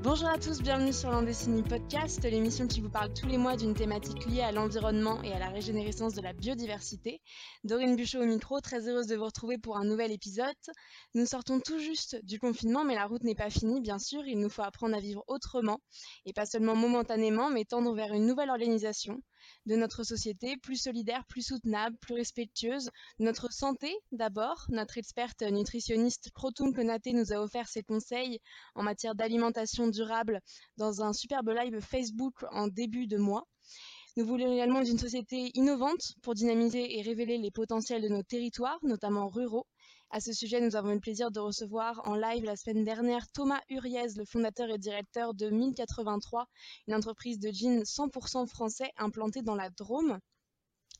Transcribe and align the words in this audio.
Bonjour 0.00 0.28
à 0.28 0.38
tous, 0.38 0.62
bienvenue 0.62 0.92
sur 0.92 1.10
l'Andécinie 1.10 1.64
Podcast, 1.64 2.22
l'émission 2.22 2.68
qui 2.68 2.80
vous 2.80 2.88
parle 2.88 3.12
tous 3.12 3.26
les 3.26 3.36
mois 3.36 3.56
d'une 3.56 3.74
thématique 3.74 4.26
liée 4.26 4.42
à 4.42 4.52
l'environnement 4.52 5.20
et 5.24 5.32
à 5.32 5.40
la 5.40 5.48
régénérescence 5.48 6.14
de 6.14 6.22
la 6.22 6.32
biodiversité. 6.32 7.20
Dorine 7.64 7.96
Buchot 7.96 8.22
au 8.22 8.24
micro, 8.24 8.60
très 8.60 8.88
heureuse 8.88 9.08
de 9.08 9.16
vous 9.16 9.24
retrouver 9.24 9.58
pour 9.58 9.76
un 9.76 9.84
nouvel 9.84 10.12
épisode. 10.12 10.54
Nous 11.14 11.26
sortons 11.26 11.58
tout 11.58 11.80
juste 11.80 12.16
du 12.22 12.38
confinement, 12.38 12.84
mais 12.84 12.94
la 12.94 13.06
route 13.06 13.24
n'est 13.24 13.34
pas 13.34 13.50
finie, 13.50 13.80
bien 13.80 13.98
sûr. 13.98 14.24
Il 14.24 14.38
nous 14.38 14.48
faut 14.48 14.62
apprendre 14.62 14.96
à 14.96 15.00
vivre 15.00 15.24
autrement, 15.26 15.80
et 16.26 16.32
pas 16.32 16.46
seulement 16.46 16.76
momentanément, 16.76 17.50
mais 17.50 17.64
tendre 17.64 17.92
vers 17.92 18.14
une 18.14 18.26
nouvelle 18.26 18.50
organisation 18.50 19.20
de 19.66 19.76
notre 19.76 20.04
société, 20.04 20.56
plus 20.56 20.76
solidaire, 20.76 21.24
plus 21.26 21.42
soutenable, 21.42 21.96
plus 21.98 22.14
respectueuse, 22.14 22.90
notre 23.18 23.52
santé 23.52 23.94
d'abord. 24.12 24.66
Notre 24.68 24.98
experte 24.98 25.42
nutritionniste 25.42 26.30
Krotum 26.32 26.74
Konaté 26.74 27.12
nous 27.12 27.32
a 27.32 27.36
offert 27.36 27.68
ses 27.68 27.82
conseils 27.82 28.40
en 28.74 28.82
matière 28.82 29.14
d'alimentation 29.14 29.88
durable 29.88 30.40
dans 30.76 31.02
un 31.02 31.12
superbe 31.12 31.50
live 31.50 31.80
Facebook 31.80 32.44
en 32.52 32.68
début 32.68 33.06
de 33.06 33.16
mois. 33.16 33.46
Nous 34.16 34.26
voulons 34.26 34.52
également 34.52 34.82
une 34.82 34.98
société 34.98 35.52
innovante 35.54 36.14
pour 36.22 36.34
dynamiser 36.34 36.98
et 36.98 37.02
révéler 37.02 37.38
les 37.38 37.52
potentiels 37.52 38.02
de 38.02 38.08
nos 38.08 38.24
territoires, 38.24 38.80
notamment 38.82 39.28
ruraux. 39.28 39.66
À 40.10 40.20
ce 40.20 40.32
sujet, 40.32 40.62
nous 40.62 40.74
avons 40.74 40.92
eu 40.92 40.94
le 40.94 41.00
plaisir 41.00 41.30
de 41.30 41.38
recevoir 41.38 42.00
en 42.06 42.14
live 42.14 42.42
la 42.42 42.56
semaine 42.56 42.82
dernière 42.82 43.30
Thomas 43.30 43.60
Uriez, 43.68 44.14
le 44.16 44.24
fondateur 44.24 44.70
et 44.70 44.78
directeur 44.78 45.34
de 45.34 45.50
1083, 45.50 46.46
une 46.86 46.94
entreprise 46.94 47.38
de 47.38 47.50
jeans 47.52 47.82
100% 47.82 48.46
français 48.46 48.90
implantée 48.96 49.42
dans 49.42 49.54
la 49.54 49.68
Drôme. 49.68 50.18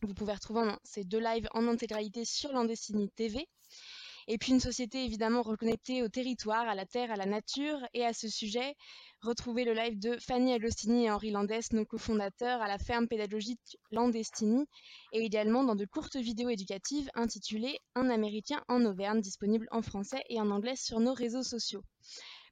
Vous 0.03 0.13
pouvez 0.13 0.35
retrouver 0.35 0.75
ces 0.85 1.05
deux 1.05 1.21
lives 1.21 1.49
en 1.53 1.67
intégralité 1.69 2.27
sur 2.27 2.53
l'Andécinie 2.53 3.09
TV. 3.09 3.49
Et 4.31 4.37
puis 4.37 4.53
une 4.53 4.61
société 4.61 5.07
évidemment 5.07 5.41
reconnectée 5.41 6.03
au 6.03 6.09
territoire, 6.09 6.69
à 6.69 6.75
la 6.75 6.85
terre, 6.85 7.11
à 7.11 7.17
la 7.17 7.25
nature. 7.25 7.79
Et 7.95 8.05
à 8.05 8.13
ce 8.13 8.29
sujet, 8.29 8.75
retrouvez 9.23 9.65
le 9.65 9.73
live 9.73 9.99
de 9.99 10.19
Fanny 10.19 10.53
Agostini 10.53 11.07
et 11.07 11.11
Henri 11.11 11.31
Landès, 11.31 11.73
nos 11.73 11.87
cofondateurs 11.87 12.61
à 12.61 12.69
la 12.69 12.77
ferme 12.77 13.09
pédagogique 13.09 13.79
Landestini, 13.91 14.67
et 15.13 15.25
également 15.25 15.65
dans 15.65 15.77
de 15.77 15.87
courtes 15.87 16.17
vidéos 16.17 16.51
éducatives 16.51 17.09
intitulées 17.15 17.79
Un 17.95 18.11
Américain 18.11 18.63
en 18.69 18.85
Auvergne, 18.85 19.23
disponibles 19.23 19.69
en 19.71 19.81
français 19.81 20.23
et 20.29 20.39
en 20.39 20.51
anglais 20.51 20.77
sur 20.77 21.01
nos 21.01 21.15
réseaux 21.15 21.43
sociaux. 21.43 21.83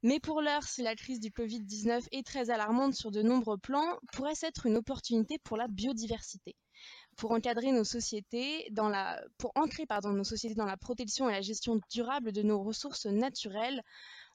Mais 0.03 0.19
pour 0.19 0.41
l'heure, 0.41 0.63
si 0.63 0.83
la 0.83 0.95
crise 0.95 1.21
du 1.21 1.29
Covid-19 1.29 2.07
est 2.11 2.27
très 2.27 2.49
alarmante 2.49 2.95
sur 2.95 3.11
de 3.11 3.21
nombreux 3.21 3.59
plans, 3.59 3.99
pourrait-ce 4.15 4.47
être 4.47 4.65
une 4.65 4.79
opportunité 4.79 5.39
pour 5.45 5.59
la 5.59 5.69
biodiversité? 5.69 6.57
Pour 7.17 7.33
encadrer 7.33 7.73
nos 7.73 7.85
sociétés 7.85 8.69
dans 8.71 8.89
la, 8.89 9.23
ancrer 9.55 9.87
nos 10.05 10.25
sociétés 10.25 10.55
dans 10.55 10.67
la 10.67 10.77
protection 10.77 11.29
et 11.29 11.33
la 11.33 11.41
gestion 11.41 11.81
durable 11.91 12.33
de 12.33 12.43
nos 12.43 12.63
ressources 12.63 13.07
naturelles. 13.07 13.83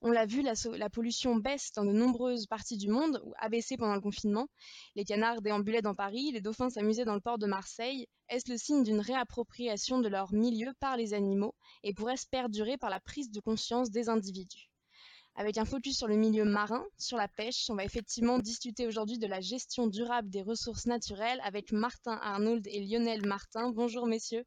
On 0.02 0.10
l'a 0.10 0.26
vu, 0.26 0.42
la, 0.42 0.90
pollution 0.90 1.36
baisse 1.36 1.72
dans 1.74 1.86
de 1.86 1.92
nombreuses 1.92 2.48
parties 2.48 2.78
du 2.78 2.90
monde, 2.90 3.22
ou 3.24 3.34
a 3.38 3.50
pendant 3.78 3.94
le 3.94 4.02
confinement. 4.02 4.48
Les 4.96 5.06
canards 5.06 5.44
déambulaient 5.44 5.84
dans 5.84 5.94
Paris, 5.94 6.32
les 6.32 6.42
dauphins 6.42 6.72
s'amusaient 6.72 7.06
dans 7.06 7.14
le 7.14 7.22
port 7.22 7.38
de 7.38 7.46
Marseille. 7.46 8.08
Est-ce 8.28 8.50
le 8.50 8.58
signe 8.58 8.84
d'une 8.84 9.00
réappropriation 9.00 10.00
de 10.00 10.08
leur 10.08 10.34
milieu 10.34 10.74
par 10.80 10.98
les 10.98 11.14
animaux 11.14 11.54
et 11.84 11.94
pourrait-ce 11.94 12.26
perdurer 12.26 12.78
par 12.78 12.90
la 12.90 13.00
prise 13.00 13.30
de 13.30 13.40
conscience 13.40 13.92
des 13.92 14.10
individus? 14.10 14.71
Avec 15.42 15.58
un 15.58 15.66
focus 15.66 15.98
sur 15.98 16.08
le 16.08 16.18
milieu 16.18 16.46
marin, 16.46 16.86
sur 17.00 17.18
la 17.18 17.28
pêche. 17.28 17.68
On 17.72 17.76
va 17.76 17.84
effectivement 17.84 18.38
discuter 18.38 18.86
aujourd'hui 18.86 19.18
de 19.18 19.26
la 19.26 19.42
gestion 19.42 19.88
durable 19.88 20.30
des 20.30 20.44
ressources 20.44 20.86
naturelles 20.86 21.42
avec 21.44 21.72
Martin 21.72 22.20
Arnould 22.22 22.68
et 22.68 22.80
Lionel 22.86 23.26
Martin. 23.26 23.72
Bonjour 23.72 24.06
messieurs. 24.06 24.46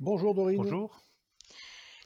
Bonjour 0.00 0.34
Dorine. 0.34 0.58
Bonjour. 0.58 1.00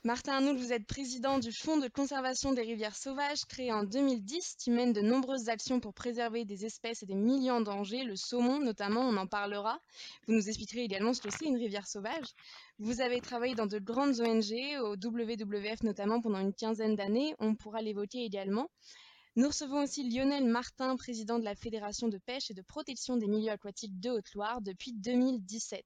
Martin 0.08 0.36
Arnould, 0.36 0.56
vous 0.56 0.72
êtes 0.72 0.86
président 0.86 1.38
du 1.38 1.52
Fonds 1.52 1.76
de 1.76 1.86
conservation 1.86 2.54
des 2.54 2.62
rivières 2.62 2.96
sauvages 2.96 3.44
créé 3.44 3.70
en 3.70 3.84
2010 3.84 4.54
qui 4.58 4.70
mène 4.70 4.94
de 4.94 5.02
nombreuses 5.02 5.50
actions 5.50 5.80
pour 5.80 5.92
préserver 5.92 6.46
des 6.46 6.64
espèces 6.64 7.02
et 7.02 7.06
des 7.06 7.14
millions 7.14 7.56
en 7.56 7.82
le 7.82 8.16
saumon 8.16 8.58
notamment, 8.58 9.02
on 9.02 9.18
en 9.18 9.26
parlera. 9.26 9.78
Vous 10.26 10.32
nous 10.32 10.48
expliquerez 10.48 10.80
également 10.80 11.12
ce 11.12 11.20
que 11.20 11.28
c'est 11.28 11.44
une 11.44 11.58
rivière 11.58 11.86
sauvage. 11.86 12.24
Vous 12.78 13.02
avez 13.02 13.20
travaillé 13.20 13.54
dans 13.54 13.66
de 13.66 13.78
grandes 13.78 14.18
ONG, 14.20 14.80
au 14.80 14.96
WWF 14.96 15.82
notamment 15.82 16.22
pendant 16.22 16.40
une 16.40 16.54
quinzaine 16.54 16.96
d'années, 16.96 17.34
on 17.38 17.54
pourra 17.54 17.82
l'évoquer 17.82 18.24
également. 18.24 18.70
Nous 19.38 19.46
recevons 19.46 19.84
aussi 19.84 20.02
Lionel 20.10 20.46
Martin, 20.46 20.96
président 20.96 21.38
de 21.38 21.44
la 21.44 21.54
Fédération 21.54 22.08
de 22.08 22.18
pêche 22.18 22.50
et 22.50 22.54
de 22.54 22.62
protection 22.62 23.16
des 23.16 23.28
milieux 23.28 23.52
aquatiques 23.52 24.00
de 24.00 24.10
Haute-Loire 24.10 24.60
depuis 24.60 24.92
2017. 24.94 25.84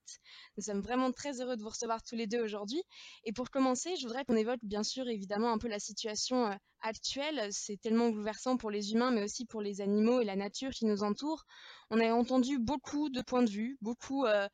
Nous 0.56 0.62
sommes 0.62 0.80
vraiment 0.80 1.12
très 1.12 1.42
heureux 1.42 1.58
de 1.58 1.62
vous 1.62 1.68
recevoir 1.68 2.02
tous 2.02 2.14
les 2.14 2.26
deux 2.26 2.42
aujourd'hui. 2.42 2.82
Et 3.24 3.34
pour 3.34 3.50
commencer, 3.50 3.94
je 3.96 4.06
voudrais 4.06 4.24
qu'on 4.24 4.36
évoque 4.36 4.60
bien 4.62 4.82
sûr 4.82 5.06
évidemment 5.06 5.52
un 5.52 5.58
peu 5.58 5.68
la 5.68 5.80
situation 5.80 6.46
euh, 6.46 6.54
actuelle. 6.80 7.48
C'est 7.50 7.76
tellement 7.76 8.08
bouleversant 8.08 8.56
pour 8.56 8.70
les 8.70 8.94
humains, 8.94 9.10
mais 9.10 9.22
aussi 9.22 9.44
pour 9.44 9.60
les 9.60 9.82
animaux 9.82 10.22
et 10.22 10.24
la 10.24 10.36
nature 10.36 10.70
qui 10.70 10.86
nous 10.86 11.02
entourent. 11.02 11.44
On 11.90 12.00
a 12.00 12.10
entendu 12.10 12.58
beaucoup 12.58 13.10
de 13.10 13.20
points 13.20 13.42
de 13.42 13.50
vue, 13.50 13.76
beaucoup... 13.82 14.24
Euh, 14.24 14.48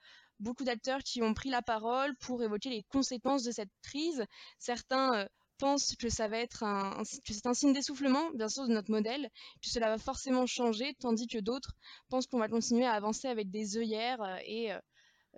d'acteurs 0.61 1.03
qui 1.03 1.21
ont 1.21 1.35
pris 1.35 1.51
la 1.51 1.63
parole 1.63 2.15
pour 2.19 2.45
évoquer 2.45 2.71
les 2.71 2.85
conséquences 2.85 3.43
de 3.43 3.51
cette 3.51 3.73
crise. 3.83 4.25
Certains 4.61 5.15
euh, 5.15 5.27
pense 5.59 5.95
que 5.97 6.09
ça 6.09 6.29
va 6.29 6.39
être 6.39 6.63
un, 6.63 7.03
que 7.03 7.33
c'est 7.33 7.47
un 7.47 7.55
signe 7.55 7.73
d'essoufflement, 7.73 8.31
bien 8.35 8.49
sûr, 8.49 8.67
de 8.67 8.73
notre 8.73 8.91
modèle, 8.91 9.29
que 9.63 9.69
cela 9.69 9.89
va 9.89 9.99
forcément 9.99 10.47
changer, 10.47 10.95
tandis 11.01 11.27
que 11.27 11.39
d'autres 11.39 11.75
pensent 12.09 12.27
qu'on 12.27 12.39
va 12.39 12.49
continuer 12.49 12.87
à 12.87 12.93
avancer 12.93 13.29
avec 13.29 13.51
des 13.51 13.77
œillères 13.77 14.23
euh, 14.23 14.37
et 14.45 14.73
euh, 14.73 14.79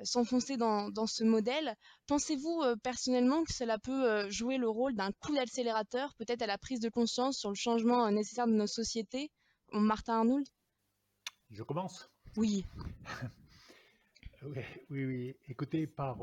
s'enfoncer 0.04 0.56
dans, 0.56 0.90
dans, 0.90 1.06
ce 1.06 1.24
modèle. 1.24 1.74
Pensez-vous 2.06 2.62
euh, 2.62 2.76
personnellement 2.76 3.42
que 3.44 3.52
cela 3.52 3.78
peut 3.78 4.30
jouer 4.30 4.58
le 4.58 4.68
rôle 4.68 4.94
d'un 4.94 5.12
coup 5.12 5.34
d'accélérateur, 5.34 6.14
peut-être 6.16 6.42
à 6.42 6.46
la 6.46 6.58
prise 6.58 6.80
de 6.80 6.88
conscience 6.88 7.38
sur 7.38 7.48
le 7.48 7.56
changement 7.56 8.10
nécessaire 8.10 8.46
de 8.46 8.52
nos 8.52 8.66
sociétés 8.66 9.30
Martin 9.72 10.14
Arnould 10.18 10.46
Je 11.50 11.62
commence 11.62 12.10
Oui. 12.36 12.64
oui, 14.42 14.62
oui, 14.90 15.04
oui. 15.04 15.36
Écoutez, 15.48 15.86
par 15.86 16.18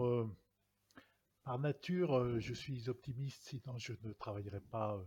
par 1.47 1.59
nature, 1.59 2.17
euh, 2.17 2.41
je 2.41 2.53
suis 2.53 2.89
optimiste, 2.89 3.41
sinon 3.43 3.77
je 3.77 3.93
ne 4.03 4.11
travaillerai 4.11 4.59
pas 4.59 4.97
euh, 4.97 5.03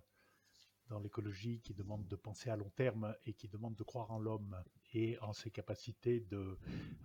dans 0.89 0.99
l'écologie 0.99 1.61
qui 1.61 1.75
demande 1.75 2.09
de 2.09 2.17
penser 2.17 2.49
à 2.49 2.57
long 2.57 2.71
terme 2.71 3.15
et 3.27 3.35
qui 3.35 3.47
demande 3.47 3.75
de 3.77 3.83
croire 3.83 4.11
en 4.11 4.19
l'homme 4.19 4.57
et 4.95 5.19
en 5.19 5.35
ses 5.35 5.51
capacités 5.51 6.21
de 6.21 6.57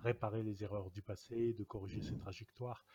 réparer 0.03 0.41
les 0.41 0.63
erreurs 0.63 0.89
du 0.89 1.01
passé, 1.01 1.51
de 1.51 1.65
corriger 1.65 2.01
ses 2.01 2.17
trajectoires. 2.17 2.85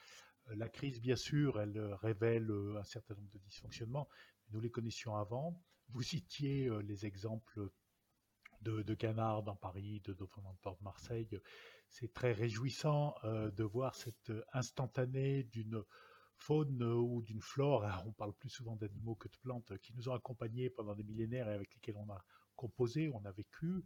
Euh, 0.48 0.54
la 0.56 0.70
crise, 0.70 0.98
bien 0.98 1.14
sûr, 1.14 1.60
elle 1.60 1.78
révèle 2.00 2.50
un 2.78 2.84
certain 2.84 3.16
nombre 3.16 3.28
de 3.28 3.38
dysfonctionnements. 3.40 4.08
Nous 4.48 4.60
les 4.60 4.70
connaissions 4.70 5.16
avant. 5.16 5.62
Vous 5.90 6.02
citiez 6.02 6.70
les 6.84 7.04
exemples 7.04 7.68
de, 8.62 8.80
de 8.80 8.94
canards 8.94 9.42
dans 9.42 9.56
Paris, 9.56 10.00
de 10.06 10.14
dauphins 10.14 10.40
dans 10.40 10.52
le 10.52 10.58
port 10.62 10.78
de 10.78 10.84
Marseille. 10.84 11.28
C'est 11.90 12.14
très 12.14 12.32
réjouissant 12.32 13.14
de 13.24 13.62
voir 13.62 13.94
cette 13.94 14.32
instantanée 14.54 15.42
d'une 15.42 15.84
faune 16.40 16.82
ou 16.82 17.22
d'une 17.22 17.40
flore, 17.40 17.84
hein, 17.84 18.02
on 18.06 18.12
parle 18.12 18.32
plus 18.32 18.50
souvent 18.50 18.76
d'animaux 18.76 19.14
que 19.14 19.28
de 19.28 19.36
plantes, 19.42 19.76
qui 19.78 19.94
nous 19.94 20.08
ont 20.08 20.14
accompagnés 20.14 20.70
pendant 20.70 20.94
des 20.94 21.04
millénaires 21.04 21.48
et 21.48 21.54
avec 21.54 21.72
lesquels 21.74 21.96
on 21.96 22.10
a 22.10 22.24
composé, 22.56 23.10
on 23.14 23.24
a 23.24 23.32
vécu, 23.32 23.84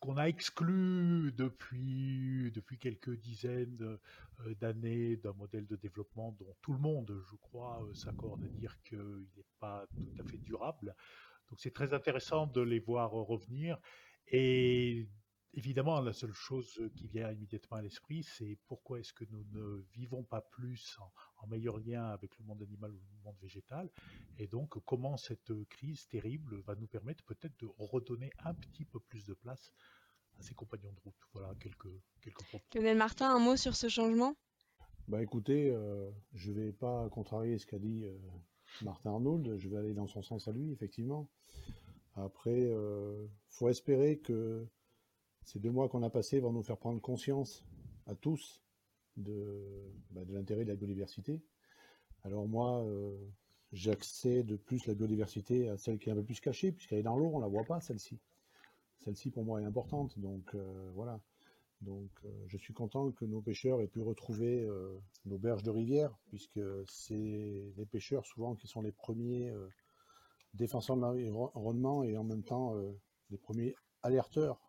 qu'on 0.00 0.16
a 0.16 0.28
exclu 0.28 1.32
depuis, 1.32 2.50
depuis 2.52 2.78
quelques 2.78 3.16
dizaines 3.16 3.98
euh, 4.40 4.54
d'années 4.60 5.16
d'un 5.16 5.32
modèle 5.32 5.66
de 5.66 5.76
développement 5.76 6.36
dont 6.38 6.54
tout 6.62 6.72
le 6.72 6.78
monde, 6.78 7.20
je 7.28 7.36
crois, 7.36 7.82
euh, 7.84 7.94
s'accorde 7.94 8.44
à 8.44 8.48
dire 8.48 8.76
qu'il 8.84 9.26
n'est 9.36 9.44
pas 9.58 9.86
tout 10.00 10.22
à 10.22 10.24
fait 10.24 10.38
durable. 10.38 10.94
Donc 11.50 11.58
c'est 11.60 11.72
très 11.72 11.94
intéressant 11.94 12.46
de 12.46 12.60
les 12.60 12.78
voir 12.78 13.10
revenir 13.10 13.78
et 14.28 15.08
Évidemment, 15.54 16.00
la 16.00 16.12
seule 16.12 16.32
chose 16.32 16.80
qui 16.94 17.08
vient 17.08 17.32
immédiatement 17.32 17.78
à 17.78 17.82
l'esprit, 17.82 18.22
c'est 18.22 18.58
pourquoi 18.66 19.00
est-ce 19.00 19.12
que 19.12 19.24
nous 19.30 19.44
ne 19.52 19.82
vivons 19.92 20.22
pas 20.22 20.42
plus 20.42 20.96
en, 21.40 21.46
meilleur 21.46 21.78
lien 21.78 22.04
avec 22.04 22.38
le 22.38 22.44
monde 22.44 22.62
animal 22.62 22.90
ou 22.92 23.00
le 23.16 23.22
monde 23.24 23.36
végétal, 23.40 23.90
et 24.38 24.46
donc 24.46 24.78
comment 24.84 25.16
cette 25.16 25.52
crise 25.70 26.06
terrible 26.08 26.60
va 26.66 26.74
nous 26.74 26.86
permettre 26.86 27.24
peut-être 27.24 27.58
de 27.60 27.68
redonner 27.78 28.30
un 28.44 28.52
petit 28.54 28.84
peu 28.84 29.00
plus 29.00 29.24
de 29.24 29.32
place 29.32 29.72
à 30.38 30.42
ces 30.42 30.54
compagnons 30.54 30.92
de 30.92 31.00
route? 31.00 31.16
Voilà 31.32 31.54
quelques, 31.58 31.88
quelques 32.20 32.44
propos. 32.44 32.64
Lionel 32.74 32.98
Martin, 32.98 33.34
un 33.34 33.38
mot 33.38 33.56
sur 33.56 33.74
ce 33.74 33.88
changement? 33.88 34.36
Bah 35.08 35.22
écoutez, 35.22 35.70
euh, 35.70 36.10
je 36.34 36.52
vais 36.52 36.72
pas 36.72 37.08
contrarier 37.08 37.56
ce 37.56 37.66
qu'a 37.66 37.78
dit 37.78 38.04
euh, 38.04 38.18
Martin 38.82 39.12
Arnould, 39.12 39.56
je 39.56 39.68
vais 39.70 39.78
aller 39.78 39.94
dans 39.94 40.06
son 40.06 40.20
sens 40.20 40.48
à 40.48 40.52
lui, 40.52 40.70
effectivement. 40.70 41.30
Après, 42.14 42.66
euh, 42.66 43.26
faut 43.48 43.70
espérer 43.70 44.18
que 44.18 44.66
ces 45.48 45.58
deux 45.60 45.70
mois 45.70 45.88
qu'on 45.88 46.02
a 46.02 46.10
passés 46.10 46.40
vont 46.40 46.52
nous 46.52 46.62
faire 46.62 46.76
prendre 46.76 47.00
conscience 47.00 47.64
à 48.06 48.14
tous 48.14 48.62
de, 49.16 49.64
bah, 50.10 50.22
de 50.26 50.34
l'intérêt 50.34 50.64
de 50.64 50.68
la 50.68 50.76
biodiversité. 50.76 51.40
Alors 52.22 52.46
moi, 52.46 52.84
euh, 52.84 53.16
j'accède 53.72 54.44
de 54.44 54.56
plus 54.56 54.86
la 54.86 54.94
biodiversité 54.94 55.70
à 55.70 55.78
celle 55.78 55.98
qui 55.98 56.10
est 56.10 56.12
un 56.12 56.16
peu 56.16 56.22
plus 56.22 56.40
cachée, 56.40 56.70
puisqu'elle 56.70 56.98
est 56.98 57.02
dans 57.02 57.16
l'eau, 57.16 57.30
on 57.32 57.38
la 57.38 57.48
voit 57.48 57.64
pas 57.64 57.80
celle-ci. 57.80 58.20
Celle-ci 58.98 59.30
pour 59.30 59.42
moi 59.42 59.62
est 59.62 59.64
importante, 59.64 60.18
donc 60.18 60.54
euh, 60.54 60.90
voilà. 60.94 61.18
Donc 61.80 62.10
euh, 62.26 62.28
je 62.48 62.58
suis 62.58 62.74
content 62.74 63.10
que 63.12 63.24
nos 63.24 63.40
pêcheurs 63.40 63.80
aient 63.80 63.88
pu 63.88 64.02
retrouver 64.02 64.64
euh, 64.64 64.98
nos 65.24 65.38
berges 65.38 65.62
de 65.62 65.70
rivière, 65.70 66.14
puisque 66.26 66.60
c'est 66.86 67.72
les 67.74 67.86
pêcheurs 67.86 68.26
souvent 68.26 68.54
qui 68.54 68.66
sont 68.66 68.82
les 68.82 68.92
premiers 68.92 69.50
défenseurs 70.52 70.96
de 70.96 71.00
l'environnement 71.00 72.04
et 72.04 72.18
en 72.18 72.24
même 72.24 72.42
temps 72.42 72.74
les 73.30 73.38
premiers 73.38 73.74
alerteurs 74.02 74.67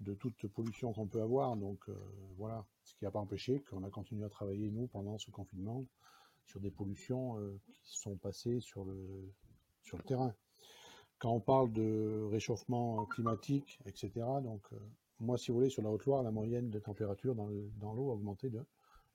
de 0.00 0.14
toute 0.14 0.46
pollution 0.48 0.92
qu'on 0.92 1.06
peut 1.06 1.22
avoir. 1.22 1.56
Donc 1.56 1.88
voilà, 2.36 2.66
ce 2.84 2.94
qui 2.94 3.04
n'a 3.04 3.10
pas 3.10 3.20
empêché 3.20 3.60
qu'on 3.60 3.84
a 3.84 3.90
continué 3.90 4.24
à 4.24 4.28
travailler, 4.28 4.70
nous, 4.70 4.86
pendant 4.88 5.18
ce 5.18 5.30
confinement, 5.30 5.84
sur 6.46 6.60
des 6.60 6.70
pollutions 6.70 7.38
qui 7.82 7.98
sont 7.98 8.16
passées 8.16 8.60
sur 8.60 8.84
le, 8.84 9.32
sur 9.82 9.96
le 9.96 10.02
terrain. 10.02 10.34
Quand 11.18 11.32
on 11.32 11.40
parle 11.40 11.72
de 11.72 12.28
réchauffement 12.30 13.06
climatique, 13.06 13.78
etc., 13.86 14.26
donc 14.42 14.62
moi, 15.20 15.38
si 15.38 15.50
vous 15.50 15.58
voulez, 15.58 15.70
sur 15.70 15.82
la 15.82 15.90
Haute-Loire, 15.90 16.22
la 16.22 16.30
moyenne 16.30 16.70
de 16.70 16.78
température 16.78 17.34
dans 17.34 17.48
l'eau 17.94 18.10
a 18.10 18.14
augmenté 18.14 18.50
de 18.50 18.64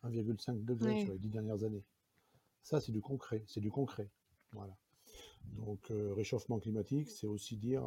1,5 0.03 0.63
degré 0.63 1.03
sur 1.03 1.13
les 1.13 1.19
dix 1.19 1.29
dernières 1.29 1.63
années. 1.63 1.83
Ça, 2.63 2.79
c'est 2.79 2.91
du 2.91 3.01
concret. 3.01 3.43
C'est 3.47 3.61
du 3.61 3.71
concret. 3.71 4.09
Voilà. 4.53 4.75
Donc, 5.43 5.91
euh, 5.91 6.13
réchauffement 6.13 6.59
climatique, 6.59 7.09
c'est 7.09 7.27
aussi 7.27 7.57
dire 7.57 7.83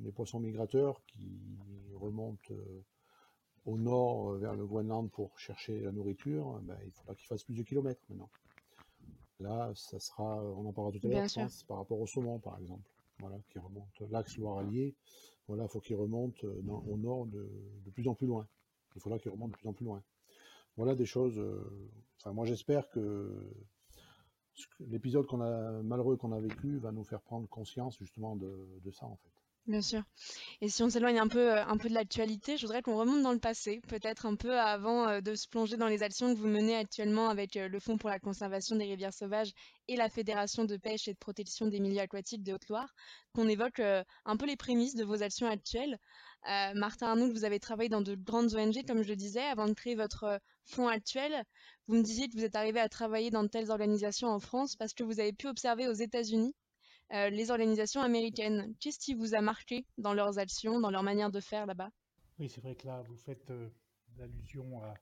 les 0.00 0.12
poissons 0.12 0.40
migrateurs 0.40 1.02
qui 1.06 1.40
remontent 2.00 2.52
euh, 2.52 2.84
au 3.66 3.78
nord 3.78 4.30
euh, 4.32 4.38
vers 4.38 4.54
le 4.54 4.66
Groenland 4.66 5.10
pour 5.10 5.38
chercher 5.38 5.80
la 5.80 5.92
nourriture, 5.92 6.60
ben, 6.62 6.76
il 6.84 6.92
faudra 6.92 7.14
qu'ils 7.14 7.26
fassent 7.26 7.44
plus 7.44 7.54
de 7.54 7.62
kilomètres 7.62 8.02
maintenant. 8.08 8.30
Là, 9.40 9.72
ça 9.74 9.98
sera, 9.98 10.42
on 10.44 10.66
en 10.66 10.72
parlera 10.72 10.98
tout 10.98 11.06
à 11.06 11.10
l'heure, 11.10 11.48
par 11.66 11.78
rapport 11.78 11.98
au 11.98 12.06
saumon, 12.06 12.38
par 12.38 12.58
exemple, 12.58 12.90
voilà, 13.20 13.38
qui 13.48 13.58
remonte 13.58 14.00
l'axe 14.10 14.36
Loire-Allier. 14.36 14.94
Voilà, 15.48 15.64
il 15.64 15.68
faut 15.68 15.80
qu'il 15.80 15.96
remonte 15.96 16.44
au 16.44 16.96
nord 16.98 17.26
de, 17.26 17.50
de, 17.84 17.90
plus 17.90 18.06
en 18.06 18.14
plus 18.14 18.26
loin. 18.26 18.46
Il 18.94 19.00
faudra 19.00 19.18
qu'il 19.18 19.30
remonte 19.30 19.52
de 19.52 19.56
plus 19.56 19.68
en 19.68 19.72
plus 19.72 19.86
loin. 19.86 20.02
Voilà 20.76 20.94
des 20.94 21.06
choses. 21.06 21.42
enfin, 22.18 22.32
moi, 22.34 22.44
j'espère 22.44 22.88
que 22.90 23.50
l'épisode 24.80 25.26
qu'on 25.26 25.40
a 25.40 25.82
malheureux 25.82 26.16
qu'on 26.16 26.32
a 26.32 26.40
vécu 26.40 26.78
va 26.78 26.92
nous 26.92 27.04
faire 27.04 27.20
prendre 27.20 27.48
conscience 27.48 27.98
justement 27.98 28.36
de, 28.36 28.90
ça 28.92 29.06
en 29.06 29.16
fait. 29.16 29.39
Bien 29.70 29.82
sûr. 29.82 30.02
Et 30.62 30.68
si 30.68 30.82
on 30.82 30.90
s'éloigne 30.90 31.20
un 31.20 31.28
peu, 31.28 31.52
euh, 31.52 31.64
un 31.64 31.76
peu 31.76 31.88
de 31.88 31.94
l'actualité, 31.94 32.56
je 32.56 32.66
voudrais 32.66 32.82
qu'on 32.82 32.96
remonte 32.96 33.22
dans 33.22 33.30
le 33.30 33.38
passé, 33.38 33.80
peut-être 33.86 34.26
un 34.26 34.34
peu 34.34 34.58
avant 34.58 35.06
euh, 35.06 35.20
de 35.20 35.36
se 35.36 35.46
plonger 35.46 35.76
dans 35.76 35.86
les 35.86 36.02
actions 36.02 36.34
que 36.34 36.40
vous 36.40 36.48
menez 36.48 36.74
actuellement 36.74 37.28
avec 37.28 37.56
euh, 37.56 37.68
le 37.68 37.78
Fonds 37.78 37.96
pour 37.96 38.10
la 38.10 38.18
conservation 38.18 38.74
des 38.74 38.86
rivières 38.86 39.14
sauvages 39.14 39.52
et 39.86 39.94
la 39.94 40.08
Fédération 40.08 40.64
de 40.64 40.76
pêche 40.76 41.06
et 41.06 41.12
de 41.12 41.18
protection 41.18 41.68
des 41.68 41.78
milieux 41.78 42.00
aquatiques 42.00 42.42
de 42.42 42.52
Haute-Loire, 42.52 42.92
qu'on 43.32 43.46
évoque 43.46 43.78
un 43.78 44.36
peu 44.36 44.46
les 44.46 44.56
prémices 44.56 44.96
de 44.96 45.04
vos 45.04 45.22
actions 45.22 45.48
actuelles. 45.48 45.98
Martin 46.74 47.08
Arnould, 47.08 47.32
vous 47.32 47.44
avez 47.44 47.60
travaillé 47.60 47.88
dans 47.88 48.00
de 48.00 48.14
grandes 48.14 48.54
ONG, 48.54 48.84
comme 48.86 49.02
je 49.02 49.08
le 49.08 49.16
disais, 49.16 49.42
avant 49.42 49.66
de 49.66 49.74
créer 49.74 49.96
votre 49.96 50.40
fonds 50.64 50.86
actuel. 50.88 51.44
Vous 51.88 51.96
me 51.96 52.02
disiez 52.02 52.28
que 52.28 52.36
vous 52.36 52.44
êtes 52.44 52.54
arrivé 52.54 52.78
à 52.78 52.88
travailler 52.88 53.30
dans 53.30 53.42
de 53.42 53.48
telles 53.48 53.70
organisations 53.70 54.28
en 54.28 54.38
France 54.38 54.76
parce 54.76 54.94
que 54.94 55.02
vous 55.02 55.18
avez 55.18 55.32
pu 55.32 55.48
observer 55.48 55.88
aux 55.88 55.92
États-Unis 55.92 56.54
euh, 57.12 57.28
les 57.30 57.50
organisations 57.50 58.02
américaines. 58.02 58.74
Qu'est-ce 58.78 58.98
qui 58.98 59.14
vous 59.14 59.34
a 59.34 59.40
marqué 59.40 59.84
dans 59.98 60.14
leurs 60.14 60.38
actions, 60.38 60.80
dans 60.80 60.90
leur 60.90 61.02
manière 61.02 61.30
de 61.30 61.40
faire 61.40 61.66
là-bas? 61.66 61.90
Oui, 62.38 62.48
c'est 62.48 62.60
vrai 62.60 62.76
que 62.76 62.86
là, 62.86 63.02
vous 63.02 63.16
faites 63.16 63.50
euh, 63.50 63.68
allusion 64.20 64.82
à, 64.82 64.94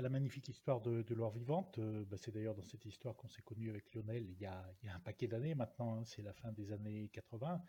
la 0.00 0.08
magnifique 0.08 0.48
histoire 0.48 0.80
de, 0.80 1.02
de 1.02 1.14
l'or 1.14 1.32
vivante. 1.32 1.78
Euh, 1.78 2.04
bah, 2.06 2.16
c'est 2.16 2.30
d'ailleurs 2.30 2.54
dans 2.54 2.64
cette 2.64 2.86
histoire 2.86 3.16
qu'on 3.16 3.28
s'est 3.28 3.42
connu 3.42 3.68
avec 3.68 3.92
Lionel 3.92 4.26
il 4.28 4.40
y, 4.40 4.46
a, 4.46 4.64
un 4.88 5.00
paquet 5.00 5.26
d'années 5.26 5.54
maintenant, 5.54 5.98
hein. 5.98 6.04
c'est 6.04 6.22
la 6.22 6.32
fin 6.32 6.52
des 6.52 6.72
années 6.72 7.10
80, 7.12 7.60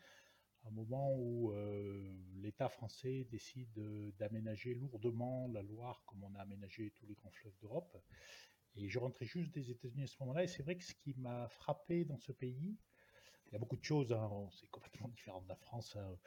un 0.63 0.71
moment 0.71 1.13
où 1.15 1.53
l'État 2.35 2.67
français 2.67 3.25
décide 3.29 3.79
d'aménager 4.17 4.73
lourdement 4.73 5.47
la 5.47 5.61
Loire 5.61 6.03
comme 6.05 6.23
on 6.23 6.35
a 6.35 6.39
aménagé 6.39 6.91
tous 6.91 7.05
les 7.05 7.15
grands 7.15 7.31
fleuves 7.31 7.57
d'Europe. 7.61 7.97
Et 8.75 8.89
je 8.89 8.99
rentrais 8.99 9.25
juste 9.25 9.53
des 9.53 9.71
États-Unis 9.71 10.03
à 10.03 10.07
ce 10.07 10.15
moment-là, 10.21 10.43
et 10.43 10.47
c'est 10.47 10.63
vrai 10.63 10.77
que 10.77 10.83
ce 10.83 10.93
qui 10.93 11.13
m'a 11.15 11.47
frappé 11.49 12.05
dans 12.05 12.17
ce 12.17 12.31
pays, 12.31 12.77
il 13.47 13.53
y 13.53 13.55
a 13.55 13.59
beaucoup 13.59 13.77
de 13.77 13.83
choses, 13.83 14.11
hein, 14.11 14.49
c'est 14.51 14.69
complètement 14.69 15.07
différent 15.15 15.41
de 15.41 15.47
la 15.49 15.55
France, 15.55 15.95
hein, 15.95 16.17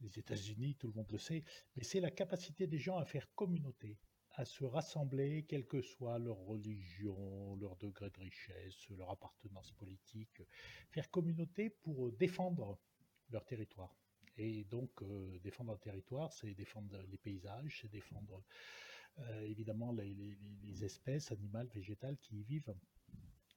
les 0.00 0.18
États-Unis, 0.18 0.76
tout 0.76 0.88
le 0.88 0.94
monde 0.94 1.10
le 1.10 1.18
sait, 1.18 1.44
mais 1.76 1.84
c'est 1.84 2.00
la 2.00 2.10
capacité 2.10 2.66
des 2.66 2.78
gens 2.78 2.98
à 2.98 3.04
faire 3.04 3.32
communauté, 3.34 3.98
à 4.32 4.44
se 4.44 4.64
rassembler, 4.64 5.44
quelle 5.44 5.66
que 5.66 5.80
soit 5.80 6.18
leur 6.18 6.38
religion, 6.38 7.56
leur 7.56 7.76
degré 7.76 8.10
de 8.10 8.18
richesse, 8.18 8.88
leur 8.90 9.10
appartenance 9.10 9.70
politique, 9.72 10.42
faire 10.90 11.10
communauté 11.10 11.70
pour 11.70 12.10
défendre 12.12 12.78
leur 13.30 13.44
territoire. 13.44 13.94
Et 14.38 14.64
donc, 14.64 14.90
euh, 15.02 15.38
défendre 15.40 15.72
un 15.74 15.76
territoire, 15.76 16.32
c'est 16.32 16.54
défendre 16.54 17.02
les 17.10 17.18
paysages, 17.18 17.80
c'est 17.82 17.90
défendre 17.90 18.42
euh, 19.18 19.42
évidemment 19.42 19.92
les, 19.92 20.84
espèces 20.84 21.30
animales, 21.32 21.68
végétales 21.68 22.16
qui 22.18 22.40
y 22.40 22.42
vivent. 22.42 22.74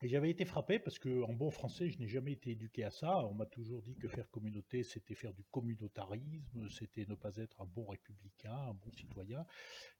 Et 0.01 0.09
j'avais 0.09 0.29
été 0.29 0.43
frappé 0.43 0.77
parce 0.77 0.99
que, 0.99 1.23
en 1.23 1.31
bon 1.31 1.49
français, 1.49 1.89
je 1.89 1.97
n'ai 1.99 2.07
jamais 2.07 2.33
été 2.33 2.51
éduqué 2.51 2.83
à 2.83 2.91
ça. 2.91 3.25
On 3.25 3.33
m'a 3.33 3.45
toujours 3.45 3.81
dit 3.81 3.95
que 3.95 4.09
faire 4.09 4.29
communauté, 4.29 4.83
c'était 4.83 5.15
faire 5.15 5.33
du 5.33 5.43
communautarisme, 5.45 6.69
c'était 6.69 7.05
ne 7.07 7.15
pas 7.15 7.37
être 7.37 7.61
un 7.61 7.65
bon 7.65 7.85
républicain, 7.85 8.53
un 8.53 8.73
bon 8.73 8.91
citoyen. 8.91 9.45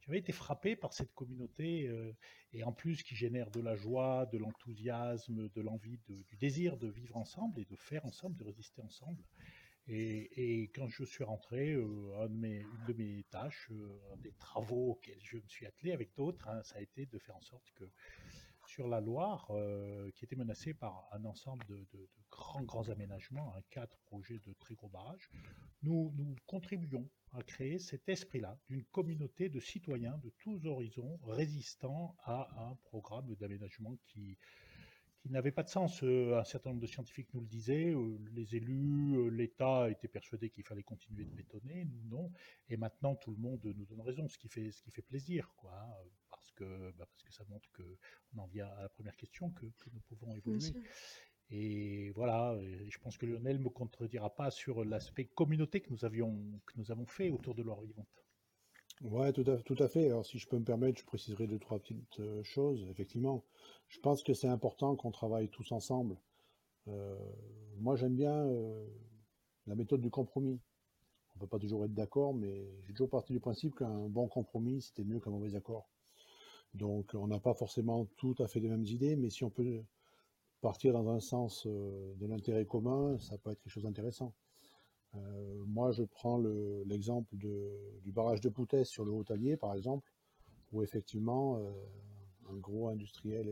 J'avais 0.02 0.20
été 0.20 0.34
frappé 0.34 0.76
par 0.76 0.94
cette 0.94 1.14
communauté, 1.14 1.88
euh, 1.88 2.14
et 2.52 2.64
en 2.64 2.74
plus 2.74 3.04
qui 3.04 3.16
génère 3.16 3.50
de 3.52 3.62
la 3.62 3.76
joie, 3.76 4.26
de 4.26 4.38
l'enthousiasme, 4.38 5.50
de 5.50 5.62
l'envie, 5.62 6.00
du 6.08 6.36
désir 6.38 6.78
de 6.78 6.90
vivre 6.90 7.16
ensemble 7.16 7.62
et 7.62 7.66
de 7.66 7.76
faire 7.78 8.06
ensemble, 8.06 8.36
de 8.36 8.44
résister 8.44 8.82
ensemble. 8.82 9.24
Et, 9.88 10.72
quand 10.74 10.88
je 10.88 11.04
suis 11.04 11.24
rentré, 11.24 11.74
euh, 11.74 12.28
une 12.28 12.86
de 12.88 12.94
mes 12.94 13.24
tâches, 13.30 13.70
euh, 13.72 14.00
un 14.14 14.18
des 14.18 14.32
travaux 14.34 14.92
auxquels 14.92 15.22
je 15.22 15.38
me 15.38 15.48
suis 15.48 15.66
attelé 15.68 15.92
avec 15.92 16.14
d'autres, 16.16 16.48
hein, 16.48 16.62
ça 16.64 16.78
a 16.78 16.82
été 16.82 17.06
de 17.06 17.20
faire 17.20 17.36
en 17.36 17.42
sorte 17.42 17.72
que 17.76 17.86
sur 18.76 18.90
la 18.90 19.00
Loire, 19.00 19.48
euh, 19.52 20.12
qui 20.16 20.26
était 20.26 20.36
menacée 20.36 20.74
par 20.74 21.08
un 21.14 21.24
ensemble 21.24 21.66
de, 21.68 22.10
grands, 22.30 22.62
grands 22.62 22.90
aménagements, 22.90 23.56
un 23.56 23.62
quatre 23.70 23.98
projets 24.00 24.42
de 24.46 24.52
très 24.60 24.76
gros 24.76 24.90
barrages, 24.90 25.30
nous, 25.82 26.12
nous 26.18 26.36
contribuons 26.46 27.10
à 27.32 27.42
créer 27.42 27.80
cet 27.80 28.10
esprit-là 28.10 28.60
d'une 28.68 28.84
communauté 28.84 29.48
de 29.48 29.62
citoyens 29.62 30.18
de 30.18 30.30
tous 30.40 30.66
horizons 30.66 31.18
résistant 31.24 32.18
à 32.26 32.50
un 32.70 32.76
programme 32.84 33.34
d'aménagement 33.36 33.96
qui, 34.08 34.38
qui 35.22 35.30
n'avait 35.30 35.54
pas 35.54 35.64
de 35.64 35.70
sens. 35.70 36.04
Euh, 36.04 36.38
un 36.38 36.44
certain 36.44 36.72
nombre 36.72 36.82
de 36.82 36.88
scientifiques 36.88 37.34
nous 37.34 37.42
le 37.42 37.48
disaient, 37.48 37.94
euh, 37.94 38.18
les 38.34 38.58
élus, 38.58 39.32
l'État 39.32 39.90
étaient 39.90 40.10
persuadés 40.10 40.50
qu'il 40.50 40.66
fallait 40.66 40.84
continuer 40.84 41.24
de 41.24 41.32
bétonner, 41.32 41.86
nous 41.86 42.04
non. 42.10 42.30
Et 42.68 42.76
maintenant, 42.76 43.16
tout 43.16 43.32
le 43.32 43.38
monde 43.38 43.62
nous 43.64 43.86
donne 43.86 44.02
raison, 44.02 44.28
ce 44.28 44.38
qui 44.38 44.50
fait, 44.50 44.72
ce 44.72 44.82
qui 44.82 44.92
fait 44.92 45.02
plaisir, 45.02 45.54
quoi. 45.56 45.72
Parce 46.58 46.70
que, 46.70 46.92
bah, 46.98 47.06
parce 47.12 47.24
que 47.24 47.34
ça 47.34 47.44
montre 47.50 47.70
qu'on 47.72 48.40
en 48.40 48.48
vient 48.48 48.68
à 48.68 48.84
la 48.84 48.90
première 48.90 49.16
question, 49.16 49.50
que, 49.52 49.66
nous 49.66 50.00
pouvons 50.08 50.34
évoluer. 50.36 50.74
Et 51.52 52.12
voilà, 52.12 52.58
je 52.88 52.98
pense 53.00 53.18
que 53.18 53.26
Lionel 53.26 53.60
ne 53.60 53.64
me 53.64 53.70
contredira 53.70 54.34
pas 54.34 54.50
sur 54.50 54.84
l'aspect 54.84 55.26
communauté 55.26 55.82
que 55.82 55.92
nous, 55.92 56.04
avions, 56.06 56.34
que 56.66 56.74
nous 56.78 56.92
avons 56.92 57.06
fait 57.06 57.30
autour 57.30 57.54
de 57.54 57.62
l'or 57.62 57.82
vivante. 57.82 58.26
Ouais, 59.02 59.34
tout 59.34 59.44
à, 59.50 59.58
tout 59.58 59.76
à 59.80 59.88
fait. 59.88 60.06
Alors, 60.06 60.26
si 60.26 60.40
je 60.40 60.48
peux 60.48 60.58
me 60.58 60.64
permettre, 60.64 61.00
je 61.00 61.06
préciserai 61.06 61.48
deux, 61.48 61.60
trois 61.60 61.80
petites 61.80 62.20
euh, 62.20 62.42
choses. 62.44 62.88
Effectivement, 62.90 63.44
je 63.90 64.00
pense 64.00 64.24
que 64.24 64.34
c'est 64.34 64.48
important 64.48 64.96
qu'on 64.96 65.12
travaille 65.12 65.50
tous 65.50 65.72
ensemble. 65.72 66.18
Euh, 66.88 67.16
moi, 67.78 67.98
j'aime 67.98 68.16
bien 68.16 68.34
euh, 68.34 68.88
la 69.68 69.76
méthode 69.76 70.02
du 70.02 70.10
compromis. 70.10 70.62
On 71.34 71.40
ne 71.40 71.40
peut 71.42 71.48
pas 71.48 71.60
toujours 71.60 71.84
être 71.84 71.94
d'accord, 71.94 72.34
mais 72.34 72.70
j'ai 72.84 72.94
toujours 72.94 73.10
parti 73.10 73.34
du 73.34 73.42
principe 73.42 73.76
qu'un 73.76 74.08
bon 74.08 74.28
compromis, 74.30 74.82
c'était 74.82 75.04
mieux 75.04 75.20
qu'un 75.20 75.32
mauvais 75.32 75.56
accord. 75.56 75.90
Donc 76.76 77.14
on 77.14 77.28
n'a 77.28 77.40
pas 77.40 77.54
forcément 77.54 78.06
tout 78.18 78.36
à 78.40 78.48
fait 78.48 78.60
les 78.60 78.70
mêmes 78.70 78.86
idées, 78.86 79.16
mais 79.16 79.30
si 79.30 79.44
on 79.44 79.50
peut 79.50 79.84
partir 80.62 80.94
dans 80.94 81.10
un 81.10 81.20
sens 81.20 81.66
euh, 81.68 82.14
de 82.16 82.26
l'intérêt 82.26 82.66
commun, 82.66 83.18
ça 83.20 83.38
peut 83.38 83.52
être 83.52 83.62
quelque 83.62 83.72
chose 83.72 83.84
d'intéressant. 83.84 84.34
Euh, 85.16 85.64
moi, 85.68 85.92
je 85.92 86.04
prends 86.04 86.38
l'exemple 86.86 87.36
du 87.38 88.12
barrage 88.12 88.42
de 88.42 88.50
Poutès 88.50 88.84
sur 88.84 89.06
le 89.06 89.12
Haut-Allier, 89.12 89.56
par 89.56 89.74
exemple, 89.74 90.12
où 90.74 90.82
effectivement, 90.82 91.58
euh, 91.60 91.72
un 92.52 92.58
gros 92.58 92.90
industriel 92.90 93.48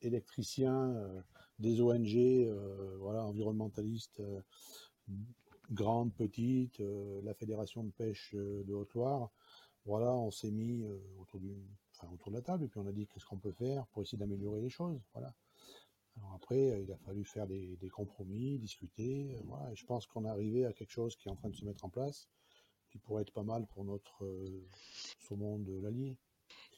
électricien, 0.00 0.94
des 1.58 1.80
ONG, 1.80 2.46
voilà, 2.98 3.24
environnementalistes, 3.24 4.22
grandes, 5.72 6.14
petites, 6.14 6.80
la 7.22 7.34
Fédération 7.34 7.84
de 7.84 7.90
pêche 7.90 8.34
de 8.34 8.72
Haute-Loire, 8.72 9.30
voilà, 9.84 10.14
on 10.14 10.30
s'est 10.30 10.52
mis 10.52 10.84
autour 11.18 11.40
d'une 11.40 11.66
autour 12.06 12.30
de 12.30 12.36
la 12.36 12.42
table, 12.42 12.64
et 12.64 12.68
puis 12.68 12.78
on 12.78 12.86
a 12.86 12.92
dit 12.92 13.06
qu'est-ce 13.06 13.26
qu'on 13.26 13.38
peut 13.38 13.52
faire 13.52 13.86
pour 13.88 14.02
essayer 14.02 14.18
d'améliorer 14.18 14.60
les 14.60 14.70
choses. 14.70 15.00
Voilà. 15.12 15.34
Alors 16.18 16.34
après, 16.34 16.70
euh, 16.70 16.80
il 16.80 16.92
a 16.92 16.96
fallu 16.98 17.24
faire 17.24 17.46
des, 17.46 17.78
compromis, 17.92 18.58
discuter. 18.58 19.36
Euh, 19.36 19.70
et 19.70 19.76
je 19.76 19.84
pense 19.84 20.06
qu'on 20.06 20.24
est 20.24 20.28
arrivé 20.28 20.64
à 20.64 20.72
quelque 20.72 20.90
chose 20.90 21.16
qui 21.16 21.28
est 21.28 21.30
en 21.30 21.36
train 21.36 21.48
de 21.48 21.56
se 21.56 21.64
mettre 21.64 21.84
en 21.84 21.90
place, 21.90 22.28
qui 22.90 22.98
pourrait 22.98 23.22
être 23.22 23.32
pas 23.32 23.42
mal 23.42 23.66
pour 23.66 23.84
notre 23.84 24.24
euh, 24.24 24.66
saumon 25.18 25.58
de 25.58 25.78
l'Allier. 25.80 26.16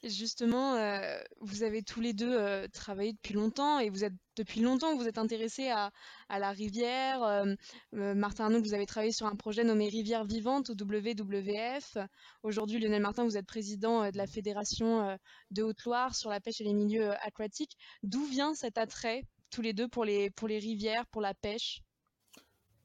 Justement, 0.03 0.77
euh, 0.77 1.21
vous 1.43 1.63
avez 1.63 1.83
tous 1.83 2.01
les 2.01 2.15
deux 2.15 2.35
euh, 2.35 2.67
travaillé 2.69 3.13
depuis 3.13 3.35
longtemps 3.35 3.81
et 3.81 3.91
vous 3.91 4.03
êtes 4.03 4.15
depuis 4.35 4.61
longtemps 4.61 4.97
vous 4.97 5.07
êtes 5.07 5.19
intéressés 5.19 5.69
à, 5.69 5.91
la 6.31 6.53
rivière. 6.53 7.23
Euh, 7.23 7.55
Martin 7.93 8.45
Arnaud, 8.45 8.63
vous 8.63 8.73
avez 8.73 8.87
travaillé 8.87 9.13
sur 9.13 9.27
un 9.27 9.37
projet 9.37 9.63
nommé 9.63 9.91
Rivière 9.91 10.25
Vivante 10.25 10.71
au 10.71 10.73
WWF. 10.73 11.99
Aujourd'hui, 12.43 12.79
Lionel 12.79 13.03
Martin, 13.03 13.25
vous 13.25 13.37
êtes 13.37 13.45
président 13.45 14.11
de 14.11 14.17
la 14.17 14.27
Fédération 14.27 15.19
de 15.51 15.63
Haute-Loire 15.63 16.15
sur 16.15 16.31
la 16.31 16.41
pêche 16.41 16.63
et 16.63 16.65
les 16.65 16.73
milieux 16.73 17.11
aquatiques. 17.23 17.77
D'où 18.03 18.25
vient 18.25 18.55
cet 18.55 18.79
attrait, 18.79 19.25
tous 19.51 19.61
les 19.61 19.75
deux, 19.75 19.89
pour 19.89 20.07
les, 20.07 20.31
pour 20.31 20.49
les 20.49 20.59
rivières, 20.59 21.07
pour 21.09 21.21
la 21.21 21.35
pêche? 21.35 21.83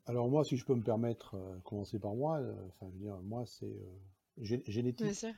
Alors 0.08 0.28
moi, 0.28 0.44
si 0.44 0.58
je 0.58 0.66
peux 0.66 0.76
me 0.76 0.84
permettre, 0.84 1.38
commencer 1.64 2.00
par 2.00 2.14
moi, 2.14 2.42
enfin, 2.68 2.92
je 2.92 2.98
veux 2.98 3.06
dire, 3.06 3.18
moi, 3.22 3.46
c'est 3.46 3.78
génétique, 4.68 5.16
sûr. 5.16 5.32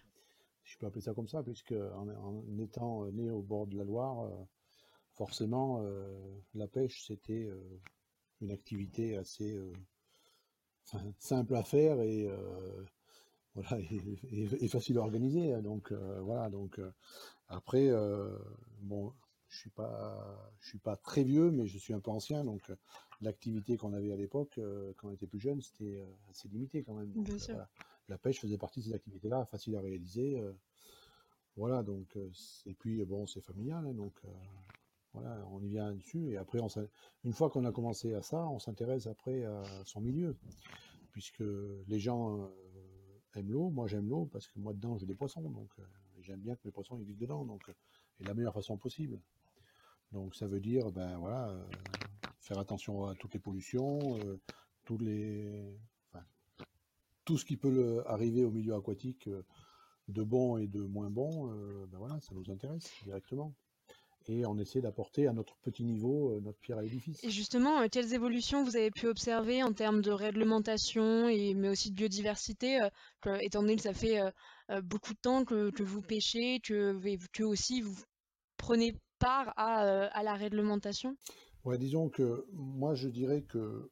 Si 0.68 0.74
je 0.74 0.78
peux 0.80 0.86
appeler 0.88 1.02
ça 1.02 1.14
comme 1.14 1.30
ça, 1.30 1.44
puisque 1.44 1.72
en, 1.72 2.10
en 2.10 2.60
étant 2.60 3.06
euh, 3.06 3.12
né 3.12 3.32
au 3.32 3.42
bord 3.42 3.68
de 3.68 3.78
la 3.78 3.86
Loire, 3.86 4.26
euh, 4.26 4.44
forcément, 5.14 5.80
euh, 5.82 6.20
la 6.54 6.68
pêche, 6.68 7.06
c'était 7.06 7.50
une 8.42 8.52
activité 8.52 9.16
assez 9.18 9.58
simple 11.20 11.56
à 11.56 11.64
faire 11.64 12.02
et, 12.02 12.28
voilà, 13.56 13.80
et, 13.80 14.20
et- 14.32 14.66
et 14.66 14.68
facile 14.68 14.98
à 14.98 15.02
organiser. 15.02 15.54
hein. 15.54 15.62
Donc, 15.62 15.92
euh, 15.92 16.20
voilà, 16.22 16.50
donc 16.50 16.80
euh, 16.80 16.92
après, 17.48 17.88
euh, 17.90 18.38
bon, 18.82 19.14
je 19.48 19.58
suis 19.60 19.70
pas, 19.70 20.52
je 20.60 20.70
suis 20.70 20.80
pas 20.80 20.98
très 20.98 21.24
vieux, 21.24 21.52
mais 21.52 21.66
je 21.68 21.78
suis 21.78 21.94
un 21.94 22.00
peu 22.00 22.12
ancien, 22.12 22.44
donc 22.44 22.62
l'activité 23.22 23.78
qu'on 23.78 23.94
avait 23.94 24.12
à 24.12 24.18
l'époque, 24.18 24.60
quand 24.98 25.08
on 25.08 25.12
était 25.12 25.28
plus 25.28 25.40
jeune, 25.40 25.62
c'était 25.62 26.04
assez 26.30 26.50
limité 26.50 26.84
quand 26.84 26.94
même. 26.96 27.12
Donc, 27.14 27.26
Bien 27.26 27.40
sûr. 27.40 27.54
voilà. 27.56 27.70
La 28.10 28.18
pêche 28.18 28.40
faisait 28.40 28.58
partie 28.58 28.80
de 28.80 28.86
ces 28.86 28.94
activités-là, 28.94 29.46
facile 29.46 29.76
à 29.76 29.82
réaliser. 29.82 30.40
euh, 30.40 30.54
voilà, 31.58 31.82
donc, 31.84 32.16
euh, 32.16 32.30
et 32.66 32.74
puis, 32.74 33.04
bon, 33.04 33.26
c'est 33.26 33.42
familial, 33.42 33.86
hein, 33.86 33.94
donc, 33.94 34.14
euh, 34.26 34.30
voilà, 35.14 35.44
on 35.52 35.62
y 35.64 35.70
vient 35.70 35.92
dessus, 35.94 36.32
et 36.32 36.38
après, 36.38 36.60
une 37.24 37.34
fois 37.34 37.50
qu'on 37.50 37.66
a 37.66 37.72
commencé 37.72 38.14
à 38.14 38.22
ça, 38.22 38.48
on 38.48 38.60
s'intéresse 38.60 39.08
après 39.08 39.44
à 39.44 39.64
son 39.84 40.00
milieu, 40.02 40.38
puisque 41.12 41.44
les 41.88 42.00
gens 42.00 42.52
aiment 43.34 43.52
l'eau, 43.52 43.72
moi 43.72 43.88
j'aime 43.88 44.08
l'eau, 44.08 44.26
parce 44.32 44.48
que 44.48 44.60
moi 44.60 44.74
dedans 44.74 44.98
j'ai 44.98 45.08
des 45.08 45.16
poissons, 45.16 45.42
donc 45.42 45.72
j'aime 46.22 46.42
bien 46.42 46.56
que 46.56 46.62
les 46.66 46.72
poissons 46.72 46.98
vivent 46.98 47.18
dedans, 47.18 47.46
donc, 47.46 47.68
et 48.20 48.24
de 48.24 48.28
la 48.28 48.36
meilleure 48.36 48.54
façon 48.54 48.78
possible. 48.78 49.20
Donc 50.12 50.36
ça 50.36 50.46
veut 50.46 50.60
dire, 50.60 50.92
ben 50.92 51.18
voilà, 51.18 51.58
faire 52.40 52.60
attention 52.60 53.06
à 53.06 53.16
toutes 53.16 53.34
les 53.34 53.40
pollutions, 53.40 54.20
tous 54.86 55.00
les, 55.00 55.76
tout 57.28 57.38
ce 57.38 57.46
qui 57.46 57.58
peut 57.58 57.70
le- 57.70 58.10
arriver 58.10 58.44
au 58.46 58.52
milieu 58.52 58.74
aquatique 58.74 59.28
euh, 59.28 59.44
de 60.08 60.24
bon 60.24 60.58
et 60.58 60.68
de 60.68 60.80
moins 60.80 61.10
bon, 61.10 61.52
euh, 61.52 61.86
ben 61.92 61.98
voilà, 61.98 62.20
ça 62.22 62.34
nous 62.34 62.50
intéresse 62.50 62.90
directement. 63.04 63.54
Et 64.30 64.46
on 64.46 64.58
essaie 64.58 64.82
d'apporter 64.82 65.28
à 65.28 65.34
notre 65.34 65.58
petit 65.58 65.84
niveau 65.84 66.32
euh, 66.32 66.40
notre 66.42 66.60
pierre 66.60 66.78
à 66.78 66.82
l'édifice. 66.82 67.22
Et 67.24 67.30
justement, 67.30 67.88
quelles 67.90 68.14
évolutions 68.14 68.64
vous 68.64 68.78
avez 68.78 68.92
pu 68.92 69.08
observer 69.08 69.62
en 69.62 69.74
termes 69.74 70.02
de 70.02 70.12
réglementation 70.12 71.28
et 71.28 71.54
mais 71.54 71.68
aussi 71.70 71.92
de 71.92 71.96
biodiversité, 71.96 72.82
euh, 72.82 72.90
que- 73.22 73.44
étant 73.44 73.62
donné 73.62 73.76
que 73.76 73.82
ça 73.84 73.94
fait 73.94 74.22
euh, 74.22 74.82
beaucoup 74.82 75.14
de 75.14 75.20
temps 75.20 75.44
que, 75.44 75.70
que 75.72 75.84
vous 75.84 76.02
pêchez, 76.02 76.60
que, 76.62 76.98
que 77.34 77.44
aussi 77.44 77.82
vous 77.82 77.96
prenez 78.58 78.96
part 79.20 79.54
à, 79.58 79.82
à 80.08 80.24
la 80.24 80.36
réglementation? 80.36 81.18
Ouais, 81.66 81.78
disons 81.78 82.08
que 82.10 82.46
moi 82.54 82.96
je 82.96 83.10
dirais 83.10 83.42
que 83.42 83.90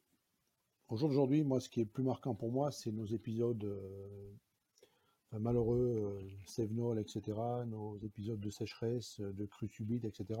au 0.88 0.96
jour 0.96 1.08
d'aujourd'hui, 1.08 1.42
moi 1.42 1.60
ce 1.60 1.68
qui 1.68 1.80
est 1.80 1.84
plus 1.84 2.04
marquant 2.04 2.34
pour 2.34 2.52
moi, 2.52 2.70
c'est 2.70 2.92
nos 2.92 3.06
épisodes 3.06 3.64
euh, 3.64 5.38
malheureux, 5.38 6.20
euh, 6.22 6.28
Sévenol, 6.46 6.98
etc., 6.98 7.38
nos 7.66 7.98
épisodes 7.98 8.40
de 8.40 8.50
sécheresse, 8.50 9.20
euh, 9.20 9.32
de 9.32 9.46
crues 9.46 9.68
subites, 9.68 10.04
etc., 10.04 10.40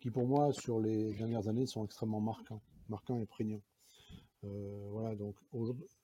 qui 0.00 0.10
pour 0.10 0.26
moi 0.26 0.52
sur 0.52 0.80
les 0.80 1.12
dernières 1.14 1.48
années 1.48 1.66
sont 1.66 1.84
extrêmement 1.84 2.20
marquants, 2.20 2.62
marquants 2.88 3.18
et 3.18 3.26
prégnants. 3.26 3.62
Euh, 4.44 4.88
voilà, 4.90 5.14
donc 5.14 5.36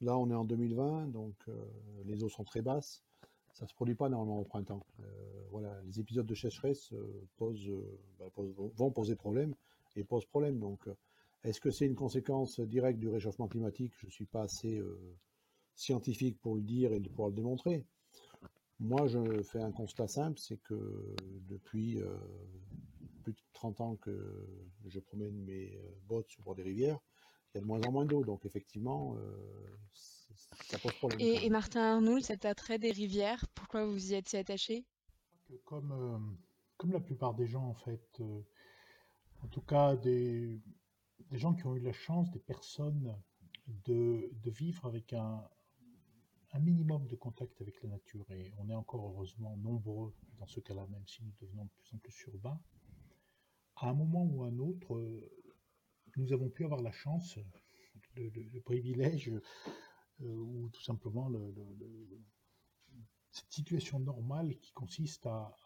là 0.00 0.16
on 0.16 0.30
est 0.30 0.34
en 0.34 0.44
2020, 0.44 1.08
donc 1.08 1.34
les 2.04 2.22
eaux 2.22 2.28
sont 2.28 2.44
très 2.44 2.62
basses. 2.62 3.02
Ça 3.52 3.66
se 3.66 3.74
produit 3.74 3.94
pas 3.94 4.08
normalement 4.08 4.40
au 4.40 4.44
printemps. 4.44 4.84
Voilà, 5.50 5.80
les 5.84 6.00
épisodes 6.00 6.26
de 6.26 6.34
sécheresse 6.34 6.92
posent, 7.36 7.70
bah, 8.18 8.26
vont 8.36 8.90
poser 8.90 9.14
problème 9.14 9.54
et 9.94 10.02
posent 10.02 10.26
problème. 10.26 10.58
Donc, 10.58 10.88
est-ce 11.44 11.60
que 11.60 11.70
c'est 11.70 11.86
une 11.86 11.94
conséquence 11.94 12.60
directe 12.60 12.98
du 12.98 13.08
réchauffement 13.08 13.48
climatique? 13.48 13.92
Je 13.98 14.06
ne 14.06 14.10
suis 14.10 14.26
pas 14.26 14.42
assez 14.42 14.78
euh, 14.78 15.16
scientifique 15.74 16.40
pour 16.40 16.56
le 16.56 16.62
dire 16.62 16.92
et 16.92 17.00
pour 17.00 17.28
le 17.28 17.34
démontrer. 17.34 17.86
Moi, 18.80 19.06
je 19.06 19.42
fais 19.42 19.60
un 19.60 19.72
constat 19.72 20.08
simple, 20.08 20.38
c'est 20.38 20.58
que 20.58 21.14
depuis 21.48 22.00
euh, 22.00 22.16
plus 23.22 23.32
de 23.32 23.38
30 23.52 23.80
ans 23.80 23.96
que 23.96 24.46
je 24.86 24.98
promène 24.98 25.36
mes 25.44 25.76
euh, 25.76 25.94
bottes 26.06 26.28
sur 26.28 26.40
le 26.40 26.44
bord 26.44 26.54
des 26.54 26.64
rivières, 26.64 26.98
il 27.54 27.58
y 27.58 27.58
a 27.58 27.60
de 27.60 27.66
moins 27.66 27.80
en 27.82 27.92
moins 27.92 28.04
d'eau. 28.04 28.24
Donc, 28.24 28.44
effectivement, 28.44 29.16
euh, 29.16 29.76
ça 29.92 30.78
pose 30.78 30.92
problème. 30.94 31.20
Et. 31.20 31.48
Martin 31.50 31.80
Arnoul, 31.80 32.22
cet 32.22 32.44
attrait 32.44 32.78
des 32.78 32.90
rivières, 32.90 33.46
pourquoi 33.54 33.86
vous 33.86 34.12
y 34.12 34.14
êtes 34.14 34.28
si 34.28 34.36
attaché? 34.36 34.84
comme, 35.64 35.92
euh, 35.92 36.18
comme 36.76 36.92
la 36.92 37.00
plupart 37.00 37.34
des 37.34 37.46
gens, 37.46 37.64
en 37.64 37.74
fait, 37.74 38.20
euh, 38.20 38.40
en 39.42 39.48
tout 39.48 39.60
cas 39.60 39.96
des, 39.96 40.60
des 41.30 41.38
gens 41.38 41.54
qui 41.54 41.66
ont 41.66 41.74
eu 41.74 41.80
la 41.80 41.92
chance, 41.92 42.30
des 42.30 42.38
personnes, 42.38 43.16
de, 43.66 44.30
vivre 44.44 44.86
avec 44.86 45.12
un, 45.12 45.48
minimum 46.60 47.06
de 47.08 47.16
contact 47.16 47.60
avec 47.60 47.82
la 47.82 47.88
nature. 47.88 48.30
Et 48.30 48.52
on 48.58 48.68
est 48.68 48.74
encore 48.74 49.06
heureusement 49.08 49.56
nombreux 49.56 50.14
dans 50.38 50.46
ce 50.46 50.60
cas-là, 50.60 50.86
même 50.88 51.06
si 51.06 51.22
nous 51.24 51.32
devenons 51.40 51.64
de 51.64 51.70
plus 51.70 51.94
en 51.94 51.98
plus 51.98 52.26
urbains. 52.28 52.60
À 53.76 53.88
un 53.88 53.94
moment 53.94 54.24
ou 54.24 54.44
à 54.44 54.48
un 54.48 54.58
autre, 54.58 54.94
euh, 54.94 55.28
nous 56.16 56.32
avons 56.32 56.48
pu 56.48 56.64
avoir 56.64 56.80
la 56.80 56.92
chance, 56.92 57.38
le, 58.14 58.60
privilège, 58.60 59.32
euh, 60.20 60.36
ou 60.36 60.68
tout 60.68 60.82
simplement 60.82 61.28
le- 61.28 61.50
le- 61.50 61.74
le- 61.80 62.20
cette 63.32 63.52
situation 63.52 63.98
normale 63.98 64.56
qui 64.60 64.72
consiste 64.72 65.26
à, 65.26 65.56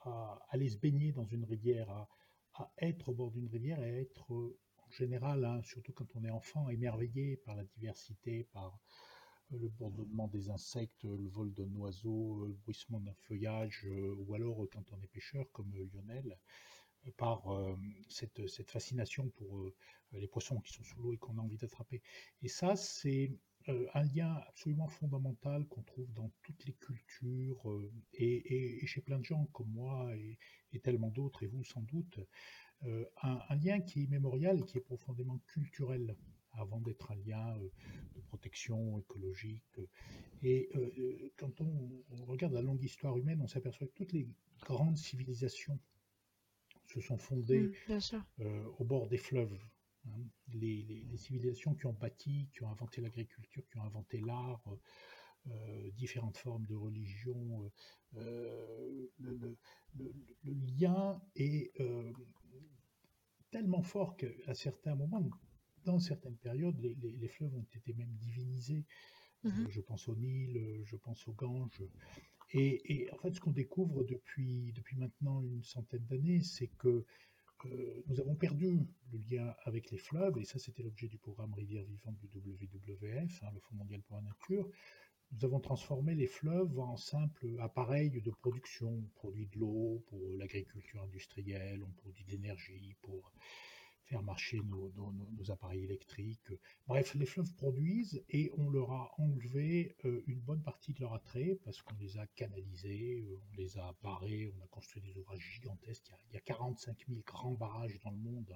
aller 0.48 0.70
se 0.70 0.78
baigner 0.78 1.12
dans 1.12 1.26
une 1.26 1.44
rivière, 1.44 1.90
à, 2.54 2.72
être 2.78 3.10
au 3.10 3.14
bord 3.14 3.30
d'une 3.30 3.48
rivière 3.48 3.80
et 3.82 3.90
à 3.90 4.00
être 4.00 4.56
général, 4.90 5.44
hein, 5.44 5.60
surtout 5.62 5.92
quand 5.92 6.14
on 6.16 6.24
est 6.24 6.30
enfant, 6.30 6.68
émerveillé 6.68 7.36
par 7.36 7.54
la 7.56 7.64
diversité, 7.64 8.44
par 8.52 8.78
euh, 9.52 9.58
le 9.58 9.68
bourdonnement 9.68 10.28
des 10.28 10.50
insectes, 10.50 11.04
le 11.04 11.28
vol 11.28 11.52
d'un 11.54 11.72
oiseau, 11.76 12.44
euh, 12.44 12.48
le 12.48 12.54
bruissement 12.54 13.00
d'un 13.00 13.14
feuillage, 13.14 13.86
euh, 13.86 14.14
ou 14.18 14.34
alors 14.34 14.64
quand 14.72 14.84
on 14.92 15.02
est 15.02 15.08
pêcheur 15.08 15.46
comme 15.52 15.72
Lionel, 15.74 16.36
par 17.16 17.44
cette, 18.08 18.50
fascination 18.68 19.30
pour 19.30 19.70
les 20.12 20.26
poissons 20.26 20.60
qui 20.60 20.72
sont 20.72 20.82
sous 20.82 21.00
l'eau 21.00 21.12
et 21.14 21.16
qu'on 21.16 21.38
a 21.38 21.40
envie 21.40 21.56
d'attraper. 21.56 22.02
Et 22.42 22.48
ça, 22.48 22.76
c'est 22.76 23.32
un 23.94 24.02
lien 24.04 24.34
absolument 24.48 24.88
fondamental 24.88 25.66
qu'on 25.68 25.82
trouve 25.82 26.12
dans 26.14 26.30
toutes 26.42 26.64
les 26.66 26.74
cultures 26.74 27.70
euh, 27.70 27.90
et, 28.14 28.24
et- 28.54 28.84
et 28.84 28.86
chez 28.86 29.00
plein 29.02 29.18
de 29.18 29.24
gens 29.24 29.46
comme 29.52 29.70
moi 29.70 30.14
et, 30.16 30.38
et 30.72 30.80
tellement 30.80 31.10
d'autres, 31.10 31.42
et 31.44 31.46
vous 31.48 31.64
sans 31.64 31.82
doute, 31.82 32.18
euh, 32.84 33.04
un, 33.22 33.40
un 33.48 33.56
lien 33.56 33.80
qui 33.80 34.00
est 34.00 34.04
immémorial 34.04 34.58
et 34.60 34.64
qui 34.64 34.78
est 34.78 34.82
profondément 34.82 35.38
culturel 35.46 36.16
avant 36.52 36.80
d'être 36.80 37.10
un 37.12 37.16
lien 37.16 37.56
euh, 37.58 37.70
de 38.16 38.20
protection 38.22 38.98
écologique. 39.00 39.80
Et 40.42 40.68
euh, 40.76 40.92
euh, 40.98 41.32
quand 41.38 41.60
on, 41.60 42.04
on 42.10 42.24
regarde 42.26 42.52
la 42.54 42.62
longue 42.62 42.82
histoire 42.84 43.16
humaine, 43.18 43.40
on 43.42 43.48
s'aperçoit 43.48 43.86
que 43.88 43.94
toutes 43.94 44.12
les 44.12 44.28
grandes 44.62 44.98
civilisations 44.98 45.78
se 46.86 47.00
sont 47.00 47.18
fondées 47.18 47.70
Mm, 48.38 48.44
euh, 48.44 48.64
au 48.78 48.84
bord 48.84 49.08
des 49.08 49.18
fleuves. 49.18 49.58
Hein. 50.06 50.24
Les, 50.52 50.82
les- 50.82 51.02
les 51.04 51.16
civilisations 51.16 51.74
qui 51.74 51.86
ont 51.86 51.92
bâti, 51.92 52.48
qui 52.52 52.62
ont 52.62 52.70
inventé 52.70 53.00
l'agriculture, 53.00 53.62
qui 53.70 53.78
ont 53.78 53.84
inventé 53.84 54.20
l'art, 54.20 54.62
euh, 54.68 54.76
euh, 55.50 55.90
différentes 55.92 56.36
formes 56.36 56.66
de 56.66 56.74
religion, 56.74 57.70
euh, 58.16 59.08
le, 59.18 59.36
le- 59.36 59.56
le- 59.94 60.14
le 60.44 60.52
lien 60.52 61.20
est 61.36 61.70
euh, 61.80 62.12
tellement 63.50 63.82
fort 63.82 64.16
qu'à 64.16 64.54
certains 64.54 64.94
moments, 64.94 65.28
dans 65.84 65.98
certaines 65.98 66.36
périodes, 66.36 66.78
les, 66.80 67.28
fleuves 67.28 67.54
ont 67.54 67.66
été 67.74 67.94
même 67.94 68.12
divinisés. 68.16 68.84
Mhm. 69.44 69.68
je 69.70 69.80
pense 69.80 70.08
au 70.08 70.16
Nil, 70.16 70.82
je 70.84 70.96
pense 70.96 71.26
au 71.28 71.32
Gange. 71.32 71.82
Et, 72.50 72.92
et 72.92 73.12
en 73.12 73.18
fait, 73.18 73.32
ce 73.32 73.40
qu'on 73.40 73.52
découvre 73.52 74.04
depuis, 74.04 74.72
depuis 74.72 74.96
maintenant 74.96 75.42
une 75.42 75.62
centaine 75.62 76.04
d'années, 76.06 76.42
c'est 76.42 76.68
que 76.78 77.04
nous 78.06 78.20
avons 78.20 78.34
perdu 78.34 78.86
le 79.12 79.18
lien 79.30 79.54
avec 79.64 79.90
les 79.90 79.98
fleuves, 79.98 80.38
et 80.38 80.44
ça 80.44 80.58
c'était 80.58 80.82
l'objet 80.82 81.08
du 81.08 81.18
programme 81.18 81.52
Rivière 81.54 81.84
Vivante 81.84 82.18
du 82.18 82.28
WWF, 82.28 83.42
hein, 83.42 83.50
le 83.52 83.60
Fonds 83.60 83.76
mondial 83.76 84.02
pour 84.02 84.16
la 84.16 84.22
nature. 84.22 84.68
Nous 85.32 85.44
avons 85.44 85.60
transformé 85.60 86.14
les 86.14 86.26
fleuves 86.26 86.78
en 86.78 86.96
simples 86.96 87.58
appareils 87.60 88.10
de 88.10 88.30
production. 88.30 88.88
On 88.88 89.10
produit 89.14 89.46
de 89.46 89.58
l'eau 89.58 90.02
pour 90.06 90.20
l'agriculture 90.38 91.02
industrielle, 91.02 91.82
on 91.84 91.90
produit 91.90 92.24
de 92.24 92.30
l'énergie 92.30 92.96
pour 93.02 93.32
faire 94.08 94.22
marcher 94.22 94.60
nos, 94.62 94.90
nos- 94.96 95.12
nos- 95.12 95.30
nos 95.38 95.50
appareils 95.50 95.84
électriques. 95.84 96.50
Bref, 96.86 97.14
les 97.14 97.26
fleuves 97.26 97.54
produisent 97.54 98.24
et 98.30 98.50
on 98.56 98.70
leur 98.70 98.90
a 98.92 99.12
enlevé 99.20 99.96
euh, 100.04 100.22
une 100.26 100.40
bonne 100.40 100.62
partie 100.62 100.94
de 100.94 101.00
leur 101.00 101.12
attrait 101.14 101.58
parce 101.64 101.82
qu'on 101.82 101.96
les 101.96 102.16
a 102.18 102.26
canalisés, 102.28 103.20
euh, 103.20 103.38
on 103.50 103.56
les 103.56 103.78
a 103.78 103.94
barrés, 104.02 104.50
on 104.56 104.64
a 104.64 104.66
construit 104.68 105.02
des 105.02 105.16
ouvrages 105.18 105.46
gigantesques. 105.54 106.06
Il 106.08 106.12
y 106.12 106.14
a, 106.14 106.18
il 106.30 106.34
y 106.34 106.36
a 106.38 106.40
45 106.40 107.06
000 107.06 107.20
grands 107.26 107.52
barrages 107.54 107.98
dans 108.00 108.10
le 108.10 108.16
monde. 108.18 108.50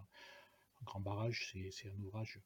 Un 0.81 0.85
grand 0.85 1.01
barrage, 1.01 1.55
c'est 1.71 1.91
un 1.91 2.01
ouvrage 2.03 2.41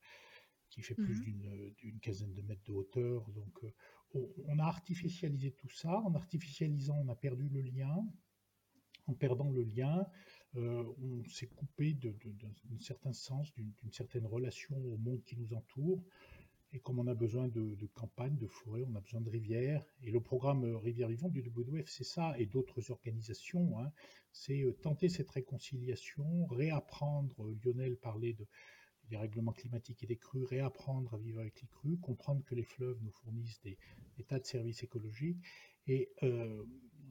qui 0.69 0.83
fait 0.83 0.95
plus 0.97 1.15
Mhm. 1.15 1.73
d'une 1.79 2.01
quinzaine 2.01 2.35
de 2.35 2.43
mètres 2.43 2.65
de 2.65 2.73
hauteur. 2.73 3.31
Donc, 3.31 3.55
euh, 3.65 3.73
on, 4.15 4.29
on 4.49 4.59
a 4.59 4.65
artificialisé 4.65 5.53
tout 5.53 5.71
ça. 5.71 6.01
En 6.01 6.15
artificialisant, 6.15 6.97
on 6.99 7.09
a 7.09 7.15
perdu 7.15 7.49
le 7.49 7.63
lien. 7.63 8.05
En 9.09 9.15
perdant 9.15 9.51
le 9.51 9.63
lien, 9.63 10.05
euh, 10.57 10.85
on 11.03 11.25
s'est 11.29 11.47
coupé 11.47 11.95
d'un 11.95 12.79
certain 12.81 13.13
sens, 13.13 13.53
d'une 13.55 13.93
certaine 13.93 14.27
relation 14.27 14.77
au 14.77 14.97
monde 14.97 15.23
qui 15.25 15.37
nous 15.37 15.55
entoure. 15.55 16.03
Et 16.73 16.81
comme 16.81 16.99
on 16.99 17.07
a 17.07 17.15
besoin 17.15 17.49
de, 17.49 17.87
campagnes, 17.95 18.37
de 18.37 18.47
forêts, 18.49 18.85
on 18.91 18.95
a 18.97 19.01
besoin 19.01 19.21
de 19.21 19.31
rivières. 19.31 19.85
Et 20.03 20.11
le 20.11 20.21
programme 20.21 20.65
Rivière 20.77 21.09
Vivante 21.09 21.33
du 21.33 21.41
WWF, 21.41 21.89
c'est 21.89 22.05
ça, 22.05 22.39
et 22.39 22.47
d'autres 22.47 22.91
organisations, 22.91 23.79
hein, 23.81 23.93
c'est 24.33 24.65
tenter 24.83 25.09
cette 25.09 25.31
réconciliation, 25.31 26.47
réapprendre, 26.47 27.51
Lionel 27.65 27.97
parlait 27.97 28.35
de, 28.35 28.47
des 29.11 29.17
règlements 29.17 29.53
climatiques 29.53 30.03
et 30.03 30.07
des 30.07 30.17
crues, 30.17 30.45
réapprendre 30.45 31.15
à 31.15 31.19
vivre 31.19 31.41
avec 31.41 31.61
les 31.61 31.69
crues, 31.69 31.99
comprendre 31.99 32.43
que 32.45 32.55
les 32.55 32.65
fleuves 32.65 32.99
nous 33.03 33.11
fournissent 33.11 33.61
des, 33.63 33.79
tas 34.27 34.39
de 34.39 34.45
services 34.45 34.83
écologiques. 34.83 35.39
Et 35.87 36.11
euh, 36.23 36.65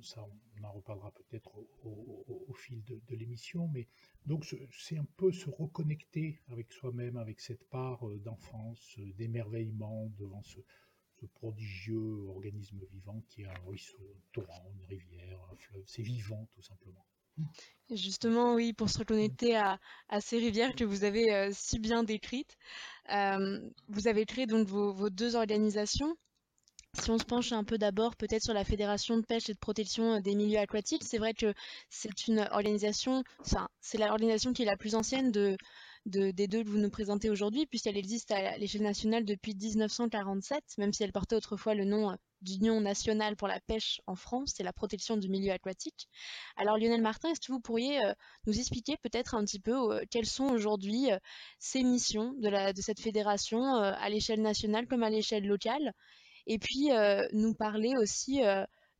ça, 0.05 0.25
on 0.59 0.63
en 0.63 0.71
reparlera 0.71 1.11
peut-être 1.11 1.51
au, 1.83 2.53
fil 2.53 2.83
de, 2.83 3.15
l'émission, 3.15 3.67
mais 3.67 3.87
donc 4.25 4.45
c'est 4.71 4.97
un 4.97 5.05
peu 5.17 5.31
se 5.31 5.49
reconnecter 5.49 6.39
avec 6.47 6.71
soi-même, 6.71 7.17
avec 7.17 7.41
cette 7.41 7.63
part 7.69 8.07
euh, 8.07 8.17
d'enfance, 8.19 8.95
euh, 8.99 9.13
d'émerveillement 9.17 10.11
devant 10.17 10.41
ce, 10.43 10.59
prodigieux 11.33 12.27
organisme 12.27 12.77
vivant 12.91 13.19
qui 13.27 13.41
est 13.41 13.47
un 13.47 13.59
ruisseau, 13.65 13.97
un 13.97 14.21
torrent, 14.31 14.71
une 14.77 14.85
rivière, 14.85 15.39
un 15.51 15.55
fleuve. 15.55 15.83
C'est 15.87 16.03
vivant 16.03 16.47
tout 16.53 16.61
simplement. 16.61 17.03
Justement, 17.89 18.53
oui, 18.53 18.73
pour 18.73 18.91
se 18.91 18.99
reconnecter 18.99 19.55
à, 19.55 19.79
ces 20.21 20.37
rivières 20.37 20.75
que 20.75 20.83
vous 20.83 21.03
avez 21.03 21.33
euh, 21.33 21.49
si 21.51 21.79
bien 21.79 22.03
décrites, 22.03 22.55
vous 23.09 24.07
avez 24.07 24.25
créé 24.25 24.45
donc 24.45 24.67
vos, 24.67 25.09
deux 25.09 25.35
organisations. 25.35 26.15
Si 27.01 27.11
on 27.11 27.17
se 27.17 27.25
penche 27.25 27.51
un 27.51 27.63
peu 27.63 27.77
d'abord 27.77 28.15
peut-être 28.15 28.43
sur 28.43 28.53
la 28.53 28.63
Fédération 28.63 29.17
de 29.17 29.25
pêche 29.25 29.49
et 29.49 29.53
de 29.53 29.59
protection 29.59 30.15
euh, 30.15 30.19
des 30.21 30.33
milieux 30.33 30.59
aquatiques, 30.59 31.03
c'est 31.03 31.17
vrai 31.17 31.33
que 31.33 31.53
c'est 31.89 32.27
une 32.27 32.47
organisation, 32.51 33.23
enfin, 33.41 33.67
c'est 33.81 33.97
l'organisation 33.97 34.53
qui 34.53 34.61
est 34.61 34.65
la 34.65 34.77
plus 34.77 34.95
ancienne 34.95 35.31
de, 35.31 35.57
des 36.05 36.47
deux 36.47 36.63
que 36.63 36.69
vous 36.69 36.77
nous 36.77 36.89
présentez 36.89 37.29
aujourd'hui, 37.29 37.65
puisqu'elle 37.65 37.97
existe 37.97 38.31
à 38.31 38.57
l'échelle 38.57 38.83
nationale 38.83 39.25
depuis 39.25 39.53
1947, 39.55 40.63
même 40.77 40.93
si 40.93 41.03
elle 41.03 41.11
portait 41.11 41.35
autrefois 41.35 41.75
le 41.75 41.83
nom 41.83 42.11
euh, 42.11 42.15
d'Union 42.41 42.79
nationale 42.79 43.35
pour 43.35 43.49
la 43.49 43.59
pêche 43.59 43.99
en 44.07 44.15
France 44.15 44.59
et 44.59 44.63
la 44.63 44.73
protection 44.73 45.17
du 45.17 45.27
milieu 45.27 45.51
aquatique. 45.51 46.07
Alors 46.55 46.77
Lionel 46.77 47.01
Martin, 47.01 47.29
est-ce 47.29 47.41
que 47.41 47.51
vous 47.51 47.59
pourriez 47.59 48.03
euh, 48.03 48.13
nous 48.47 48.57
expliquer 48.57 48.95
peut-être 49.03 49.35
un 49.35 49.43
petit 49.43 49.59
peu 49.59 49.99
quelles 50.09 50.27
sont 50.27 50.45
aujourd'hui 50.45 51.09
ces 51.59 51.83
missions 51.83 52.33
de 52.37 52.81
cette 52.81 53.01
fédération 53.01 53.75
à 53.75 54.09
l'échelle 54.09 54.41
nationale 54.41 54.87
comme 54.87 55.03
à 55.03 55.09
l'échelle 55.09 55.45
locale 55.45 55.93
et 56.47 56.59
puis 56.59 56.89
nous 57.33 57.53
parler 57.53 57.93
aussi 57.97 58.41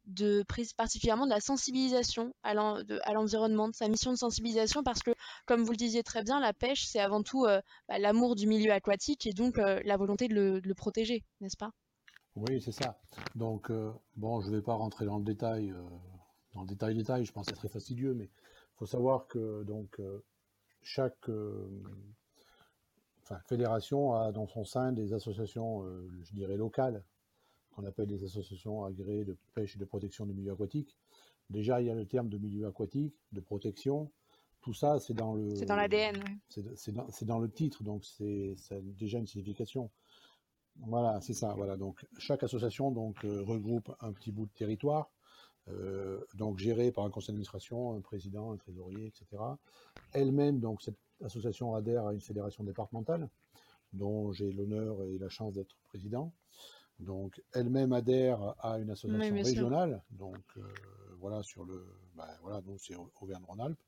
de 0.08 0.44
particulièrement 0.78 1.26
de 1.26 1.32
la 1.32 1.40
sensibilisation 1.40 2.34
à 2.44 2.54
l'environnement, 2.54 3.70
de 3.70 3.76
sa 3.76 3.88
mission 3.88 4.12
de 4.12 4.18
sensibilisation, 4.18 4.84
parce 4.84 5.02
que, 5.02 5.12
comme 5.46 5.64
vous 5.64 5.72
le 5.72 5.78
disiez 5.78 6.04
très 6.04 6.24
bien, 6.24 6.40
la 6.40 6.54
pêche, 6.54 6.86
c'est 6.86 7.00
avant 7.00 7.24
tout 7.24 7.46
euh, 7.46 7.62
bah, 7.88 7.98
l'amour 8.00 8.36
du 8.36 8.48
milieu 8.48 8.72
aquatique 8.72 9.26
et 9.26 9.34
donc 9.34 9.58
euh, 9.58 9.82
la 9.84 9.98
volonté 9.98 10.28
de 10.28 10.62
le, 10.64 10.76
protéger, 10.76 11.24
n'est-ce 11.42 11.58
pas? 11.58 11.72
Oui, 12.36 12.62
c'est 12.62 12.72
ça. 12.72 13.00
Donc, 13.34 13.72
euh, 13.72 13.92
bon, 14.16 14.42
je 14.42 14.50
ne 14.50 14.58
vais 14.58 14.62
pas 14.62 14.74
rentrer 14.74 15.06
dans 15.06 15.18
le 15.18 15.24
détail, 15.24 15.74
dans 16.54 16.62
le 16.62 16.68
détail 16.68 16.96
détail, 16.96 17.26
je 17.26 17.32
pense 17.32 17.46
que 17.46 17.54
c'est 17.54 17.60
très 17.60 17.70
fastidieux, 17.70 18.14
mais 18.14 18.26
il 18.26 18.78
faut 18.78 18.86
savoir 18.86 19.28
que 19.28 19.64
donc 19.64 20.00
chaque 20.84 21.30
fédération 23.48 24.14
a 24.14 24.32
dans 24.32 24.48
son 24.48 24.66
sein 24.66 24.92
des 24.92 25.14
associations, 25.14 25.84
je 26.24 26.34
dirais, 26.34 26.58
locales, 26.58 27.04
qu'on 27.76 27.86
appelle 27.86 28.10
les 28.10 28.24
associations 28.24 28.84
agréées 28.86 29.26
de 29.26 29.38
pêche 29.54 29.76
et 29.76 29.80
de 29.80 29.86
protection 29.86 30.26
du 30.26 30.34
milieu 30.34 30.54
aquatique. 30.54 30.98
Déjà, 31.50 31.82
il 31.82 31.88
y 31.88 31.90
a 31.90 31.96
le 31.96 32.06
terme 32.06 32.30
de 32.30 32.38
milieu 32.38 32.68
aquatique, 32.68 33.16
de 33.32 33.40
protection. 33.40 34.12
Tout 34.62 34.74
ça, 34.74 35.00
c'est 35.00 35.14
dans 35.14 35.36
le. 35.36 35.56
C'est 35.56 35.66
dans 35.66 35.76
l'ADN. 35.76 36.16
C'est 36.50 36.92
dans, 36.92 37.08
dans, 37.22 37.40
le 37.40 37.52
titre, 37.52 37.84
donc 37.84 38.04
c'est 38.04 38.56
déjà 38.82 39.20
une 39.20 39.28
signification. 39.28 39.92
Voilà, 40.78 41.22
c'est 41.22 41.34
ça. 41.34 41.54
Voilà, 41.54 41.78
donc 41.78 42.06
chaque 42.18 42.44
association 42.44 42.92
donc 42.92 43.24
euh, 43.24 43.44
regroupe 43.44 43.96
un 44.02 44.12
petit 44.12 44.32
bout 44.32 44.46
de 44.46 44.52
territoire, 44.52 45.12
euh, 45.70 46.20
donc 46.34 46.58
géré 46.58 46.92
par 46.92 47.06
un 47.06 47.10
conseil 47.10 47.28
d'administration, 47.28 47.94
un 47.94 48.02
président, 48.02 48.52
un 48.52 48.58
trésorier, 48.58 49.06
etc. 49.08 49.42
Elle-même, 50.12 50.60
donc 50.60 50.82
cette 50.82 50.98
association 51.24 51.76
adhère 51.76 52.08
à 52.08 52.14
une 52.14 52.20
fédération 52.20 52.64
départementale, 52.64 53.30
dont 53.94 54.32
j'ai 54.34 54.52
l'honneur 54.52 55.04
et 55.04 55.18
la 55.18 55.30
chance 55.30 55.54
d'être 55.54 55.78
président 55.86 56.34
donc 57.00 57.42
elle-même 57.54 57.94
adhère 57.94 58.56
à 58.60 58.80
une 58.80 58.90
association 58.90 59.36
régionale, 59.36 60.02
donc 60.12 60.44
euh, 60.58 60.62
voilà 61.20 61.44
sur 61.44 61.66
le, 61.66 61.86
ben, 62.16 62.28
voilà 62.42 62.62
donc 62.62 62.80
c'est 62.80 62.96
Auvergne-Rhône-Alpes, 63.20 63.80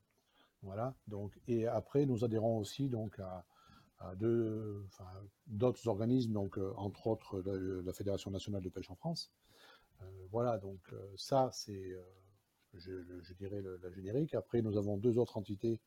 voilà. 0.62 0.94
Donc 1.06 1.38
et 1.46 1.66
après 1.66 2.04
nous 2.04 2.24
adhérons 2.24 2.58
aussi 2.58 2.88
donc 2.88 3.18
à, 3.20 3.44
deux, 4.16 4.86
d'autres 5.46 5.88
organismes 5.88 6.32
donc 6.32 6.58
euh, 6.58 6.72
entre 6.76 7.06
autres 7.06 7.40
la, 7.40 7.92
Fédération 7.92 8.30
nationale 8.30 8.62
de 8.62 8.68
pêche 8.68 8.90
en 8.90 8.96
France, 8.96 9.32
euh, 10.02 10.26
voilà. 10.30 10.58
Donc 10.58 10.80
ça 11.16 11.48
c'est 11.52 11.96
je, 12.74 13.32
dirais 13.34 13.62
la 13.62 13.90
générique. 13.90 14.34
Après 14.34 14.60
nous 14.60 14.76
avons 14.76 14.98
deux 14.98 15.16
autres 15.16 15.38
entités, 15.38 15.80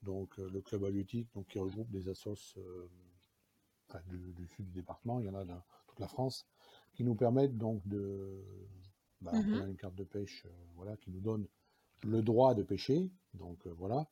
donc 0.00 0.38
le 0.38 0.62
club 0.62 0.84
halieutique 0.84 1.28
donc 1.34 1.48
qui 1.48 1.58
regroupe 1.58 1.90
des 1.90 2.08
assos 2.08 2.56
du, 4.06 4.48
sud 4.48 4.64
du 4.64 4.72
département, 4.72 5.20
il 5.20 5.26
y 5.26 5.28
en 5.28 5.34
a 5.34 5.44
dans 5.44 5.62
toute 5.86 6.00
la 6.00 6.08
France 6.08 6.46
qui 6.92 7.04
nous 7.04 7.14
permettent 7.14 7.56
donc 7.56 7.86
de. 7.86 8.42
Bah, 9.22 9.32
mhm. 9.32 9.68
une 9.68 9.76
carte 9.76 9.94
de 9.94 10.02
pêche, 10.02 10.44
euh, 10.46 10.50
voilà, 10.74 10.96
qui 10.96 11.10
nous 11.12 11.20
donne 11.20 11.46
le 12.02 12.22
droit 12.22 12.54
de 12.54 12.64
pêcher, 12.64 13.08
donc 13.34 13.64
euh, 13.66 13.72
voilà, 13.78 14.08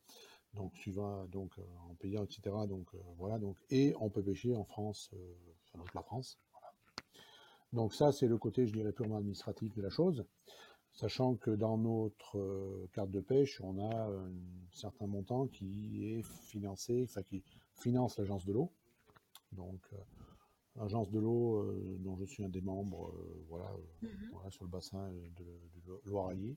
donc 0.54 0.72
suivant 0.76 1.24
donc 1.26 1.50
euh, 1.58 1.62
en 1.90 1.94
payant 1.96 2.22
etc. 2.22 2.42
Donc 2.68 2.86
voilà, 3.18 3.40
donc 3.40 3.56
et 3.70 3.92
on 3.98 4.08
peut 4.08 4.22
pêcher 4.22 4.54
en 4.54 4.64
France, 4.64 5.10
sur 5.64 5.82
toute 5.82 5.94
la 5.94 6.02
France. 6.02 6.38
Donc 7.72 7.92
ça 7.92 8.12
c'est 8.12 8.28
le 8.28 8.38
côté, 8.38 8.68
je 8.68 8.72
dirais 8.72 8.92
purement 8.92 9.16
administratif 9.16 9.74
de 9.74 9.82
la 9.82 9.90
chose, 9.90 10.24
sachant 10.92 11.34
que 11.34 11.50
dans 11.50 11.76
notre 11.76 12.86
carte 12.92 13.10
de 13.10 13.20
pêche, 13.20 13.60
on 13.62 13.78
a 13.78 14.06
un 14.06 14.32
certain 14.72 15.08
montant 15.08 15.48
qui 15.48 16.04
est 16.04 16.22
financé, 16.22 17.04
enfin 17.08 17.22
qui 17.22 17.42
finance 17.74 18.16
l'agence 18.16 18.46
de 18.46 18.52
l'eau, 18.52 18.70
donc 19.50 19.80
agence 20.78 21.10
de 21.10 21.18
l'eau 21.18 21.56
euh, 21.56 21.96
dont 22.00 22.16
je 22.16 22.24
suis 22.24 22.44
un 22.44 22.48
des 22.48 22.60
membres, 22.60 23.08
euh, 23.08 23.44
voilà, 23.48 23.70
euh, 23.72 24.06
mhm. 24.06 24.30
voilà, 24.32 24.50
sur 24.50 24.64
le 24.64 24.70
bassin 24.70 25.10
de, 25.36 26.00
Loire-Allier. 26.04 26.56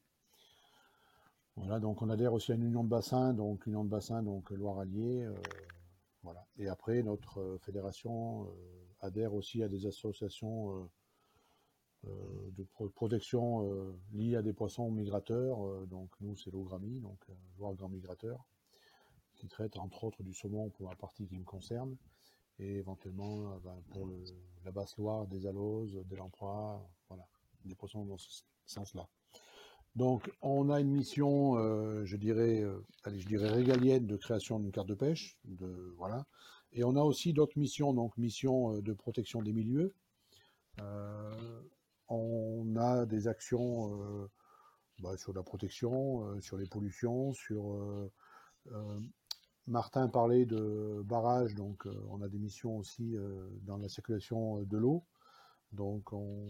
Voilà, 1.55 1.79
donc 1.79 2.01
on 2.01 2.09
adhère 2.09 2.33
aussi 2.33 2.51
à 2.51 2.55
une 2.55 2.63
union 2.63 2.83
de 2.83 2.89
bassin, 2.89 3.33
donc 3.33 3.65
union 3.65 3.83
de 3.83 3.89
bassin, 3.89 4.23
donc 4.23 4.49
Loire-Allier. 4.51 5.27
voilà. 6.23 6.45
Et 6.57 6.67
après, 6.67 7.03
notre 7.03 7.57
fédération 7.61 8.47
adhère 9.01 9.33
aussi 9.33 9.61
à 9.61 9.69
des 9.69 9.85
associations 9.85 10.89
de 12.03 12.63
protection 12.95 13.95
liées 14.13 14.35
à 14.35 14.41
des 14.41 14.53
poissons 14.53 14.89
migrateurs. 14.89 15.85
donc 15.87 16.09
nous, 16.21 16.35
c'est 16.37 16.51
l'OGRAMI, 16.51 16.99
donc 17.01 17.19
Loire 17.59 17.75
Grand 17.75 17.89
Migrateur, 17.89 18.43
qui 19.35 19.47
traite 19.47 19.77
entre 19.77 20.05
autres 20.05 20.23
du 20.23 20.33
saumon 20.33 20.69
pour 20.71 20.89
la 20.89 20.95
partie 20.95 21.27
qui 21.27 21.37
me 21.37 21.43
concerne 21.43 21.95
et 22.59 22.75
éventuellement 22.75 23.51
euh, 23.51 23.59
ben, 23.63 23.81
pour 23.91 24.09
la 24.65 24.71
basse 24.71 24.97
Loire, 24.97 25.27
des 25.27 25.45
aloses, 25.45 26.01
des 26.05 26.15
lamproies, 26.15 26.87
voilà, 27.09 27.25
des 27.65 27.75
poissons 27.75 28.05
dans 28.05 28.17
ce 28.17 28.43
sens-là. 28.65 29.07
Donc, 29.95 30.31
on 30.41 30.69
a 30.69 30.79
une 30.79 30.89
mission, 30.89 31.57
euh, 31.57 32.03
je 32.05 32.17
dirais, 32.17 32.61
euh, 32.61 32.83
allez, 33.03 33.19
je 33.19 33.27
dirais 33.27 33.49
régalienne 33.49 34.07
de 34.07 34.17
création 34.17 34.59
d'une 34.59 34.71
carte 34.71 34.87
de 34.87 34.95
pêche, 34.95 35.37
de 35.45 35.93
voilà. 35.97 36.25
Et 36.71 36.83
on 36.83 36.95
a 36.95 37.01
aussi 37.01 37.33
d'autres 37.33 37.59
missions, 37.59 37.93
donc 37.93 38.17
mission 38.17 38.79
de 38.79 38.93
protection 38.93 39.43
des 39.43 39.53
milieux. 39.53 39.93
on 42.09 42.75
a 42.75 43.05
des 43.05 43.27
actions 43.27 44.27
bah, 44.97 45.15
sur 45.17 45.33
la 45.33 45.43
protection, 45.43 46.41
sur 46.41 46.57
les 46.57 46.65
pollutions, 46.65 47.31
sur 47.33 48.09
Martin 49.67 50.09
parlait 50.09 50.45
de 50.45 51.01
barrages, 51.05 51.55
donc 51.55 51.87
euh, 51.87 51.93
on 52.09 52.21
a 52.21 52.27
des 52.27 52.37
missions 52.37 52.77
aussi 52.77 53.15
euh, 53.15 53.47
dans 53.61 53.77
la 53.77 53.87
circulation 53.87 54.59
euh, 54.59 54.65
de 54.65 54.77
l'eau. 54.77 55.03
Donc 55.71 56.11
on 56.11 56.47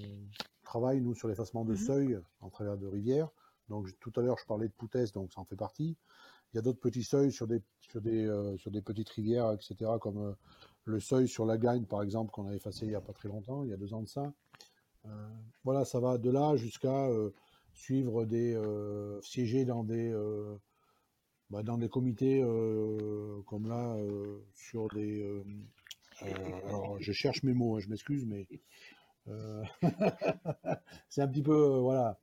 travaille, 0.63 0.99
nous, 0.99 1.13
sur 1.13 1.27
l'effacement 1.27 1.63
de 1.63 1.73
mmh 1.73 1.77
seuils 1.77 2.19
en 2.41 2.49
travers 2.49 2.77
de 2.77 2.87
rivières. 2.87 3.29
Donc 3.69 3.87
tout 3.99 4.11
à 4.15 4.21
l'heure, 4.21 4.37
je 4.39 4.45
parlais 4.45 4.67
de 4.67 4.73
Poutès, 4.73 5.13
donc 5.13 5.31
ça 5.31 5.41
en 5.41 5.45
fait 5.45 5.55
partie. 5.55 5.95
Il 6.51 6.57
y 6.57 6.59
a 6.59 6.61
d'autres 6.61 6.79
petits 6.79 7.03
seuils 7.03 7.31
sur 7.31 7.47
des, 7.47 7.61
sur 7.79 8.01
des, 8.01 8.27
sur 8.57 8.69
des 8.69 8.81
petites 8.81 9.09
rivières, 9.09 9.51
etc., 9.53 9.91
comme 9.99 10.35
le 10.83 10.99
seuil 10.99 11.27
sur 11.27 11.45
la 11.45 11.57
Gagne, 11.57 11.85
par 11.85 12.03
exemple, 12.03 12.31
qu'on 12.31 12.47
a 12.47 12.53
effacé 12.53 12.85
il 12.85 12.89
n'y 12.89 12.95
a 12.95 13.01
pas 13.01 13.13
très 13.13 13.29
longtemps, 13.29 13.63
il 13.63 13.69
y 13.69 13.73
a 13.73 13.77
deux 13.77 13.93
ans 13.93 14.01
de 14.01 14.07
ça. 14.07 14.31
voilà, 15.63 15.85
ça 15.85 15.99
va 15.99 16.17
de 16.17 16.29
là 16.29 16.55
jusqu'à 16.57 17.09
suivre 17.73 18.25
des 18.25 18.61
siéger 19.23 19.65
dans 19.65 19.83
des 19.83 20.13
bah, 21.53 21.61
dans 21.61 21.77
des 21.77 21.87
comités 21.87 22.41
euh, 22.41 23.43
comme 23.45 23.67
là, 23.67 23.95
euh, 23.97 24.39
sur 24.55 24.87
des. 24.87 25.21
Euh, 25.21 25.43
alors, 26.65 26.97
je 26.99 27.11
cherche 27.11 27.43
mes 27.43 27.53
mots, 27.53 27.75
hein, 27.75 27.79
je 27.79 27.89
m'excuse, 27.89 28.25
mais. 28.25 28.47
c'est 31.09 31.21
un 31.21 31.27
petit 31.27 31.43
peu. 31.43 31.77
voilà. 31.77 32.17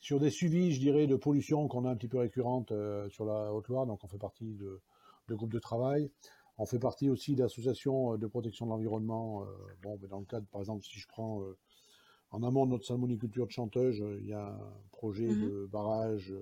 sur 0.00 0.18
des 0.18 0.30
suivis, 0.30 0.72
je 0.72 0.80
dirais, 0.80 1.06
de 1.06 1.16
pollution 1.16 1.68
qu'on 1.68 1.84
a 1.84 1.90
un 1.90 1.96
petit 1.96 2.08
peu 2.08 2.18
récurrente 2.18 2.72
sur 3.10 3.26
la 3.26 3.52
Haute-Loire, 3.52 3.86
donc 3.86 4.02
on 4.02 4.08
fait 4.08 4.18
partie 4.18 4.54
de, 4.54 4.80
de 5.28 5.34
groupes 5.34 5.52
de 5.52 5.58
travail. 5.58 6.10
On 6.56 6.64
fait 6.64 6.78
partie 6.78 7.10
aussi 7.10 7.36
d'associations 7.36 8.16
de 8.16 8.26
protection 8.26 8.64
de 8.64 8.70
l'environnement. 8.70 9.44
bon, 9.82 9.98
dans 10.08 10.20
le 10.20 10.24
cadre, 10.24 10.46
par 10.46 10.62
exemple, 10.62 10.82
si 10.84 10.98
je 10.98 11.06
prends 11.06 11.42
en 12.30 12.42
amont 12.42 12.64
de 12.64 12.70
notre 12.70 12.86
salmoniculture 12.86 13.46
de 13.46 13.52
Chanteuge, 13.52 14.02
il 14.20 14.26
y 14.26 14.32
a 14.32 14.46
un 14.48 14.72
projet 14.90 15.28
mmh 15.28 15.40
de 15.40 15.68
barrage 15.70 16.34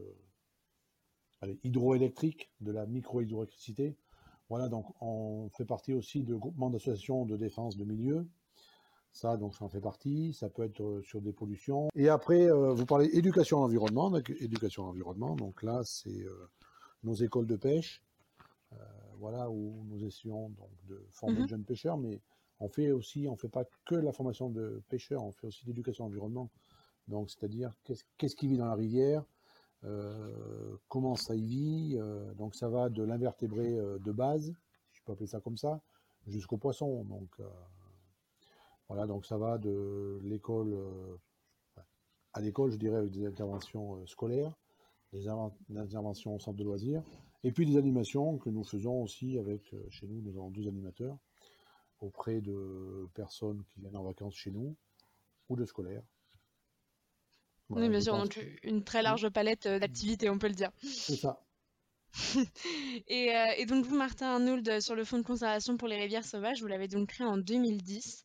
hydroélectrique, 1.64 2.50
de 2.61 2.72
la 2.72 2.87
micro-hydroélectricité. 2.87 3.96
Voilà, 4.48 4.68
donc 4.68 4.87
on 5.00 5.48
fait 5.50 5.64
partie 5.64 5.94
aussi 5.94 6.22
de 6.22 6.35
groupements 6.35 6.70
d'associations 6.70 7.24
de 7.24 7.37
défense 7.37 7.76
de 7.76 7.85
milieu. 7.85 8.26
Ça, 9.12 9.37
donc 9.37 9.55
ça 9.55 9.64
en 9.64 9.68
fait 9.68 9.81
partie. 9.81 10.33
Ça 10.33 10.48
peut 10.48 10.62
être 10.62 10.83
euh, 10.83 11.02
sur 11.02 11.20
des 11.20 11.33
pollutions. 11.33 11.88
Et 11.94 12.09
après, 12.09 12.50
euh, 12.50 12.72
vous 12.72 12.87
parlez 12.87 13.11
éducation 13.12 13.59
à 13.59 13.61
l'environnement. 13.62 14.11
Donc, 14.11 14.31
éducation 14.40 14.85
à 14.85 14.87
l'environnement. 14.87 15.37
Donc 15.37 15.62
là, 15.62 15.83
c'est 15.85 16.24
euh, 16.24 16.50
nos 17.05 17.14
écoles 17.14 17.46
de 17.46 17.57
pêche. 17.57 18.02
voilà, 19.18 19.50
où 19.50 19.85
nous 19.88 20.05
essayons 20.05 20.48
donc 20.50 20.70
de 20.88 21.07
former 21.11 21.37
de 21.37 21.42
mmh 21.42 21.48
jeunes 21.48 21.64
pêcheurs, 21.64 21.98
mais 21.98 22.20
on 22.59 22.68
fait 22.68 22.90
aussi, 22.90 23.28
on 23.28 23.37
fait 23.37 23.48
pas 23.48 23.64
que 23.85 23.94
la 23.94 24.12
formation 24.12 24.50
de 24.50 24.83
pêcheurs, 24.88 25.22
on 25.22 25.33
fait 25.33 25.46
aussi 25.46 25.66
l'éducation 25.66 26.05
à 26.05 26.09
l'environnement. 26.09 26.50
Donc, 27.07 27.31
c'est-à-dire 27.31 27.72
qu'est-ce 27.85 28.37
qui 28.37 28.48
vit 28.48 28.57
dans 28.57 28.66
la 28.66 28.74
rivière, 28.74 29.24
comment 30.88 31.16
ça 31.16 31.35
y 31.35 31.45
vit. 31.45 31.97
Euh, 31.97 32.33
donc 32.35 32.55
ça 32.55 32.68
va 32.68 32.88
de 32.88 33.03
l'invertébré 33.03 33.79
euh, 33.79 33.99
de 33.99 34.12
base, 34.12 34.55
si 34.90 34.99
je 34.99 35.03
peux 35.05 35.12
appeler 35.12 35.27
ça 35.27 35.40
comme 35.40 35.57
ça, 35.57 35.81
jusqu'au 36.27 36.57
poisson. 36.57 37.05
Donc 37.05 37.31
voilà, 38.88 39.07
donc 39.07 39.27
ça 39.27 39.38
va 39.38 39.59
de 39.59 40.21
l'école 40.23 40.77
à 42.35 42.40
l'école, 42.40 42.71
je 42.71 42.77
dirais, 42.77 42.97
avec 42.97 43.11
des 43.11 43.27
interventions 43.27 44.07
scolaires, 44.07 44.55
des, 45.12 45.29
interventions 45.77 46.37
au 46.37 46.38
centre 46.38 46.59
de 46.59 46.64
loisirs, 46.64 47.03
et 47.45 47.53
puis 47.53 47.66
des 47.66 47.77
animations 47.77 48.38
que 48.38 48.49
nous 48.51 48.64
faisons 48.64 49.03
aussi 49.03 49.38
avec, 49.38 49.75
chez 49.90 50.07
nous, 50.07 50.21
nous 50.23 50.37
avons 50.38 50.51
deux 50.51 50.66
animateurs, 50.68 51.18
auprès 52.01 52.40
de 52.40 53.09
personnes 53.14 53.62
qui 53.68 53.81
viennent 53.81 53.97
en 53.97 54.05
vacances 54.05 54.35
chez 54.35 54.51
nous, 54.51 54.77
ou 55.49 55.57
de 55.57 55.64
scolaires 55.64 56.05
oui, 57.70 57.88
bien 57.88 58.01
sûr, 58.01 58.16
donc 58.16 58.38
une 58.62 58.85
très 58.85 59.03
large 59.03 59.29
palette 59.31 59.66
euh, 59.66 59.79
d'activités, 59.79 60.29
on 60.31 60.38
peut 60.38 60.48
le 60.48 60.55
dire. 60.55 60.70
C'est 60.83 61.16
ça. 61.16 61.44
et, 63.07 63.35
euh, 63.35 63.46
et, 63.57 63.64
donc 63.64 63.87
vous, 63.87 63.96
Martin 63.96 64.35
Arnould, 64.35 64.68
euh, 64.68 64.81
sur 64.81 64.94
le 64.94 65.05
Fonds 65.05 65.18
de 65.18 65.25
conservation 65.25 65.79
pour 65.79 65.88
les 65.88 65.96
rivières 65.96 66.27
sauvages, 66.27 66.61
vous 66.61 66.66
l'avez 66.66 66.88
donc 66.88 67.09
créé 67.09 67.27
en 67.27 67.38
2010. 67.38 68.25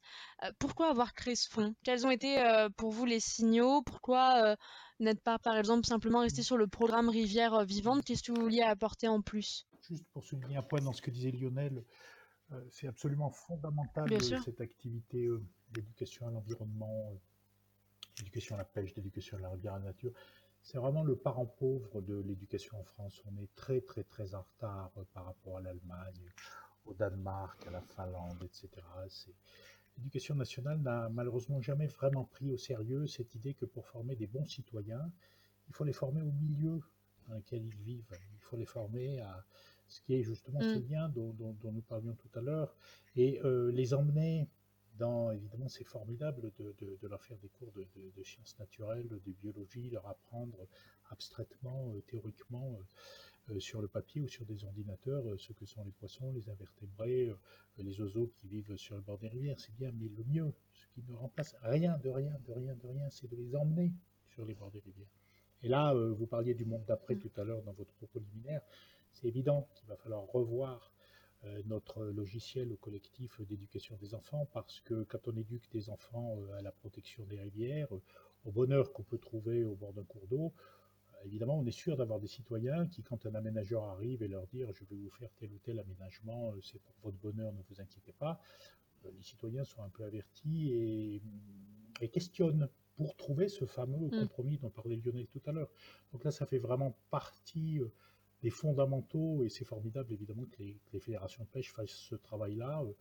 pourquoi 0.59 0.89
avoir 0.89 1.13
créé 1.13 1.35
ce 1.35 1.49
fonds? 1.49 1.73
Quels 1.83 2.05
ont 2.05 2.11
été 2.11 2.37
pour 2.75 2.91
vous 2.91 3.05
les 3.05 3.21
signaux? 3.21 3.81
Pourquoi 3.83 4.57
n'être 4.99 5.21
pas, 5.21 5.39
par 5.39 5.57
exemple, 5.57 5.85
simplement 5.85 6.19
resté 6.19 6.43
sur 6.43 6.57
le 6.57 6.67
programme 6.67 7.09
Rivière 7.09 7.63
Vivante? 7.65 8.03
Qu'est-ce 8.03 8.23
que 8.23 8.33
vous 8.33 8.41
vouliez 8.41 8.61
apporter 8.61 9.07
en 9.07 9.21
plus? 9.21 9.65
Juste 9.87 10.05
pour 10.11 10.23
souligner 10.23 10.57
un 10.57 10.63
point 10.63 10.81
dans 10.81 10.93
ce 10.93 11.01
que 11.01 11.11
disait 11.11 11.31
Lionel, 11.31 11.85
c'est 12.69 12.87
absolument 12.87 13.29
fondamental 13.29 14.09
cette 14.21 14.59
activité 14.59 15.29
d'éducation 15.71 16.27
à 16.27 16.31
l'environnement 16.31 17.17
l'éducation 18.19 18.55
à 18.55 18.59
la 18.59 18.65
pêche, 18.65 18.95
l'éducation 18.95 19.37
à 19.37 19.41
la 19.41 19.49
rivière 19.49 19.73
à 19.75 19.79
la 19.79 19.85
nature. 19.85 20.11
C'est 20.61 20.77
vraiment 20.77 21.03
le 21.03 21.15
parent 21.15 21.45
pauvre 21.45 22.01
de 22.01 22.21
l'éducation 22.21 22.79
en 22.79 22.83
France. 22.83 23.21
On 23.25 23.41
est 23.41 23.49
très 23.55 23.81
très 23.81 24.03
très 24.03 24.35
en 24.35 24.41
retard 24.41 24.91
par 25.13 25.25
rapport 25.25 25.57
à 25.57 25.61
l'Allemagne, 25.61 26.33
au 26.85 26.93
Danemark, 26.93 27.65
à 27.67 27.71
la 27.71 27.81
Finlande, 27.81 28.43
etc. 28.43 28.69
L'éducation 29.97 30.35
nationale 30.35 30.79
n'a 30.79 31.09
malheureusement 31.09 31.61
jamais 31.61 31.87
vraiment 31.87 32.25
pris 32.25 32.51
au 32.51 32.57
sérieux 32.57 33.07
cette 33.07 33.33
idée 33.35 33.53
que 33.53 33.65
pour 33.65 33.87
former 33.87 34.15
des 34.15 34.27
bons 34.27 34.45
citoyens, 34.45 35.11
il 35.67 35.73
faut 35.73 35.83
les 35.83 35.93
former 35.93 36.21
au 36.21 36.31
milieu 36.31 36.81
dans 37.27 37.35
lequel 37.35 37.65
ils 37.65 37.75
vivent. 37.77 38.17
Il 38.35 38.41
faut 38.41 38.57
les 38.57 38.65
former 38.65 39.19
à 39.21 39.45
ce 39.87 40.01
qui 40.01 40.15
est 40.15 40.23
justement 40.23 40.59
ce 40.59 40.79
mm. 40.79 40.87
lien 40.89 41.09
dont, 41.09 41.55
nous 41.63 41.81
parlions 41.81 42.13
tout 42.15 42.39
à 42.39 42.41
l'heure 42.41 42.75
et 43.15 43.39
euh, 43.43 43.71
les 43.71 43.93
emmener 43.93 44.47
évidemment, 45.33 45.69
c'est 45.69 45.83
formidable 45.83 46.51
de, 46.59 47.07
leur 47.07 47.23
faire 47.23 47.37
des 47.37 47.49
cours 47.49 47.71
de, 47.73 48.23
sciences 48.23 48.57
naturelles, 48.59 49.07
de 49.07 49.31
biologie, 49.31 49.89
leur 49.89 50.07
apprendre 50.07 50.67
abstraitement, 51.09 51.91
euh, 51.93 52.01
théoriquement, 52.07 52.79
euh, 52.79 53.53
euh, 53.53 53.59
sur 53.59 53.81
le 53.81 53.87
papier 53.87 54.21
ou 54.21 54.27
sur 54.27 54.45
des 54.45 54.63
ordinateurs, 54.63 55.23
ce 55.37 55.53
que 55.53 55.65
sont 55.65 55.83
les 55.83 55.91
poissons, 55.91 56.31
les 56.33 56.49
invertébrés, 56.49 57.33
les 57.77 58.01
oiseaux 58.01 58.27
qui 58.35 58.47
vivent 58.47 58.75
sur 58.75 58.95
le 58.95 59.01
bord 59.01 59.17
des 59.17 59.29
rivières. 59.29 59.59
C'est 59.59 59.75
bien, 59.75 59.91
mais 59.93 60.09
le 60.09 60.23
mieux, 60.25 60.53
ce 60.73 60.87
qui 60.87 61.03
ne 61.09 61.15
remplace 61.15 61.55
rien, 61.61 61.97
de 61.99 62.09
rien, 62.09 62.37
de 62.45 62.51
rien, 62.51 62.75
de 62.75 62.87
rien, 62.87 63.09
c'est 63.09 63.29
de 63.29 63.35
les 63.35 63.55
emmener 63.55 63.93
sur 64.29 64.45
les 64.45 64.53
bords 64.53 64.71
des 64.71 64.79
rivières. 64.79 65.07
Et 65.63 65.69
là, 65.69 65.93
vous 65.93 66.27
parliez 66.27 66.53
du 66.53 66.65
monde 66.65 66.83
d'après 66.85 67.15
mmh. 67.15 67.19
tout 67.19 67.31
à 67.37 67.43
l'heure 67.43 67.63
dans 67.63 67.71
votre 67.71 67.91
propos 67.93 68.19
liminaire. 68.19 68.61
C'est 69.13 69.27
évident 69.27 69.67
qu'il 69.75 69.87
va 69.87 69.95
falloir 69.95 70.27
revoir 70.27 70.91
notre 71.65 72.05
logiciel 72.05 72.75
collectif 72.77 73.41
d'éducation 73.41 73.95
des 73.97 74.13
enfants 74.13 74.47
parce 74.53 74.81
que 74.81 75.03
quand 75.03 75.27
on 75.27 75.35
éduque 75.35 75.69
des 75.71 75.89
enfants 75.89 76.37
euh, 76.39 76.57
à 76.57 76.61
la 76.61 76.71
protection 76.71 77.25
des 77.25 77.39
rivières, 77.39 77.89
au 78.45 78.51
bonheur 78.51 78.93
qu'on 78.93 79.03
peut 79.03 79.17
trouver 79.17 79.63
au 79.63 79.75
bord 79.75 79.93
d'un 79.93 80.03
cours 80.03 80.27
d'eau, 80.27 80.53
euh, 81.13 81.25
évidemment, 81.25 81.59
on 81.59 81.65
est 81.65 81.71
sûr 81.71 81.97
d'avoir 81.97 82.19
des 82.19 82.27
citoyens 82.27 82.87
qui, 82.87 83.03
quand 83.03 83.25
un 83.25 83.35
aménageur 83.35 83.83
arrive 83.83 84.23
et 84.23 84.27
leur 84.27 84.47
dire 84.47 84.71
je 84.73 84.83
vais 84.85 84.95
vous 84.95 85.09
faire 85.09 85.29
tel 85.37 85.51
ou 85.51 85.59
tel 85.59 85.79
aménagement, 85.79 86.53
c'est 86.61 86.81
pour 86.81 86.95
votre 87.03 87.17
bonheur, 87.17 87.51
ne 87.53 87.61
vous 87.69 87.81
inquiétez 87.81 88.13
pas, 88.13 88.39
les 89.05 89.23
citoyens 89.23 89.63
sont 89.63 89.83
un 89.83 89.89
peu 89.89 90.03
avertis 90.03 90.73
et, 90.73 91.21
et 92.01 92.09
questionnent 92.09 92.67
pour 92.95 93.15
trouver 93.15 93.47
ce 93.47 93.65
fameux 93.65 94.07
mm. 94.07 94.19
compromis 94.21 94.57
dont 94.57 94.69
parlait 94.69 94.95
Lionel 94.95 95.27
tout 95.27 95.41
à 95.45 95.51
l'heure. 95.51 95.69
Donc 96.11 96.23
là, 96.23 96.31
ça 96.31 96.45
fait 96.45 96.57
vraiment 96.57 96.97
partie 97.11 97.79
des 98.43 98.49
fondamentaux, 98.49 99.43
et 99.43 99.49
c'est 99.49 99.65
formidable 99.65 100.13
évidemment 100.13 100.45
que 100.45 100.63
les, 100.63 100.99
fédérations 100.99 101.43
de 101.43 101.49
pêche 101.49 101.73
fassent 101.73 101.89
ce 101.89 102.15
travail-là 102.15 102.81
euh, 102.83 102.93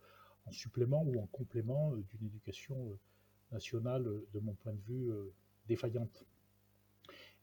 en 0.45 0.51
supplément 0.51 1.03
ou 1.03 1.21
en 1.21 1.27
complément 1.27 1.93
euh, 1.93 2.03
d'une 2.09 2.27
éducation 2.27 2.75
euh, 2.89 2.97
nationale, 3.51 4.03
de 4.03 4.39
mon 4.39 4.53
point 4.53 4.73
de 4.73 4.81
vue, 4.81 5.09
défaillante. 5.69 6.25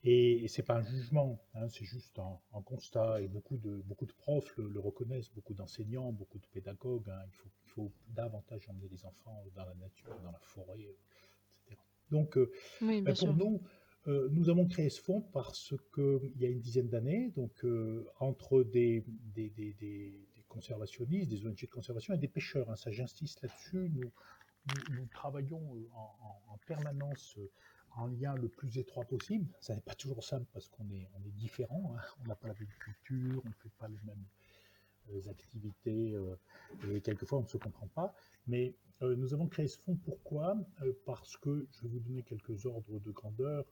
Et, 0.02 0.46
c'est 0.48 0.62
pas 0.62 0.76
un 0.76 0.83
jugement, 0.83 1.40
hein, 1.54 1.66
c'est 1.70 1.87
juste 1.87 2.18
un, 2.18 2.61
constat, 2.61 3.22
et 3.22 3.28
beaucoup 3.28 3.57
de, 3.57 3.83
beaucoup 3.87 4.04
de 4.04 4.12
profs 4.12 4.54
le, 4.59 4.78
reconnaissent, 4.78 5.30
beaucoup 5.35 5.54
d'enseignants, 5.54 6.12
beaucoup 6.12 6.38
de 6.38 6.46
pédagogues. 6.48 7.09
Hein. 7.09 7.22
il, 7.26 7.33
faut, 7.33 7.48
il 7.64 7.70
faut 7.70 7.92
davantage 8.09 8.68
emmener 8.68 8.88
les 8.90 9.07
enfants 9.07 9.42
dans 9.57 9.64
la 9.64 9.74
nature, 9.76 10.14
dans 10.22 10.33
la 10.33 10.40
forêt, 10.40 10.87
etc. 11.68 11.80
Donc, 12.11 12.38
ben, 12.83 13.14
pour 13.14 13.35
nous, 13.35 13.62
euh, 14.06 14.28
nous 14.32 14.50
avons 14.50 14.66
créé 14.66 14.90
ce 14.90 15.00
fonds 15.00 15.22
parce 15.32 15.74
qu'il 15.94 16.32
y 16.36 16.44
a 16.44 16.48
une 16.48 16.60
dizaine 16.60 16.88
d'années, 16.88 17.30
donc 17.36 17.64
euh, 17.64 18.06
entre 18.20 18.62
des, 18.62 19.02
des, 19.34 19.48
des, 19.48 20.28
conservationnistes, 20.48 21.30
des 21.30 21.46
ONG 21.46 21.62
de 21.62 21.66
conservation 21.66 22.14
et 22.14 22.18
des 22.18 22.28
pêcheurs, 22.28 22.70
hein, 22.70 22.76
ça 22.76 22.92
j'insiste 22.92 23.42
là-dessus, 23.42 23.90
nous, 23.90 24.12
travaillons 25.10 25.76
euh, 25.76 25.88
en, 26.48 26.58
permanence 26.66 27.38
en 27.96 28.06
lien 28.06 28.34
le 28.34 28.48
plus 28.48 28.78
étroit 28.78 29.04
possible. 29.04 29.46
Ça 29.60 29.74
n'est 29.74 29.80
pas 29.80 29.94
toujours 29.94 30.22
simple 30.22 30.46
parce 30.52 30.68
qu'on 30.68 30.88
est, 30.90 31.08
on 31.14 31.26
est 31.26 31.32
différents, 31.32 31.94
hein. 31.96 32.00
on 32.22 32.28
n'a 32.28 32.36
pas 32.36 32.48
la 32.48 32.54
même 32.54 32.68
culture, 32.78 33.42
on 33.44 33.48
ne 33.48 33.54
fait 33.54 33.72
pas 33.78 33.88
les 33.88 33.98
mêmes 34.04 35.28
activités 35.28 36.14
et 36.90 37.00
quelquefois 37.02 37.40
on 37.40 37.42
ne 37.42 37.46
se 37.46 37.58
comprend 37.58 37.88
pas. 37.88 38.14
Mais 38.46 38.74
nous 39.02 39.34
avons 39.34 39.48
créé 39.48 39.68
ce 39.68 39.78
fonds 39.78 39.96
pourquoi? 39.96 40.56
Parce 41.04 41.36
que, 41.36 41.66
je 41.72 41.82
vais 41.82 41.88
vous 41.88 42.00
donner 42.00 42.22
quelques 42.22 42.64
ordres 42.64 43.00
de 43.00 43.10
grandeur, 43.10 43.66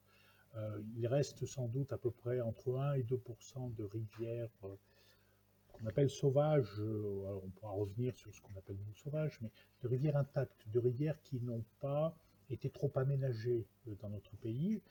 il 0.96 1.06
reste 1.06 1.46
sans 1.46 1.66
doute 1.68 1.92
à 1.92 1.98
peu 1.98 2.10
près 2.10 2.40
entre 2.40 2.76
1 2.76 2.94
et 2.94 3.02
2 3.02 3.20
de 3.76 3.84
rivières 3.84 4.50
euh, 4.64 4.74
qu'on 5.72 5.86
appelle 5.86 6.10
sauvages. 6.10 6.80
Euh, 6.80 7.40
on 7.42 7.48
pourra 7.50 7.72
revenir 7.72 8.16
sur 8.16 8.34
ce 8.34 8.40
qu'on 8.40 8.56
appelle 8.58 8.76
nous 8.86 8.96
sauvages, 8.96 9.38
mais 9.40 9.50
de 9.82 9.88
rivières 9.88 10.16
intactes, 10.16 10.68
de 10.68 10.78
rivières 10.78 11.20
qui 11.22 11.40
n'ont 11.40 11.64
pas 11.80 12.14
été 12.50 12.68
trop 12.68 12.90
aménagées 12.96 13.66
dans 14.00 14.10
notre 14.10 14.36
pays, 14.36 14.82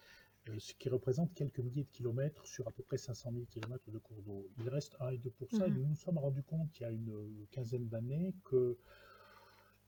ce 0.57 0.73
qui 0.73 0.89
représente 0.89 1.31
quelques 1.35 1.59
milliers 1.59 1.83
de 1.83 1.91
kilomètres 1.91 2.45
sur 2.47 2.67
à 2.67 2.71
peu 2.71 2.81
près 2.81 2.97
500 2.97 3.31
000 3.31 3.45
kilomètres 3.45 3.91
de 3.91 3.99
cours 3.99 4.21
d'eau. 4.23 4.47
Il 4.59 4.69
reste 4.69 4.95
1 4.99 5.09
et 5.09 5.17
2 5.19 5.29
et 5.29 5.57
mmh 5.57 5.65
nous 5.67 5.85
nous 5.85 5.95
sommes 5.95 6.17
rendus 6.17 6.41
compte 6.43 6.79
il 6.79 6.83
y 6.83 6.85
a 6.85 6.91
une 6.91 7.45
quinzaine 7.51 7.87
d'années 7.87 8.33
que 8.45 8.77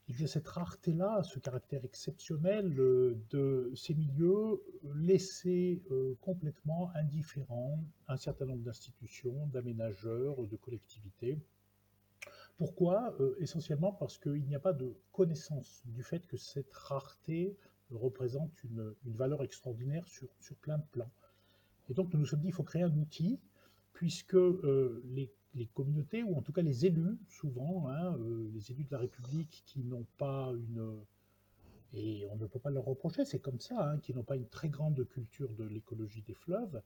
il 0.09 0.19
y 0.19 0.23
a 0.25 0.27
cette 0.27 0.47
rareté-là, 0.47 1.23
ce 1.23 1.39
caractère 1.39 1.85
exceptionnel 1.85 2.77
euh, 2.77 3.17
de 3.29 3.71
ces 3.73 3.93
milieux 3.93 4.61
laissés 4.95 5.81
euh, 5.91 6.15
complètement 6.19 6.91
indifférents 6.93 7.81
un 8.09 8.17
certain 8.17 8.45
nombre 8.45 8.63
d'institutions, 8.63 9.47
d'aménageurs, 9.47 10.45
de 10.45 10.55
collectivités. 10.57 11.39
Pourquoi? 12.57 13.15
Euh, 13.21 13.35
Essentiellement 13.39 13.93
parce 13.93 14.17
qu'il 14.17 14.45
n'y 14.45 14.55
a 14.55 14.59
pas 14.59 14.73
de 14.73 14.93
connaissance 15.13 15.81
du 15.85 16.03
fait 16.03 16.27
que 16.27 16.37
cette 16.37 16.73
rareté 16.73 17.55
représente 17.89 18.51
une, 18.63 18.93
valeur 19.05 19.41
extraordinaire 19.43 20.07
sur, 20.07 20.27
sur, 20.39 20.55
plein 20.57 20.79
de 20.79 20.85
plans. 20.91 21.11
Et 21.89 21.93
donc 21.93 22.11
nous 22.13 22.19
nous 22.19 22.25
sommes 22.25 22.39
dit 22.39 22.47
qu'il 22.47 22.55
faut 22.55 22.63
créer 22.63 22.83
un 22.83 22.95
outil, 22.97 23.39
puisque 23.93 24.37
les 25.05 25.31
les 25.55 25.67
communautés, 25.67 26.23
ou 26.23 26.35
en 26.35 26.41
tout 26.41 26.51
cas 26.51 26.61
les 26.61 26.85
élus, 26.85 27.17
souvent, 27.27 27.87
hein, 27.89 28.17
euh, 28.17 28.49
les 28.53 28.71
élus 28.71 28.83
de 28.83 28.91
la 28.91 28.99
République 28.99 29.63
qui 29.65 29.83
n'ont 29.83 30.05
pas 30.17 30.51
une... 30.53 30.99
Et 31.95 32.25
on 32.31 32.37
ne 32.37 32.47
peut 32.47 32.59
pas 32.59 32.71
leur 32.71 32.85
reprocher, 32.85 33.23
c'est 33.23 33.39
comme 33.39 33.59
ça, 33.59 33.91
hein, 33.91 33.99
qui 33.99 34.15
n'ont 34.15 34.23
pas 34.23 34.35
une 34.35 34.47
très 34.47 34.67
grande 34.67 35.07
culture 35.07 35.53
de 35.53 35.63
l'écologie 35.63 36.23
des 36.23 36.33
fleuves, 36.33 36.81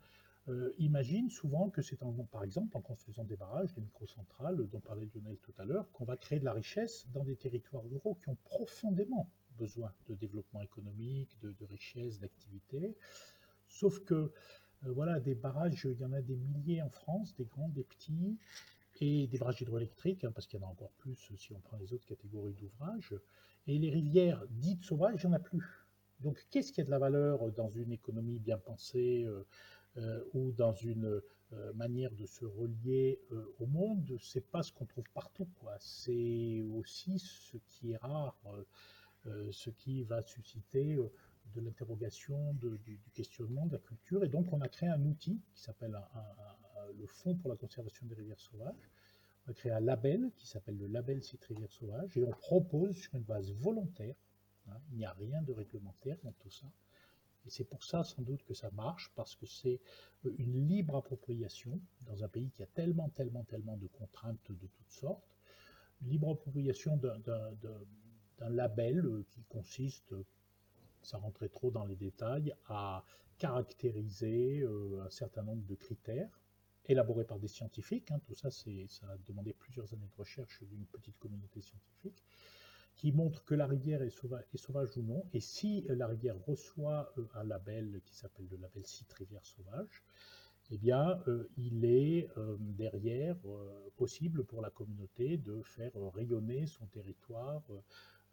euh, 0.49 0.73
imaginent 0.77 1.29
souvent 1.29 1.69
que 1.69 1.81
c'est 1.81 1.97
par 2.31 2.43
exemple 2.43 2.77
en 2.77 2.81
construisant 2.81 3.25
des 3.25 3.35
barrages, 3.35 3.73
des 3.73 3.81
microcentrales 3.81 4.65
dont 4.69 4.79
parlait 4.79 5.07
Lionel 5.13 5.37
tout 5.41 5.53
à 5.57 5.65
l'heure, 5.65 5.91
qu'on 5.91 6.05
va 6.05 6.15
créer 6.15 6.39
de 6.39 6.45
la 6.45 6.53
richesse 6.53 7.05
dans 7.13 7.23
des 7.23 7.35
territoires 7.35 7.83
ruraux 7.83 8.15
qui 8.15 8.29
ont 8.29 8.37
profondément 8.45 9.29
besoin 9.57 9.91
de 10.07 10.15
développement 10.15 10.61
économique, 10.61 11.37
de, 11.41 11.53
richesse, 11.65 12.19
d'activité. 12.19 12.95
Sauf 13.67 13.99
que, 14.05 14.31
voilà, 14.83 15.19
des 15.19 15.35
barrages, 15.35 15.85
il 15.85 15.99
y 15.99 16.05
en 16.05 16.13
a 16.13 16.21
des 16.21 16.35
milliers 16.35 16.81
en 16.81 16.89
France, 16.89 17.35
des 17.35 17.45
grands, 17.45 17.69
des 17.69 17.83
petits, 17.83 18.37
et 18.99 19.27
des 19.27 19.37
barrages 19.37 19.61
hydroélectriques, 19.61 20.23
hein, 20.23 20.31
parce 20.33 20.47
qu'il 20.47 20.59
y 20.59 20.63
en 20.63 20.67
a 20.67 20.69
encore 20.69 20.91
plus 20.97 21.31
si 21.35 21.53
on 21.53 21.59
prend 21.59 21.77
les 21.77 21.93
autres 21.93 22.05
catégories 22.05 22.53
d'ouvrages. 22.53 23.13
Et 23.67 23.77
les 23.77 23.89
rivières 23.89 24.43
dites 24.49 24.83
sauvages, 24.83 25.21
il 25.23 25.27
n'y 25.27 25.33
en 25.33 25.37
a 25.37 25.39
plus. 25.39 25.85
Donc, 26.19 26.43
qu'est-ce 26.49 26.71
qui 26.71 26.81
a 26.81 26.83
de 26.83 26.89
la 26.89 26.97
valeur 26.97 27.51
dans 27.51 27.69
une 27.69 27.91
économie 27.91 28.39
bien 28.39 28.57
pensée 28.57 29.25
euh, 29.25 29.45
euh, 29.97 30.23
ou 30.33 30.51
dans 30.51 30.73
une 30.73 31.21
manière 31.75 32.11
de 32.11 32.25
se 32.25 32.45
relier 32.45 33.19
au 33.59 33.67
monde? 33.67 34.17
C'est 34.19 34.45
pas 34.45 34.63
ce 34.63 34.71
qu'on 34.71 34.85
trouve 34.85 35.09
partout, 35.13 35.47
quoi. 35.59 35.75
C'est 35.79 36.61
aussi 36.73 37.19
ce 37.19 37.57
qui 37.69 37.91
est 37.91 37.97
rare 37.97 38.35
euh, 39.27 39.51
ce 39.51 39.69
qui 39.69 40.03
va 40.03 40.21
susciter 40.21 40.95
euh, 40.95 41.11
de 41.55 41.61
l'interrogation, 41.61 42.53
du, 42.55 42.99
questionnement, 43.13 43.65
de 43.65 43.73
la 43.73 43.79
culture. 43.79 44.23
Et 44.23 44.29
donc, 44.29 44.51
on 44.51 44.61
a 44.61 44.67
créé 44.67 44.89
un 44.89 45.03
outil 45.05 45.39
qui 45.53 45.61
s'appelle 45.61 45.97
le 46.97 47.07
Fonds 47.07 47.35
pour 47.35 47.49
la 47.49 47.55
conservation 47.55 48.05
des 48.05 48.15
rivières 48.15 48.39
sauvages. 48.39 48.89
On 49.47 49.51
a 49.51 49.53
créé 49.53 49.71
un 49.71 49.79
label 49.79 50.31
qui 50.37 50.47
s'appelle 50.47 50.77
le 50.77 50.87
label 50.87 51.23
Site 51.23 51.43
Rivières 51.45 51.71
Sauvages 51.71 52.17
et 52.17 52.23
on 52.23 52.31
propose 52.31 52.95
sur 52.95 53.15
une 53.15 53.23
base 53.23 53.51
volontaire, 53.53 54.15
hein, 54.67 54.77
il 54.91 54.97
n'y 54.97 55.05
a 55.05 55.13
rien 55.13 55.41
de 55.41 55.53
réglementaire 55.53 56.17
dans 56.23 56.33
tout 56.33 56.49
ça, 56.49 56.67
et 57.47 57.49
c'est 57.49 57.63
pour 57.63 57.83
ça 57.83 58.03
sans 58.03 58.21
doute 58.21 58.43
que 58.43 58.53
ça 58.53 58.69
marche, 58.71 59.09
parce 59.15 59.35
que 59.35 59.45
c'est 59.45 59.79
euh, 60.25 60.35
une 60.37 60.67
libre 60.67 60.97
appropriation 60.97 61.79
dans 62.01 62.21
un 62.23 62.27
pays 62.27 62.51
qui 62.51 62.61
a 62.61 62.67
tellement, 62.67 63.09
tellement, 63.09 63.45
tellement 63.45 63.77
de 63.77 63.87
contraintes 63.87 64.51
de 64.51 64.67
toutes 64.67 64.91
sortes, 64.91 65.23
une 66.01 66.09
libre 66.09 66.31
appropriation 66.31 66.97
d'un 66.97 68.49
label 68.49 69.05
euh, 69.05 69.25
qui 69.31 69.43
consiste, 69.43 70.13
sans 71.07 71.19
rentrer 71.19 71.47
trop 71.47 71.71
dans 71.71 71.85
les 71.85 71.95
détails, 71.95 72.53
à 72.67 73.05
caractériser 73.37 74.59
euh, 74.59 75.05
un 75.05 75.09
certain 75.09 75.41
nombre 75.41 75.65
de 75.65 75.75
critères 75.75 76.41
élaborés 76.85 77.23
par 77.23 77.39
des 77.39 77.47
scientifiques. 77.47 78.11
Hein. 78.11 78.19
tout 78.25 78.35
ça, 78.35 78.51
ça 78.51 79.07
a 79.07 79.17
demandé 79.25 79.53
plusieurs 79.53 79.93
années 79.93 80.07
de 80.07 80.17
recherche 80.17 80.63
d'une 80.63 80.85
petite 80.85 81.17
communauté 81.17 81.61
scientifique 81.61 82.23
qui 82.97 83.11
montre 83.13 83.45
que 83.45 83.55
la 83.55 83.67
rivière 83.67 84.01
est 84.01 84.09
sauvage, 84.09 84.97
ou 84.97 85.01
non. 85.03 85.23
Et 85.31 85.39
si 85.39 85.85
la 85.87 86.07
rivière 86.07 86.35
reçoit 86.45 87.13
euh, 87.17 87.25
un 87.35 87.43
label 87.45 88.01
qui 88.05 88.15
s'appelle 88.15 88.47
le 88.51 88.57
label 88.57 88.85
site 88.85 89.13
rivière 89.13 89.45
sauvage, 89.45 90.03
eh 90.71 90.77
bien, 90.77 91.23
il 91.55 91.85
est 91.85 92.27
derrière 92.59 93.37
possible 93.95 94.43
pour 94.43 94.61
la 94.61 94.69
communauté 94.69 95.37
de 95.37 95.61
faire 95.61 95.93
rayonner 96.13 96.67
son 96.67 96.85
territoire 96.87 97.63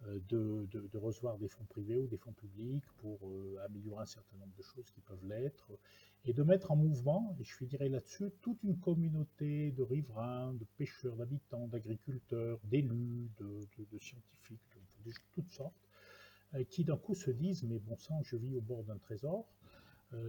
euh, 0.06 0.18
de, 0.28 0.98
recevoir 0.98 1.38
des 1.38 1.48
fonds 1.48 1.64
privés 1.64 1.98
ou 1.98 2.06
des 2.06 2.16
fonds 2.16 2.32
publics 2.32 2.84
pour 2.98 3.18
euh, 3.26 3.56
améliorer 3.64 4.02
un 4.02 4.06
certain 4.06 4.36
nombre 4.36 4.54
de 4.56 4.62
choses 4.62 4.90
qui 4.90 5.00
peuvent 5.00 5.24
l'être, 5.24 5.70
et 6.24 6.32
de 6.32 6.42
mettre 6.42 6.70
en 6.70 6.76
mouvement, 6.76 7.36
et 7.40 7.44
je 7.44 7.54
finirai 7.54 7.88
là-dessus, 7.88 8.30
toute 8.42 8.62
une 8.64 8.78
communauté 8.78 9.72
de 9.72 9.82
riverains, 9.82 10.52
de 10.54 10.64
pêcheurs, 10.76 11.16
d'habitants, 11.16 11.68
d'agriculteurs, 11.68 12.58
d'élus, 12.64 13.30
de, 13.38 13.98
scientifiques, 13.98 14.60
de, 15.04 15.12
toutes 15.34 15.50
sortes, 15.50 15.88
euh, 16.54 16.64
qui 16.64 16.84
d'un 16.84 16.96
coup 16.96 17.14
se 17.14 17.30
disent, 17.30 17.62
mais 17.62 17.78
bon 17.78 17.96
sang, 17.96 18.22
je 18.22 18.36
vis 18.36 18.54
au 18.56 18.60
bord 18.60 18.84
d'un 18.84 18.98
trésor, 18.98 19.46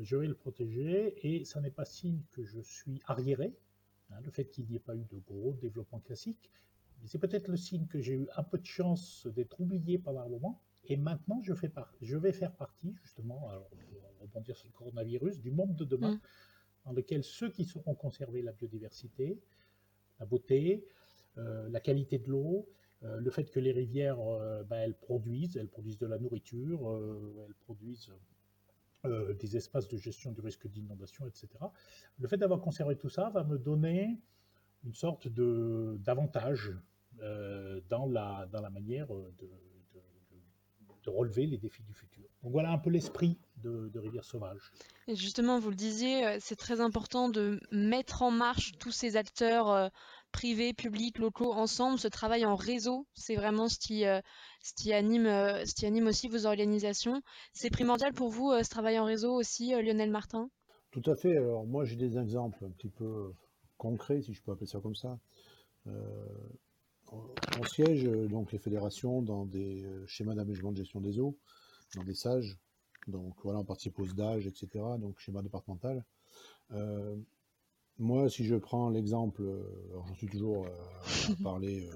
je 0.01 0.15
vais 0.15 0.27
le 0.27 0.33
protéger, 0.33 1.13
et 1.21 1.45
ça 1.45 1.61
n'est 1.61 1.69
pas 1.69 1.85
signe 1.85 2.19
que 2.31 2.43
je 2.43 2.59
suis 2.59 3.01
arriéré, 3.05 3.53
hein, 4.09 4.19
le 4.23 4.31
fait 4.31 4.45
qu'il 4.45 4.65
n'y 4.65 4.77
ait 4.77 4.79
pas 4.79 4.95
eu 4.95 5.05
de 5.11 5.19
gros 5.27 5.53
développement 5.61 5.99
classique, 5.99 6.49
c'est 7.05 7.19
peut-être 7.19 7.47
le 7.47 7.57
signe 7.57 7.87
que 7.87 8.01
j'ai 8.01 8.13
eu 8.13 8.27
un 8.35 8.43
peu 8.43 8.57
de 8.57 8.65
chance 8.65 9.27
d'être 9.35 9.59
oublié 9.59 9.97
pendant 9.97 10.21
un 10.21 10.29
moment. 10.29 10.61
Et 10.87 10.97
maintenant, 10.97 11.41
je, 11.41 11.53
fais 11.53 11.71
je 12.01 12.17
vais 12.17 12.31
faire 12.31 12.53
partie, 12.53 12.95
justement, 13.01 13.49
alors, 13.49 13.69
pour 13.69 14.21
rebondir 14.21 14.55
sur 14.55 14.67
le 14.67 14.73
coronavirus, 14.73 15.41
du 15.41 15.51
monde 15.51 15.75
de 15.75 15.83
demain, 15.83 16.15
mm. 16.15 16.19
dans 16.85 16.91
lequel 16.93 17.23
ceux 17.23 17.49
qui 17.49 17.65
sauront 17.65 17.95
conserver 17.95 18.41
la 18.41 18.51
biodiversité, 18.51 19.39
la 20.19 20.25
beauté, 20.25 20.85
euh, 21.37 21.67
la 21.69 21.79
qualité 21.79 22.17
de 22.17 22.29
l'eau, 22.29 22.69
euh, 23.03 23.19
le 23.19 23.29
fait 23.29 23.49
que 23.49 23.59
les 23.59 23.71
rivières, 23.71 24.19
euh, 24.19 24.63
ben, 24.63 24.77
elles 24.77 24.95
produisent, 24.95 25.57
elles 25.57 25.67
produisent 25.67 25.97
de 25.97 26.07
la 26.07 26.17
nourriture, 26.17 27.01
elles 27.47 27.55
produisent 27.55 28.11
des 29.39 29.55
espaces 29.55 29.87
de 29.87 29.97
gestion 29.97 30.31
du 30.31 30.41
risque 30.41 30.67
d'inondation, 30.67 31.27
etc. 31.27 31.47
Le 32.17 32.27
fait 32.27 32.37
d'avoir 32.37 32.59
conservé 32.59 32.95
tout 32.95 33.09
ça 33.09 33.29
va 33.29 33.43
me 33.43 33.59
donner 33.59 34.19
une 34.85 34.93
sorte 34.93 35.27
de 35.27 35.97
d'avantage 35.99 36.73
euh, 37.21 37.81
dans, 37.89 38.05
la, 38.05 38.47
dans 38.51 38.61
la 38.61 38.69
manière 38.69 39.07
de, 39.07 39.33
de, 39.39 39.49
relever 41.07 41.45
les 41.45 41.59
défis 41.59 41.83
du 41.83 41.93
futur. 41.93 42.25
Donc 42.41 42.51
voilà 42.51 42.71
un 42.71 42.79
peu 42.79 42.89
l'esprit 42.89 43.37
de, 43.57 43.89
de 43.93 43.99
Rivière 43.99 44.23
Sauvage. 44.23 44.71
Et 45.07 45.15
justement, 45.15 45.59
vous 45.59 45.69
le 45.69 45.75
disiez, 45.75 46.25
euh, 46.25 46.37
c'est 46.39 46.55
très 46.55 46.81
important 46.81 47.29
de 47.29 47.59
mettre 47.71 48.23
en 48.23 48.31
marche 48.31 48.71
tous 48.79 48.91
ces 48.91 49.15
acteurs 49.15 49.69
euh, 49.69 49.87
privés, 50.31 50.73
publics, 50.73 51.19
locaux 51.19 51.53
ensemble. 51.53 51.99
Ce 51.99 52.07
travail 52.07 52.43
en 52.43 52.55
réseau, 52.55 53.05
c'est 53.13 53.35
vraiment 53.35 53.69
ce 53.69 53.77
qui, 53.77 54.01
ce, 54.01 54.73
qui 54.75 54.93
anime, 54.93 55.27
ce 55.27 55.75
qui 55.75 55.85
anime 55.85 56.07
aussi 56.07 56.27
vos 56.27 56.47
organisations. 56.47 57.21
C'est 57.53 57.69
primordial 57.69 58.11
pour 58.11 58.29
vous, 58.29 58.51
ce 58.63 58.69
travail 58.69 58.97
en 58.97 59.05
réseau 59.05 59.31
aussi, 59.31 59.69
Lionel 59.69 60.09
Martin? 60.09 60.49
Tout 60.89 61.03
à 61.05 61.15
fait. 61.15 61.37
Alors 61.37 61.67
moi, 61.67 61.85
j'ai 61.85 61.95
des 61.95 62.17
exemples 62.17 62.65
un 62.65 62.71
petit 62.71 62.89
peu 62.89 63.31
concrets, 63.77 64.21
si 64.21 64.33
je 64.33 64.41
peux 64.41 64.51
appeler 64.51 64.67
ça 64.67 64.79
comme 64.79 64.95
ça. 64.95 65.19
on 65.85 67.63
siège 67.65 68.03
donc 68.03 68.51
les 68.51 68.59
fédérations 68.59 69.21
dans 69.21 69.45
des 69.45 69.85
schémas 70.07 70.35
d'aménagement 70.35 70.71
de 70.71 70.77
gestion 70.77 71.01
des 71.01 71.19
eaux, 71.19 71.37
dans 71.95 72.03
des 72.03 72.15
SAGE, 72.15 72.57
donc 73.07 73.35
voilà, 73.43 73.59
on 73.59 73.65
participe 73.65 73.99
aux 73.99 74.07
d'âge, 74.07 74.47
etc., 74.47 74.83
donc 74.99 75.19
schéma 75.19 75.41
départemental. 75.41 76.03
moi, 77.97 78.29
si 78.29 78.45
je 78.45 78.55
prends 78.55 78.89
l'exemple, 78.89 79.43
alors 79.89 80.07
j'en 80.07 80.15
suis 80.15 80.27
toujours 80.27 80.67
à 80.67 81.43
parler 81.43 81.89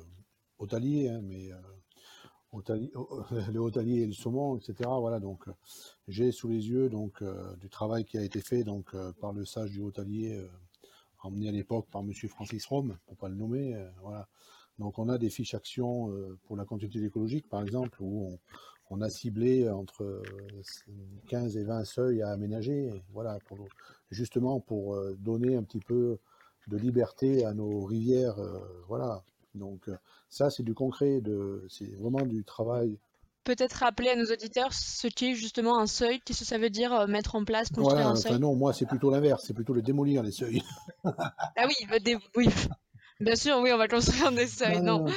hôtelier, 0.60 1.10
hein, 1.10 1.22
mais 1.24 1.50
hôtelier, 2.52 2.92
le 3.52 3.60
hôtelier 3.60 4.02
et 4.02 4.06
le 4.06 4.14
saumon, 4.14 4.58
etc. 4.58 4.90
Voilà, 5.00 5.20
donc 5.20 5.46
j'ai 6.08 6.32
sous 6.32 6.48
les 6.48 6.68
yeux 6.70 6.90
donc 6.90 7.24
du 7.60 7.70
travail 7.70 8.06
qui 8.06 8.18
a 8.18 8.24
été 8.24 8.42
fait 8.42 8.64
donc 8.64 8.96
par 9.20 9.34
le 9.34 9.46
sage 9.46 9.72
du 9.72 9.82
hôtelier 9.82 10.48
emmené 11.22 11.50
à 11.50 11.52
l'époque 11.52 11.88
par 11.92 12.02
M. 12.02 12.14
Francis 12.14 12.66
Rome, 12.66 12.98
pour 13.06 13.18
pas 13.18 13.30
le 13.30 13.36
nommer. 13.36 13.76
Euh, 13.76 13.90
voilà. 14.02 14.28
Donc 14.78 14.98
on 14.98 15.10
a 15.10 15.18
des 15.18 15.30
fiches 15.30 15.54
actions 15.54 16.12
euh, 16.12 16.38
pour 16.44 16.56
la 16.56 16.66
continuité 16.66 17.06
écologique, 17.06 17.50
par 17.50 17.62
exemple, 17.62 17.98
où 18.02 18.38
on, 18.90 19.02
a 19.02 19.10
ciblé 19.10 19.70
entre 19.70 20.24
15 21.28 21.58
euh, 21.58 21.60
et 21.60 21.64
20 21.64 21.84
seuils 21.84 22.22
à 22.22 22.30
aménager, 22.30 22.90
voilà, 23.12 23.38
justement 24.10 24.60
pour 24.60 24.98
donner 25.18 25.56
un 25.56 25.64
petit 25.64 25.82
peu 25.82 26.18
de 26.68 26.78
liberté 26.78 27.46
à 27.46 27.54
nos 27.54 27.84
rivières, 27.84 28.38
voilà. 28.88 29.24
Donc 29.54 29.90
ça, 30.30 30.50
c'est 30.50 30.64
du 30.64 30.74
concret, 30.74 31.22
c'est 31.68 31.94
vraiment 31.96 32.26
du 32.26 32.44
travail 32.46 32.98
peut-être 33.50 33.74
rappeler 33.74 34.10
à 34.10 34.16
nos 34.16 34.32
auditeurs 34.32 34.72
ce 34.74 35.08
qu'est 35.08 35.34
justement 35.34 35.80
un 35.80 35.88
seuil, 35.88 36.20
qu'est-ce 36.20 36.42
que 36.42 36.46
ça 36.46 36.60
veut 36.60 36.70
dire 36.70 36.94
euh, 36.94 37.08
mettre 37.08 37.34
en 37.34 37.44
place, 37.44 37.70
construire 37.70 38.08
un 38.08 38.16
seuil? 38.16 38.38
Non, 38.40 38.56
moi 38.56 38.74
c'est 38.74 38.86
plutôt 38.86 39.10
l'inverse, 39.10 39.44
c'est 39.48 39.56
plutôt 39.56 39.74
le 39.74 39.82
démolir 39.82 40.22
les 40.22 40.32
seuils. 40.32 40.62
ah 41.04 41.66
oui, 41.66 41.74
bah, 41.90 41.96
oui, 42.36 42.48
bien 43.20 43.36
sûr, 43.36 43.58
oui, 43.58 43.72
on 43.74 43.78
va 43.80 43.88
construire 43.88 44.32
des 44.32 44.46
seuils, 44.46 44.84
non, 44.84 45.08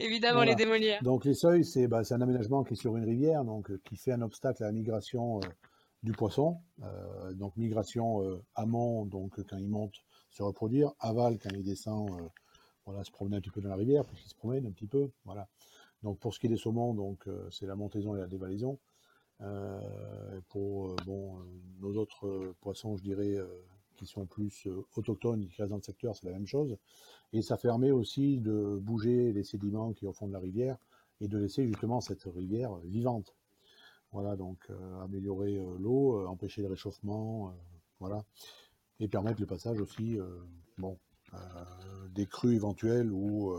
évidemment 0.00 0.42
les 0.42 0.56
démolir. 0.56 1.00
Donc 1.04 1.24
les 1.24 1.34
seuils, 1.34 1.64
c'est 1.64 1.86
bah, 1.86 2.02
un 2.10 2.20
aménagement 2.20 2.64
qui 2.64 2.74
est 2.74 2.76
sur 2.76 2.96
une 2.96 3.04
rivière, 3.04 3.44
donc 3.44 3.70
euh, 3.70 3.80
qui 3.84 3.96
fait 3.96 4.10
un 4.10 4.22
obstacle 4.22 4.64
à 4.64 4.66
la 4.66 4.72
migration 4.72 5.36
euh, 5.36 5.46
du 6.02 6.10
poisson, 6.10 6.58
donc 7.34 7.56
migration 7.56 8.20
amont, 8.54 9.06
donc 9.06 9.40
quand 9.48 9.56
il 9.56 9.68
monte 9.68 9.94
se 10.30 10.42
reproduire, 10.42 10.92
aval 11.00 11.38
quand 11.38 11.50
il 11.52 11.64
descend, 11.64 12.08
voilà, 12.84 13.02
se 13.02 13.10
promener 13.10 13.36
un 13.36 13.40
petit 13.40 13.50
peu 13.50 13.60
dans 13.60 13.70
la 13.70 13.76
rivière, 13.76 14.04
puisqu'il 14.04 14.28
se 14.28 14.34
promène 14.36 14.66
un 14.66 14.70
petit 14.70 14.86
peu, 14.86 15.10
voilà. 15.24 15.48
Donc 16.06 16.20
pour 16.20 16.32
ce 16.32 16.38
qui 16.38 16.46
est 16.46 16.50
des 16.50 16.56
saumons, 16.56 16.94
donc 16.94 17.26
euh, 17.26 17.50
c'est 17.50 17.66
la 17.66 17.74
montaison 17.74 18.14
et 18.14 18.20
la 18.20 18.28
dévalaison. 18.28 18.78
Euh, 19.40 20.40
pour 20.50 20.90
euh, 20.90 20.96
bon, 21.04 21.36
nos 21.80 21.96
autres 21.96 22.54
poissons, 22.60 22.96
je 22.96 23.02
dirais, 23.02 23.36
qui 23.96 24.06
sont 24.06 24.24
plus 24.24 24.68
autochtones, 24.94 25.48
qui 25.48 25.56
restent 25.60 25.70
dans 25.70 25.78
le 25.78 25.82
secteur, 25.82 26.14
c'est 26.14 26.26
la 26.26 26.32
même 26.32 26.46
chose. 26.46 26.76
Et 27.32 27.42
ça 27.42 27.56
permet 27.56 27.90
aussi 27.90 28.38
de 28.38 28.78
bouger 28.80 29.32
les 29.32 29.42
sédiments 29.42 29.92
qui 29.94 30.04
sont 30.04 30.10
au 30.10 30.12
fond 30.12 30.28
de 30.28 30.32
la 30.32 30.38
rivière 30.38 30.78
et 31.20 31.26
de 31.26 31.38
laisser 31.38 31.66
justement 31.66 32.00
cette 32.00 32.22
rivière 32.22 32.76
vivante. 32.84 33.34
Voilà, 34.12 34.36
donc 34.36 34.70
améliorer 35.02 35.60
l'eau, 35.80 36.24
empêcher 36.28 36.62
le 36.62 36.68
réchauffement, 36.68 37.52
voilà, 37.98 38.24
et 39.00 39.08
permettre 39.08 39.40
le 39.40 39.46
passage 39.46 39.80
aussi, 39.80 40.18
bon, 40.78 40.98
des 42.10 42.26
crues 42.26 42.54
éventuelles 42.54 43.10
ou 43.10 43.52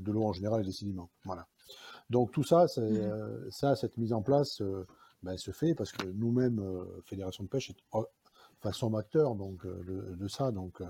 de 0.00 0.12
l'eau 0.12 0.24
en 0.24 0.32
général 0.32 0.62
et 0.62 0.64
des 0.64 0.72
sédiments. 0.72 1.10
Voilà. 1.24 1.46
Donc 2.10 2.32
tout 2.32 2.44
ça, 2.44 2.64
mmh 2.64 2.78
euh, 2.78 3.50
ça 3.50 3.76
cette 3.76 3.96
mise 3.96 4.12
en 4.12 4.22
place, 4.22 4.60
euh, 4.60 4.86
ben, 5.22 5.36
se 5.36 5.50
fait 5.50 5.74
parce 5.74 5.92
que 5.92 6.06
nous-mêmes, 6.06 6.60
euh, 6.60 7.02
Fédération 7.04 7.44
de 7.44 7.48
pêche, 7.48 7.72
enfin, 7.90 8.72
sommes 8.72 8.94
acteurs 8.94 9.34
donc, 9.34 9.66
de, 9.66 10.28
ça. 10.28 10.50
Donc, 10.52 10.82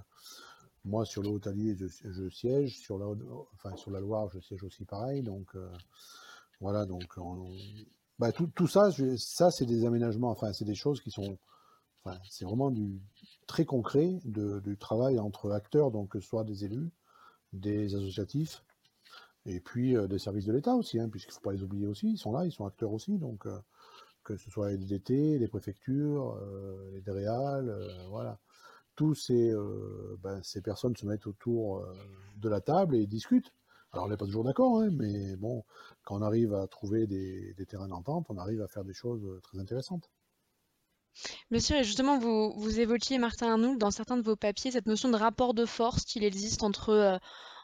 moi, 0.84 1.04
sur 1.04 1.22
le 1.22 1.28
Haut-Allier, 1.28 1.76
je, 1.76 2.28
siège. 2.30 2.78
Sur 2.78 2.98
la, 2.98 3.06
enfin, 3.54 3.76
sur 3.76 3.90
la 3.90 4.00
Loire, 4.00 4.28
je 4.32 4.40
siège 4.40 4.62
aussi 4.64 4.84
pareil. 4.84 5.22
Donc, 5.22 5.54
voilà. 6.60 6.86
Donc, 6.86 7.18
bah, 8.18 8.32
tout, 8.32 8.46
tout, 8.48 8.66
ça, 8.66 8.90
ça 9.16 9.50
c'est 9.50 9.66
des 9.66 9.84
aménagements, 9.84 10.30
enfin, 10.30 10.52
c'est 10.52 10.64
des 10.64 10.74
choses 10.74 11.00
qui 11.00 11.10
sont. 11.10 11.38
Enfin, 12.04 12.18
c'est 12.30 12.44
vraiment 12.44 12.70
du 12.70 13.00
très 13.46 13.64
concret 13.64 14.20
de, 14.24 14.60
du 14.60 14.76
travail 14.76 15.18
entre 15.18 15.50
acteurs, 15.50 15.90
donc 15.90 16.10
que 16.10 16.20
ce 16.20 16.28
soit 16.28 16.44
des 16.44 16.64
élus, 16.64 16.90
des 17.52 17.94
associatifs, 17.94 18.62
et 19.48 19.60
puis 19.60 19.94
des 20.08 20.18
services 20.18 20.46
de 20.46 20.52
l'État 20.52 20.74
aussi, 20.74 21.00
hein, 21.00 21.08
puisqu'il 21.08 21.30
ne 21.30 21.34
faut 21.34 21.40
pas 21.40 21.52
les 21.52 21.62
oublier 21.62 21.86
aussi, 21.86 22.10
ils 22.10 22.18
sont 22.18 22.32
là, 22.32 22.44
ils 22.44 22.52
sont 22.52 22.66
acteurs 22.66 22.92
aussi, 22.92 23.18
donc 23.18 23.46
que 24.22 24.36
ce 24.36 24.50
soit 24.50 24.70
les 24.72 24.78
DT, 24.78 25.38
les 25.38 25.48
préfectures, 25.48 26.38
les 26.92 27.00
DREAL, 27.00 27.74
voilà. 28.10 28.38
Tous 28.94 29.14
ces, 29.14 29.52
ben, 30.22 30.42
ces 30.42 30.60
personnes 30.60 30.96
se 30.96 31.06
mettent 31.06 31.26
autour 31.26 31.86
de 32.36 32.48
la 32.48 32.60
table 32.60 32.94
et 32.96 33.06
discutent. 33.06 33.52
Alors 33.92 34.04
on 34.06 34.08
n'est 34.10 34.16
pas 34.18 34.26
toujours 34.26 34.44
d'accord, 34.44 34.80
hein, 34.80 34.90
mais 34.92 35.34
bon, 35.36 35.64
quand 36.04 36.18
on 36.18 36.22
arrive 36.22 36.52
à 36.52 36.66
trouver 36.66 37.06
des, 37.06 37.54
des 37.54 37.66
terrains 37.66 37.88
d'entente, 37.88 38.26
on 38.28 38.36
arrive 38.36 38.60
à 38.60 38.68
faire 38.68 38.84
des 38.84 38.92
choses 38.92 39.40
très 39.42 39.58
intéressantes. 39.58 40.10
Monsieur, 41.50 41.76
et 41.76 41.84
justement, 41.84 42.18
vous, 42.18 42.52
vous 42.56 42.80
évoquiez, 42.80 43.18
Martin 43.18 43.52
Arnoul, 43.52 43.78
dans 43.78 43.90
certains 43.90 44.16
de 44.16 44.22
vos 44.22 44.36
papiers, 44.36 44.70
cette 44.70 44.86
notion 44.86 45.08
de 45.08 45.16
rapport 45.16 45.54
de 45.54 45.64
force 45.64 46.04
qu'il 46.04 46.24
existe 46.24 46.62
entre, 46.62 46.90
euh, 46.90 47.18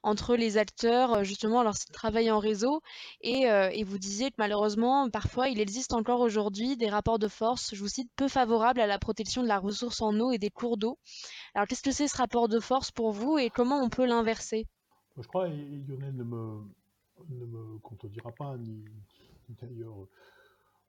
entre 0.05 0.37
les 0.37 0.59
acteurs, 0.59 1.14
euh, 1.14 1.25
justement, 1.25 1.62
lorsqu'ils 1.62 1.93
travaillent 1.93 2.31
en 2.31 2.38
réseau. 2.38 2.83
Et, 3.23 3.51
euh, 3.51 3.71
et 3.73 3.83
vous 3.83 3.99
disiez 3.99 4.31
que 4.31 4.37
malheureusement, 4.38 5.11
parfois, 5.11 5.49
il 5.49 5.59
existe 5.59 5.95
encore 5.95 6.21
aujourd'hui 6.21 6.77
des 6.77 6.88
rapports 6.88 7.19
de 7.19 7.27
force, 7.27 7.75
je 7.75 7.81
vous 7.81 7.88
cite, 7.88 8.11
peu 8.14 8.29
favorables 8.29 8.81
à 8.81 8.87
la 8.87 8.99
protection 8.99 9.43
de 9.43 9.49
la 9.49 9.59
ressource 9.59 10.03
en 10.03 10.19
eau 10.21 10.31
et 10.31 10.38
des 10.38 10.51
cours 10.51 10.77
d'eau. 10.77 10.99
Alors, 11.55 11.67
qu'est-ce 11.67 11.83
que 11.83 11.90
c'est 11.90 12.07
ce 12.07 12.17
rapport 12.19 12.49
de 12.49 12.61
force 12.61 12.90
pour 12.90 13.12
vous 13.12 13.38
et 13.38 13.51
comment 13.51 13.83
on 13.83 13.88
peut 13.88 14.05
l'inverser? 14.05 14.67
Je 15.17 15.27
crois, 15.27 15.49
et 15.49 15.57
Lionel 15.88 16.14
ne 16.17 16.25
me, 16.25 17.79
contredira 17.79 18.33
pas, 18.33 18.57
ni 18.59 18.85
d'ailleurs 19.49 20.07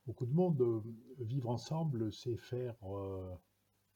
beaucoup 0.06 0.26
de 0.26 0.34
monde, 0.34 0.62
euh, 0.62 0.82
vivre 1.20 1.50
ensemble, 1.50 2.12
c'est 2.12 2.38
faire 2.38 2.76
euh, 2.84 3.34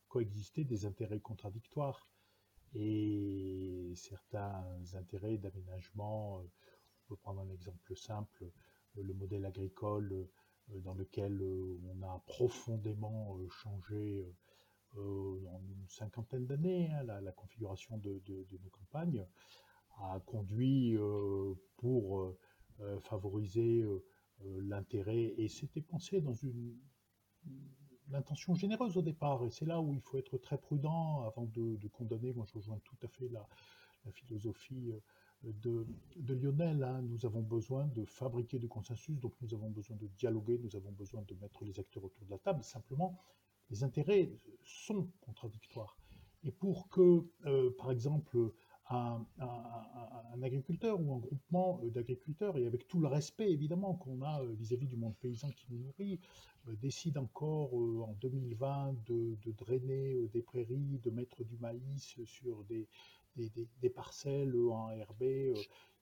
coexister 0.07 0.63
des 0.63 0.85
intérêts 0.85 1.19
contradictoires. 1.19 2.07
Et 2.75 3.93
certains 3.95 4.65
intérêts 4.93 5.37
d'aménagement, 5.37 6.39
euh, 6.39 6.43
on 6.43 7.07
peut 7.09 7.15
prendre 7.17 7.41
un 7.41 7.49
exemple 7.49 7.95
simple, 7.95 8.51
le 8.95 9.13
modèle 9.13 9.45
agricole 9.45 10.27
dans 10.67 10.93
lequel 10.93 11.41
on 11.41 12.01
a 12.03 12.21
profondément 12.27 13.39
changé 13.49 14.31
en 14.95 15.61
une 15.67 15.87
cinquantaine 15.87 16.45
d'années, 16.45 16.91
hein, 16.91 17.03
la, 17.03 17.31
configuration 17.31 17.97
de, 17.97 18.21
nos 18.61 18.69
campagnes, 18.69 19.25
a 19.97 20.19
conduit 20.25 20.97
pour 21.77 22.35
favoriser 22.99 23.83
euh, 24.45 24.61
l'intérêt, 24.61 25.33
et 25.37 25.49
c'était 25.49 25.81
pensé 25.81 26.21
dans 26.21 26.33
une 26.33 26.77
l'intention 28.11 28.55
généreuse 28.55 28.97
au 28.97 29.01
départ, 29.01 29.43
et 29.43 29.51
c'est 29.51 29.65
là 29.65 29.79
où 29.79 29.93
il 29.93 30.01
faut 30.01 30.17
être 30.17 30.37
très 30.37 30.57
prudent 30.57 31.23
avant 31.23 31.45
de, 31.45 31.87
condamner. 31.89 32.33
Moi, 32.33 32.45
je 32.47 32.53
rejoins 32.53 32.79
tout 32.83 32.97
à 33.03 33.07
fait 33.07 33.29
la, 33.29 33.45
philosophie 34.11 34.91
euh, 35.45 35.85
de, 36.15 36.33
Lionel. 36.33 36.83
Hein. 36.83 37.01
Nous 37.03 37.25
avons 37.25 37.41
besoin 37.41 37.85
de 37.87 38.05
fabriquer 38.05 38.57
du 38.57 38.67
consensus, 38.67 39.19
donc 39.19 39.33
nous 39.41 39.53
avons 39.53 39.69
besoin 39.69 39.95
de 39.97 40.07
dialoguer, 40.17 40.57
nous 40.57 40.75
avons 40.75 40.91
besoin 40.91 41.21
de 41.27 41.35
mettre 41.35 41.63
les 41.63 41.79
acteurs 41.79 42.03
autour 42.03 42.25
de 42.25 42.31
la 42.31 42.39
table. 42.39 42.63
Simplement, 42.63 43.19
les 43.69 43.83
intérêts 43.83 44.31
sont 44.63 45.07
contradictoires. 45.21 45.95
Et 46.43 46.51
pour 46.51 46.89
que, 46.89 47.23
euh, 47.45 47.75
par 47.77 47.91
exemple, 47.91 48.51
un, 48.89 49.25
agriculteur 50.41 50.99
ou 50.99 51.13
un 51.13 51.19
groupement 51.19 51.79
euh, 51.83 51.89
d'agriculteurs, 51.89 52.57
et 52.57 52.65
avec 52.65 52.87
tout 52.87 52.99
le 52.99 53.07
respect 53.07 53.51
évidemment 53.51 53.93
qu'on 53.93 54.21
a 54.21 54.41
euh, 54.41 54.53
vis-à-vis 54.53 54.87
du 54.87 54.95
monde 54.95 55.15
paysan 55.17 55.49
qui 55.51 55.65
nous 55.69 55.79
nourrit, 55.79 56.19
euh, 56.67 56.75
décide 56.75 57.17
encore 57.17 57.73
en 57.73 58.15
2020 58.21 58.95
de, 59.05 59.37
drainer 59.51 60.27
des 60.33 60.41
prairies, 60.41 60.99
de 61.03 61.09
mettre 61.11 61.43
du 61.43 61.57
maïs 61.57 62.17
sur 62.25 62.63
des, 62.63 62.87
des, 63.35 63.89
parcelles 63.89 64.55
en 64.69 64.87
RB, 64.87 65.55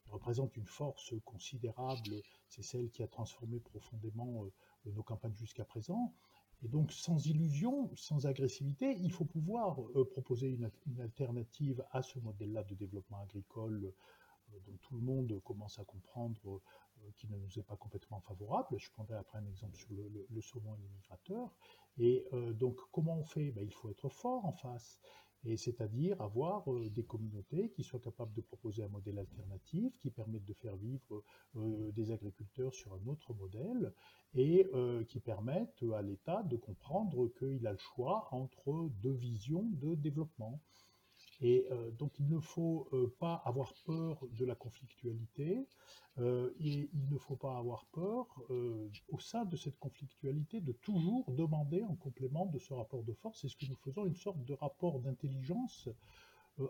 représente 0.08 0.56
une 0.56 0.66
force 0.66 1.14
considérable, 1.26 2.22
c'est 2.48 2.64
celle 2.64 2.90
qui 2.90 3.04
a 3.04 3.08
transformé 3.08 3.60
profondément 3.60 4.46
nos 4.86 5.04
campagnes 5.04 5.36
jusqu'à 5.36 5.66
présent. 5.66 6.14
Et 6.64 6.68
donc, 6.68 6.92
sans 6.92 7.26
illusion, 7.26 7.92
sans 7.96 8.26
agressivité, 8.26 8.98
il 9.00 9.12
faut 9.12 9.26
pouvoir 9.26 9.80
euh, 9.96 10.06
proposer 10.06 10.50
une, 10.50 10.70
alternative 11.00 11.84
à 11.92 12.02
ce 12.02 12.20
modèle-là 12.20 12.64
de 12.64 12.74
développement 12.74 13.20
agricole 13.22 13.86
euh, 13.86 14.60
dont 14.66 14.78
tout 14.82 14.96
le 14.96 15.02
monde 15.02 15.40
commence 15.44 15.78
à 15.78 15.84
comprendre 15.84 16.62
euh, 17.04 17.12
qu'il 17.16 17.30
ne 17.30 17.38
nous 17.38 17.60
est 17.60 17.64
pas 17.64 17.76
complètement 17.76 18.22
favorable. 18.22 18.76
Je 18.80 18.90
prendrai 18.90 19.18
après 19.18 19.38
un 19.38 19.46
exemple 19.46 19.78
sur 19.78 19.90
le, 19.92 20.42
saumon 20.42 20.76
et 20.76 20.82
les 20.82 20.90
migrateurs. 20.90 21.54
Et 22.00 22.26
donc, 22.54 22.80
comment 22.92 23.18
on 23.18 23.24
fait? 23.24 23.52
Ben, 23.52 23.64
Il 23.64 23.74
faut 23.74 23.90
être 23.90 24.10
fort 24.10 24.46
en 24.46 24.52
face 24.52 25.00
c'est-à-dire 25.56 26.22
avoir 26.22 26.70
euh, 26.72 26.90
des 26.90 27.04
communautés 27.04 27.70
qui 27.70 27.84
soient 27.84 28.00
capables 28.00 28.34
de 28.34 28.42
proposer 28.42 28.84
un 28.84 28.90
modèle 28.90 29.20
alternatif, 29.20 29.98
qui 30.00 30.10
permettent 30.10 30.46
de 30.46 30.54
faire 30.54 30.76
vivre 30.76 31.24
euh, 31.56 31.92
des 31.92 32.12
agriculteurs 32.12 32.74
sur 32.74 32.94
un 32.94 33.08
autre 33.08 33.34
modèle, 33.34 33.94
et 34.34 34.68
euh, 34.74 35.04
qui 35.06 35.20
permettent 35.20 35.86
à 35.96 36.02
l'État 36.02 36.44
de 36.44 36.58
comprendre 36.58 37.30
qu'il 37.40 37.66
a 37.66 37.72
le 37.72 37.78
choix 37.78 38.28
entre 38.32 38.90
deux 39.02 39.14
visions 39.14 39.70
de 39.82 39.96
développement. 39.96 40.60
Et 41.42 41.68
euh, 41.72 41.92
donc 41.92 42.14
il 42.20 42.28
ne 42.28 42.40
faut 42.40 42.88
euh, 42.94 43.14
pas 43.20 43.36
avoir 43.46 43.74
peur 43.86 44.20
de 44.32 44.46
la 44.46 44.56
conflictualité, 44.56 45.68
euh, 46.18 46.52
et 46.60 46.90
il 46.94 47.10
ne 47.12 47.18
faut 47.18 47.36
pas 47.36 47.58
avoir 47.58 47.86
peur 47.88 48.26
au 49.10 49.20
sein 49.20 49.46
de 49.46 49.56
cette 49.56 49.78
conflictualité 49.78 50.62
de 50.62 50.72
toujours 50.72 51.32
demander 51.32 51.84
en 51.84 51.96
complément 51.96 52.48
de 52.48 52.58
ce 52.58 52.74
rapport 52.74 53.04
de 53.04 53.14
force, 53.14 53.42
c'est 53.42 53.50
ce 53.50 53.56
que 53.56 53.68
nous 53.68 53.76
faisons, 53.76 54.06
une 54.06 54.16
sorte 54.16 54.44
de 54.44 54.54
rapport 54.54 55.00
d'intelligence 55.00 55.90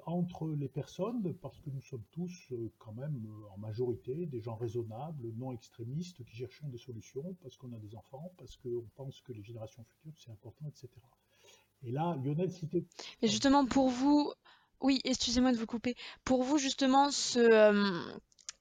entre 0.05 0.49
les 0.49 0.67
personnes, 0.67 1.33
parce 1.35 1.61
que 1.61 1.69
nous 1.69 1.81
sommes 1.81 2.03
tous 2.11 2.53
quand 2.77 2.91
même 2.91 3.25
en 3.55 3.57
majorité 3.57 4.25
des 4.25 4.41
gens 4.41 4.55
raisonnables, 4.55 5.31
non 5.37 5.53
extrémistes, 5.53 6.25
qui 6.25 6.35
cherchons 6.35 6.67
des 6.67 6.77
solutions, 6.77 7.37
parce 7.41 7.55
qu'on 7.55 7.71
a 7.71 7.79
des 7.79 7.95
enfants, 7.95 8.33
parce 8.37 8.57
qu'on 8.57 8.85
pense 8.95 9.21
que 9.21 9.31
les 9.31 9.43
générations 9.43 9.85
futures, 9.85 10.19
c'est 10.19 10.31
important, 10.31 10.67
etc. 10.67 10.89
Et 11.83 11.91
là, 11.91 12.17
Lionel 12.23 12.51
citait... 12.51 12.85
Mais 13.21 13.27
justement, 13.27 13.65
pour 13.65 13.89
vous, 13.89 14.33
oui, 14.81 14.99
excusez-moi 15.03 15.51
de 15.51 15.57
vous 15.57 15.65
couper. 15.65 15.95
Pour 16.23 16.43
vous, 16.43 16.57
justement, 16.57 17.09
euh, 17.37 18.01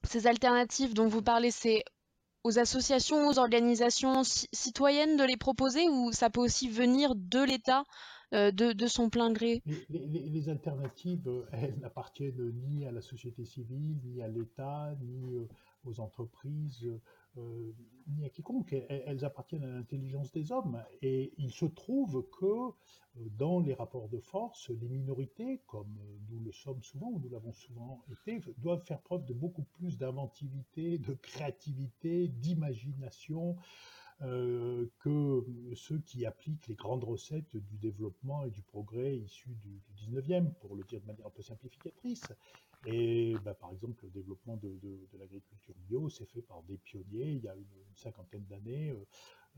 ces 0.05 0.27
alternatives 0.27 0.95
dont 0.95 1.09
vous 1.09 1.23
parlez, 1.23 1.51
c'est 1.51 1.85
aux 2.45 2.59
associations, 2.59 3.29
aux 3.29 3.39
organisations 3.39 4.23
citoyennes 4.25 5.17
de 5.17 5.25
les 5.25 5.37
proposer 5.37 5.89
ou 5.89 6.13
ça 6.13 6.31
peut 6.31 6.41
aussi 6.41 6.69
venir 6.69 7.15
de 7.17 7.43
l'État 7.43 7.85
euh, 8.35 8.51
de, 8.51 8.87
son 8.87 9.11
plein 9.11 9.33
gré? 9.33 9.63
Les, 9.89 10.49
alternatives, 10.49 11.29
euh, 11.29 11.45
elles 11.53 11.79
n'appartiennent 11.81 12.53
ni 12.69 12.87
à 12.87 12.93
la 12.93 13.01
société 13.01 13.45
civile, 13.45 13.99
ni 14.05 14.23
à 14.23 14.29
l'État, 14.29 14.95
ni 15.01 15.47
aux 15.85 16.01
entreprises. 16.01 16.87
Euh, 17.39 17.73
ni 18.09 18.25
à 18.25 18.29
quiconque. 18.29 18.73
Elles, 18.89 19.25
appartiennent 19.25 19.65
à 19.65 19.67
l'intelligence 19.67 20.31
des 20.31 20.53
hommes. 20.53 20.83
Et 21.03 21.33
il 21.39 21.51
se 21.51 21.65
trouve 21.67 22.25
que 22.39 22.47
euh, 22.47 23.29
dans 23.37 23.59
les 23.61 23.75
rapports 23.75 24.09
de 24.09 24.21
force, 24.21 24.71
les 24.71 24.89
minorités, 24.89 25.61
comme 25.67 25.99
euh, 25.99 26.19
nous 26.31 26.41
le 26.41 26.53
sommes 26.53 26.83
souvent, 26.83 27.09
ou 27.09 27.19
nous 27.19 27.29
l'avons 27.29 27.53
souvent 27.53 28.05
été, 28.11 28.41
doivent 28.59 28.85
faire 28.85 29.01
preuve 29.01 29.25
de 29.25 29.35
beaucoup 29.35 29.65
plus 29.65 29.99
d'inventivité, 29.99 30.99
de 30.99 31.15
créativité, 31.15 32.29
d'imagination. 32.29 33.57
Que 34.21 35.45
ceux 35.75 35.99
qui 35.99 36.25
appliquent 36.25 36.67
les 36.69 36.75
grandes 36.75 37.05
recettes 37.05 37.57
du 37.57 37.77
développement 37.77 38.45
et 38.45 38.51
du 38.51 38.63
progrès 38.63 39.17
issus 39.17 39.55
du, 39.57 39.83
du 39.95 40.21
19e, 40.21 40.53
pour 40.55 40.75
le 40.75 40.85
dire 40.85 41.01
de 41.01 41.07
manière 41.07 41.27
un 41.27 41.31
peu 41.31 41.43
simplificatrice. 41.43 42.25
Et 42.87 43.35
bah, 43.45 43.55
par 43.55 43.73
exemple, 43.73 44.05
le 44.05 44.11
développement 44.11 44.57
de, 44.57 44.79
l'agriculture 45.19 45.75
bio 45.89 46.09
s'est 46.09 46.27
fait 46.27 46.43
par 46.43 46.63
des 46.63 46.77
pionniers 46.77 47.33
il 47.33 47.43
y 47.43 47.49
a 47.49 47.55
une, 47.55 47.67
cinquantaine 47.95 48.45
d'années 48.45 48.91
euh, 48.91 49.07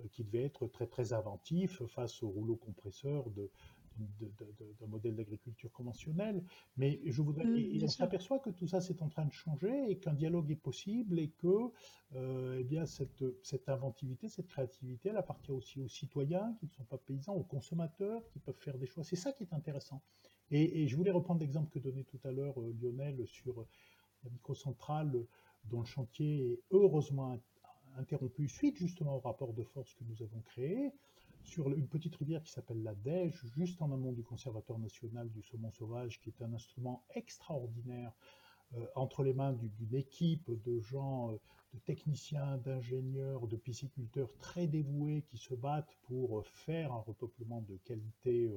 euh, 0.01 0.09
qui 0.13 0.23
devaient 0.23 0.45
être 0.45 0.69
très 0.69 0.87
très 0.87 1.13
inventifs 1.13 1.85
face 1.87 2.23
au 2.23 2.29
rouleau 2.29 2.55
compresseur 2.57 3.29
de, 3.31 3.51
d'un 3.99 4.87
modèle 4.87 5.17
d'agriculture 5.17 5.71
conventionnel. 5.73 6.43
Mais 6.77 7.01
je 7.05 7.23
voudrais, 7.23 7.45
mmh, 7.45 7.83
on 7.83 7.89
s'aperçoit 7.89 8.39
que 8.39 8.51
tout 8.51 8.67
ça 8.67 8.81
c'est 8.81 9.03
en 9.03 9.09
train 9.09 9.27
de 9.27 9.33
changer 9.33 9.91
et 9.91 9.99
qu'un 9.99 10.15
dialogue 10.15 10.51
est 10.51 10.57
possible 10.57 11.19
et 11.19 11.29
que 11.29 11.71
euh, 12.15 12.59
eh 12.59 12.65
bien 12.65 12.87
cette, 12.87 13.25
cette 13.43 13.69
inventivité, 13.69 14.29
cette 14.29 14.49
créativité, 14.49 15.11
elle 15.11 15.17
appartient 15.17 15.53
aussi 15.53 15.81
aux 15.81 15.89
citoyens 15.89 16.55
qui 16.59 16.67
ne 16.67 16.71
sont 16.71 16.85
pas 16.85 16.99
paysans, 16.99 17.35
aux 17.35 17.45
consommateurs 17.45 18.23
qui 18.31 18.39
peuvent 18.39 18.59
faire 18.59 18.79
des 18.79 18.87
choix. 18.87 19.05
C'est 19.05 19.17
ça 19.17 19.33
qui 19.33 19.43
est 19.43 19.53
intéressant. 19.53 20.03
Et, 20.51 20.89
je 20.89 20.97
voulais 20.97 21.11
reprendre 21.11 21.41
l'exemple 21.41 21.71
que 21.71 21.79
donnait 21.79 22.05
tout 22.05 22.21
à 22.25 22.33
l'heure 22.33 22.59
euh, 22.61 22.75
Lionel 22.81 23.27
sur 23.27 23.67
la 24.25 24.31
microcentrale 24.31 25.27
dont 25.65 25.81
le 25.81 25.87
chantier 25.87 26.53
est 26.53 26.61
heureusement 26.71 27.39
interrompu 27.99 28.49
suite 28.49 28.77
justement 28.77 29.17
au 29.17 29.21
rapport 29.21 29.53
de 29.53 29.63
force 29.63 29.93
que 29.95 30.05
nous 30.05 30.23
avons 30.23 30.41
créé. 30.41 30.93
Sur 31.49 31.71
une 31.71 31.89
petite 31.89 32.15
rivière 32.17 32.43
qui 32.43 32.53
s'appelle 32.53 32.83
la 32.83 32.95
Dège, 32.95 33.43
juste 33.57 33.81
en 33.81 33.91
amont 33.91 34.13
du 34.13 34.23
Conservatoire 34.23 34.79
national 34.79 35.31
du 35.31 35.43
saumon 35.43 35.73
sauvage, 35.73 36.21
qui 36.21 36.29
est 36.29 36.43
un 36.43 36.53
instrument 36.53 37.05
extraordinaire 37.15 38.13
euh, 38.75 38.87
entre 38.95 39.23
les 39.23 39.33
mains 39.33 39.55
d'une 39.55 39.95
équipe 39.95 40.51
de 40.65 40.79
gens, 40.81 41.33
euh, 41.33 41.41
de 41.73 41.79
techniciens, 41.81 42.59
d'ingénieurs, 42.59 43.47
de 43.47 43.57
pisciculteurs 43.57 44.31
très 44.39 44.67
dévoués 44.67 45.25
qui 45.31 45.39
se 45.39 45.55
battent 45.55 45.97
pour 46.03 46.47
faire 46.47 46.93
un 46.93 47.01
repeuplement 47.01 47.63
de 47.63 47.77
qualité 47.79 48.51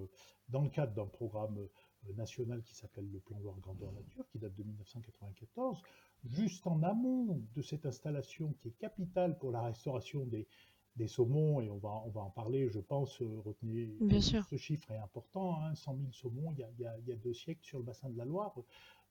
dans 0.49 0.61
le 0.61 0.69
cadre 0.69 0.93
d'un 0.93 1.07
programme 1.07 1.67
national 2.15 2.61
qui 2.63 2.75
s'appelle 2.75 3.09
le 3.11 3.19
Plan 3.19 3.37
Loire 3.39 3.59
Grandeur 3.59 3.91
Nature, 3.91 4.25
qui 4.29 4.39
date 4.39 4.55
de 4.55 4.63
1994, 4.63 5.81
juste 6.23 6.65
en 6.67 6.81
amont 6.83 7.41
de 7.55 7.61
cette 7.61 7.85
installation 7.85 8.53
qui 8.53 8.69
est 8.69 8.77
capitale 8.79 9.37
pour 9.37 9.51
la 9.51 9.61
restauration 9.61 10.25
des, 10.25 10.47
des 10.95 11.07
saumons, 11.07 11.61
et 11.61 11.69
on 11.69 11.77
va, 11.77 11.89
on 12.05 12.09
va 12.09 12.21
en 12.21 12.29
parler, 12.29 12.69
je 12.69 12.79
pense, 12.79 13.21
euh, 13.21 13.39
retenez 13.45 13.95
ce 14.19 14.57
chiffre 14.57 14.91
est 14.91 14.97
important, 14.97 15.73
100 15.73 15.91
hein, 15.91 15.97
000 15.99 16.11
saumons, 16.11 16.51
il 16.51 16.59
y, 16.59 16.63
a, 16.63 16.97
il, 16.99 17.07
y 17.07 17.11
a, 17.11 17.15
deux 17.15 17.33
siècles 17.33 17.63
sur 17.63 17.79
le 17.79 17.85
bassin 17.85 18.09
de 18.09 18.17
la 18.17 18.25
Loire, 18.25 18.53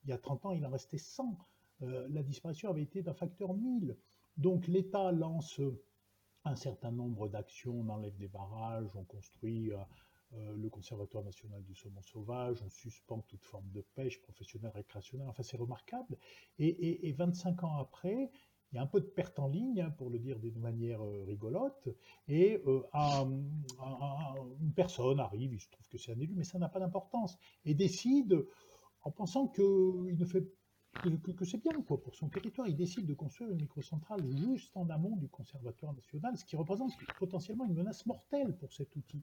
il 0.03 0.09
y 0.09 0.13
a 0.13 0.17
30 0.17 0.45
ans, 0.45 0.51
il 0.51 0.65
en 0.65 0.69
restait 0.69 0.97
100. 0.97 1.37
Euh, 1.81 2.07
la 2.09 2.21
disparition 2.23 2.69
avait 2.69 2.83
été 2.83 3.01
d'un 3.01 3.13
facteur 3.13 3.53
1000. 3.53 3.97
Donc 4.37 4.67
l'État 4.67 5.11
lance 5.11 5.59
un 6.45 6.55
certain 6.55 6.91
nombre 6.91 7.27
d'actions, 7.27 7.79
on 7.79 7.89
enlève 7.89 8.15
des 8.17 8.27
barrages, 8.27 8.95
on 8.95 9.03
construit 9.03 9.71
euh, 10.33 10.55
le 10.55 10.69
Conservatoire 10.69 11.23
national 11.23 11.61
du 11.63 11.75
saumon 11.75 12.01
sauvage, 12.03 12.61
on 12.63 12.69
suspend 12.69 13.19
toute 13.27 13.43
forme 13.43 13.69
de 13.71 13.81
pêche 13.95 14.21
professionnelle, 14.21 14.71
récréationnelle, 14.73 15.27
enfin 15.27 15.43
c'est 15.43 15.57
remarquable. 15.57 16.17
Et, 16.57 17.07
et, 17.07 17.11
25 17.11 17.63
ans 17.63 17.77
après, 17.77 18.31
il 18.71 18.77
y 18.77 18.79
a 18.79 18.81
un 18.81 18.87
peu 18.87 19.01
de 19.01 19.05
perte 19.05 19.37
en 19.39 19.47
ligne, 19.47 19.81
hein, 19.81 19.91
pour 19.97 20.09
le 20.09 20.19
dire 20.19 20.39
d'une 20.39 20.59
manière 20.59 21.03
euh, 21.03 21.25
rigolote, 21.27 21.89
et 22.27 22.61
euh, 22.65 22.81
une 24.61 24.73
personne 24.73 25.19
arrive, 25.19 25.53
il 25.53 25.59
se 25.59 25.69
trouve 25.69 25.87
que 25.89 25.97
c'est 25.97 26.13
un 26.13 26.19
élu, 26.19 26.33
mais 26.35 26.45
ça 26.45 26.57
n'a 26.57 26.69
pas 26.69 26.79
d'importance, 26.79 27.37
et 27.65 27.73
décide, 27.73 28.45
en 29.03 29.11
pensant 29.11 29.47
que, 29.47 29.63
c'est 31.43 31.61
bien 31.61 31.81
pour 31.81 32.15
son 32.15 32.29
territoire, 32.29 32.67
il 32.67 32.75
décide 32.77 33.05
de 33.05 33.13
construire 33.13 33.51
une 33.51 33.61
microcentrale 33.61 34.25
juste 34.29 34.75
en 34.75 34.89
amont 34.89 35.17
du 35.17 35.27
Conservatoire 35.27 35.93
national, 35.93 36.37
ce 36.37 36.45
qui 36.45 36.55
représente 36.55 36.91
potentiellement 37.19 37.65
une 37.65 37.73
menace 37.73 38.05
mortelle 38.05 38.55
pour 38.57 38.71
cet 38.71 38.95
outil. 38.95 39.21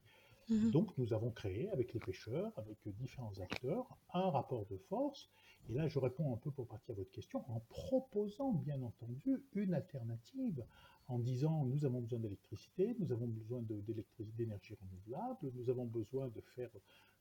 Mmh 0.48 0.70
Donc 0.70 0.96
nous 0.96 1.12
avons 1.12 1.30
créé 1.30 1.68
avec 1.70 1.92
les 1.92 2.00
pêcheurs, 2.00 2.52
avec 2.56 2.78
différents 2.86 3.38
acteurs, 3.38 3.86
un 4.14 4.30
rapport 4.30 4.64
de 4.66 4.78
force. 4.88 5.28
Et 5.68 5.74
là, 5.74 5.88
je 5.88 5.98
réponds 5.98 6.32
un 6.32 6.38
peu 6.38 6.50
pour 6.50 6.66
partir 6.66 6.94
à 6.94 6.96
votre 6.96 7.10
question 7.10 7.44
en 7.50 7.60
proposant 7.68 8.52
bien 8.52 8.80
entendu 8.82 9.44
une 9.54 9.74
alternative, 9.74 10.64
en 11.08 11.18
disant 11.18 11.64
nous 11.66 11.84
avons 11.84 12.00
besoin 12.00 12.18
d'électricité, 12.20 12.96
nous 12.98 13.12
avons 13.12 13.26
besoin 13.26 13.62
d'énergie 14.36 14.74
renouvelable, 14.80 15.52
nous 15.54 15.68
avons 15.68 15.84
besoin 15.84 16.28
de 16.28 16.40
faire 16.54 16.70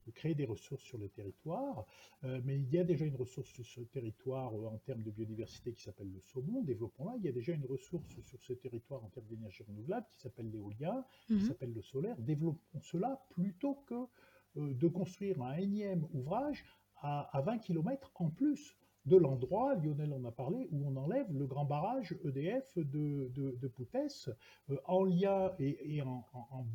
de 0.07 0.11
créer 0.11 0.33
des 0.33 0.45
ressources 0.45 0.83
sur 0.83 0.97
le 0.97 1.09
territoire, 1.09 1.85
euh, 2.23 2.41
mais 2.45 2.55
il 2.55 2.73
y 2.73 2.79
a 2.79 2.83
déjà 2.83 3.05
une 3.05 3.15
ressource 3.15 3.49
sur 3.49 3.65
ce 3.65 3.81
territoire 3.81 4.53
euh, 4.55 4.67
en 4.67 4.77
termes 4.77 5.03
de 5.03 5.11
biodiversité 5.11 5.73
qui 5.73 5.83
s'appelle 5.83 6.11
le 6.11 6.21
saumon, 6.21 6.63
développons-la. 6.63 7.15
Il 7.17 7.25
y 7.25 7.27
a 7.27 7.31
déjà 7.33 7.53
une 7.53 7.65
ressource 7.65 8.07
sur 8.21 8.41
ce 8.41 8.53
territoire 8.53 9.03
en 9.03 9.09
termes 9.09 9.27
d'énergie 9.27 9.63
renouvelable 9.63 10.07
qui 10.15 10.21
s'appelle 10.21 10.49
l'éolien, 10.49 11.05
qui 11.27 11.33
mhm. 11.33 11.41
s'appelle 11.41 11.73
le 11.73 11.81
solaire. 11.81 12.17
Développons 12.19 12.81
cela 12.81 13.21
plutôt 13.31 13.75
que 13.85 14.07
euh, 14.55 14.73
de 14.73 14.87
construire 14.87 15.41
un 15.41 15.57
énième 15.57 16.07
ouvrage 16.13 16.65
à, 17.01 17.37
à 17.37 17.41
20 17.41 17.59
km 17.59 18.11
en 18.15 18.29
plus 18.29 18.75
de 19.07 19.15
l'endroit, 19.15 19.75
Lionel 19.75 20.13
en 20.13 20.23
a 20.25 20.31
parlé, 20.31 20.67
où 20.71 20.85
on 20.85 20.95
enlève 20.97 21.31
le 21.31 21.45
grand 21.45 21.65
barrage 21.65 22.13
EDF 22.25 22.77
de, 22.77 23.31
de, 23.33 23.67
Poutès, 23.67 24.29
euh, 24.69 24.77
en 24.85 25.03
lien 25.05 25.51
et, 25.59 26.01
en, 26.01 26.23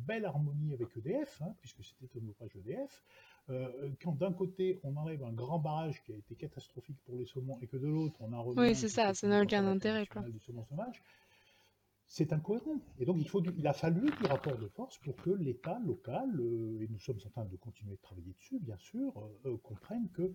belle 0.07 0.25
harmonie 0.25 0.73
avec 0.73 0.89
EDF, 0.97 1.41
hein, 1.41 1.53
puisque 1.59 1.83
c'était 1.83 2.19
un 2.19 2.27
ouvrage 2.27 2.55
EDF. 2.55 3.03
Euh, 3.49 3.89
quand 4.01 4.17
d'un 4.17 4.31
côté 4.31 4.79
on 4.83 4.95
enlève 4.95 5.21
un 5.23 5.33
grand 5.33 5.59
barrage 5.59 6.01
qui 6.03 6.13
a 6.13 6.15
été 6.15 6.33
catastrophique 6.35 6.97
pour 7.05 7.17
les 7.17 7.25
saumons 7.25 7.59
et 7.61 7.67
que 7.67 7.75
de 7.75 7.87
l'autre 7.87 8.15
on 8.21 8.31
a 8.31 8.41
Oui, 8.41 8.73
c'est 8.73 8.87
ça, 8.87 9.13
ça 9.13 9.27
n'a 9.27 9.41
aucun 9.41 9.67
intérêt. 9.67 10.07
c'est 12.07 12.31
incohérent. 12.31 12.79
Et 12.99 13.05
donc 13.05 13.17
il, 13.19 13.27
faut 13.27 13.43
il 13.57 13.67
a 13.67 13.73
fallu 13.73 14.09
du 14.09 14.25
rapport 14.27 14.57
de 14.57 14.67
force 14.67 14.97
pour 14.99 15.15
que 15.17 15.31
l'État 15.31 15.77
local, 15.85 16.29
euh, 16.39 16.81
et 16.81 16.87
nous 16.89 16.99
sommes 16.99 17.19
en 17.25 17.29
train 17.29 17.45
de 17.45 17.57
continuer 17.57 17.95
de 17.95 18.01
travailler 18.01 18.33
dessus, 18.33 18.59
bien 18.59 18.77
sûr, 18.77 19.13
comprenne 19.61 20.07
que 20.13 20.33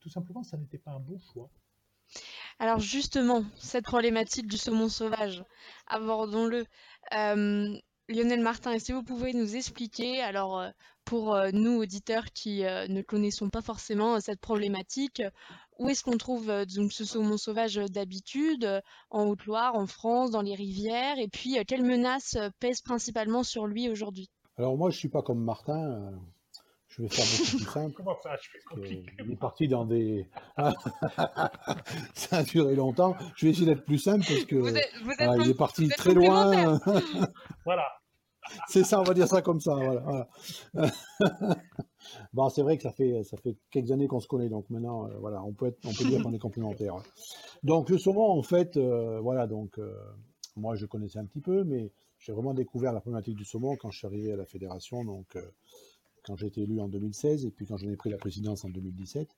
tout 0.00 0.08
simplement, 0.08 0.42
ça 0.42 0.56
n'était 0.56 0.78
pas 0.78 0.92
un 0.92 1.00
bon 1.00 1.18
choix. 1.18 1.50
Alors 2.58 2.80
justement, 2.80 3.44
cette 3.56 3.84
problématique 3.84 4.46
du 4.46 4.56
saumon 4.56 4.88
sauvage, 4.88 5.44
abordons-le. 5.86 6.64
Euh, 7.14 7.78
Lionel 8.08 8.40
Martin, 8.40 8.72
est-ce 8.72 8.88
que 8.88 8.92
vous 8.94 9.02
pouvez 9.02 9.34
nous 9.34 9.54
expliquer, 9.54 10.22
alors 10.22 10.58
euh, 10.58 10.70
pour 11.04 11.38
nous 11.52 11.78
auditeurs 11.78 12.24
qui 12.34 12.60
ne 12.60 13.00
connaissons 13.00 13.48
pas 13.48 13.62
forcément 13.62 14.20
cette 14.20 14.40
problématique, 14.40 15.22
où 15.78 15.88
est-ce 15.88 16.04
qu'on 16.04 16.18
trouve 16.18 16.52
donc 16.66 16.92
ce 16.92 17.04
saumon 17.04 17.38
sauvage 17.38 17.76
d'habitude, 17.76 18.82
en 19.08 19.24
Haute-Loire, 19.24 19.74
en 19.74 19.86
France, 19.86 20.30
dans 20.30 20.42
les 20.42 20.54
rivières, 20.54 21.18
et 21.18 21.28
puis 21.28 21.56
quelles 21.66 21.84
menaces 21.84 22.36
pèsent 22.60 22.82
principalement 22.82 23.42
sur 23.42 23.66
lui 23.66 23.88
aujourd'hui? 23.88 24.28
Alors 24.58 24.76
moi, 24.76 24.90
je 24.90 24.98
suis 24.98 25.08
pas 25.08 25.22
comme 25.22 25.42
Martin. 25.42 26.12
Je 26.98 27.04
vais 27.04 27.08
faire 27.08 27.24
beaucoup 27.24 27.56
plus 27.56 27.66
simple. 27.72 27.94
Comment 27.94 28.16
ça, 28.22 28.36
je 28.42 28.48
fais 28.50 28.58
compliqué 28.68 29.12
Il 29.24 29.32
est 29.32 29.36
parti 29.36 29.68
dans 29.68 29.84
des. 29.84 30.26
ça 32.14 32.38
a 32.38 32.42
duré 32.42 32.74
longtemps. 32.74 33.16
Je 33.36 33.46
vais 33.46 33.52
essayer 33.52 33.66
d'être 33.66 33.84
plus 33.84 33.98
simple 33.98 34.24
parce 34.26 34.44
que 34.44 34.56
vous 34.56 34.76
êtes, 34.76 34.90
vous 35.04 35.12
êtes 35.12 35.30
il 35.44 35.50
est 35.50 35.58
parti 35.58 35.88
très 35.88 36.14
loin. 36.14 36.80
voilà. 37.64 37.86
C'est 38.66 38.82
ça, 38.82 38.98
on 38.98 39.04
va 39.04 39.12
dire 39.12 39.28
ça 39.28 39.42
comme 39.42 39.60
ça. 39.60 39.74
Voilà, 39.74 40.28
bon, 42.32 42.48
c'est 42.48 42.62
vrai 42.62 42.78
que 42.78 42.82
ça 42.82 42.92
fait 42.92 43.22
ça 43.22 43.36
fait 43.36 43.56
quelques 43.70 43.92
années 43.92 44.08
qu'on 44.08 44.20
se 44.20 44.26
connaît, 44.26 44.48
donc 44.48 44.70
maintenant, 44.70 45.06
euh, 45.06 45.18
voilà, 45.18 45.42
on 45.44 45.52
peut 45.52 45.66
être, 45.66 45.78
on 45.84 45.92
peut 45.92 46.04
dire 46.04 46.22
qu'on 46.22 46.32
est 46.32 46.38
complémentaires. 46.38 46.94
Donc 47.62 47.90
le 47.90 47.98
saumon, 47.98 48.30
en 48.30 48.42
fait, 48.42 48.78
euh, 48.78 49.20
voilà, 49.20 49.46
donc 49.46 49.78
euh, 49.78 49.94
moi 50.56 50.76
je 50.76 50.86
connaissais 50.86 51.18
un 51.18 51.26
petit 51.26 51.42
peu, 51.42 51.62
mais 51.64 51.92
j'ai 52.18 52.32
vraiment 52.32 52.54
découvert 52.54 52.94
la 52.94 53.00
problématique 53.00 53.36
du 53.36 53.44
saumon 53.44 53.76
quand 53.76 53.90
je 53.90 53.98
suis 53.98 54.06
arrivé 54.06 54.32
à 54.32 54.36
la 54.36 54.46
fédération, 54.46 55.04
donc 55.04 55.36
quand 56.28 56.36
j'ai 56.36 56.46
été 56.46 56.60
élu 56.60 56.78
en 56.78 56.88
2016 56.88 57.46
et 57.46 57.50
puis 57.50 57.66
quand 57.66 57.78
j'en 57.78 57.88
ai 57.88 57.96
pris 57.96 58.10
la 58.10 58.18
présidence 58.18 58.64
en 58.64 58.68
2017. 58.68 59.34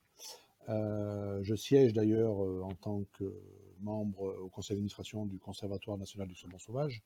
Euh, 0.68 1.38
je 1.42 1.54
siège 1.54 1.92
d'ailleurs 1.92 2.44
euh, 2.44 2.62
en 2.62 2.74
tant 2.74 3.04
que 3.12 3.32
membre 3.80 4.36
au 4.42 4.48
conseil 4.48 4.74
d'administration 4.74 5.24
du 5.24 5.38
Conservatoire 5.38 5.96
national 5.96 6.26
du 6.26 6.34
saumon 6.34 6.58
sauvage, 6.58 7.02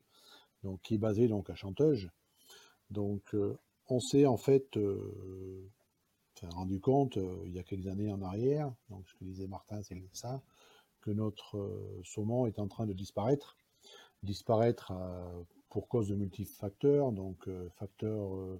donc, 0.63 0.81
qui 0.81 0.95
est 0.95 0.99
basé 0.99 1.29
donc 1.29 1.51
à 1.51 1.55
Chanteuge. 1.55 2.11
Donc 2.91 3.35
euh, 3.35 3.59
on 3.89 4.01
s'est 4.01 4.25
en 4.25 4.39
fait 4.39 4.79
rendu 6.51 6.81
compte 6.81 7.19
il 7.45 7.53
y 7.53 7.59
a 7.59 7.63
quelques 7.63 7.87
années 7.87 8.11
en 8.11 8.23
arrière, 8.23 8.73
donc 8.89 9.07
ce 9.07 9.15
que 9.15 9.25
disait 9.25 9.47
Martin, 9.47 9.83
c'est 9.83 10.03
ça, 10.15 10.43
que 11.03 11.11
notre 11.11 12.01
saumon 12.05 12.47
est 12.47 12.59
en 12.59 12.69
train 12.69 12.87
de 12.87 12.95
disparaître. 12.95 13.59
Disparaître 14.23 14.93
pour 15.69 15.89
cause 15.89 16.09
de 16.09 16.15
multiples 16.15 16.51
facteurs, 16.51 17.13
donc 17.13 17.47
facteurs 17.79 18.59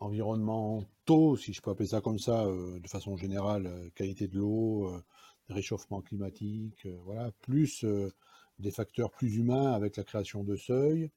environnementaux, 0.00 1.36
si 1.36 1.52
je 1.52 1.60
peux 1.60 1.70
appeler 1.70 1.88
ça 1.88 2.00
comme 2.00 2.18
ça, 2.18 2.44
euh, 2.44 2.80
de 2.80 2.88
façon 2.88 3.16
générale, 3.16 3.66
euh, 3.66 3.90
qualité 3.94 4.26
de 4.26 4.38
l'eau, 4.38 4.88
euh, 4.88 5.02
réchauffement 5.48 6.00
climatique, 6.00 6.86
voilà, 7.04 7.30
plus 7.42 7.84
des 8.60 8.70
facteurs 8.70 9.10
plus 9.10 9.34
humains 9.34 9.72
avec 9.72 9.96
la 9.96 10.04
création 10.04 10.44
de 10.44 10.54
seuils, 10.54 11.10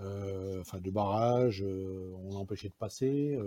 enfin 0.00 0.80
de 0.80 0.90
barrages, 0.90 1.62
on 1.62 2.34
empêchait 2.34 2.70
de 2.70 2.74
passer, 2.74 3.38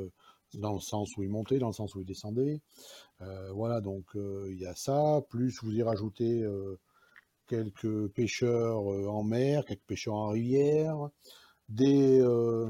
dans 0.53 0.71
le 0.71 0.79
sens 0.79 1.17
où 1.17 1.23
il 1.23 1.29
montait, 1.29 1.59
dans 1.59 1.67
le 1.67 1.73
sens 1.73 1.95
où 1.95 1.99
il 1.99 2.05
descendait. 2.05 2.61
voilà, 3.53 3.81
donc 3.81 4.05
il 4.15 4.57
y 4.57 4.65
a 4.65 4.73
ça, 4.73 5.21
plus 5.27 5.61
vous 5.61 5.73
y 5.73 5.83
rajoutez 5.83 6.45
quelques 7.45 8.07
pêcheurs 8.13 8.85
en 8.85 9.23
mer, 9.23 9.65
quelques 9.65 9.83
pêcheurs 9.85 10.15
en 10.15 10.29
rivière, 10.29 11.09
des 11.71 12.19
euh, 12.19 12.69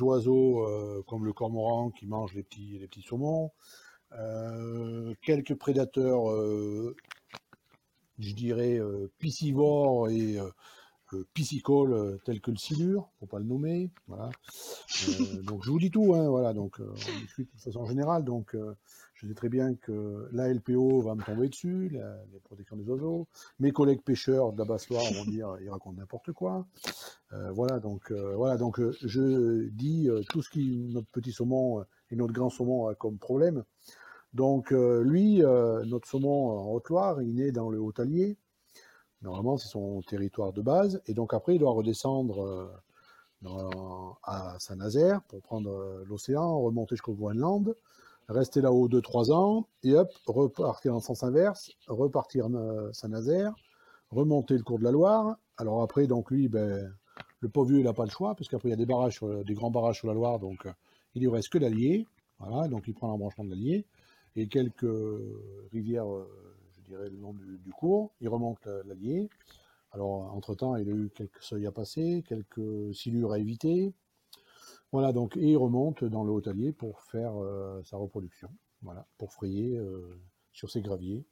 oiseaux 0.00 0.64
euh, 0.66 1.02
comme 1.06 1.24
le 1.24 1.32
cormoran 1.32 1.90
qui 1.90 2.06
mange 2.06 2.32
les 2.34 2.42
petits, 2.42 2.78
les 2.78 2.86
petits 2.86 3.02
saumons, 3.02 3.50
euh, 4.12 5.14
quelques 5.22 5.56
prédateurs, 5.56 6.30
je 8.18 8.32
dirais, 8.34 8.80
piscivores 9.18 10.08
et 10.10 10.38
piscicoles 11.34 12.18
tels 12.24 12.40
que 12.40 12.50
le 12.50 12.56
silure, 12.56 13.10
pour 13.18 13.28
pas 13.28 13.38
le 13.38 13.44
nommer. 13.44 13.90
Voilà. 14.06 14.30
donc 15.42 15.64
je 15.64 15.70
vous 15.70 15.80
dis 15.80 15.90
tout, 15.90 16.14
hein, 16.14 16.28
voilà. 16.28 16.54
Donc 16.54 16.78
on 16.80 17.20
discute 17.20 17.52
de 17.52 17.60
façon 17.60 17.84
générale. 17.84 18.24
Donc 18.24 18.56
je 19.16 19.26
sais 19.26 19.34
très 19.34 19.48
bien 19.48 19.74
que 19.74 20.28
la 20.32 20.52
LPO 20.52 21.00
va 21.00 21.14
me 21.14 21.22
tomber 21.22 21.48
dessus, 21.48 21.88
la, 21.88 22.16
les 22.32 22.38
protections 22.40 22.76
des 22.76 22.86
oiseaux. 22.88 23.26
Mes 23.58 23.72
collègues 23.72 24.02
pêcheurs 24.02 24.52
de 24.52 24.58
la 24.58 24.66
Basse-Loire 24.66 25.04
vont 25.14 25.30
dire, 25.30 25.56
ils 25.62 25.70
racontent 25.70 25.96
n'importe 25.96 26.32
quoi. 26.32 26.66
Euh, 27.32 27.50
voilà, 27.52 27.80
donc, 27.80 28.10
euh, 28.10 28.34
voilà, 28.36 28.58
donc 28.58 28.78
euh, 28.78 28.94
je 29.02 29.68
dis 29.70 30.08
tout 30.28 30.42
ce 30.42 30.50
qui 30.50 30.86
notre 30.90 31.08
petit 31.08 31.32
saumon 31.32 31.84
et 32.10 32.16
notre 32.16 32.34
grand 32.34 32.50
saumon 32.50 32.88
a 32.88 32.94
comme 32.94 33.18
problème. 33.18 33.64
Donc 34.34 34.70
lui, 34.70 35.38
notre 35.38 36.06
saumon 36.06 36.50
en 36.50 36.72
Haute-Loire, 36.72 37.22
il 37.22 37.40
est 37.40 37.52
dans 37.52 37.70
le 37.70 37.80
Haut-Allier. 37.80 38.36
Normalement, 39.22 39.56
c'est 39.56 39.68
son 39.68 40.02
territoire 40.02 40.52
de 40.52 40.60
base. 40.60 41.00
Et 41.06 41.14
donc 41.14 41.32
après, 41.32 41.54
il 41.54 41.58
doit 41.58 41.72
redescendre 41.72 42.70
à 44.22 44.56
Saint-Nazaire 44.58 45.22
pour 45.22 45.40
prendre 45.40 46.04
l'océan, 46.06 46.60
remonter 46.60 46.96
jusqu'au 46.96 47.14
Groenland, 47.14 47.74
rester 48.28 48.60
là-haut 48.60 48.88
2-3 48.88 49.32
ans, 49.32 49.68
et 49.82 49.94
hop, 49.94 50.10
repartir 50.26 50.94
en 50.94 51.00
sens 51.00 51.22
inverse, 51.22 51.70
repartir 51.86 52.46
à 52.46 52.92
Saint-Nazaire, 52.92 53.54
remonter 54.10 54.54
le 54.56 54.62
cours 54.62 54.78
de 54.78 54.84
la 54.84 54.92
Loire. 54.92 55.36
Alors 55.56 55.82
après, 55.82 56.06
donc 56.06 56.30
lui, 56.30 56.48
ben, 56.48 56.92
le 57.40 57.48
pauvre 57.48 57.70
vieux, 57.70 57.78
il 57.78 57.84
n'a 57.84 57.92
pas 57.92 58.04
le 58.04 58.10
choix, 58.10 58.34
parce 58.34 58.50
il 58.64 58.70
y 58.70 58.72
a 58.72 58.76
des 58.76 58.86
barrages, 58.86 59.20
des 59.44 59.54
grands 59.54 59.70
barrages 59.70 59.98
sur 59.98 60.08
la 60.08 60.14
Loire, 60.14 60.38
donc 60.38 60.66
il 61.14 61.22
lui 61.22 61.28
reste 61.28 61.48
que 61.48 61.58
l'Allier. 61.58 62.06
Voilà, 62.38 62.68
donc 62.68 62.84
il 62.86 62.94
prend 62.94 63.08
l'embranchement 63.08 63.44
de 63.44 63.50
l'Allier 63.50 63.86
et 64.36 64.48
quelques 64.48 64.86
rivières, 65.72 66.06
je 66.76 66.82
dirais, 66.82 67.08
le 67.08 67.16
long 67.16 67.32
du, 67.32 67.70
cours. 67.70 68.12
Il 68.20 68.28
remonte 68.28 68.66
l'Allier. 68.84 69.28
Alors, 69.92 70.34
entre-temps, 70.34 70.76
il 70.76 70.88
a 70.90 70.92
eu 70.92 71.10
quelques 71.14 71.42
seuils 71.42 71.66
à 71.66 71.72
passer, 71.72 72.22
quelques 72.28 72.94
silures 72.94 73.32
à 73.32 73.38
éviter. 73.38 73.94
Voilà, 74.92 75.12
donc, 75.12 75.36
et 75.36 75.50
il 75.50 75.56
remonte 75.56 76.04
dans 76.04 76.24
le 76.24 76.32
Haut-Allier 76.32 76.72
pour 76.72 77.02
faire 77.02 77.36
euh, 77.42 77.82
sa 77.84 77.96
reproduction. 77.96 78.48
Voilà, 78.82 79.06
pour 79.18 79.32
frayer 79.32 79.76
euh, 79.76 80.20
sur 80.52 80.70
ses 80.70 80.80
graviers. 80.80 81.24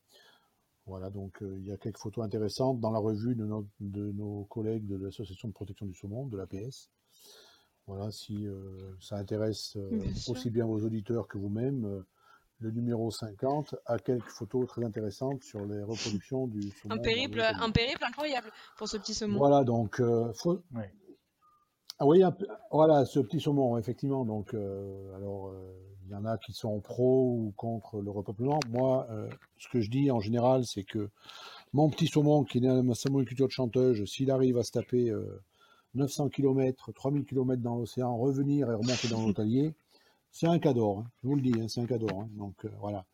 Voilà, 0.86 1.08
donc 1.08 1.42
euh, 1.42 1.56
il 1.58 1.66
y 1.66 1.72
a 1.72 1.76
quelques 1.76 1.98
photos 1.98 2.24
intéressantes 2.24 2.80
dans 2.80 2.90
la 2.90 2.98
revue 2.98 3.34
de, 3.34 3.48
de 3.80 4.12
nos 4.12 4.44
collègues 4.44 4.86
de 4.86 4.96
l'Association 4.96 5.48
de 5.48 5.54
protection 5.54 5.86
du 5.86 5.94
saumon, 5.94 6.26
de 6.26 6.36
l'APS. 6.36 6.90
Voilà, 7.86 8.10
si 8.10 8.46
ça 8.98 9.16
intéresse 9.16 9.76
aussi 10.28 10.48
bien 10.48 10.64
vos 10.64 10.82
auditeurs 10.82 11.28
que 11.28 11.36
vous-même, 11.36 12.02
le 12.60 12.70
numéro 12.70 13.10
50 13.10 13.74
a 13.86 13.98
quelques 13.98 14.30
photos 14.30 14.66
très 14.66 14.84
intéressantes 14.84 15.42
sur 15.42 15.64
les 15.66 15.82
reproductions 15.82 16.46
du 16.46 16.62
saumon. 16.70 16.94
Un 16.94 16.98
périple, 16.98 17.40
un 17.40 17.70
périple 17.70 18.04
incroyable 18.04 18.50
pour 18.76 18.88
ce 18.88 18.96
petit 18.96 19.14
saumon. 19.14 19.38
Voilà, 19.38 19.64
donc, 19.64 20.00
euh, 20.00 20.32
Ah 21.98 22.06
oui, 22.06 22.22
voilà, 22.70 23.04
ce 23.04 23.20
petit 23.20 23.40
saumon, 23.40 23.78
effectivement. 23.78 24.24
Donc, 24.24 24.52
euh, 24.54 25.14
alors, 25.16 25.48
euh, 25.48 25.72
il 26.06 26.12
y 26.12 26.14
en 26.14 26.24
a 26.24 26.36
qui 26.38 26.52
sont 26.52 26.80
pro 26.80 27.30
ou 27.30 27.52
contre 27.56 28.00
le 28.00 28.10
repeuplement. 28.10 28.60
Moi, 28.68 29.06
ce 29.58 29.68
que 29.68 29.80
je 29.80 29.88
dis 29.90 30.10
en 30.10 30.20
général, 30.20 30.66
c'est 30.66 30.84
que 30.84 31.08
mon 31.72 31.88
petit 31.88 32.06
saumon, 32.06 32.44
qui 32.44 32.58
est 32.58 32.60
dans 32.60 32.82
ma 32.82 32.94
culture 33.24 33.46
de 33.46 33.52
chanteuse, 33.52 34.04
s'il 34.04 34.30
arrive 34.30 34.58
à 34.58 34.64
se 34.64 34.72
taper 34.72 35.12
900 35.94 36.28
km, 36.28 36.92
3000 36.92 37.24
km 37.24 37.62
dans 37.62 37.76
l'océan, 37.76 38.16
revenir 38.16 38.70
et 38.70 38.74
remonter 38.74 39.08
dans 39.08 39.24
l'hôtelier, 39.24 39.74
c'est 40.34 40.48
un 40.48 40.58
cador, 40.58 40.98
hein. 40.98 41.06
je 41.22 41.28
vous 41.28 41.36
le 41.36 41.42
dis, 41.42 41.52
hein, 41.60 41.68
c'est 41.68 41.80
un 41.80 41.86
cador. 41.86 42.22
Hein. 42.22 42.28
donc 42.32 42.64
euh, 42.64 42.70
voilà. 42.80 43.06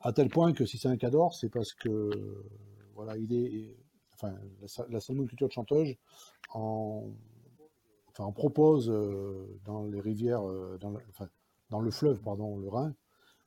À 0.00 0.12
tel 0.12 0.28
point 0.28 0.52
que 0.52 0.64
si 0.64 0.78
c'est 0.78 0.88
un 0.88 0.96
cador, 0.96 1.34
c'est 1.34 1.48
parce 1.48 1.74
que 1.74 2.10
voilà, 2.94 3.16
il 3.16 3.32
est, 3.34 3.76
enfin, 4.14 4.32
la, 4.60 4.86
la 4.88 4.98
de 5.00 5.48
Chanteuse 5.50 5.96
en, 6.54 7.08
enfin, 8.20 8.32
propose 8.32 8.90
euh, 8.90 9.46
dans 9.64 9.84
les 9.86 10.00
rivières, 10.00 10.48
euh, 10.48 10.78
dans, 10.80 10.94
enfin, 11.08 11.28
dans 11.70 11.80
le 11.80 11.90
fleuve, 11.90 12.20
pardon, 12.20 12.58
le 12.58 12.68
Rhin, 12.68 12.94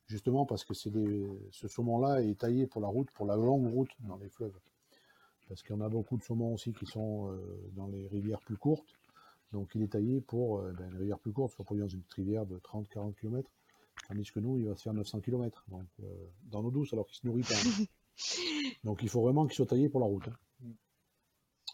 justement 0.08 0.46
parce 0.46 0.64
que 0.66 0.74
ce 0.74 1.68
saumon-là 1.68 2.22
est 2.24 2.40
taillé 2.40 2.68
pour 2.68 2.82
la 2.82 2.88
route, 2.88 3.10
pour 3.12 3.26
la 3.26 3.36
longue 3.36 3.72
route 3.72 3.92
dans 4.00 4.18
les 4.18 4.30
fleuves. 4.30 4.58
Parce 5.48 5.62
qu'il 5.62 5.76
y 5.76 5.78
en 5.78 5.82
a 5.82 5.90
beaucoup 5.90 6.18
de 6.18 6.24
saumons 6.24 6.54
aussi 6.54 6.74
qui 6.74 6.86
sont 6.86 7.38
dans 7.74 7.88
les 7.88 8.08
rivières 8.08 8.40
plus 8.40 8.58
courtes 8.58 8.96
donc 9.54 9.70
il 9.76 9.84
est 9.84 9.88
taillé 9.88 10.20
pour 10.20 10.60
euh, 10.60 10.74
ben, 10.74 10.90
une 10.90 10.98
rivière 10.98 11.20
plus 11.20 11.32
courte, 11.32 11.54
soit 11.54 11.64
pour 11.64 11.78
dans 11.78 11.88
une 11.88 12.02
rivière 12.16 12.46
de 12.46 12.58
30-40 12.58 13.14
km, 13.14 13.50
tandis 14.08 14.30
que 14.32 14.40
nous, 14.40 14.58
il 14.58 14.68
va 14.68 14.76
se 14.76 14.82
faire 14.82 14.94
900 14.94 15.22
km 15.22 15.64
donc, 15.70 15.86
euh, 16.02 16.06
dans 16.52 16.62
l'eau 16.62 16.72
douce, 16.72 16.92
alors 16.92 17.06
qu'il 17.06 17.16
se 17.16 17.28
nourrit 17.28 17.44
pas. 17.44 17.54
donc 18.84 19.04
il 19.04 19.10
faut 19.10 19.22
vraiment 19.22 19.46
qu'il 19.46 19.56
soit 19.56 19.68
taillé 19.68 19.90
pour 19.90 20.00
la 20.00 20.08
route. 20.08 20.28
Hein. 20.28 20.68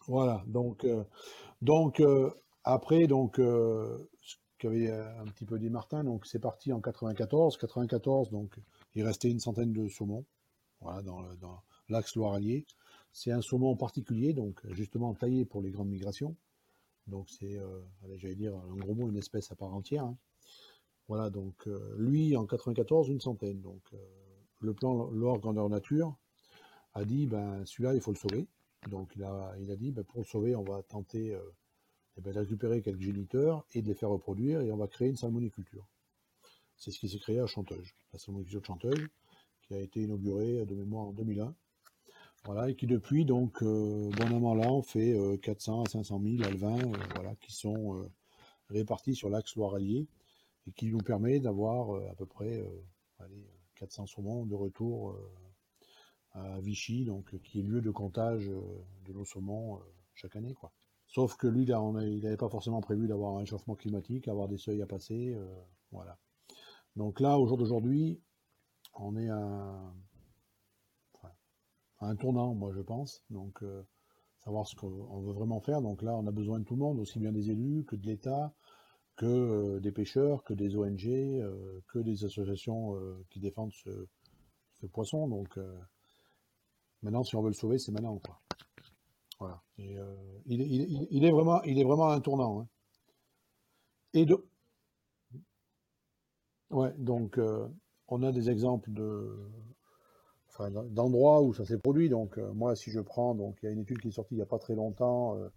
Voilà, 0.08 0.44
donc, 0.46 0.84
euh, 0.84 1.04
donc 1.62 2.04
après, 2.74 3.08
donc, 3.08 3.36
ce 3.38 4.36
qu'avait 4.58 4.92
un 4.92 5.26
petit 5.26 5.46
peu 5.46 5.58
dit 5.60 5.70
Martin, 5.70 6.04
donc 6.04 6.26
c'est 6.26 6.40
parti 6.40 6.72
en 6.74 6.82
94. 6.82 7.58
94, 7.58 8.30
donc 8.30 8.60
il 8.96 9.04
restait 9.04 9.30
une 9.30 9.40
centaine 9.40 9.72
de 9.74 9.88
saumons, 9.88 10.26
voilà, 10.82 11.02
dans, 11.02 11.24
l'axe 11.90 12.16
Loire-Allier. 12.16 12.66
C'est 13.12 13.32
un 13.32 13.42
saumon 13.42 13.76
particulier, 13.76 14.34
donc 14.34 14.60
justement 14.72 15.14
taillé 15.14 15.46
pour 15.46 15.62
les 15.62 15.72
grandes 15.72 15.90
migrations. 15.90 16.36
Donc 17.08 17.30
c'est, 17.30 17.58
euh, 17.58 17.82
j'allais 18.18 18.36
dire, 18.36 18.56
en 18.56 18.76
gros 18.76 18.94
mot, 18.94 19.10
une 19.10 19.18
espèce 19.18 19.52
à 19.52 19.56
part 19.56 19.74
entière. 19.74 20.04
Hein. 20.04 20.18
Voilà, 21.08 21.30
donc 21.30 21.68
euh, 21.68 21.96
lui, 21.98 22.36
en 22.36 22.46
94, 22.46 23.10
une 23.10 23.20
centaine. 23.20 23.62
Donc 23.62 23.82
euh, 23.94 23.98
le 24.60 24.74
plan 24.74 25.10
Loire 25.10 25.40
Grandeur 25.40 25.70
Nature 25.70 26.16
a 26.94 27.04
dit, 27.04 27.26
ben 27.26 27.66
celui-là, 27.66 27.96
il 27.96 28.02
faut 28.02 28.12
le 28.12 28.18
sauver. 28.18 28.48
Donc 28.90 29.12
il 29.16 29.24
a, 29.24 29.56
il 29.60 29.72
a 29.72 29.76
dit, 29.76 29.92
ben, 29.92 30.04
pour 30.04 30.20
le 30.20 30.26
sauver, 30.26 30.56
on 30.56 30.64
va 30.64 30.84
tenter 30.84 31.36
eh 32.20 32.22
ben, 32.22 32.34
de 32.34 32.40
récupérer 32.40 32.82
quelques 32.82 33.00
géniteurs 33.00 33.66
et 33.74 33.82
de 33.82 33.88
les 33.88 33.94
faire 33.94 34.10
reproduire, 34.10 34.60
et 34.60 34.72
on 34.74 34.78
va 34.78 34.88
créer 34.88 35.08
une 35.08 35.16
salmoniculture. 35.16 35.88
C'est 36.76 36.92
ce 36.92 37.00
qui 37.00 37.08
s'est 37.08 37.18
créé 37.18 37.40
à 37.40 37.48
Chanteuse, 37.48 37.94
la 38.12 38.20
salmoniculture 38.20 38.60
de 38.60 38.66
Chanteuse, 38.66 39.08
qui 39.62 39.74
a 39.74 39.80
été 39.80 40.02
inaugurée 40.02 40.66
de 40.66 40.76
mémoire 40.76 41.08
en 41.08 41.14
2001. 41.14 41.56
Voilà, 42.44 42.70
et 42.70 42.76
qui 42.76 42.88
depuis, 42.88 43.24
donc, 43.24 43.64
euh, 43.64 44.10
bon 44.12 44.56
là, 44.56 44.70
on 44.70 44.82
fait 44.82 45.18
400 45.42 45.80
euh, 45.80 45.84
à 45.84 45.90
500 45.90 46.22
000 46.22 46.44
alvins, 46.44 46.80
euh, 46.80 46.98
voilà, 47.16 47.36
qui 47.36 47.54
sont 47.54 47.96
euh, 47.96 48.10
répartis 48.70 49.16
sur 49.16 49.30
l'axe 49.30 49.56
Loire-Allier, 49.56 50.06
et 50.68 50.72
qui 50.74 50.88
nous 50.88 51.00
permet 51.00 51.40
d'avoir 51.40 51.96
à 52.12 52.16
peu 52.16 52.26
près 52.26 52.66
allez, 53.20 53.48
400 53.76 54.08
saumons 54.08 54.46
de 54.46 54.56
retour 54.56 55.18
à 56.34 56.60
Vichy, 56.60 57.06
donc, 57.06 57.40
qui 57.44 57.60
est 57.62 57.64
lieu 57.64 57.82
de 57.82 57.92
comptage 57.92 58.46
de 58.48 59.14
nos 59.14 59.26
saumons 59.26 59.80
chaque 60.14 60.36
année, 60.36 60.54
quoi. 60.54 60.72
Sauf 61.10 61.36
que 61.38 61.48
lui, 61.48 61.66
là, 61.66 61.82
on 61.82 62.00
il 62.00 62.24
n'avait 62.24 62.38
pas 62.38 62.50
forcément 62.50 62.82
prévu 62.82 63.08
d'avoir 63.08 63.36
un 63.36 63.40
réchauffement 63.40 63.76
climatique, 63.76 64.28
avoir 64.28 64.48
des 64.48 64.58
seuils 64.58 64.82
à 64.82 64.86
passer, 64.86 65.36
voilà. 65.92 66.18
Donc 66.96 67.20
là, 67.20 67.38
au 67.40 67.48
jour 67.48 67.58
d'aujourd'hui, 67.58 68.22
on 68.94 69.16
est 69.18 69.30
à 69.30 69.94
un 72.02 72.16
tournant, 72.16 72.54
moi 72.56 72.72
je 72.74 72.82
pense. 72.82 73.24
Donc 73.30 73.62
euh, 73.64 73.84
savoir 74.40 74.68
ce 74.68 74.76
qu'on 74.76 75.22
veut 75.22 75.34
vraiment 75.34 75.60
faire. 75.60 75.82
Donc 75.82 76.02
là, 76.02 76.16
on 76.16 76.26
a 76.28 76.32
besoin 76.32 76.60
de 76.60 76.66
tout 76.66 76.76
le 76.76 76.82
monde, 76.82 77.00
aussi 77.00 77.20
bien 77.20 77.32
des 77.32 77.50
élus 77.52 77.86
que 77.86 77.96
de 77.96 78.06
l'État, 78.06 78.54
que 79.16 79.26
euh, 79.26 79.80
des 79.80 79.92
pêcheurs, 79.92 80.44
que 80.44 80.54
des 80.54 80.76
ONG, 80.76 81.08
euh, 81.08 81.82
que 81.88 82.00
des 82.00 82.24
associations 82.26 82.96
qui 83.30 83.40
défendent 83.40 83.74
ce, 83.74 84.86
poisson. 84.94 85.28
Donc 85.28 85.60
maintenant, 87.02 87.24
si 87.24 87.36
on 87.36 87.42
veut 87.42 87.50
le 87.50 87.54
sauver, 87.54 87.78
c'est 87.80 87.92
maintenant. 87.92 88.18
Quoi. 88.20 88.40
Voilà. 89.40 89.62
Et, 89.78 89.96
il, 90.46 91.26
est 91.26 91.32
vraiment, 91.32 91.62
il 91.64 91.80
est 91.80 91.84
vraiment 91.84 92.10
un 92.10 92.20
tournant. 92.20 92.62
Hein. 92.62 92.68
Et 94.14 94.26
de... 94.26 94.38
Ouais, 96.70 96.94
donc 96.98 97.40
on 98.10 98.24
a 98.24 98.32
des 98.32 98.50
exemples 98.50 98.92
de, 98.92 99.50
d'endroits 100.68 101.42
où 101.42 101.54
ça 101.54 101.66
s'est 101.66 101.78
produit. 101.78 102.10
Donc 102.10 102.38
euh, 102.38 102.52
moi, 102.54 102.76
si 102.76 102.92
je 102.92 103.00
prends, 103.00 103.36
donc 103.36 103.58
il 103.62 103.66
y 103.66 103.70
a 103.70 103.72
une 103.72 103.80
étude 103.80 104.00
qui 104.00 104.10
est 104.10 104.12
sortie 104.12 104.36
il 104.36 104.38
n'y 104.38 104.44
a 104.44 104.48
pas 104.48 104.60
très 104.60 104.76
longtemps, 104.76 105.38
euh, 105.38 105.50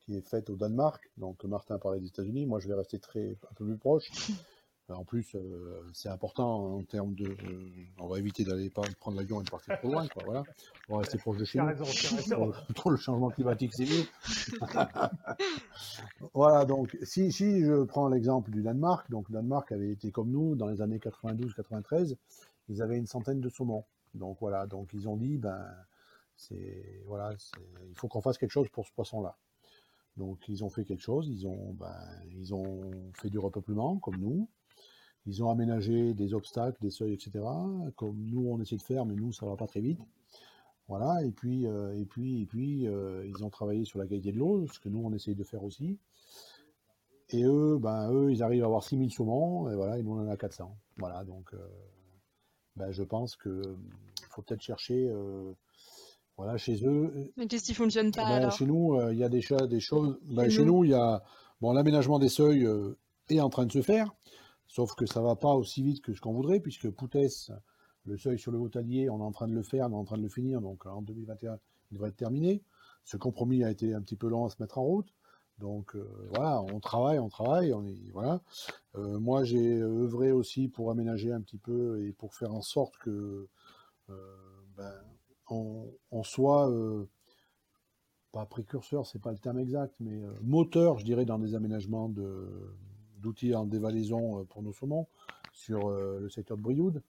qui 0.00 0.16
est 0.16 0.26
faite 0.26 0.50
au 0.50 0.56
Danemark. 0.56 1.10
Donc 1.16 1.44
Martin 1.44 1.78
parlait 1.78 2.00
des 2.00 2.08
États-Unis. 2.08 2.46
Moi, 2.46 2.60
je 2.60 2.68
vais 2.68 2.74
rester 2.74 2.98
très 2.98 3.36
un 3.50 3.54
peu 3.54 3.64
plus 3.64 3.78
proche. 3.78 4.10
En 4.90 5.04
plus, 5.04 5.34
euh, 5.34 5.82
c'est 5.92 6.08
important 6.08 6.76
en 6.76 6.82
termes 6.82 7.14
de. 7.14 7.36
on 7.98 8.08
va 8.08 8.18
éviter 8.18 8.44
d'aller 8.44 8.70
pas 8.70 8.82
prendre 8.98 9.18
l'avion 9.18 9.40
et 9.40 9.44
de 9.44 9.50
partir 9.50 9.78
trop 9.78 9.92
loin, 9.92 10.08
quoi. 10.08 10.22
Voilà. 10.24 10.44
On 10.88 10.94
va 10.94 11.00
rester 11.00 11.18
proche 11.18 11.36
de 11.36 11.44
chez 11.44 11.58
nous. 11.58 12.52
Pour, 12.74 12.90
le 12.90 12.96
changement 12.96 13.28
climatique, 13.28 13.74
c'est 13.74 13.84
mieux. 13.84 14.06
voilà. 16.34 16.64
Donc, 16.64 16.96
si, 17.02 17.32
si 17.32 17.60
je 17.60 17.82
prends 17.84 18.08
l'exemple 18.08 18.50
du 18.50 18.62
Danemark, 18.62 19.10
donc 19.10 19.28
le 19.28 19.34
Danemark 19.34 19.70
avait 19.72 19.90
été 19.90 20.10
comme 20.10 20.30
nous 20.30 20.54
dans 20.54 20.68
les 20.68 20.80
années 20.80 20.98
92-93, 20.98 22.16
ils 22.70 22.82
avaient 22.82 22.96
une 22.96 23.06
centaine 23.06 23.40
de 23.40 23.48
saumons. 23.50 23.84
Donc 24.14 24.38
voilà, 24.40 24.66
donc 24.66 24.88
ils 24.94 25.06
ont 25.06 25.16
dit, 25.16 25.36
ben, 25.36 25.66
c'est 26.34 27.02
voilà, 27.06 27.34
il 27.88 27.94
faut 27.94 28.08
qu'on 28.08 28.22
fasse 28.22 28.38
quelque 28.38 28.52
chose 28.52 28.68
pour 28.70 28.86
ce 28.86 28.92
poisson-là. 28.92 29.36
Donc 30.16 30.48
ils 30.48 30.64
ont 30.64 30.70
fait 30.70 30.84
quelque 30.84 31.02
chose, 31.02 31.28
ils 31.28 31.46
ont, 31.46 31.74
ben, 31.74 31.94
ils 32.30 32.54
ont 32.54 32.90
fait 33.14 33.28
du 33.28 33.38
repeuplement 33.38 33.98
comme 33.98 34.16
nous, 34.16 34.48
ils 35.26 35.42
ont 35.42 35.50
aménagé 35.50 36.14
des 36.14 36.34
obstacles, 36.34 36.78
des 36.80 36.90
seuils, 36.90 37.12
etc. 37.12 37.44
Comme 37.96 38.16
nous 38.18 38.48
on 38.48 38.60
essaie 38.60 38.76
de 38.76 38.82
faire, 38.82 39.04
mais 39.04 39.14
nous 39.14 39.32
ça 39.32 39.46
va 39.46 39.56
pas 39.56 39.66
très 39.66 39.80
vite. 39.80 40.00
Voilà, 40.88 41.22
et 41.22 41.30
puis, 41.30 41.66
euh, 41.66 41.94
et 41.94 42.06
puis, 42.06 42.40
et 42.42 42.46
puis, 42.46 42.88
euh, 42.88 43.26
ils 43.26 43.44
ont 43.44 43.50
travaillé 43.50 43.84
sur 43.84 43.98
la 43.98 44.06
qualité 44.06 44.32
de 44.32 44.38
l'eau, 44.38 44.66
ce 44.72 44.80
que 44.80 44.88
nous 44.88 45.00
on 45.04 45.12
essaye 45.12 45.34
de 45.34 45.44
faire 45.44 45.62
aussi. 45.62 45.98
Et 47.28 47.44
eux, 47.44 47.76
ben, 47.78 48.10
eux, 48.10 48.32
ils 48.32 48.42
arrivent 48.42 48.62
à 48.62 48.66
avoir 48.66 48.82
6000 48.82 49.10
saumons, 49.10 49.70
et 49.70 49.74
voilà, 49.74 49.98
et 49.98 50.02
nous 50.02 50.12
on 50.12 50.26
en 50.26 50.30
a 50.30 50.36
400. 50.38 50.74
Voilà, 50.96 51.24
donc, 51.24 51.52
euh, 51.52 51.58
ben, 52.76 52.90
je 52.90 53.02
pense 53.02 53.36
que 53.36 53.60
faut 54.30 54.40
peut-être 54.40 54.62
chercher 54.62 55.12
voilà, 56.38 56.56
chez 56.56 56.86
eux. 56.86 57.32
Mais 57.36 57.48
qu'est-ce 57.48 57.64
qui 57.64 57.74
fonctionne 57.74 58.12
pas 58.12 58.24
ben, 58.24 58.36
alors? 58.36 58.52
Chez 58.52 58.64
nous, 58.64 58.98
il 59.10 59.18
y 59.18 59.24
a 59.24 59.28
des, 59.28 59.42
des 59.68 59.80
choses. 59.80 60.18
Ben, 60.30 60.48
chez, 60.48 60.64
nous, 60.64 60.84
il 60.84 60.90
y 60.90 60.94
a 60.94 61.22
bon, 61.60 61.72
l'aménagement 61.72 62.18
des 62.18 62.28
seuils 62.28 62.66
est 63.28 63.40
en 63.40 63.50
train 63.50 63.66
de 63.66 63.72
se 63.72 63.82
faire, 63.82 64.14
sauf 64.68 64.94
que 64.94 65.06
ça 65.06 65.20
va 65.20 65.34
pas 65.34 65.54
aussi 65.54 65.82
vite 65.82 66.02
que 66.02 66.12
ce 66.12 66.20
qu'on 66.20 66.32
voudrait, 66.32 66.60
puisque 66.60 66.90
Poutès, 66.90 67.50
le 68.04 68.16
seuil 68.16 68.38
sur 68.38 68.52
le 68.52 68.58
Haut-Allier, 68.58 69.10
on 69.10 69.18
est 69.18 69.24
en 69.24 69.32
train 69.32 69.48
de 69.48 69.54
le 69.54 69.62
faire, 69.62 69.86
on 69.86 69.90
est 69.90 70.00
en 70.00 70.04
train 70.04 70.18
de 70.18 70.22
le 70.22 70.28
finir, 70.28 70.60
donc 70.60 70.86
en 70.86 71.02
2021, 71.02 71.58
il 71.90 71.94
devrait 71.94 72.10
être 72.10 72.16
terminé. 72.16 72.62
Ce 73.04 73.16
compromis 73.16 73.64
a 73.64 73.70
été 73.70 73.94
un 73.94 74.02
petit 74.02 74.16
peu 74.16 74.28
long 74.28 74.44
à 74.44 74.50
se 74.50 74.56
mettre 74.60 74.78
en 74.78 74.84
route. 74.84 75.08
Donc 75.58 75.96
euh, 75.96 76.06
voilà, 76.30 76.62
on 76.62 76.78
travaille, 76.78 77.18
on 77.18 77.28
travaille, 77.28 77.72
on 77.72 77.84
est 77.84 78.10
voilà. 78.12 78.42
Euh, 78.94 79.18
moi, 79.18 79.42
j'ai 79.42 79.80
œuvré 79.80 80.30
aussi 80.30 80.68
pour 80.68 80.90
aménager 80.90 81.32
un 81.32 81.40
petit 81.40 81.58
peu 81.58 82.04
et 82.04 82.12
pour 82.12 82.34
faire 82.34 82.54
en 82.54 82.62
sorte 82.62 82.96
que 82.98 83.48
ben, 84.08 84.94
on, 85.50 86.22
soit 86.22 86.70
pas 88.32 88.46
précurseur, 88.46 89.06
c'est 89.06 89.20
pas 89.20 89.32
le 89.32 89.38
terme 89.38 89.58
exact, 89.58 89.94
mais 90.00 90.22
moteur, 90.42 90.98
je 90.98 91.04
dirais, 91.04 91.24
dans 91.24 91.38
des 91.38 91.54
aménagements 91.54 92.08
d'outils 93.18 93.54
en 93.54 93.64
dévalaison 93.64 94.44
pour 94.46 94.62
nos 94.62 94.72
saumons 94.72 95.06
sur 95.52 95.90
le 95.90 96.28
secteur 96.28 96.56
de 96.56 96.62
Brioude. 96.62 97.02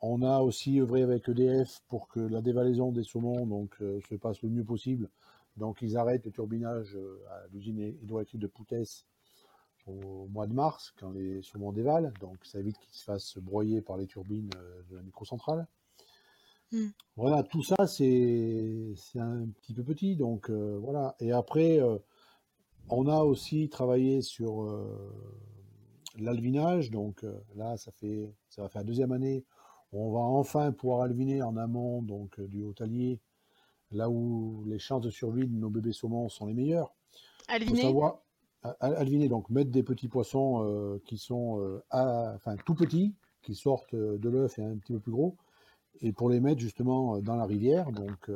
on 0.00 0.22
a 0.22 0.40
aussi 0.40 0.80
œuvré 0.80 1.02
avec 1.02 1.28
EDF 1.28 1.82
pour 1.88 2.08
que 2.08 2.20
la 2.20 2.42
dévalaison 2.42 2.92
des 2.92 3.04
saumons 3.04 3.46
donc, 3.46 3.74
se 3.78 4.14
passe 4.16 4.42
le 4.42 4.50
mieux 4.50 4.64
possible 4.64 5.08
donc 5.56 5.82
ils 5.82 5.96
arrêtent 5.96 6.24
le 6.24 6.32
turbinage 6.32 6.96
euh, 6.96 7.22
à 7.30 7.46
l'usine 7.52 7.78
hydroélectrique 8.02 8.40
de 8.40 8.46
Poutès 8.46 9.04
au 9.86 10.26
mois 10.28 10.46
de 10.46 10.52
mars, 10.52 10.92
quand 10.98 11.10
les 11.10 11.42
saumons 11.42 11.72
dévalent, 11.72 12.12
donc 12.20 12.44
ça 12.44 12.60
évite 12.60 12.78
qu'ils 12.78 12.94
se 12.94 13.04
fassent 13.04 13.38
broyer 13.38 13.80
par 13.80 13.96
les 13.96 14.06
turbines 14.06 14.50
euh, 14.56 14.82
de 14.90 14.96
la 14.96 15.02
microcentrale. 15.02 15.66
Hmm. 16.72 16.88
Voilà, 17.16 17.42
tout 17.42 17.62
ça 17.62 17.86
c'est 17.86 18.94
un 19.16 19.46
petit 19.60 19.74
peu 19.74 19.82
petit, 19.82 20.16
donc 20.16 20.50
euh, 20.50 20.78
voilà. 20.80 21.16
Et 21.18 21.32
après, 21.32 21.80
on 22.90 23.06
a 23.06 23.22
aussi 23.22 23.68
travaillé 23.68 24.22
sur 24.22 24.68
l'alvinage, 26.18 26.90
donc 26.90 27.24
là 27.56 27.76
ça 27.76 27.92
fait 27.92 28.32
ça 28.48 28.62
va 28.62 28.68
faire 28.68 28.82
la 28.82 28.86
deuxième 28.86 29.12
année 29.12 29.44
où 29.92 30.04
on 30.04 30.12
va 30.12 30.20
enfin 30.20 30.72
pouvoir 30.72 31.02
alviner 31.02 31.42
en 31.42 31.56
amont 31.56 32.02
donc 32.02 32.40
du 32.40 32.62
hôtelier 32.62 33.20
là 33.92 34.08
où 34.08 34.64
les 34.66 34.78
chances 34.78 35.02
de 35.02 35.10
survie 35.10 35.46
de 35.46 35.54
nos 35.54 35.70
bébés 35.70 35.92
saumons 35.92 36.28
sont 36.28 36.46
les 36.46 36.54
meilleures. 36.54 36.94
Alviner 37.48 37.92
Alviner, 38.80 39.28
donc 39.28 39.48
mettre 39.48 39.70
des 39.70 39.82
petits 39.82 40.08
poissons 40.08 40.62
euh, 40.62 41.00
qui 41.06 41.16
sont 41.16 41.60
euh, 41.60 41.82
enfin, 41.90 42.56
tout 42.66 42.74
petits, 42.74 43.14
qui 43.40 43.54
sortent 43.54 43.94
euh, 43.94 44.18
de 44.18 44.28
l'œuf 44.28 44.58
et 44.58 44.62
un 44.62 44.76
petit 44.76 44.92
peu 44.92 45.00
plus 45.00 45.12
gros, 45.12 45.36
et 46.02 46.12
pour 46.12 46.28
les 46.28 46.40
mettre 46.40 46.60
justement 46.60 47.20
dans 47.20 47.36
la 47.36 47.46
rivière, 47.46 47.90
donc 47.90 48.30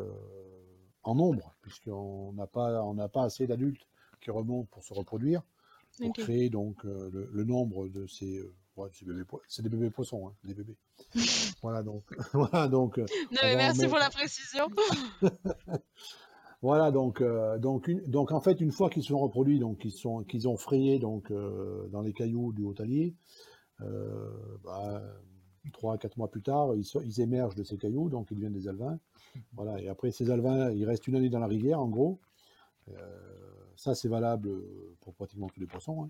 en 1.02 1.14
nombre, 1.14 1.54
puisqu'on 1.60 2.32
n'a 2.32 2.46
pas, 2.46 2.82
on 2.82 2.94
n'a 2.94 3.08
pas 3.08 3.24
assez 3.24 3.46
d'adultes 3.46 3.86
qui 4.24 4.30
remontent 4.30 4.68
pour 4.72 4.82
se 4.82 4.94
reproduire, 4.94 5.42
pour 6.00 6.12
créer 6.14 6.50
donc 6.50 6.82
le, 6.84 7.44
nombre 7.44 7.88
de 7.88 8.06
ces 8.06 8.42
c'est 9.48 9.62
des 9.62 9.68
bébés 9.68 9.90
poissons, 9.90 10.28
hein, 10.28 10.34
des 10.44 10.54
bébés. 10.54 10.76
voilà 11.62 11.82
donc. 11.82 12.04
voilà 12.32 12.68
donc. 12.68 12.98
Euh, 12.98 13.06
merci 13.30 13.86
pour 13.86 13.98
la 13.98 14.10
précision. 14.10 14.66
voilà 16.62 16.90
donc 16.90 17.20
euh, 17.20 17.58
donc 17.58 17.90
donc 18.08 18.32
en 18.32 18.40
fait 18.40 18.60
une 18.60 18.72
fois 18.72 18.90
qu'ils 18.90 19.04
sont 19.04 19.18
reproduits 19.18 19.58
donc 19.58 19.78
qu'ils 19.78 19.92
sont 19.92 20.24
qu'ils 20.24 20.48
ont 20.48 20.56
frayé 20.56 20.98
donc 20.98 21.30
euh, 21.30 21.86
dans 21.88 22.00
les 22.00 22.12
cailloux 22.12 22.52
du 22.52 22.62
Haut-Allier, 22.64 23.14
bah, 23.78 25.02
3 25.72 25.98
4 25.98 26.16
mois 26.18 26.30
plus 26.30 26.42
tard, 26.42 26.74
ils, 26.74 26.84
ils, 27.04 27.20
émergent 27.20 27.54
de 27.54 27.64
ces 27.64 27.78
cailloux, 27.78 28.08
donc 28.08 28.28
ils 28.30 28.34
deviennent 28.34 28.52
des 28.52 28.68
alvins. 28.68 28.98
Voilà, 29.52 29.80
et 29.80 29.88
après 29.88 30.10
ces 30.10 30.30
alvins, 30.30 30.70
ils 30.70 30.84
restent 30.84 31.06
une 31.06 31.16
année 31.16 31.30
dans 31.30 31.38
la 31.38 31.46
rivière, 31.46 31.80
en 31.80 31.88
gros. 31.88 32.20
Ça, 33.76 33.94
c'est 33.94 34.08
valable 34.08 34.50
pour 35.00 35.14
pratiquement 35.14 35.48
tous 35.48 35.60
les 35.60 35.66
poissons. 35.66 36.04
Hein. 36.04 36.08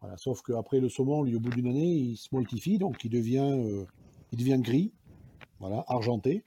Voilà, 0.00 0.16
sauf 0.16 0.42
qu'après 0.42 0.80
le 0.80 0.88
saumon, 0.88 1.22
lui, 1.22 1.36
au 1.36 1.40
bout 1.40 1.50
d'une 1.50 1.66
année, 1.66 1.94
il 1.94 2.16
se 2.16 2.34
multifie, 2.34 2.78
donc 2.78 3.04
il 3.04 3.10
devient, 3.10 3.52
euh, 3.52 3.84
il 4.32 4.38
devient 4.38 4.58
gris, 4.58 4.92
voilà, 5.58 5.84
argenté, 5.88 6.42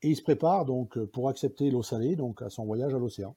et 0.00 0.08
il 0.08 0.16
se 0.16 0.22
prépare 0.22 0.64
donc 0.64 0.96
euh, 0.96 1.06
pour 1.06 1.28
accepter 1.28 1.70
l'eau 1.70 1.82
salée, 1.82 2.16
donc 2.16 2.40
à 2.40 2.48
son 2.48 2.64
voyage 2.64 2.94
à 2.94 2.98
l'océan. 2.98 3.36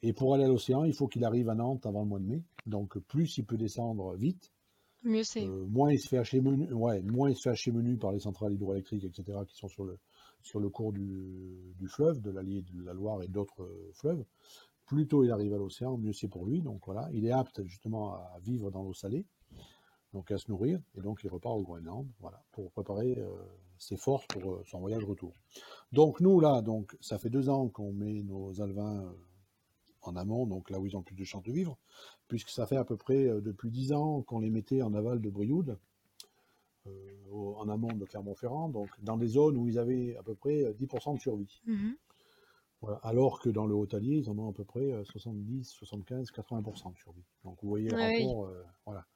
Et 0.00 0.14
pour 0.14 0.34
aller 0.34 0.44
à 0.44 0.48
l'océan, 0.48 0.84
il 0.84 0.94
faut 0.94 1.06
qu'il 1.06 1.24
arrive 1.24 1.50
à 1.50 1.54
Nantes 1.54 1.84
avant 1.84 2.00
le 2.00 2.08
mois 2.08 2.18
de 2.18 2.24
mai. 2.24 2.42
Donc 2.66 2.98
plus 2.98 3.36
il 3.36 3.44
peut 3.44 3.58
descendre 3.58 4.14
vite, 4.16 4.52
mieux 5.04 5.22
c'est. 5.22 5.44
Euh, 5.44 5.66
moins 5.68 5.92
il 5.92 5.98
se 5.98 6.08
fait 6.08 6.18
hacher 6.18 6.40
menu, 6.40 6.72
ouais, 6.72 7.02
moins 7.02 7.28
il 7.28 7.36
se 7.36 7.42
fait 7.42 7.50
hacher 7.50 7.72
menu 7.72 7.98
par 7.98 8.12
les 8.12 8.20
centrales 8.20 8.54
hydroélectriques, 8.54 9.04
etc., 9.04 9.38
qui 9.46 9.56
sont 9.56 9.68
sur 9.68 9.84
le 9.84 9.98
sur 10.40 10.58
le 10.58 10.70
cours 10.70 10.92
du, 10.92 11.74
du 11.78 11.88
fleuve, 11.88 12.20
de 12.20 12.30
l'Allier, 12.30 12.62
de 12.62 12.82
la 12.82 12.94
Loire 12.94 13.22
et 13.22 13.28
d'autres 13.28 13.68
fleuves 13.92 14.24
plus 14.86 15.06
tôt 15.06 15.24
il 15.24 15.30
arrive 15.30 15.54
à 15.54 15.58
l'océan, 15.58 15.96
mieux 15.96 16.12
c'est 16.12 16.28
pour 16.28 16.46
lui. 16.46 16.60
Donc 16.60 16.82
voilà, 16.86 17.08
il 17.12 17.24
est 17.26 17.32
apte 17.32 17.64
justement 17.64 18.14
à 18.14 18.38
vivre 18.42 18.70
dans 18.70 18.82
l'eau 18.82 18.94
salée, 18.94 19.26
donc 20.12 20.30
à 20.30 20.38
se 20.38 20.50
nourrir, 20.50 20.80
et 20.94 21.00
donc 21.00 21.20
il 21.24 21.30
repart 21.30 21.56
au 21.56 21.62
Groenland, 21.62 22.06
pour 22.52 22.70
préparer 22.72 23.18
euh, 23.18 23.30
ses 23.78 23.96
forces 23.96 24.26
pour 24.26 24.52
euh, 24.52 24.62
son 24.66 24.80
voyage 24.80 25.04
retour. 25.04 25.32
Donc 25.92 26.20
nous 26.20 26.40
là, 26.40 26.60
donc 26.62 26.96
ça 27.00 27.18
fait 27.18 27.30
deux 27.30 27.48
ans 27.48 27.68
qu'on 27.68 27.92
met 27.92 28.22
nos 28.22 28.60
alvins 28.60 29.04
euh, 29.04 29.12
en 30.02 30.16
amont, 30.16 30.46
donc 30.46 30.70
là 30.70 30.80
où 30.80 30.86
ils 30.86 30.96
ont 30.96 31.02
plus 31.02 31.14
de 31.14 31.24
chances 31.24 31.44
de 31.44 31.52
vivre, 31.52 31.78
puisque 32.28 32.50
ça 32.50 32.66
fait 32.66 32.76
à 32.76 32.84
peu 32.84 32.96
près 32.96 33.24
depuis 33.40 33.70
dix 33.70 33.92
ans 33.92 34.22
qu'on 34.22 34.40
les 34.40 34.50
mettait 34.50 34.82
en 34.82 34.94
aval 34.94 35.20
de 35.20 35.30
Brioude, 35.30 35.78
en 37.30 37.68
amont 37.68 37.92
de 37.92 38.04
Clermont-Ferrand, 38.04 38.68
donc 38.68 38.88
dans 39.00 39.16
des 39.16 39.28
zones 39.28 39.56
où 39.56 39.68
ils 39.68 39.78
avaient 39.78 40.16
à 40.16 40.24
peu 40.24 40.34
près 40.34 40.72
10% 40.72 41.14
de 41.14 41.20
survie. 41.20 41.62
Alors 43.02 43.38
que 43.40 43.48
dans 43.48 43.66
le 43.66 43.74
Haut-Allier, 43.74 44.16
ils 44.16 44.30
en 44.30 44.38
ont 44.38 44.50
à 44.50 44.52
peu 44.52 44.64
près 44.64 44.92
70, 45.04 45.70
75, 45.70 46.30
80% 46.32 46.92
de 46.92 46.98
survie. 46.98 47.24
Donc 47.44 47.58
vous 47.62 47.68
voyez 47.68 47.88
le 47.88 47.96
rapport, 47.96 48.46
euh, 48.46 48.64
voilà. 48.84 49.06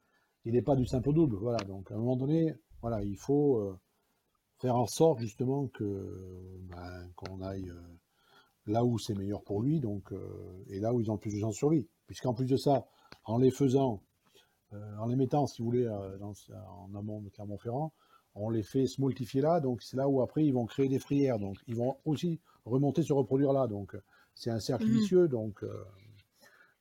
Il 0.45 0.53
n'est 0.53 0.63
pas 0.63 0.77
du 0.77 0.87
simple 0.87 1.09
au 1.09 1.13
double, 1.13 1.37
voilà. 1.37 1.59
Donc 1.65 1.91
à 1.91 1.95
un 1.95 1.99
moment 1.99 2.17
donné, 2.17 2.55
voilà, 2.81 3.03
il 3.03 3.17
faut 3.17 3.59
euh, 3.59 3.77
faire 4.59 4.77
en 4.77 4.87
sorte 4.87 5.19
justement 5.19 5.67
que 5.67 6.61
ben, 6.69 7.11
qu'on 7.17 7.43
aille 7.43 7.69
euh, 7.69 7.81
là 8.67 8.85
où 8.85 8.99
c'est 8.99 9.15
meilleur 9.15 9.43
pour 9.43 9.63
lui, 9.63 9.81
donc 9.81 10.13
et 10.69 10.79
là 10.81 10.93
où 10.93 11.01
ils 11.01 11.11
ont 11.11 11.15
le 11.15 11.21
plus 11.21 11.35
de 11.35 11.41
chances 11.41 11.55
de 11.55 11.59
survie. 11.59 11.89
Puisqu'en 12.07 12.35
plus 12.35 12.47
de 12.47 12.57
ça, 12.57 12.87
en 13.25 13.39
les 13.39 13.51
faisant, 13.51 14.03
en 14.73 15.07
les 15.07 15.17
mettant, 15.17 15.47
si 15.47 15.63
vous 15.63 15.67
voulez, 15.67 15.89
en 15.89 16.95
amont 16.95 17.21
de 17.21 17.29
Clermont-Ferrand, 17.31 17.93
on 18.37 18.51
les 18.51 18.63
fait 18.63 18.87
se 18.87 19.01
multiplier 19.01 19.43
là, 19.43 19.61
donc 19.61 19.83
c'est 19.83 19.97
là 19.97 20.09
où 20.09 20.23
après 20.23 20.45
ils 20.45 20.53
vont 20.53 20.67
créer 20.67 20.89
des 20.89 20.99
frières, 20.99 21.39
donc 21.39 21.57
ils 21.67 21.75
vont 21.75 21.97
aussi 22.05 22.41
remonter, 22.67 23.03
se 23.03 23.13
reproduire 23.13 23.53
là. 23.53 23.67
Donc, 23.67 23.97
c'est 24.35 24.51
un 24.51 24.61
cercle 24.61 24.87
mmh. 24.87 24.93
vicieux. 24.93 25.29
Donc, 25.29 25.63
euh, 25.63 25.85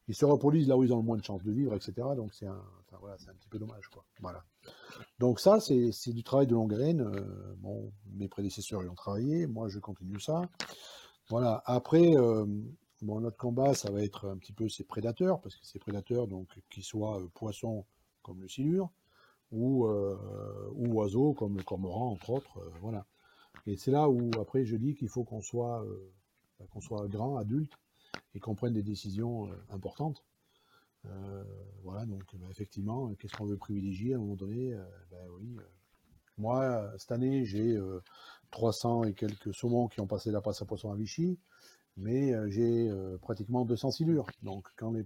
ils 0.07 0.15
se 0.15 0.25
reproduisent 0.25 0.67
là 0.67 0.77
où 0.77 0.83
ils 0.83 0.93
ont 0.93 0.97
le 0.97 1.03
moins 1.03 1.17
de 1.17 1.23
chances 1.23 1.43
de 1.43 1.51
vivre, 1.51 1.73
etc. 1.73 1.93
Donc, 2.15 2.33
c'est 2.33 2.47
un, 2.47 2.61
voilà, 2.99 3.15
un 3.27 3.33
petit 3.33 3.47
peu 3.47 3.57
dommage. 3.57 3.87
Quoi. 3.87 4.03
Voilà. 4.19 4.43
Donc, 5.19 5.39
ça, 5.39 5.59
c'est 5.59 6.13
du 6.13 6.23
travail 6.23 6.47
de 6.47 6.53
longue 6.53 6.73
haleine. 6.73 7.01
Euh, 7.01 7.55
bon, 7.57 7.91
mes 8.13 8.27
prédécesseurs 8.27 8.83
y 8.83 8.87
ont 8.87 8.95
travaillé. 8.95 9.47
Moi, 9.47 9.69
je 9.69 9.79
continue 9.79 10.19
ça. 10.19 10.41
Voilà. 11.29 11.63
Après, 11.65 12.15
euh, 12.15 12.45
bon, 13.01 13.19
notre 13.21 13.37
combat, 13.37 13.73
ça 13.73 13.89
va 13.91 14.03
être 14.03 14.27
un 14.27 14.37
petit 14.37 14.53
peu 14.53 14.69
ces 14.69 14.83
prédateurs, 14.83 15.41
parce 15.41 15.55
que 15.55 15.65
ces 15.65 15.79
prédateurs, 15.79 16.27
donc, 16.27 16.49
qu'ils 16.69 16.83
soient 16.83 17.21
poissons 17.33 17.85
comme 18.21 18.41
le 18.41 18.47
silure, 18.47 18.91
ou, 19.51 19.87
ou 19.87 20.93
oiseaux 20.93 21.33
comme 21.33 21.57
le 21.57 21.63
cormoran, 21.63 22.11
entre 22.11 22.29
autres. 22.31 22.59
voilà. 22.81 23.05
Et 23.67 23.77
c'est 23.77 23.91
là 23.91 24.09
où, 24.09 24.29
après, 24.39 24.65
je 24.65 24.75
dis 24.75 24.93
qu'il 24.95 25.09
faut 25.09 25.23
qu'on 25.23 25.41
soit, 25.41 25.83
euh, 25.83 26.13
bah, 26.59 26.65
qu'on 26.71 26.81
soit 26.81 27.07
grand, 27.07 27.37
adulte, 27.37 27.73
et 28.33 28.39
qu'on 28.39 28.55
prenne 28.55 28.73
des 28.73 28.83
décisions 28.83 29.47
euh, 29.47 29.55
importantes. 29.69 30.23
Euh, 31.05 31.43
voilà, 31.83 32.05
donc 32.05 32.23
bah, 32.35 32.47
effectivement, 32.51 33.13
qu'est-ce 33.15 33.35
qu'on 33.35 33.45
veut 33.45 33.57
privilégier 33.57 34.13
à 34.13 34.17
un 34.17 34.19
moment 34.19 34.35
donné 34.35 34.75
ben, 35.11 35.27
oui, 35.39 35.57
Moi, 36.37 36.91
cette 36.97 37.11
année, 37.11 37.45
j'ai 37.45 37.79
300 38.51 39.05
et 39.05 39.13
quelques 39.13 39.53
saumons 39.53 39.87
qui 39.87 39.99
ont 40.01 40.07
passé 40.07 40.31
la 40.31 40.41
passe 40.41 40.61
à 40.61 40.65
poisson 40.65 40.91
à 40.91 40.95
Vichy, 40.95 41.37
mais 41.97 42.33
j'ai 42.51 42.91
pratiquement 43.21 43.65
200 43.65 43.91
silures. 43.91 44.25
Donc, 44.41 44.67
quand, 44.77 44.91
les, 44.91 45.05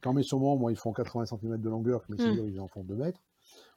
quand 0.00 0.12
mes 0.12 0.22
saumons, 0.22 0.56
moi, 0.56 0.70
ils 0.70 0.78
font 0.78 0.92
80 0.92 1.26
cm 1.26 1.60
de 1.60 1.68
longueur, 1.68 2.06
que 2.06 2.12
mes 2.12 2.22
mmh. 2.22 2.30
silures, 2.30 2.48
ils 2.48 2.60
en 2.60 2.68
font 2.68 2.84
2 2.84 2.94
mètres, 2.94 3.20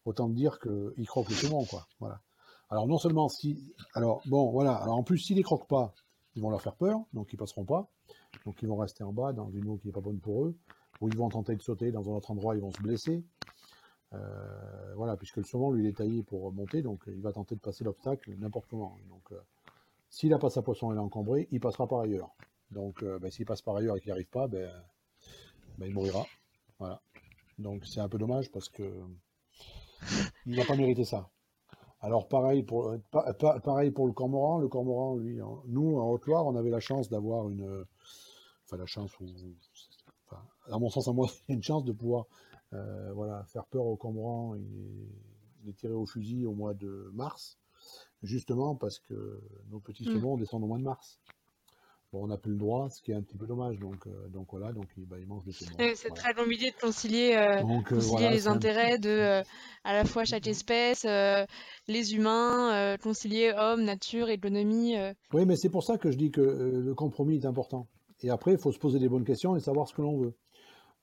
autant 0.08 0.30
dire 0.30 0.60
qu'ils 0.60 1.08
croquent 1.08 1.30
le 1.30 1.36
saumon, 1.36 1.66
quoi. 1.66 1.88
Voilà. 2.00 2.22
Alors 2.70 2.88
non 2.88 2.98
seulement 2.98 3.30
si, 3.30 3.74
alors 3.94 4.22
bon 4.26 4.52
voilà, 4.52 4.76
alors 4.76 4.98
en 4.98 5.04
plus 5.04 5.20
s'ils 5.20 5.38
les 5.38 5.44
croquent 5.44 5.68
pas, 5.68 5.94
ils 6.36 6.42
vont 6.42 6.50
leur 6.50 6.62
faire 6.62 6.76
peur, 6.76 7.00
donc 7.14 7.32
ils 7.32 7.38
passeront 7.38 7.66
pas, 7.66 7.90
donc 8.46 8.62
ils 8.62 8.68
vont 8.68 8.76
rester 8.78 9.04
en 9.04 9.14
bas 9.14 9.32
dans 9.32 9.50
une 9.52 9.68
eau 9.70 9.78
qui 9.78 9.88
n'est 9.88 9.94
pas 9.94 10.02
bonne 10.02 10.20
pour 10.20 10.46
eux, 10.46 10.58
ou 11.00 11.08
ils 11.08 11.18
vont 11.18 11.30
tenter 11.30 11.56
de 11.56 11.62
sauter 11.62 11.92
dans 11.92 12.10
un 12.10 12.14
autre 12.14 12.32
endroit, 12.32 12.56
ils 12.56 12.62
vont 12.62 12.72
se 12.72 12.82
blesser. 12.82 13.24
Euh, 14.14 14.94
voilà, 14.96 15.18
puisque 15.18 15.38
le 15.38 15.44
saumon 15.44 15.72
lui 15.72 15.84
il 15.84 15.90
est 15.90 15.98
taillé 15.98 16.24
pour 16.24 16.52
monter, 16.54 16.82
donc 16.82 17.04
il 17.08 17.22
va 17.22 17.32
tenter 17.32 17.56
de 17.56 17.62
passer 17.62 17.84
l'obstacle 17.84 18.34
n'importe 18.38 18.68
comment. 18.70 18.98
Donc 19.10 19.32
euh, 19.32 19.40
s'il 20.10 20.34
a 20.34 20.40
pas 20.40 20.50
sa 20.50 20.62
poisson 20.62 20.92
elle 20.92 20.98
est 20.98 21.02
encombrée, 21.02 21.48
il 21.52 21.60
passera 21.60 21.88
par 21.88 22.00
ailleurs. 22.00 22.34
Donc 22.72 23.04
euh, 23.04 23.20
ben, 23.20 23.32
s'il 23.32 23.46
passe 23.46 23.62
par 23.62 23.76
ailleurs 23.76 23.98
et 23.98 24.00
qu'il 24.00 24.10
n'y 24.10 24.14
arrive 24.14 24.30
pas, 24.30 24.48
ben, 24.48 24.70
ben, 25.78 25.88
il 25.88 25.94
mourra. 25.94 26.26
Voilà. 26.80 27.02
Donc 27.60 27.86
c'est 27.86 28.02
un 28.02 28.10
peu 28.10 28.18
dommage 28.18 28.52
parce 28.52 28.70
que 28.70 28.84
il 30.46 30.56
n'a 30.56 30.66
pas 30.66 30.76
mérité 30.76 31.04
ça. 31.04 31.30
Alors 32.00 32.28
pareil 32.28 32.64
pour, 32.64 32.90
euh, 32.90 33.00
pareil 33.64 33.92
pour 33.92 34.08
le 34.08 34.14
cormoran. 34.14 34.60
Le 34.60 34.68
cormoran, 34.68 35.16
lui, 35.16 35.40
nous, 35.68 35.98
en 35.98 36.12
Haute-Loire, 36.12 36.46
on 36.46 36.56
avait 36.56 36.70
la 36.70 36.80
chance 36.80 37.10
d'avoir 37.10 37.50
une... 37.50 37.86
Enfin, 38.66 38.78
la 38.78 38.86
chance, 38.86 39.12
à 40.70 40.80
mon 40.80 40.90
sens, 40.90 41.08
à 41.08 41.14
moi, 41.14 41.28
une 41.48 41.64
chance 41.64 41.84
de 41.86 41.92
pouvoir 41.92 42.26
euh, 42.74 43.14
voilà, 43.14 43.44
faire 43.46 43.66
peur 43.66 43.86
au 43.86 43.96
cormoran 43.96 44.56
et 44.56 45.10
les 45.64 45.74
tirer 45.74 45.94
au 45.94 46.06
fusil 46.06 46.46
au 46.46 46.54
mois 46.54 46.74
de 46.74 47.10
mars, 47.14 47.58
justement 48.24 48.76
parce 48.76 49.00
que 49.00 49.42
nos 49.70 49.80
petits 49.80 50.08
mmh. 50.10 50.14
saumons 50.14 50.38
descendent 50.38 50.64
au 50.64 50.68
mois 50.68 50.78
de 50.78 50.84
mars. 50.84 51.20
Bon, 52.14 52.24
on 52.24 52.28
n'a 52.28 52.38
plus 52.38 52.54
le 52.54 52.58
droit, 52.58 52.90
ce 52.90 53.02
qui 53.02 53.12
est 53.12 53.16
un 53.16 53.22
petit 53.22 53.38
peu 53.38 53.46
dommage. 53.48 53.80
Donc, 53.80 54.08
euh, 54.08 54.30
donc 54.30 54.48
voilà, 54.52 54.72
donc 54.72 54.86
il, 54.98 55.06
bah, 55.06 55.18
il 55.20 55.28
mange 55.28 55.44
des. 55.44 55.52
Euh, 55.52 55.92
C'est 55.96 56.08
Voilà. 56.08 56.22
très 56.24 56.34
compliqué 56.34 56.72
de 56.72 56.76
concilier, 56.80 57.36
euh, 57.36 57.62
Donc, 57.64 57.92
euh, 57.92 57.96
concilier 57.96 58.12
voilà, 58.12 58.32
les 58.32 58.48
un- 58.48 58.54
intérêts 58.54 58.98
de 58.98 59.10
euh, 59.10 59.44
à 59.84 59.94
la 59.94 60.06
fois 60.06 60.24
chaque 60.24 60.48
espèce, 60.48 61.04
les 61.04 62.16
humains, 62.16 62.96
concilier 63.04 63.54
homme, 63.58 63.84
nature, 63.84 64.30
économie. 64.30 64.96
Oui, 65.34 65.46
mais 65.46 65.58
c'est 65.58 65.70
pour 65.70 65.84
ça 65.84 65.98
que 65.98 66.10
je 66.12 66.18
dis 66.18 66.32
que 66.32 66.42
le 66.42 66.96
compromis 66.96 67.36
est 67.36 67.46
important. 67.46 67.88
Et 68.22 68.30
après, 68.30 68.54
il 68.54 68.58
faut 68.58 68.72
se 68.72 68.80
poser 68.80 69.00
les 69.00 69.10
bonnes 69.10 69.26
questions 69.26 69.56
et 69.58 69.60
savoir 69.60 69.88
ce 69.88 69.94
que 69.94 70.02
l'on 70.02 70.18
veut. 70.18 70.34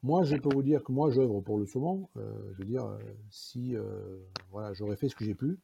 Moi, 0.02 0.24
je 0.24 0.36
peux 0.36 0.52
vous 0.54 0.62
dire 0.62 0.82
que 0.84 0.92
moi, 0.92 1.10
j'œuvre 1.10 1.40
pour 1.42 1.58
le 1.58 1.66
saumon. 1.66 2.08
Je 2.16 2.58
veux 2.58 2.64
dire, 2.64 2.86
si 3.30 3.74
voilà, 4.50 4.72
j'aurais 4.72 4.96
fait 4.96 5.10
ce 5.10 5.14
que 5.16 5.24
j'ai 5.24 5.34
pu, 5.34 5.58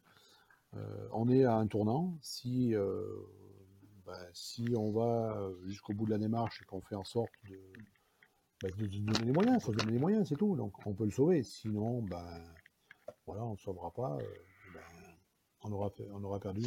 on 1.13 1.29
est 1.31 1.45
à 1.45 1.57
un 1.57 1.67
tournant. 1.67 2.19
Si, 2.21 2.75
bah, 4.11 4.27
si 4.33 4.75
on 4.77 4.91
va 4.91 5.51
jusqu'au 5.67 5.95
bout 5.95 6.07
de 6.07 6.11
la 6.11 6.19
démarche 6.19 6.61
et 6.61 6.65
qu'on 6.65 6.81
fait 6.81 6.97
en 6.97 7.05
sorte 7.05 7.31
de, 7.49 7.59
bah, 8.61 8.69
donner 8.77 9.25
les 9.25 9.33
moyens, 9.33 9.59
il 9.61 9.65
faut 9.65 9.73
donner 9.73 9.93
les 9.93 9.99
moyens, 9.99 10.29
c'est 10.29 10.37
tout. 10.37 10.57
Donc, 10.57 10.75
on 10.85 10.95
peut 10.95 11.05
le 11.05 11.13
sauver. 11.13 11.45
Sinon, 11.45 12.03
ben, 12.03 12.27
voilà, 13.27 13.45
on 13.45 13.53
ne 13.53 13.59
sauvera 13.59 13.93
pas. 13.93 14.19
euh, 14.19 14.51
on, 15.63 15.73
aura 15.73 16.41
perdu 16.41 16.63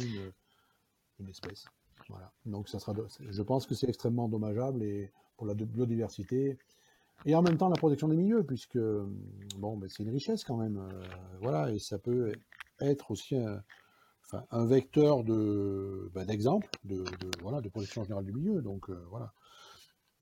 une, 1.18 1.28
espèce. 1.28 1.66
Voilà. 2.08 2.32
Donc 2.44 2.68
ça 2.68 2.78
sera, 2.78 2.94
je 3.20 3.42
pense 3.42 3.66
que 3.66 3.74
c'est 3.74 3.88
extrêmement 3.88 4.28
dommageable 4.28 4.82
et 4.82 5.12
pour 5.36 5.46
la 5.46 5.54
biodiversité 5.54 6.58
et 7.26 7.34
en 7.34 7.42
même 7.42 7.56
temps 7.56 7.68
la 7.68 7.76
protection 7.76 8.08
des 8.08 8.16
milieux 8.16 8.44
puisque 8.44 8.78
bon, 9.58 9.80
c'est 9.88 10.02
une 10.02 10.10
richesse 10.10 10.44
quand 10.44 10.56
même. 10.56 10.76
euh, 10.78 11.04
voilà 11.40 11.70
et 11.70 11.78
ça 11.78 11.98
peut 11.98 12.32
être 12.80 13.10
aussi 13.10 13.36
un, 13.36 13.62
un 14.50 14.66
vecteur 14.66 15.24
de 15.24 16.10
ben, 16.14 16.24
d'exemple 16.24 16.68
de, 16.84 17.04
voilà 17.42 17.60
de 17.60 17.68
protection 17.68 18.02
générale 18.02 18.24
du 18.24 18.32
milieu. 18.32 18.62
Donc 18.62 18.90
euh, 18.90 19.04
voilà. 19.10 19.32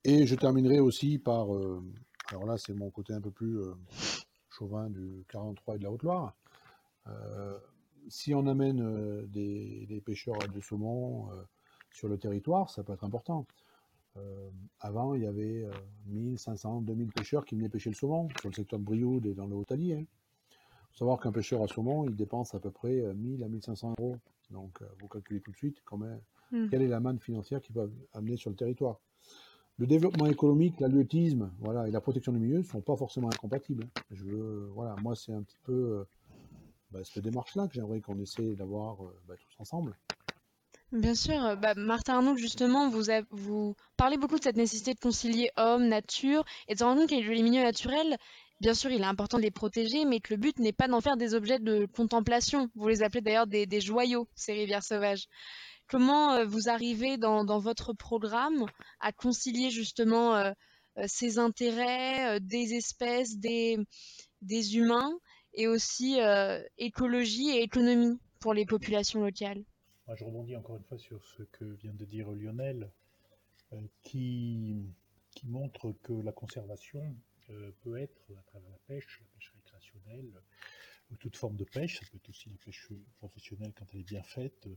Et 0.03 0.25
je 0.27 0.35
terminerai 0.35 0.79
aussi 0.79 1.17
par, 1.17 1.55
euh, 1.55 1.81
alors 2.29 2.45
là 2.45 2.57
c'est 2.57 2.73
mon 2.73 2.89
côté 2.89 3.13
un 3.13 3.21
peu 3.21 3.31
plus 3.31 3.59
euh, 3.59 3.73
chauvin 4.49 4.89
du 4.89 5.25
43 5.29 5.75
et 5.75 5.77
de 5.79 5.83
la 5.83 5.91
Haute-Loire. 5.91 6.35
Si 8.09 8.33
on 8.33 8.47
amène 8.47 9.25
des, 9.27 10.01
pêcheurs 10.05 10.37
de 10.37 10.61
saumon 10.61 11.29
sur 11.91 12.07
le 12.07 12.17
territoire, 12.17 12.69
ça 12.69 12.83
peut 12.83 12.93
être 12.93 13.03
important. 13.03 13.45
Avant, 14.79 15.13
il 15.13 15.23
y 15.23 15.25
avait 15.25 15.63
euh, 15.63 15.71
1500, 16.07 16.81
2000 16.81 17.11
pêcheurs 17.13 17.45
qui 17.45 17.55
venaient 17.55 17.69
pêcher 17.69 17.89
le 17.89 17.95
saumon 17.95 18.27
sur 18.41 18.49
le 18.49 18.53
secteur 18.53 18.77
de 18.79 18.83
Brioude 18.83 19.25
et 19.25 19.33
dans 19.33 19.47
le 19.47 19.55
Haut-Allier. 19.55 20.05
Il 20.05 20.07
faut 20.93 20.99
savoir 20.99 21.19
qu'un 21.19 21.31
pêcheur 21.31 21.61
à 21.63 21.67
saumon, 21.67 22.05
il 22.05 22.15
dépense 22.15 22.53
à 22.53 22.59
peu 22.59 22.69
près 22.71 22.99
euh, 22.99 23.13
1000 23.13 23.43
à 23.43 23.47
1500 23.47 23.95
euros. 23.99 24.17
Donc, 24.51 24.81
euh, 24.81 24.85
vous 24.99 25.07
calculez 25.07 25.41
tout 25.41 25.51
de 25.51 25.57
suite 25.57 25.77
combien, 25.85 26.19
Mm. 26.51 26.67
quelle 26.69 26.83
est 26.83 26.87
la 26.87 26.99
manne 26.99 27.19
financière 27.19 27.61
qu'il 27.61 27.73
peut 27.73 27.91
amener 28.13 28.37
sur 28.37 28.51
le 28.51 28.55
territoire. 28.55 28.99
Le 29.79 29.87
développement 29.87 30.27
économique, 30.27 30.79
l'halieutisme, 30.79 31.51
voilà, 31.59 31.87
et 31.87 31.91
la 31.91 31.99
protection 31.99 32.31
du 32.31 32.37
milieu 32.37 32.59
ne 32.59 32.63
sont 32.63 32.81
pas 32.81 32.95
forcément 32.95 33.27
incompatibles. 33.29 33.87
Je 34.11 34.23
veux, 34.23 34.67
voilà, 34.75 34.95
moi, 35.01 35.15
c'est 35.15 35.33
un 35.33 35.41
petit 35.41 35.57
peu 35.63 35.73
euh, 35.73 36.03
bah, 36.91 36.99
cette 37.03 37.23
démarche-là 37.23 37.67
que 37.67 37.73
j'aimerais 37.73 37.99
qu'on 38.01 38.19
essaie 38.19 38.53
d'avoir 38.53 39.03
euh, 39.03 39.19
bah, 39.27 39.33
tous 39.35 39.59
ensemble. 39.59 39.97
Bien 40.91 41.15
sûr, 41.15 41.43
euh, 41.43 41.55
bah, 41.55 41.73
Martin 41.75 42.17
Arnaud, 42.17 42.35
justement, 42.37 42.87
vous, 42.87 43.09
a- 43.09 43.23
vous 43.31 43.75
parlez 43.97 44.17
beaucoup 44.17 44.37
de 44.37 44.43
cette 44.43 44.57
nécessité 44.57 44.93
de 44.93 44.99
concilier 44.99 45.49
homme, 45.57 45.87
nature, 45.87 46.43
et 46.67 46.75
de 46.75 46.79
se 46.79 46.83
rendre 46.83 46.99
compte 47.01 47.09
que 47.09 47.15
les 47.15 47.41
milieux 47.41 47.63
naturels, 47.63 48.17
bien 48.59 48.73
sûr, 48.73 48.91
il 48.91 49.01
est 49.01 49.05
important 49.05 49.37
de 49.37 49.43
les 49.43 49.51
protéger, 49.51 50.05
mais 50.05 50.19
que 50.19 50.33
le 50.33 50.37
but 50.39 50.57
n'est 50.59 50.73
pas 50.73 50.87
d'en 50.87 51.01
faire 51.01 51.17
des 51.17 51.33
objets 51.33 51.59
de 51.59 51.85
contemplation. 51.85 52.69
Vous 52.75 52.87
les 52.87 53.03
appelez 53.03 53.21
d'ailleurs 53.21 53.47
des, 53.47 53.81
joyaux, 53.81 54.27
ces 54.35 54.53
rivières 54.53 54.83
sauvages. 54.83 55.27
Comment 55.87 56.33
euh, 56.33 56.45
vous 56.45 56.69
arrivez 56.69 57.17
dans, 57.17 57.59
votre 57.59 57.93
programme 57.93 58.65
à 58.99 59.11
concilier 59.11 59.69
justement 59.69 60.35
euh, 60.35 60.51
euh, 60.97 61.03
ces 61.07 61.39
intérêts 61.39 62.39
des 62.39 62.73
espèces, 62.73 63.37
des, 63.37 63.77
humains, 64.75 65.11
et 65.55 65.67
aussi 65.67 66.17
écologie 66.77 67.49
et 67.49 67.61
économie 67.61 68.17
pour 68.39 68.53
les 68.53 68.65
populations 68.65 69.23
locales? 69.23 69.63
Je 70.15 70.23
rebondis 70.23 70.55
encore 70.55 70.77
une 70.77 70.83
fois 70.83 70.97
sur 70.97 71.23
ce 71.23 71.43
que 71.43 71.65
vient 71.75 71.93
de 71.93 72.05
dire 72.05 72.31
Lionel, 72.31 72.89
qui, 74.03 74.75
montre 75.43 75.93
que 76.03 76.13
la 76.13 76.31
conservation 76.31 77.15
peut 77.81 77.97
être 77.97 78.31
à 78.37 78.41
travers 78.43 78.69
la 78.69 78.79
pêche, 78.87 79.19
la 79.21 79.27
pêche 79.35 79.51
récréationnelle, 79.55 80.41
ou 81.11 81.15
toute 81.17 81.37
forme 81.37 81.55
de 81.57 81.65
pêche, 81.65 81.99
ça 81.99 82.05
peut 82.11 82.17
être 82.17 82.29
aussi 82.29 82.49
la 82.49 82.57
pêche 82.57 82.89
professionnelle 83.17 83.73
quand 83.75 83.85
elle 83.93 83.99
est 84.01 84.09
bien 84.09 84.23
faite, 84.23 84.67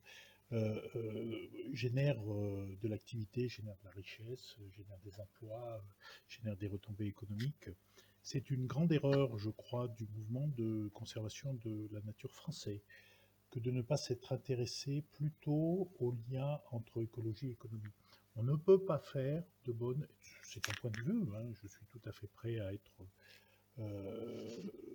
euh, 0.52 0.80
euh, 0.94 1.48
génère 1.72 2.16
euh, 2.32 2.78
de 2.80 2.88
l'activité, 2.88 3.48
génère 3.48 3.76
de 3.78 3.84
la 3.84 3.90
richesse, 3.90 4.56
euh, 4.60 4.70
génère 4.70 4.98
des 5.04 5.18
emplois, 5.18 5.74
euh, 5.74 5.80
génère 6.28 6.56
des 6.56 6.68
retombées 6.68 7.06
économiques. 7.06 7.68
C'est 8.22 8.50
une 8.50 8.66
grande 8.66 8.92
erreur, 8.92 9.36
je 9.38 9.50
crois, 9.50 9.88
du 9.88 10.06
mouvement 10.06 10.46
de 10.56 10.88
conservation 10.94 11.54
de 11.64 11.88
la 11.92 12.00
nature 12.02 12.32
français 12.32 12.82
que 13.50 13.58
de 13.58 13.70
ne 13.70 13.82
pas 13.82 13.96
s'être 13.96 14.32
intéressé 14.32 15.02
plutôt 15.12 15.90
au 15.98 16.14
lien 16.30 16.60
entre 16.70 17.02
écologie 17.02 17.48
et 17.48 17.52
économie. 17.52 17.92
On 18.36 18.42
ne 18.42 18.56
peut 18.56 18.78
pas 18.84 18.98
faire 18.98 19.42
de 19.64 19.72
bonnes. 19.72 20.06
C'est 20.42 20.68
un 20.68 20.72
point 20.80 20.90
de 20.90 21.00
vue, 21.02 21.22
hein, 21.36 21.44
je 21.62 21.68
suis 21.68 21.86
tout 21.86 22.00
à 22.06 22.12
fait 22.12 22.28
prêt 22.28 22.58
à 22.60 22.72
être. 22.72 22.92
euh, 23.78 24.48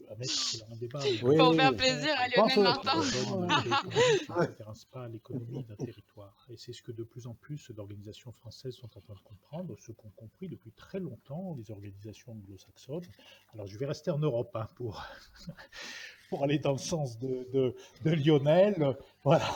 à 0.09 0.15
mettre 0.15 0.31
cela 0.33 0.65
en 0.71 0.75
débat. 0.75 0.99
Oui, 1.23 1.37
Pour 1.37 1.55
faire 1.55 1.71
oui. 1.71 1.77
plaisir 1.77 2.13
à 2.17 2.27
Lionel 2.29 2.59
Martin. 2.63 2.97
ne 3.01 4.25
s'intéresse 4.25 4.85
pas 4.85 5.03
à 5.05 5.07
l'économie 5.07 5.63
d'un 5.63 5.75
territoire. 5.75 6.35
Et 6.49 6.57
c'est 6.57 6.73
ce 6.73 6.81
que 6.81 6.91
de 6.91 7.03
plus 7.03 7.27
en 7.27 7.35
plus 7.35 7.71
d'organisations 7.71 8.31
françaises 8.33 8.75
sont 8.75 8.89
en 8.97 9.01
train 9.01 9.13
de 9.13 9.19
comprendre, 9.21 9.75
ce 9.79 9.91
qu'ont 9.91 10.11
compris 10.15 10.47
depuis 10.49 10.71
très 10.71 10.99
longtemps 10.99 11.55
les 11.57 11.71
organisations 11.71 12.33
anglo-saxonnes. 12.33 13.05
Alors 13.53 13.67
je 13.67 13.77
vais 13.77 13.85
rester 13.85 14.11
en 14.11 14.19
Europe 14.19 14.51
hein, 14.55 14.67
pour, 14.75 15.05
pour 16.29 16.43
aller 16.43 16.59
dans 16.59 16.73
le 16.73 16.77
sens 16.79 17.19
de, 17.19 17.47
de, 17.53 17.75
de 18.03 18.11
Lionel. 18.11 18.97
Voilà. 19.23 19.49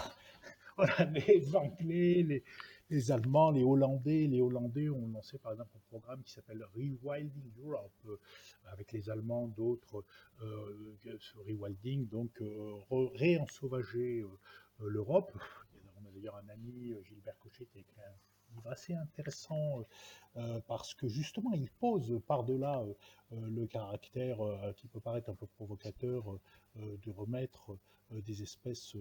voilà, 0.77 1.05
les 1.05 1.55
Anglais, 1.55 2.23
les, 2.27 2.43
les 2.89 3.11
Allemands, 3.11 3.51
les 3.51 3.63
Hollandais. 3.63 4.27
Les 4.27 4.41
Hollandais 4.41 4.89
ont 4.89 5.07
lancé 5.07 5.37
par 5.37 5.51
exemple 5.53 5.71
un 5.75 5.81
programme 5.89 6.23
qui 6.23 6.31
s'appelle 6.31 6.63
Rewilding 6.75 7.51
Europe, 7.63 7.91
euh, 8.07 8.17
avec 8.71 8.91
les 8.91 9.09
Allemands, 9.09 9.47
d'autres, 9.47 10.03
euh, 10.41 10.95
ce 11.19 11.37
rewilding, 11.37 12.07
donc 12.07 12.41
euh, 12.41 12.73
réensauvager 13.15 14.21
euh, 14.21 14.27
euh, 14.81 14.89
l'Europe. 14.89 15.31
On 16.01 16.05
a 16.07 16.11
d'ailleurs 16.11 16.35
un 16.35 16.49
ami, 16.49 16.91
euh, 16.91 17.03
Gilbert 17.03 17.37
Cochet, 17.39 17.65
qui 17.65 17.77
a 17.77 17.81
écrit 17.81 18.01
un 18.01 18.17
assez 18.65 18.93
intéressant 18.93 19.79
euh, 19.79 19.83
euh, 20.37 20.61
parce 20.67 20.93
que 20.93 21.07
justement 21.07 21.51
il 21.53 21.69
pose 21.69 22.21
par-delà 22.27 22.81
euh, 22.81 23.49
le 23.49 23.65
caractère 23.67 24.37
qui 24.77 24.87
peut 24.87 24.99
paraître 24.99 25.29
un 25.29 25.35
peu 25.35 25.47
provocateur 25.47 26.39
de 26.75 27.09
remettre 27.09 27.77
des 28.11 28.43
espèces 28.43 28.95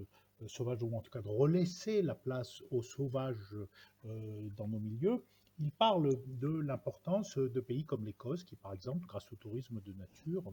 sauvages 0.47 0.83
ou 0.83 0.95
en 0.95 1.01
tout 1.01 1.11
cas 1.11 1.21
de 1.21 1.29
relaisser 1.29 2.03
la 2.03 2.15
place 2.15 2.63
aux 2.71 2.83
sauvages 2.83 3.55
dans 4.03 4.69
nos 4.69 4.81
milieux. 4.81 5.25
Il 5.59 5.71
parle 5.71 6.19
de 6.27 6.49
l'importance 6.49 7.37
de 7.37 7.61
pays 7.61 7.85
comme 7.85 8.05
l'Écosse 8.05 8.45
qui 8.45 8.57
par 8.57 8.73
exemple 8.73 9.07
grâce 9.07 9.31
au 9.33 9.37
tourisme 9.37 9.81
de 9.81 9.93
nature 9.93 10.53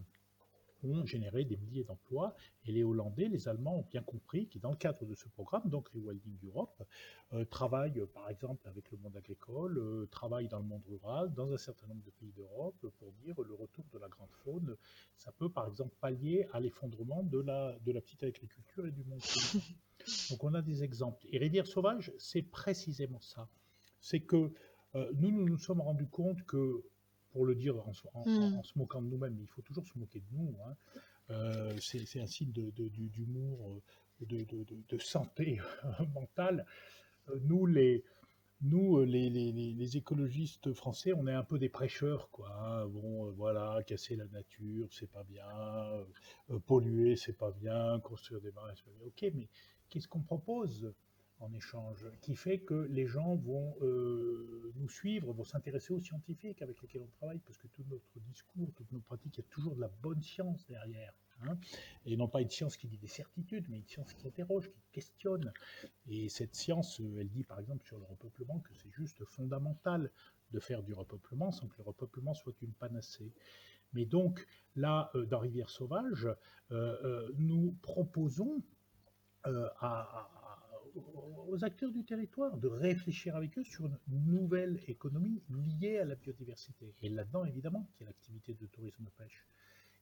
ont 0.84 1.06
généré 1.06 1.46
des 1.46 1.58
milliers 1.58 1.84
d'emplois 1.84 2.36
et 2.66 2.72
les 2.72 2.84
Hollandais, 2.84 3.28
les 3.28 3.48
Allemands 3.48 3.80
ont 3.80 3.86
bien 3.90 4.02
compris 4.02 4.48
que 4.48 4.60
dans 4.60 4.72
le 4.72 4.78
cadre 4.78 5.06
de 5.06 5.16
ce 5.16 5.28
programme, 5.30 5.70
donc 5.70 5.88
Rewilding 5.90 6.38
Europe, 6.46 6.84
euh, 7.34 7.46
travaillent 7.46 8.06
par 8.14 8.30
exemple 8.30 8.68
avec 8.68 8.92
le 8.92 8.98
monde 8.98 9.16
agricole, 9.16 9.78
euh, 9.78 10.08
travaillent 10.12 10.48
dans 10.48 10.60
le 10.60 10.66
monde 10.66 10.84
rural, 10.88 11.34
dans 11.34 11.52
un 11.52 11.58
certain 11.58 11.88
nombre 11.88 12.04
de 12.04 12.12
pays 12.12 12.32
d'Europe 12.36 12.76
pour 13.00 13.12
dire 13.24 13.36
le 13.42 13.54
retour 13.54 13.86
de 13.94 14.00
la 14.00 14.08
grande 14.08 14.32
faune, 14.44 14.76
ça 15.18 15.32
peut 15.32 15.50
par 15.50 15.68
exemple 15.68 15.96
pallier 16.02 16.48
à 16.54 16.60
l'effondrement 16.60 17.24
de 17.24 17.40
la, 17.40 17.78
de 17.86 17.92
la 17.92 18.02
petite 18.02 18.24
agriculture 18.24 18.86
et 18.86 18.92
du 18.92 19.04
monde. 19.04 19.22
Donc 20.30 20.44
on 20.44 20.54
a 20.54 20.62
des 20.62 20.84
exemples. 20.84 21.26
Et 21.32 21.38
Rivière 21.38 21.68
Sauvage, 21.68 22.12
c'est 22.18 22.42
précisément 22.42 23.22
ça. 23.22 23.48
C'est 24.00 24.22
que 24.22 24.52
euh, 24.96 25.12
nous, 25.16 25.32
nous 25.32 25.48
nous 25.48 25.58
sommes 25.58 25.82
rendus 25.82 26.08
compte 26.08 26.44
que 26.44 26.84
pour 27.32 27.46
le 27.46 27.56
dire 27.56 27.76
en, 27.88 27.94
se- 27.94 28.08
en- 28.14 28.24
Mm. 28.26 28.58
en 28.60 28.64
se 28.64 28.78
moquant 28.78 29.02
de 29.02 29.08
nous-mêmes, 29.08 29.36
mais 29.36 29.44
il 29.44 29.48
faut 29.48 29.62
toujours 29.62 29.86
se 29.88 29.98
moquer 29.98 30.20
de 30.20 30.26
nous. 30.38 30.56
hein. 30.66 30.76
Euh, 31.32 31.80
c'est 31.80 32.20
un 32.22 32.28
signe 32.28 32.52
d'humour, 32.52 33.70
euh, 34.22 34.26
de, 34.26 34.44
de- 34.44 34.64
de- 34.64 34.84
de 34.90 34.98
santé 34.98 35.60
mentale. 36.16 36.66
Euh, 37.30 37.40
Nous, 37.44 37.66
les, 37.66 38.04
nous, 38.62 39.04
les, 39.04 39.30
les- 39.30 39.52
les- 39.52 39.74
les 39.74 39.98
écologistes 39.98 40.74
français, 40.74 41.14
on 41.14 41.28
est 41.28 41.34
un 41.34 41.44
peu 41.44 41.58
des 41.60 41.70
prêcheurs, 41.70 42.30
quoi. 42.32 42.50
hein. 42.62 42.88
Bon, 42.88 43.32
voilà, 43.32 43.82
casser 43.84 44.16
la 44.16 44.26
nature, 44.28 44.88
c'est 44.94 45.10
pas 45.12 45.24
bien, 45.24 45.46
euh, 46.52 46.60
polluer, 46.68 47.16
c'est 47.16 47.34
pas 47.38 47.52
bien, 47.52 48.00
construire 48.02 48.42
des 48.42 48.52
marais, 48.52 48.74
c'est 48.76 48.86
pas 48.86 48.92
bien. 49.00 49.08
Ok, 49.08 49.32
mais 49.36 49.50
qu'est-ce 49.90 50.08
qu'on 50.08 50.22
propose? 50.22 50.94
En 51.42 51.52
échange 51.54 52.06
qui 52.22 52.36
fait 52.36 52.60
que 52.60 52.88
les 52.92 53.08
gens 53.08 53.36
vont 53.36 53.76
euh, 53.82 54.72
nous 54.76 54.90
suivre, 54.90 55.34
vont 55.34 55.44
s'intéresser 55.44 55.94
aux 55.94 56.00
scientifiques 56.00 56.62
avec 56.62 56.82
lesquels 56.82 57.02
on 57.02 57.18
travaille, 57.18 57.40
parce 57.40 57.58
que 57.58 57.68
tout 57.68 57.84
notre 57.90 58.20
discours, 58.28 58.72
toutes 58.76 58.92
nos 58.92 59.00
pratiques, 59.00 59.38
il 59.38 59.42
y 59.42 59.44
a 59.44 59.50
toujours 59.50 59.76
de 59.76 59.82
la 59.82 59.90
bonne 60.02 60.22
science 60.22 60.66
derrière. 60.68 61.14
Hein. 61.48 61.58
et 62.06 62.16
non 62.18 62.28
pas 62.28 62.40
une 62.40 62.52
science 62.52 62.78
qui 62.78 62.88
dit 62.88 63.00
des 63.00 63.08
certitudes, 63.08 63.66
mais 63.68 63.78
une 63.78 63.88
science 63.88 64.14
qui 64.14 64.28
interroge, 64.28 64.70
qui 64.70 64.84
questionne. 64.92 65.52
Et 66.08 66.30
cette 66.30 66.54
science, 66.54 67.02
euh, 67.02 67.18
elle 67.20 67.30
dit 67.30 67.44
par 67.44 67.60
exemple 67.60 67.84
sur 67.84 67.98
le 67.98 68.06
repeuplement 68.06 68.60
que 68.60 68.76
c'est 68.76 68.92
juste 68.92 69.26
fondamental 69.26 70.12
de 70.52 70.60
faire 70.60 70.84
du 70.84 70.94
repeuplement 70.94 71.52
sans 71.52 71.68
que 71.68 71.78
le 71.80 71.84
repeuplement 71.84 72.36
soit 72.36 72.54
une 72.62 72.74
panacée. 72.74 73.34
Mais 73.94 74.06
donc, 74.06 74.46
là, 74.76 75.10
euh, 75.16 75.26
dans 75.26 75.40
Rivière 75.40 75.70
Sauvage, 75.70 76.28
nous 77.38 77.76
proposons 77.82 78.62
à 79.44 80.41
aux 81.48 81.64
acteurs 81.64 81.92
du 81.92 82.04
territoire 82.04 82.58
de 82.58 82.68
réfléchir 82.68 83.36
avec 83.36 83.58
eux 83.58 83.64
sur 83.64 83.86
une 83.86 84.00
nouvelle 84.08 84.80
économie 84.88 85.42
liée 85.50 86.00
à 86.00 86.06
la 86.06 86.16
biodiversité. 86.16 86.94
Et 87.02 87.10
là-dedans, 87.10 87.46
évidemment, 87.46 87.88
qu'il 87.94 88.06
y 88.06 88.08
a 88.08 88.12
l'activité 88.12 88.54
de 88.54 88.66
tourisme 88.68 89.06
pêche. 89.18 89.48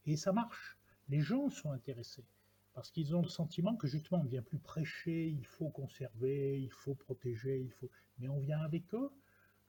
Et 0.06 0.16
ça 0.16 0.32
marche. 0.32 0.78
Les 1.10 1.22
gens 1.22 1.50
sont 1.50 1.72
intéressés 1.72 2.26
parce 2.74 2.92
qu'ils 2.92 3.16
ont 3.16 3.22
le 3.22 3.28
sentiment 3.28 3.76
que 3.76 3.88
justement 3.88 4.22
on 4.22 4.24
ne 4.24 4.30
vient 4.30 4.42
plus 4.42 4.60
prêcher, 4.60 5.28
il 5.28 5.46
faut 5.46 5.70
conserver, 5.70 6.62
il 6.62 6.72
faut 6.72 6.96
protéger, 6.96 7.60
il 7.60 7.72
faut. 7.72 7.90
Mais 8.20 8.30
on 8.30 8.40
vient 8.40 8.62
avec 8.62 8.94
eux 8.94 9.12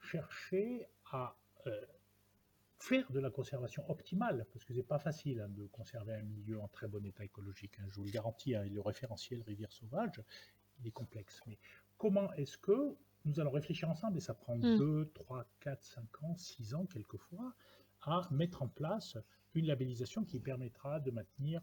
chercher 0.00 0.86
à 1.10 1.36
euh, 1.66 1.80
faire 2.78 3.10
de 3.10 3.20
la 3.20 3.30
conservation 3.30 3.88
optimale, 3.90 4.46
parce 4.52 4.64
que 4.64 4.72
c'est 4.74 4.82
pas 4.82 4.98
facile 4.98 5.40
hein, 5.40 5.48
de 5.48 5.66
conserver 5.66 6.14
un 6.14 6.22
milieu 6.22 6.60
en 6.60 6.68
très 6.68 6.88
bon 6.88 7.04
état 7.04 7.24
écologique. 7.24 7.78
Hein, 7.78 7.86
je 7.88 7.96
vous 7.96 8.04
le 8.04 8.10
garantis, 8.10 8.54
hein, 8.54 8.64
le 8.64 8.80
référentiel 8.80 9.42
rivière 9.42 9.72
sauvage, 9.72 10.22
il 10.80 10.88
est 10.88 10.92
complexe. 10.92 11.40
Mais 11.46 11.58
comment 11.98 12.32
est-ce 12.34 12.58
que 12.58 12.96
nous 13.24 13.40
allons 13.40 13.50
réfléchir 13.50 13.88
ensemble, 13.88 14.18
et 14.18 14.20
ça 14.20 14.34
prend 14.34 14.56
2, 14.56 15.10
3, 15.14 15.46
4, 15.60 15.82
5 15.82 16.22
ans, 16.22 16.34
6 16.36 16.74
ans 16.74 16.86
quelquefois, 16.86 17.54
à 18.02 18.26
mettre 18.30 18.62
en 18.62 18.68
place 18.68 19.18
une 19.54 19.66
labellisation 19.66 20.24
qui 20.24 20.38
permettra 20.38 21.00
de 21.00 21.10
maintenir 21.10 21.60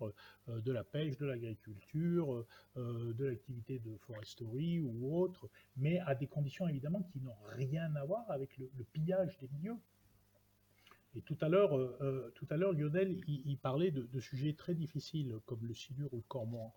euh, 0.50 0.62
de 0.62 0.72
la 0.72 0.84
pêche, 0.84 1.18
de 1.18 1.26
l'agriculture, 1.26 2.46
euh, 2.76 3.14
de 3.14 3.26
l'activité 3.26 3.80
de 3.80 3.96
foresterie 3.98 4.82
ou 4.82 5.18
autre, 5.18 5.50
mais 5.78 6.00
à 6.02 6.14
des 6.14 6.28
conditions 6.28 6.68
évidemment 6.68 7.02
qui 7.04 7.22
n'ont 7.22 7.38
rien 7.56 7.96
à 7.96 8.06
voir 8.06 8.30
avec 8.30 8.58
le, 8.58 8.70
pillage 8.92 9.38
des 9.40 9.48
milieux. 9.48 9.78
Et 11.16 11.22
tout 11.22 11.38
à 11.42 11.48
l'heure, 11.48 11.76
euh, 11.76 12.32
tout 12.36 12.46
à 12.50 12.58
l'heure, 12.58 12.74
Lionel, 12.74 13.18
il, 13.28 13.58
parlait 13.58 13.90
de, 13.90 14.04
de, 14.04 14.20
sujets 14.20 14.54
très 14.54 14.76
difficiles 14.76 15.40
comme 15.46 15.66
le 15.66 15.74
silure 15.74 16.14
ou 16.14 16.18
le 16.18 16.24
cormoran 16.28 16.76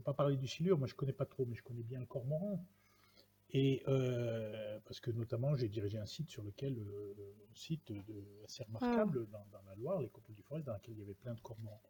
vais 0.00 0.04
pas 0.04 0.14
parler 0.14 0.36
du 0.36 0.46
silure, 0.46 0.78
moi 0.78 0.86
je 0.86 0.94
ne 0.94 0.96
connais 0.96 1.12
pas 1.12 1.26
trop, 1.26 1.46
mais 1.46 1.54
je 1.54 1.62
connais 1.62 1.82
bien 1.82 2.00
le 2.00 2.06
cormoran. 2.06 2.64
Et 3.52 3.82
euh, 3.88 4.78
parce 4.84 5.00
que 5.00 5.10
notamment, 5.10 5.56
j'ai 5.56 5.68
dirigé 5.68 5.98
un 5.98 6.06
site 6.06 6.30
sur 6.30 6.42
lequel, 6.42 6.78
euh, 6.78 7.14
un 7.50 7.54
site 7.54 7.92
assez 8.44 8.62
remarquable 8.62 9.26
ah. 9.32 9.44
dans, 9.50 9.62
la 9.66 9.74
Loire, 9.74 10.00
les 10.00 10.08
copeaux 10.08 10.32
du 10.32 10.42
Forêt, 10.42 10.62
dans 10.62 10.74
lequel 10.74 10.94
il 10.94 11.00
y 11.00 11.02
avait 11.02 11.14
plein 11.14 11.34
de 11.34 11.40
cormorans. 11.40 11.82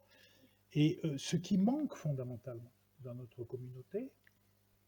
Et 0.73 0.99
euh, 1.03 1.17
ce 1.17 1.37
qui 1.37 1.57
manque 1.57 1.95
fondamentalement 1.95 2.71
dans 3.01 3.13
notre 3.13 3.43
communauté, 3.43 4.11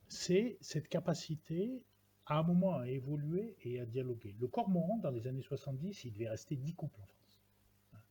c'est 0.07 0.57
cette 0.61 0.87
capacité 0.87 1.83
à 2.25 2.39
un 2.39 2.43
moment 2.43 2.77
à 2.77 2.87
évoluer 2.87 3.55
et 3.63 3.79
à 3.79 3.85
dialoguer. 3.85 4.35
Le 4.39 4.47
cormoran, 4.47 4.97
dans 4.97 5.11
les 5.11 5.27
années 5.27 5.41
70, 5.41 6.05
il 6.05 6.13
devait 6.13 6.29
rester 6.29 6.55
10 6.55 6.73
couples 6.73 6.99
en 7.01 7.05
France. 7.05 7.41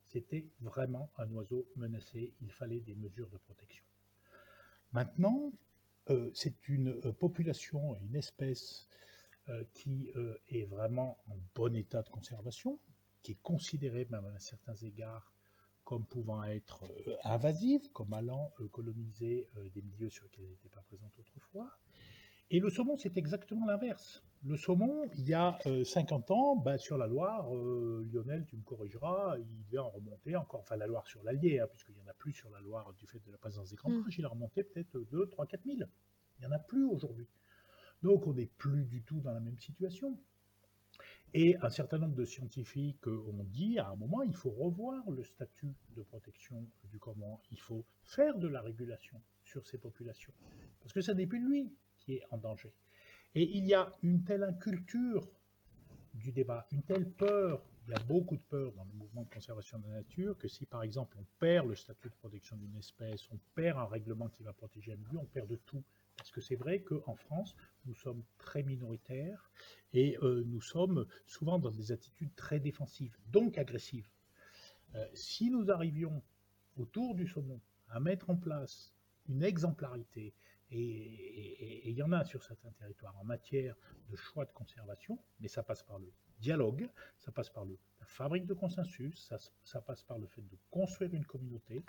C'était 0.06 0.46
vraiment 0.60 1.10
un 1.16 1.30
oiseau 1.30 1.66
menacé, 1.76 2.32
il 2.42 2.52
fallait 2.52 2.80
des 2.80 2.94
mesures 2.94 3.30
de 3.30 3.38
protection. 3.38 3.84
Maintenant, 4.92 5.52
euh, 6.10 6.30
c'est 6.34 6.68
une 6.68 6.88
euh, 7.06 7.12
population, 7.12 7.96
une 8.00 8.16
espèce 8.16 8.88
euh, 9.48 9.64
qui 9.74 10.12
est 10.48 10.64
vraiment 10.64 11.18
en 11.28 11.36
bon 11.54 11.74
état 11.74 12.02
de 12.02 12.08
conservation, 12.08 12.78
qui 13.22 13.32
est 13.32 13.42
considérée 13.42 14.06
même 14.10 14.26
à 14.26 14.38
certains 14.38 14.76
égards 14.76 15.32
comme 15.84 16.06
pouvant 16.06 16.44
être 16.44 16.84
invasive, 17.24 17.90
comme 17.92 18.12
allant 18.12 18.52
coloniser 18.70 19.48
des 19.74 19.82
milieux 19.82 20.10
sur 20.10 20.24
lesquels 20.24 20.44
elle 20.44 20.50
n'était 20.52 20.68
pas 20.68 20.80
présente 20.82 21.12
autrefois. 21.18 21.76
Et 22.50 22.60
le 22.60 22.70
saumon, 22.70 22.96
c'est 22.96 23.16
exactement 23.16 23.66
l'inverse. 23.66 24.22
Le 24.44 24.56
saumon, 24.56 25.04
il 25.14 25.28
y 25.28 25.34
a 25.34 25.56
50 25.84 26.30
euh, 26.30 26.34
ans, 26.34 26.56
bah, 26.56 26.76
sur 26.76 26.98
la 26.98 27.06
Loire, 27.06 27.54
euh, 27.54 28.04
Lionel, 28.12 28.44
tu 28.46 28.56
me 28.56 28.62
corrigeras, 28.62 29.36
il 29.38 29.64
devait 29.66 29.78
en 29.78 29.90
remonter 29.90 30.34
encore, 30.34 30.60
enfin 30.60 30.76
la 30.76 30.88
Loire 30.88 31.06
sur 31.06 31.22
l'Allier, 31.22 31.60
hein, 31.60 31.68
puisqu'il 31.70 31.94
n'y 31.94 32.00
en 32.00 32.08
a 32.08 32.14
plus 32.14 32.32
sur 32.32 32.50
la 32.50 32.60
Loire 32.60 32.92
du 32.94 33.06
fait 33.06 33.20
de 33.24 33.30
la 33.30 33.38
présence 33.38 33.70
des 33.70 33.76
grands 33.76 33.90
mmh. 33.90 34.04
il 34.18 34.24
a 34.24 34.28
remonté 34.28 34.64
peut-être 34.64 34.98
2, 35.12 35.28
3, 35.28 35.46
4 35.46 35.64
000. 35.64 35.76
Il 35.78 36.40
n'y 36.40 36.46
en 36.46 36.56
a 36.56 36.58
plus 36.58 36.84
aujourd'hui. 36.84 37.28
Donc 38.02 38.26
on 38.26 38.34
n'est 38.34 38.50
plus 38.58 38.84
du 38.84 39.02
tout 39.02 39.20
dans 39.20 39.32
la 39.32 39.38
même 39.38 39.58
situation. 39.58 40.18
Et 41.34 41.56
un 41.62 41.70
certain 41.70 41.98
nombre 41.98 42.16
de 42.16 42.24
scientifiques 42.24 43.06
ont 43.06 43.44
dit 43.44 43.78
à 43.78 43.88
un 43.88 43.96
moment, 43.96 44.22
il 44.22 44.34
faut 44.34 44.50
revoir 44.50 45.08
le 45.08 45.22
statut 45.22 45.74
de 45.96 46.02
protection 46.02 46.66
du 46.90 46.98
cormorant, 46.98 47.40
il 47.52 47.60
faut 47.60 47.86
faire 48.02 48.36
de 48.38 48.48
la 48.48 48.60
régulation 48.60 49.22
sur 49.44 49.66
ces 49.66 49.78
populations, 49.78 50.32
parce 50.80 50.92
que 50.92 51.00
ça 51.00 51.14
n'est 51.14 51.26
plus 51.26 51.40
lui 51.40 51.72
qui 51.96 52.14
est 52.14 52.24
en 52.30 52.38
danger. 52.38 52.74
Et 53.34 53.56
il 53.56 53.66
y 53.66 53.74
a 53.74 53.90
une 54.02 54.24
telle 54.24 54.42
inculture 54.42 55.26
du 56.14 56.32
débat, 56.32 56.66
une 56.72 56.82
telle 56.82 57.10
peur, 57.10 57.64
il 57.86 57.92
y 57.92 57.94
a 57.94 58.02
beaucoup 58.04 58.36
de 58.36 58.42
peur 58.42 58.72
dans 58.72 58.84
le 58.84 58.92
mouvement 58.92 59.22
de 59.22 59.30
conservation 59.30 59.78
de 59.78 59.88
la 59.88 59.94
nature, 59.94 60.36
que 60.38 60.48
si 60.48 60.66
par 60.66 60.82
exemple 60.82 61.16
on 61.18 61.24
perd 61.38 61.66
le 61.66 61.74
statut 61.74 62.08
de 62.08 62.14
protection 62.14 62.56
d'une 62.56 62.76
espèce, 62.76 63.28
on 63.30 63.38
perd 63.54 63.78
un 63.78 63.86
règlement 63.86 64.28
qui 64.28 64.42
va 64.42 64.52
protéger 64.52 64.92
un 64.92 64.96
milieu, 64.96 65.18
on 65.18 65.24
perd 65.24 65.48
de 65.48 65.56
tout. 65.56 65.82
Parce 66.16 66.30
que 66.30 66.40
c'est 66.40 66.56
vrai 66.56 66.82
qu'en 66.82 67.16
France, 67.16 67.56
nous 67.86 67.94
sommes 67.94 68.22
très 68.38 68.62
minoritaires 68.62 69.50
et 69.92 70.18
euh, 70.22 70.44
nous 70.46 70.60
sommes 70.60 71.06
souvent 71.26 71.58
dans 71.58 71.70
des 71.70 71.90
attitudes 71.90 72.34
très 72.36 72.60
défensives, 72.60 73.16
donc 73.28 73.56
agressives. 73.58 74.08
Euh, 74.94 75.06
si 75.14 75.50
nous 75.50 75.70
arrivions 75.70 76.22
autour 76.76 77.14
du 77.14 77.26
saumon 77.26 77.60
à 77.88 77.98
mettre 77.98 78.30
en 78.30 78.36
place 78.36 78.92
une 79.28 79.42
exemplarité, 79.42 80.34
et 80.72 81.88
il 81.90 81.98
y 81.98 82.02
en 82.02 82.12
a 82.12 82.24
sur 82.24 82.42
certains 82.42 82.70
territoires 82.72 83.16
en 83.18 83.24
matière 83.24 83.76
de 84.08 84.16
choix 84.16 84.44
de 84.44 84.52
conservation, 84.52 85.18
mais 85.40 85.48
ça 85.48 85.62
passe 85.62 85.82
par 85.82 85.98
le 85.98 86.10
dialogue, 86.40 86.88
ça 87.18 87.32
passe 87.32 87.50
par 87.50 87.64
la 87.64 88.06
fabrique 88.06 88.46
de 88.46 88.54
consensus, 88.54 89.30
ça, 89.62 89.80
passe 89.80 90.02
par 90.02 90.18
le 90.18 90.26
fait 90.26 90.42
de 90.42 90.56
construire 90.70 91.12
une 91.14 91.24
communauté 91.24 91.84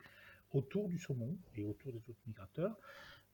autour 0.51 0.88
du 0.89 0.99
saumon 0.99 1.38
et 1.55 1.63
autour 1.63 1.91
des 1.91 2.09
autres 2.09 2.21
migrateurs. 2.27 2.77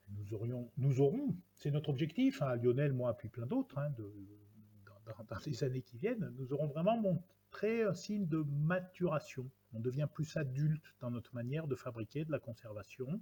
Nous, 0.09 0.33
aurions, 0.33 0.71
nous 0.77 1.01
aurons, 1.01 1.35
c'est 1.55 1.71
notre 1.71 1.89
objectif, 1.89 2.41
hein, 2.41 2.55
Lionel, 2.55 2.93
moi, 2.93 3.15
puis 3.17 3.29
plein 3.29 3.45
d'autres, 3.45 3.77
hein, 3.77 3.89
dans, 3.89 5.39
les 5.45 5.63
années 5.63 5.81
qui 5.81 5.97
viennent, 5.97 6.33
nous 6.37 6.53
aurons 6.53 6.67
vraiment 6.67 6.97
montré 6.97 7.83
un 7.83 7.95
signe 7.95 8.27
de 8.27 8.43
maturation. 8.43 9.49
On 9.73 9.79
devient 9.79 10.07
plus 10.11 10.37
adulte 10.37 10.95
dans 10.99 11.09
notre 11.09 11.33
manière 11.33 11.67
de 11.67 11.75
fabriquer 11.75 12.25
de 12.25 12.31
la 12.31 12.39
conservation 12.39 13.19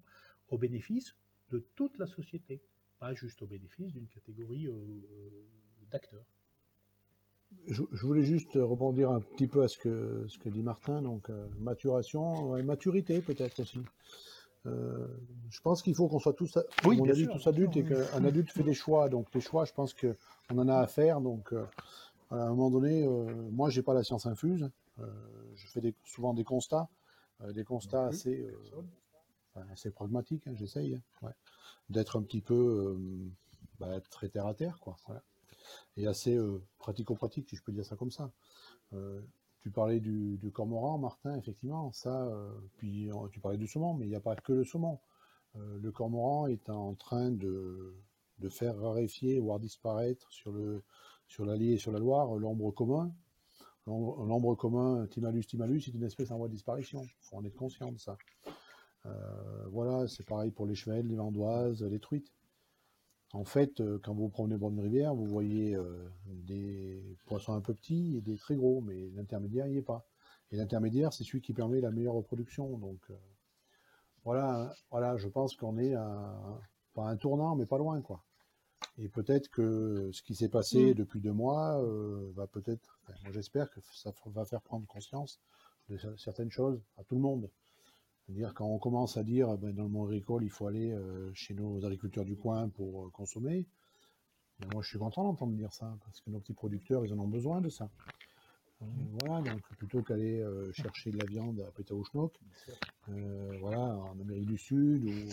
au 0.50 0.58
bénéfice 0.58 1.16
de 1.52 1.64
toute 1.76 1.98
la 1.98 2.08
société, 2.08 2.62
pas 3.00 3.14
juste 3.14 3.42
au 3.42 3.46
bénéfice 3.46 3.94
d'une 3.94 4.08
catégorie 4.08 4.68
euh, 4.68 4.74
d'acteurs. 5.92 6.26
Je, 7.68 7.84
voulais 8.02 8.24
juste 8.24 8.54
rebondir 8.56 9.12
un 9.12 9.22
petit 9.22 9.48
peu 9.48 9.64
à 9.64 9.70
ce 9.70 9.78
que, 9.78 10.26
ce 10.28 10.38
que 10.38 10.50
dit 10.50 10.62
Martin, 10.62 11.02
donc 11.02 11.30
euh, 11.30 11.48
maturation, 11.60 12.58
et 12.58 12.64
maturité 12.64 13.22
peut-être 13.22 13.62
aussi. 13.62 13.80
Euh, 14.66 15.08
je 15.50 15.62
pense 15.62 15.82
qu'il 15.82 15.96
faut 15.96 16.10
qu'on 16.10 16.20
soit 16.20 16.34
tous, 16.34 16.58
oui, 16.86 17.00
tous 17.32 17.48
adultes 17.48 17.78
et 17.78 17.86
qu'un 17.86 18.26
adulte 18.26 18.52
fait 18.52 18.64
des 18.64 18.74
choix. 18.74 19.08
Donc 19.08 19.34
les 19.34 19.40
choix, 19.40 19.64
je 19.64 19.72
pense 19.72 19.94
qu'on 19.94 20.58
en 20.58 20.68
a 20.68 20.76
à 20.76 20.88
faire. 20.88 21.22
Donc 21.22 21.54
à 22.32 22.48
un 22.48 22.50
moment 22.50 22.70
donné, 22.70 23.08
moi 23.52 23.70
j'ai 23.70 23.82
pas 23.82 23.94
la 23.94 24.04
science 24.04 24.26
infuse. 24.26 24.70
je 24.98 25.68
fais 25.68 25.94
souvent 26.04 26.34
des 26.34 26.44
constats, 26.44 26.90
des 27.54 27.64
constats 27.64 28.08
assez 28.08 28.46
c'est 29.76 29.94
pragmatique, 29.94 30.48
hein, 30.48 30.54
j'essaye, 30.56 31.02
hein, 31.24 31.32
d'être 31.90 32.18
un 32.18 32.24
petit 32.24 32.42
peu 32.42 32.54
euh, 32.54 33.30
bah, 33.80 34.00
très 34.10 34.30
terre 34.30 34.48
à 34.48 34.54
terre, 34.54 34.80
quoi. 34.80 34.98
Et 35.98 36.08
assez 36.08 36.36
euh, 36.36 36.62
pratico-pratique, 36.80 37.50
si 37.50 37.56
je 37.56 37.64
peux 37.64 37.72
dire 37.72 37.86
ça 37.86 37.96
comme 37.96 38.12
ça. 38.12 38.32
Euh, 38.94 39.22
tu 39.62 39.72
parlais 39.72 40.00
du, 40.00 40.40
cormoran, 40.54 40.98
Martin, 40.98 41.36
effectivement, 41.38 41.92
ça, 41.92 42.32
puis 42.78 43.10
tu 43.32 43.42
parlais 43.42 43.58
du 43.58 43.68
saumon, 43.68 43.96
mais 43.96 44.06
il 44.06 44.10
n'y 44.10 44.16
a 44.16 44.22
pas 44.22 44.36
que 44.36 44.54
le 44.54 44.64
saumon. 44.64 45.00
le 45.56 45.92
cormoran 45.92 46.48
est 46.48 46.70
en 46.70 46.94
train 46.94 47.32
de, 47.32 47.94
faire 48.50 48.80
raréfier, 48.80 49.40
voire 49.40 49.60
disparaître 49.60 50.32
sur 50.32 50.54
le 50.54 50.84
sur 51.28 51.44
l'Allier 51.44 51.74
et 51.74 51.78
sur 51.78 51.92
la 51.92 52.00
Loire, 52.00 52.34
l'ombre 52.36 52.72
commun. 52.72 53.12
L'ombre 53.88 54.56
commun, 54.56 55.08
Timalus 55.08 55.46
timalus, 55.48 55.82
c'est 55.82 55.92
une 55.92 56.04
espèce 56.04 56.32
en 56.32 56.38
voie 56.38 56.48
de 56.48 56.54
disparition. 56.54 57.04
Il 57.04 57.26
faut 57.26 57.38
en 57.38 57.46
être 57.46 57.56
conscient 57.56 57.92
de 57.92 57.98
ça. 57.98 58.18
Euh, 59.08 59.66
voilà, 59.72 60.08
c'est 60.08 60.26
pareil 60.26 60.52
pour 60.52 60.66
les 60.66 60.76
chevelles, 60.76 61.08
les 61.08 61.16
vandoises, 61.16 61.84
les 61.84 62.00
truites. 62.00 62.32
En 63.34 63.44
fait, 63.44 63.82
euh, 63.82 64.00
quand 64.04 64.14
vous 64.14 64.30
promenez 64.30 64.56
au 64.56 64.58
bord 64.60 64.72
d'une 64.72 64.80
rivière, 64.82 65.14
vous 65.16 65.26
voyez 65.26 65.76
euh, 65.76 66.10
des 66.26 67.02
poissons 67.26 67.54
un 67.54 67.62
peu 67.62 67.74
petits 67.74 68.18
et 68.18 68.22
des 68.22 68.38
très 68.38 68.56
gros, 68.56 68.82
mais 68.82 69.10
l'intermédiaire, 69.16 69.68
n'y 69.68 69.78
est 69.78 69.82
pas. 69.82 70.06
Et 70.52 70.56
l'intermédiaire, 70.58 71.12
c'est 71.14 71.24
celui 71.24 71.42
qui 71.42 71.54
permet 71.54 71.82
la 71.82 71.92
meilleure 71.92 72.14
reproduction. 72.14 72.78
Donc 72.78 73.00
voilà, 74.24 74.74
voilà, 74.92 75.18
je 75.18 75.28
pense 75.28 75.56
qu'on 75.56 75.78
est 75.78 75.94
à, 75.94 76.60
pas 76.94 77.08
un 77.08 77.18
tournant, 77.18 77.56
mais 77.56 77.66
pas 77.66 77.78
loin, 77.78 78.02
quoi. 78.02 78.24
Et 78.98 79.10
peut-être 79.10 79.50
que 79.50 80.10
ce 80.12 80.22
qui 80.22 80.36
s'est 80.36 80.50
passé 80.50 80.92
Mm. 80.92 80.94
depuis 80.96 81.22
deux 81.22 81.32
mois 81.34 81.82
euh, 81.84 82.32
va 82.36 82.48
peut-être, 82.48 83.00
enfin, 83.04 83.14
moi 83.24 83.32
j'espère 83.32 83.70
que 83.70 83.80
ça 83.94 84.14
va 84.28 84.46
faire 84.46 84.62
prendre 84.62 84.88
conscience 84.88 85.40
de 85.90 85.98
cer- 85.98 86.18
certaines 86.18 86.52
choses 86.52 86.82
à 86.98 87.04
tout 87.04 87.16
le 87.16 87.22
monde. 87.22 87.50
C'est-à-dire 88.28 88.54
quand 88.54 88.66
on 88.66 88.78
commence 88.78 89.16
à 89.16 89.24
dire 89.24 89.58
ben, 89.58 89.74
dans 89.74 89.84
le 89.84 89.90
monde 89.90 90.10
agricole, 90.10 90.44
il 90.44 90.50
faut 90.50 90.68
aller 90.68 90.92
euh, 90.92 91.32
chez 91.34 91.54
nos 91.54 91.86
agriculteurs 91.86 92.26
du 92.26 92.36
coin 92.36 92.68
pour 92.68 93.06
euh, 93.06 93.10
consommer, 93.10 93.66
ben, 94.60 94.68
moi 94.74 94.82
je 94.82 94.90
suis 94.90 95.00
content 95.00 95.24
d'entendre 95.24 95.54
dire 95.54 95.72
ça, 95.72 95.98
parce 96.04 96.20
que 96.20 96.30
nos 96.30 96.40
petits 96.40 96.54
producteurs, 96.54 97.06
ils 97.06 97.14
en 97.14 97.20
ont 97.20 97.28
besoin 97.28 97.62
de 97.62 97.70
ça. 97.70 97.90
Euh, 98.82 98.86
voilà, 99.22 99.50
donc 99.50 99.62
plutôt 99.78 100.02
qu'aller 100.04 100.42
euh, 100.42 100.72
chercher 100.74 101.12
de 101.12 101.18
la 101.18 101.26
viande 101.26 101.62
à 101.62 101.72
Pétaouchnok, 101.72 102.38
voilà, 103.08 103.80
en 103.80 104.20
Amérique 104.20 104.48
du 104.48 104.58
Sud, 104.58 105.06
ou 105.06 105.30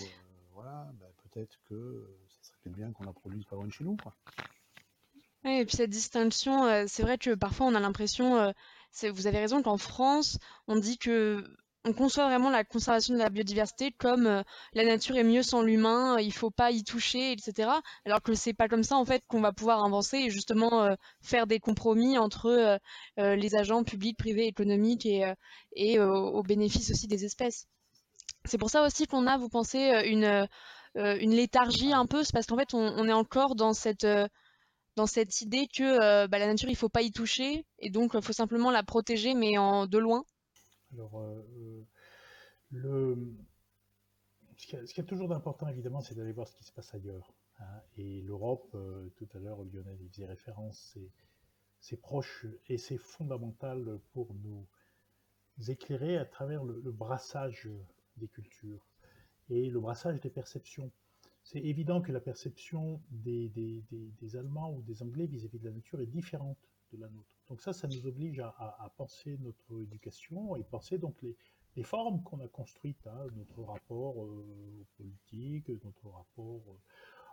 voilà, 0.55 0.89
ben, 1.01 1.09
peut-être 1.25 1.59
que 1.69 2.07
ça 2.29 2.45
serait 2.45 2.59
peut-être 2.63 2.77
bien 2.77 2.93
qu'on 2.93 3.05
la 3.05 3.13
produise 3.13 3.45
pas 3.45 3.57
loin 3.57 3.67
de 3.67 3.73
chez 3.73 3.83
nous. 3.83 3.97
Quoi. 3.97 4.15
Ouais, 5.45 5.63
et 5.63 5.67
puis 5.67 5.77
cette 5.77 5.91
distinction, 5.91 6.87
c'est 6.87 7.03
vrai 7.03 7.19
que 7.19 7.35
parfois 7.35 7.67
on 7.67 7.75
a 7.75 7.81
l'impression, 7.81 8.55
vous 9.03 9.27
avez 9.27 9.39
raison, 9.39 9.63
qu'en 9.63 9.79
France, 9.79 10.39
on 10.69 10.77
dit 10.77 10.97
que 10.97 11.45
on 11.85 11.93
conçoit 11.93 12.25
vraiment 12.25 12.51
la 12.51 12.65
conservation 12.65 13.15
de 13.15 13.19
la 13.19 13.29
biodiversité 13.29 13.93
comme 13.93 14.27
euh, 14.27 14.43
la 14.73 14.85
nature 14.85 15.17
est 15.17 15.25
mieux 15.25 15.43
sans 15.43 15.63
l'humain, 15.63 16.17
euh, 16.17 16.23
il 16.23 16.33
faut 16.33 16.51
pas 16.51 16.71
y 16.71 16.83
toucher, 16.83 17.33
etc. 17.33 17.71
Alors 18.07 18.23
que 18.23 18.35
c'est 18.35 18.55
pas 18.55 18.69
comme 18.69 18.83
ça 18.83 18.97
en 18.97 19.05
fait 19.05 19.23
qu'on 19.29 19.43
va 19.43 19.53
pouvoir 19.53 19.85
avancer 19.85 20.17
et 20.17 20.31
justement 20.31 20.83
euh, 20.85 20.95
faire 21.21 21.47
des 21.47 21.61
compromis 21.61 22.17
entre 22.19 22.81
les 23.17 23.55
agents 23.55 23.85
publics, 23.85 24.17
privés, 24.17 24.47
économiques 24.47 25.07
et, 25.07 25.99
au 26.01 26.43
bénéfice 26.43 26.91
aussi 26.91 27.07
des 27.07 27.25
espèces. 27.25 27.67
C'est 28.45 28.59
pour 28.59 28.71
ça 28.71 28.85
aussi 28.85 29.07
qu'on 29.07 29.27
a, 29.27 29.37
vous 29.39 29.49
pensez, 29.49 29.79
une, 30.07 30.49
léthargie 30.95 31.93
un 31.93 32.07
peu, 32.07 32.23
c'est 32.25 32.33
parce 32.33 32.47
qu'en 32.47 32.57
fait 32.57 32.75
on, 32.75 33.09
est 33.09 33.13
encore 33.13 33.55
dans 33.55 33.73
cette 33.73 34.07
dans 34.97 35.07
cette 35.07 35.41
idée 35.41 35.67
que 35.67 36.27
bah, 36.27 36.39
la 36.39 36.47
nature, 36.47 36.69
il 36.69 36.77
faut 36.77 36.89
pas 36.89 37.03
y 37.03 37.11
toucher, 37.11 37.65
et 37.79 37.91
donc 37.91 38.13
il 38.15 38.23
faut 38.23 38.33
simplement 38.33 38.71
la 38.71 38.83
protéger, 38.83 39.35
mais 39.35 39.53
de 39.55 39.99
loin. 39.99 40.25
Alors, 40.95 41.21
euh, 41.21 41.43
euh, 41.59 41.85
le... 42.71 43.35
ce 44.57 44.67
qu'il 44.67 44.79
y, 44.97 45.01
a- 45.01 45.05
toujours 45.05 45.29
d'important, 45.29 45.69
évidemment, 45.69 46.01
c'est 46.01 46.15
d'aller 46.15 46.33
voir 46.33 46.49
ce 46.49 46.57
qui 46.57 46.65
se 46.65 46.73
passe 46.73 46.95
ailleurs. 46.95 47.35
hein. 47.61 47.81
Et 47.97 48.23
l'Europe, 48.23 48.71
euh, 48.75 49.09
tout 49.17 49.29
à 49.35 49.39
l'heure, 49.39 49.63
Lionel 49.65 50.01
y 50.03 50.09
faisait 50.09 50.25
référence, 50.27 50.97
c'est, 51.81 51.97
proche 51.97 52.47
et 52.69 52.79
c'est 52.79 52.97
fondamental 52.97 53.99
pour 54.13 54.35
nous 54.35 54.67
éclairer 55.69 56.17
à 56.17 56.25
travers 56.25 56.65
le, 56.65 56.81
brassage 56.93 57.69
des 58.17 58.29
cultures 58.29 58.87
et 59.51 59.69
le 59.69 59.81
brassage 59.81 60.21
des 60.21 60.31
perceptions. 60.31 60.91
C'est 61.43 61.61
évident 61.61 62.01
que 62.01 62.13
la 62.13 62.21
perception 62.21 63.03
des- 63.11 63.51
des- 63.51 63.85
des 63.91 64.37
Allemands 64.37 64.73
ou 64.73 64.83
des 64.83 65.03
Anglais 65.03 65.27
vis-à-vis 65.27 65.59
de 65.59 65.65
la 65.67 65.73
nature 65.73 66.01
est 66.01 66.07
différente 66.07 66.59
de 66.93 66.99
la 66.99 67.09
nôtre. 67.09 67.34
Donc 67.49 67.61
ça, 67.61 67.73
ça 67.73 67.89
nous 67.89 68.07
oblige 68.07 68.41
à, 68.41 68.93
penser 68.97 69.37
notre 69.39 69.83
éducation 69.83 70.57
et 70.57 70.65
penser 70.65 70.99
donc 70.99 71.17
les, 71.23 71.83
formes 71.83 72.23
qu'on 72.23 72.41
a 72.41 72.49
construites, 72.49 73.07
hein, 73.07 73.27
notre 73.35 73.63
rapport 73.63 74.25
euh, 74.25 74.81
aux 74.81 74.87
politiques, 74.97 75.69
notre 75.85 76.09
rapport 76.09 76.63
euh, 76.69 76.79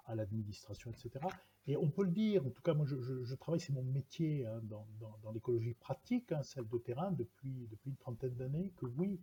à 0.06 0.16
l'administration, 0.16 0.92
etc. 0.92 1.26
Et 1.68 1.78
on 1.78 1.90
peut 1.90 2.04
le 2.04 2.12
dire, 2.12 2.46
en 2.46 2.50
tout 2.50 2.64
cas 2.64 2.74
moi 2.74 2.86
je, 2.86 3.36
travaille, 3.36 3.60
c'est 3.60 3.72
mon 3.72 3.84
métier 3.84 4.46
hein, 4.46 4.62
dans 4.64 5.32
l'écologie 5.32 5.76
pratique, 5.76 6.32
hein, 6.32 6.42
celle 6.44 6.68
de 6.68 6.78
terrain, 6.80 7.12
depuis, 7.12 7.68
depuis 7.70 7.92
une 7.92 7.98
trentaine 7.98 8.36
d'années, 8.36 8.74
que 8.78 8.88
oui, 8.88 9.22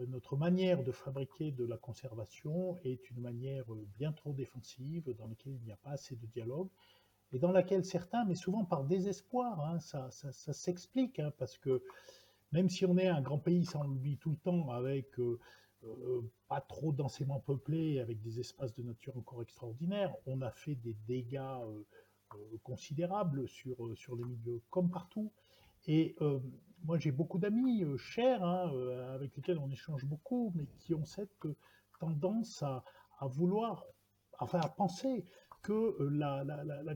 euh, 0.00 0.06
notre 0.06 0.36
manière 0.36 0.82
de 0.82 0.92
fabriquer 0.92 1.52
de 1.52 1.64
la 1.64 1.76
conservation 1.76 2.76
est 2.84 3.10
une 3.10 3.20
manière 3.20 3.72
euh, 3.72 3.86
bien 3.98 4.12
trop 4.12 4.32
défensive, 4.32 5.14
dans 5.18 5.26
laquelle 5.26 5.54
il 5.54 5.62
n'y 5.62 5.72
a 5.72 5.76
pas 5.76 5.90
assez 5.90 6.16
de 6.16 6.26
dialogue, 6.26 6.68
et 7.32 7.38
dans 7.38 7.52
laquelle 7.52 7.84
certains, 7.84 8.24
mais 8.24 8.34
souvent 8.34 8.64
par 8.64 8.84
désespoir, 8.84 9.60
hein, 9.60 9.80
ça, 9.80 10.10
s'explique, 10.10 11.18
hein, 11.18 11.32
parce 11.38 11.58
que 11.58 11.82
même 12.52 12.68
si 12.68 12.86
on 12.86 12.96
est 12.96 13.08
un 13.08 13.20
grand 13.20 13.38
pays, 13.38 13.64
ça 13.64 13.80
le 13.82 13.98
dit 13.98 14.16
tout 14.18 14.30
le 14.30 14.36
temps, 14.36 14.70
avec 14.70 15.18
euh, 15.18 15.38
euh, 15.84 16.22
pas 16.48 16.60
trop 16.60 16.92
densément 16.92 17.40
peuplé, 17.40 17.98
avec 17.98 18.20
des 18.22 18.38
espaces 18.38 18.74
de 18.74 18.82
nature 18.82 19.16
encore 19.16 19.42
extraordinaires, 19.42 20.14
on 20.26 20.40
a 20.40 20.50
fait 20.50 20.76
des 20.76 20.94
dégâts 21.08 21.40
euh, 21.40 21.82
considérables 22.62 23.48
sur, 23.48 23.76
les 24.16 24.24
milieux, 24.24 24.62
comme 24.70 24.90
partout. 24.90 25.32
Et 25.88 26.16
moi, 26.82 26.98
j'ai 26.98 27.12
beaucoup 27.12 27.38
d'amis 27.38 27.84
chers, 27.96 28.42
hein, 28.42 28.72
avec 29.14 29.36
lesquels 29.36 29.58
on 29.58 29.70
échange 29.70 30.04
beaucoup, 30.04 30.52
mais 30.56 30.66
qui 30.78 30.94
ont 30.94 31.04
cette 31.04 31.30
tendance 32.00 32.64
à, 32.64 32.82
vouloir, 33.22 33.84
enfin 34.40 34.58
à 34.60 34.68
penser 34.68 35.24
que 35.62 35.96
la- 36.10 36.42
la- 36.44 36.64
la- 36.64 36.94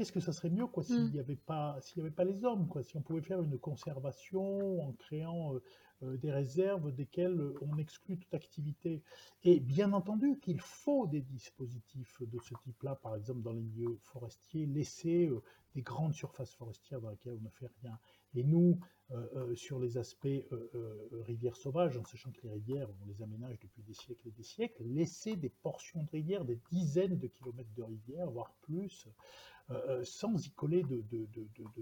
qu'est-ce 0.00 0.12
que 0.12 0.20
ça 0.20 0.32
serait 0.32 0.48
mieux 0.48 0.66
quoi 0.66 0.82
s'il 0.82 1.10
n'y 1.12 1.18
avait 1.18 1.36
pas 1.36 1.76
s'il 1.82 1.98
y 1.98 2.00
avait 2.00 2.10
pas 2.10 2.24
les 2.24 2.42
hommes 2.42 2.66
quoi, 2.68 2.82
si 2.82 2.96
on 2.96 3.02
pouvait 3.02 3.20
faire 3.20 3.42
une 3.42 3.58
conservation 3.58 4.80
en 4.80 4.92
créant 4.92 5.54
euh, 5.54 5.62
euh, 6.02 6.16
des 6.16 6.32
réserves 6.32 6.92
desquelles 6.92 7.52
on 7.60 7.76
exclut 7.76 8.18
toute 8.18 8.32
activité. 8.32 9.02
Et 9.44 9.60
bien 9.60 9.92
entendu 9.92 10.38
qu'il 10.38 10.60
faut 10.60 11.06
des 11.06 11.20
dispositifs 11.20 12.22
de 12.22 12.38
ce 12.38 12.54
type-là, 12.64 12.94
par 12.94 13.16
exemple 13.16 13.42
dans 13.42 13.52
les 13.52 13.60
milieux 13.60 13.98
forestiers, 14.00 14.64
laisser 14.64 15.26
euh, 15.26 15.42
des 15.74 15.82
grandes 15.82 16.14
surfaces 16.14 16.54
forestières 16.54 17.02
dans 17.02 17.10
lesquelles 17.10 17.36
on 17.38 17.44
ne 17.44 17.50
fait 17.50 17.70
rien. 17.82 17.98
Et 18.34 18.44
nous, 18.44 18.78
euh, 19.10 19.54
sur 19.54 19.78
les 19.78 19.98
aspects 19.98 20.28
rivières 21.26 21.56
sauvages, 21.56 21.96
en 21.98 22.04
sachant 22.04 22.30
que 22.30 22.42
les 22.44 22.50
rivières, 22.50 22.88
on 23.02 23.06
les 23.06 23.22
aménage 23.22 23.58
depuis 23.60 23.82
des 23.82 23.94
siècles 23.94 24.28
et 24.28 24.30
des 24.30 24.42
siècles, 24.42 24.84
laisser 24.84 25.36
des 25.36 25.48
portions 25.48 26.04
de 26.04 26.10
rivières, 26.10 26.44
des 26.44 26.60
dizaines 26.70 27.18
de 27.18 27.26
kilomètres 27.26 27.74
de 27.76 27.82
rivières, 27.82 28.30
voire 28.30 28.54
plus, 28.62 29.08
euh, 29.70 30.00
euh, 30.00 30.04
sans 30.04 30.44
y 30.44 30.50
coller 30.50 30.82
de, 30.82 31.02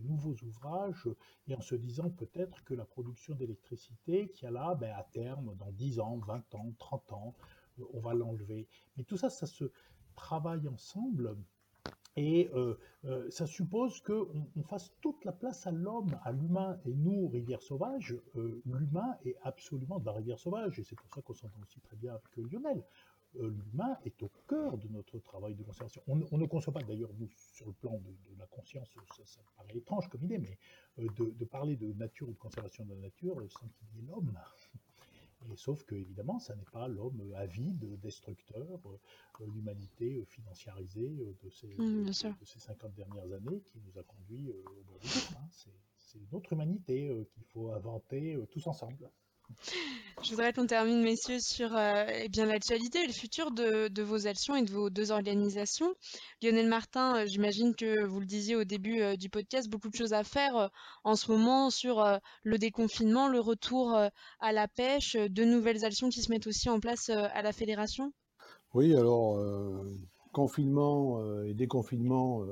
nouveaux 0.02 0.34
ouvrages, 0.44 1.08
et 1.46 1.54
en 1.54 1.60
se 1.62 1.74
disant 1.74 2.10
peut-être 2.10 2.62
que 2.64 2.74
la 2.74 2.84
production 2.84 3.34
d'électricité 3.34 4.28
qu'il 4.28 4.44
y 4.44 4.46
a 4.48 4.50
là, 4.50 4.74
ben, 4.74 4.94
à 4.94 5.04
terme, 5.04 5.54
dans 5.58 5.70
10 5.72 6.00
ans, 6.00 6.18
20 6.18 6.54
ans, 6.54 6.74
30 6.78 7.12
ans, 7.12 7.34
euh, 7.78 7.84
on 7.94 8.00
va 8.00 8.12
l'enlever. 8.12 8.68
Mais 8.96 9.04
tout 9.04 9.16
ça, 9.16 9.30
ça 9.30 9.46
se 9.46 9.64
travaille 10.14 10.68
ensemble. 10.68 11.36
Et 12.16 12.50
ça 13.30 13.46
suppose 13.46 14.00
qu'on 14.00 14.48
on 14.56 14.62
fasse 14.64 14.90
toute 15.00 15.24
la 15.24 15.30
place 15.30 15.68
à 15.68 15.70
l'homme, 15.70 16.18
à 16.24 16.32
l'humain. 16.32 16.76
Et 16.84 16.92
nous, 16.92 17.28
rivière 17.28 17.62
sauvage, 17.62 18.16
l'humain 18.64 19.16
est 19.24 19.36
absolument 19.42 20.00
de 20.00 20.06
la 20.06 20.12
rivière 20.12 20.40
sauvage. 20.40 20.80
Et 20.80 20.82
c'est 20.82 20.96
pour 20.96 21.08
ça 21.14 21.22
qu'on 21.22 21.34
s'entend 21.34 21.60
aussi 21.62 21.78
très 21.80 21.94
bien 21.94 22.14
avec 22.14 22.50
Lionel. 22.50 22.82
Euh, 23.36 23.50
l'humain 23.50 23.96
est 24.04 24.22
au 24.22 24.30
cœur 24.48 24.78
de 24.78 24.88
notre 24.88 25.18
travail 25.18 25.54
de 25.54 25.62
conservation. 25.62 26.02
On, 26.06 26.20
on 26.32 26.38
ne 26.38 26.46
conçoit 26.46 26.72
pas, 26.72 26.82
d'ailleurs, 26.82 27.10
nous, 27.18 27.28
sur 27.52 27.66
le 27.66 27.72
plan 27.74 27.92
de, 27.98 28.10
de 28.34 28.38
la 28.38 28.46
conscience, 28.46 28.88
ça, 29.16 29.24
ça 29.26 29.40
paraît 29.56 29.76
étrange 29.76 30.08
comme 30.08 30.24
idée, 30.24 30.38
mais 30.38 30.58
euh, 30.98 31.08
de, 31.18 31.30
de 31.30 31.44
parler 31.44 31.76
de 31.76 31.92
nature 31.92 32.28
ou 32.28 32.32
de 32.32 32.38
conservation 32.38 32.84
de 32.86 32.94
la 32.94 33.00
nature 33.00 33.38
euh, 33.38 33.48
sans 33.48 33.68
qu'il 33.68 33.86
y 33.94 33.98
ait 33.98 34.06
l'homme. 34.08 34.36
Et 35.52 35.56
sauf 35.56 35.84
que, 35.84 35.94
évidemment, 35.94 36.38
ça 36.40 36.56
n'est 36.56 36.64
pas 36.72 36.88
l'homme 36.88 37.22
avide, 37.36 38.00
destructeur, 38.00 38.66
l'humanité 39.40 40.24
financiarisée 40.24 41.36
de 41.42 41.50
ces, 41.50 41.68
Mm, 41.76 42.04
de- 42.40 42.44
ces 42.44 42.58
50 42.58 42.92
dernières 42.94 43.30
années 43.32 43.62
qui 43.70 43.78
nous 43.80 43.98
a 43.98 44.02
conduits 44.02 44.50
au 44.50 44.82
bout 44.84 44.98
du 45.00 45.08
hein. 45.36 45.48
C'est 45.96 46.18
une 46.18 46.34
autre 46.34 46.52
humanité 46.52 47.26
qu'il 47.32 47.44
faut 47.44 47.70
inventer 47.72 48.36
tous 48.50 48.66
ensemble. 48.66 49.10
Je 50.22 50.30
voudrais 50.30 50.52
qu'on 50.52 50.66
termine, 50.66 51.02
messieurs, 51.02 51.38
sur 51.38 51.76
euh, 51.76 52.04
eh 52.08 52.44
l'actualité 52.44 53.04
et 53.04 53.06
le 53.06 53.12
futur 53.12 53.50
de, 53.52 54.02
vos 54.02 54.26
actions 54.26 54.56
et 54.56 54.62
de 54.62 54.70
vos 54.70 54.90
deux 54.90 55.12
organisations. 55.12 55.94
Lionel 56.42 56.68
Martin, 56.68 57.18
euh, 57.18 57.26
j'imagine 57.26 57.74
que 57.74 58.04
vous 58.04 58.18
le 58.18 58.26
disiez 58.26 58.56
au 58.56 58.64
début 58.64 59.00
euh, 59.00 59.16
du 59.16 59.30
podcast, 59.30 59.68
beaucoup 59.68 59.88
de 59.88 59.94
choses 59.94 60.12
à 60.12 60.24
faire 60.24 60.70
en 61.04 61.14
ce 61.14 61.30
moment 61.30 61.70
sur 61.70 62.04
le 62.42 62.58
déconfinement, 62.58 63.28
le 63.28 63.40
retour 63.40 63.96
à 64.40 64.52
la 64.52 64.68
pêche, 64.68 65.16
de 65.16 65.44
nouvelles 65.44 65.84
actions 65.84 66.08
qui 66.08 66.22
se 66.22 66.30
mettent 66.30 66.46
aussi 66.46 66.68
en 66.68 66.80
place 66.80 67.08
à 67.10 67.42
la 67.42 67.52
fédération. 67.52 68.12
Oui, 68.74 68.94
alors, 68.94 69.42
confinement 70.32 71.42
et 71.44 71.54
déconfinement 71.54 72.44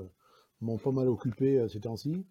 m'ont 0.60 0.78
pas 0.78 0.92
mal 0.92 1.08
occupé 1.08 1.66
ces 1.68 1.80
temps-ci. 1.80 2.24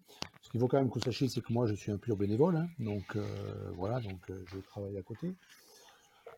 Ce 0.46 0.50
qu'il 0.52 0.60
faut 0.60 0.68
quand 0.68 0.78
même 0.78 0.88
que 0.88 0.94
vous 0.94 1.04
sachiez, 1.04 1.28
c'est 1.28 1.40
que 1.40 1.52
moi, 1.52 1.66
je 1.66 1.74
suis 1.74 1.90
un 1.90 1.98
pur 1.98 2.16
bénévole, 2.16 2.54
hein, 2.54 2.68
donc 2.78 3.16
euh, 3.16 3.26
voilà, 3.74 3.98
donc 3.98 4.30
euh, 4.30 4.44
je 4.46 4.58
travaille 4.60 4.96
à 4.96 5.02
côté. 5.02 5.34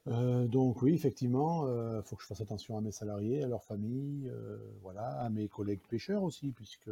Euh, 0.07 0.47
donc 0.47 0.81
oui, 0.81 0.95
effectivement, 0.95 1.69
il 1.69 2.03
faut 2.05 2.17
que 2.17 2.23
je 2.23 2.29
fasse 2.29 2.41
attention 2.41 2.79
à 2.79 2.81
mes 2.81 2.91
salariés, 2.91 3.45
à 3.45 3.49
leurs 3.49 3.65
familles, 3.65 4.31
euh, 4.31 4.57
voilà, 4.81 5.21
à 5.21 5.29
mes 5.29 5.47
collègues 5.49 5.83
pêcheurs 5.91 6.23
aussi, 6.23 6.53
puisque 6.53 6.91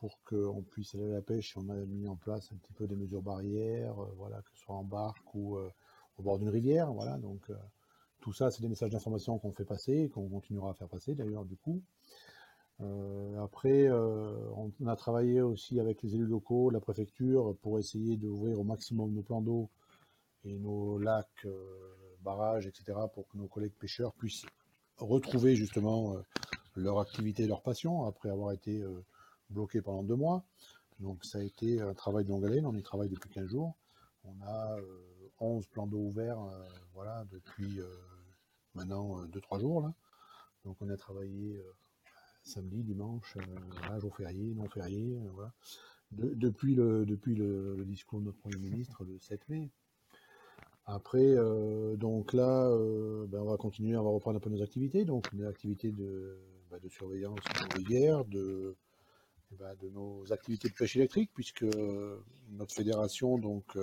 pour 0.00 0.18
qu'on 0.24 0.62
puisse 0.62 0.94
aller 0.94 1.10
à 1.10 1.16
la 1.16 1.20
pêche, 1.20 1.54
on 1.58 1.68
a 1.68 1.74
mis 1.74 2.08
en 2.08 2.16
place 2.16 2.48
un 2.50 2.56
petit 2.56 2.72
peu 2.72 2.86
des 2.86 2.96
mesures 2.96 3.22
barrières, 3.22 3.94
voilà, 4.16 4.38
que 4.38 4.50
ce 4.54 4.64
soit 4.64 4.74
en 4.74 4.84
barque 4.84 5.34
ou 5.34 5.58
au 5.58 6.22
bord 6.22 6.38
d'une 6.38 6.48
rivière, 6.48 6.90
voilà, 6.94 7.18
donc 7.18 7.42
tout 8.20 8.32
ça, 8.32 8.50
c'est 8.50 8.62
des 8.62 8.68
messages 8.68 8.90
d'information 8.90 9.38
qu'on 9.38 9.52
fait 9.52 9.66
passer, 9.66 10.04
et 10.04 10.08
qu'on 10.08 10.28
continuera 10.28 10.70
à 10.70 10.74
faire 10.74 10.88
passer 10.88 11.14
d'ailleurs 11.14 11.44
du 11.44 11.56
coup. 11.56 11.82
Euh, 12.80 13.42
après, 13.42 13.88
euh, 13.88 14.50
on 14.54 14.86
a 14.86 14.96
travaillé 14.96 15.40
aussi 15.40 15.80
avec 15.80 16.02
les 16.02 16.14
élus 16.14 16.26
locaux, 16.26 16.70
la 16.70 16.80
préfecture, 16.80 17.56
pour 17.62 17.78
essayer 17.78 18.16
d'ouvrir 18.16 18.60
au 18.60 18.64
maximum 18.64 19.12
nos 19.12 19.22
plans 19.22 19.40
d'eau 19.40 19.68
et 20.44 20.58
nos 20.58 20.98
lacs, 20.98 21.44
euh, 21.44 21.94
barrages, 22.22 22.66
etc., 22.66 22.98
pour 23.12 23.26
que 23.28 23.36
nos 23.36 23.48
collègues 23.48 23.74
pêcheurs 23.78 24.12
puissent 24.14 24.46
retrouver 24.98 25.56
justement 25.56 26.16
leur 26.74 26.98
activité 26.98 27.46
leur 27.46 27.62
passion 27.62 28.04
après 28.04 28.30
avoir 28.30 28.52
été 28.52 28.84
bloqués 29.48 29.80
pendant 29.80 30.02
deux 30.02 30.16
mois. 30.16 30.42
Donc 30.98 31.24
ça 31.24 31.38
a 31.38 31.42
été 31.42 31.80
un 31.80 31.94
travail 31.94 32.24
de 32.24 32.30
longue 32.30 32.44
haleine, 32.44 32.66
on 32.66 32.74
y 32.74 32.82
travaille 32.82 33.08
depuis 33.08 33.30
15 33.30 33.46
jours. 33.46 33.76
On 34.24 34.34
a 34.42 34.76
11 35.38 35.66
plans 35.68 35.86
d'eau 35.86 35.98
ouverts 35.98 36.40
voilà, 36.94 37.24
depuis 37.30 37.80
maintenant 38.74 39.24
2-3 39.26 39.60
jours. 39.60 39.82
Là. 39.82 39.94
Donc 40.64 40.76
on 40.80 40.90
a 40.90 40.96
travaillé 40.96 41.62
samedi, 42.42 42.82
dimanche, 42.82 43.36
euh, 43.36 44.00
jour 44.00 44.16
férié, 44.16 44.54
non 44.54 44.68
férié, 44.68 45.18
voilà. 45.34 45.52
depuis 46.12 46.74
le, 46.74 47.04
discours 47.84 48.20
de 48.20 48.26
notre 48.26 48.38
Premier 48.38 48.58
ministre 48.58 49.04
le 49.04 49.18
7 49.18 49.48
mai. 49.48 49.70
Après, 50.86 51.18
euh, 51.22 51.96
donc 51.96 52.32
là, 52.32 52.66
euh, 52.70 53.26
ben, 53.26 53.40
on 53.40 53.44
va 53.44 53.58
continuer, 53.58 53.94
on 53.96 54.04
va 54.04 54.10
reprendre 54.10 54.38
un 54.38 54.40
peu 54.40 54.48
nos 54.48 54.62
activités, 54.62 55.04
donc 55.04 55.34
des 55.34 55.44
activités 55.44 55.92
de, 55.92 56.38
ben, 56.70 56.78
de 56.82 56.88
surveillance 56.88 57.38
de 57.40 57.62
nos 57.62 57.76
rivières, 57.76 58.24
de, 58.24 58.74
ben, 59.58 59.74
de 59.82 59.90
nos 59.90 60.32
activités 60.32 60.68
de 60.68 60.74
pêche 60.74 60.96
électrique, 60.96 61.30
puisque 61.34 61.66
notre 62.52 62.74
fédération 62.74 63.36
donc 63.36 63.76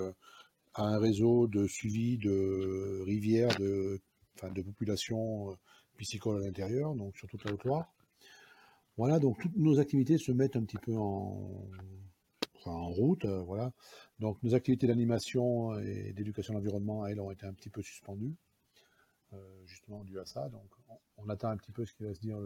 a 0.74 0.82
un 0.82 0.98
réseau 0.98 1.46
de 1.46 1.68
suivi 1.68 2.18
de 2.18 3.02
rivières, 3.04 3.56
de 3.56 4.00
populations 4.62 5.56
piscicoles 5.96 6.42
à 6.42 6.46
l'intérieur, 6.46 6.94
donc 6.96 7.16
sur 7.16 7.28
toute 7.28 7.44
la 7.44 7.52
Haute-Loire. 7.52 7.92
Voilà, 8.96 9.18
donc 9.18 9.38
toutes 9.38 9.56
nos 9.56 9.78
activités 9.78 10.16
se 10.16 10.32
mettent 10.32 10.56
un 10.56 10.64
petit 10.64 10.78
peu 10.78 10.96
en, 10.96 11.68
route. 12.64 13.24
Euh, 13.26 13.42
voilà. 13.42 13.72
Donc 14.18 14.42
nos 14.42 14.54
activités 14.54 14.86
d'animation 14.86 15.78
et 15.78 16.12
d'éducation 16.14 16.54
à 16.54 16.56
l'environnement, 16.56 17.06
elles, 17.06 17.20
ont 17.20 17.30
été 17.30 17.46
un 17.46 17.52
petit 17.52 17.68
peu 17.68 17.82
suspendues, 17.82 18.34
euh, 19.34 19.66
justement 19.66 20.02
dû 20.02 20.18
à 20.18 20.24
ça. 20.24 20.48
Donc 20.48 20.68
on, 21.18 21.28
attend 21.28 21.50
un 21.50 21.56
petit 21.58 21.72
peu 21.72 21.84
ce 21.84 21.92
qui 21.92 22.04
va 22.04 22.14
se 22.14 22.20
dire 22.20 22.38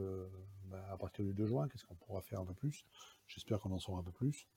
ben, 0.65 0.83
à 0.91 0.97
partir 0.97 1.25
du 1.25 1.35
2 1.35 1.47
juin, 1.47 1.69
qu'est-ce 1.69 1.85
qu'on 1.85 1.95
pourra 1.95 2.21
faire 2.21 2.41
un 2.41 2.45
peu 2.45 2.55
plus. 2.55 2.85
J'espère 3.29 3.61
qu'on 3.61 3.71
en 3.71 3.79
saura 3.79 4.01
un 4.01 4.03
peu 4.03 4.13
plus. 4.13 4.49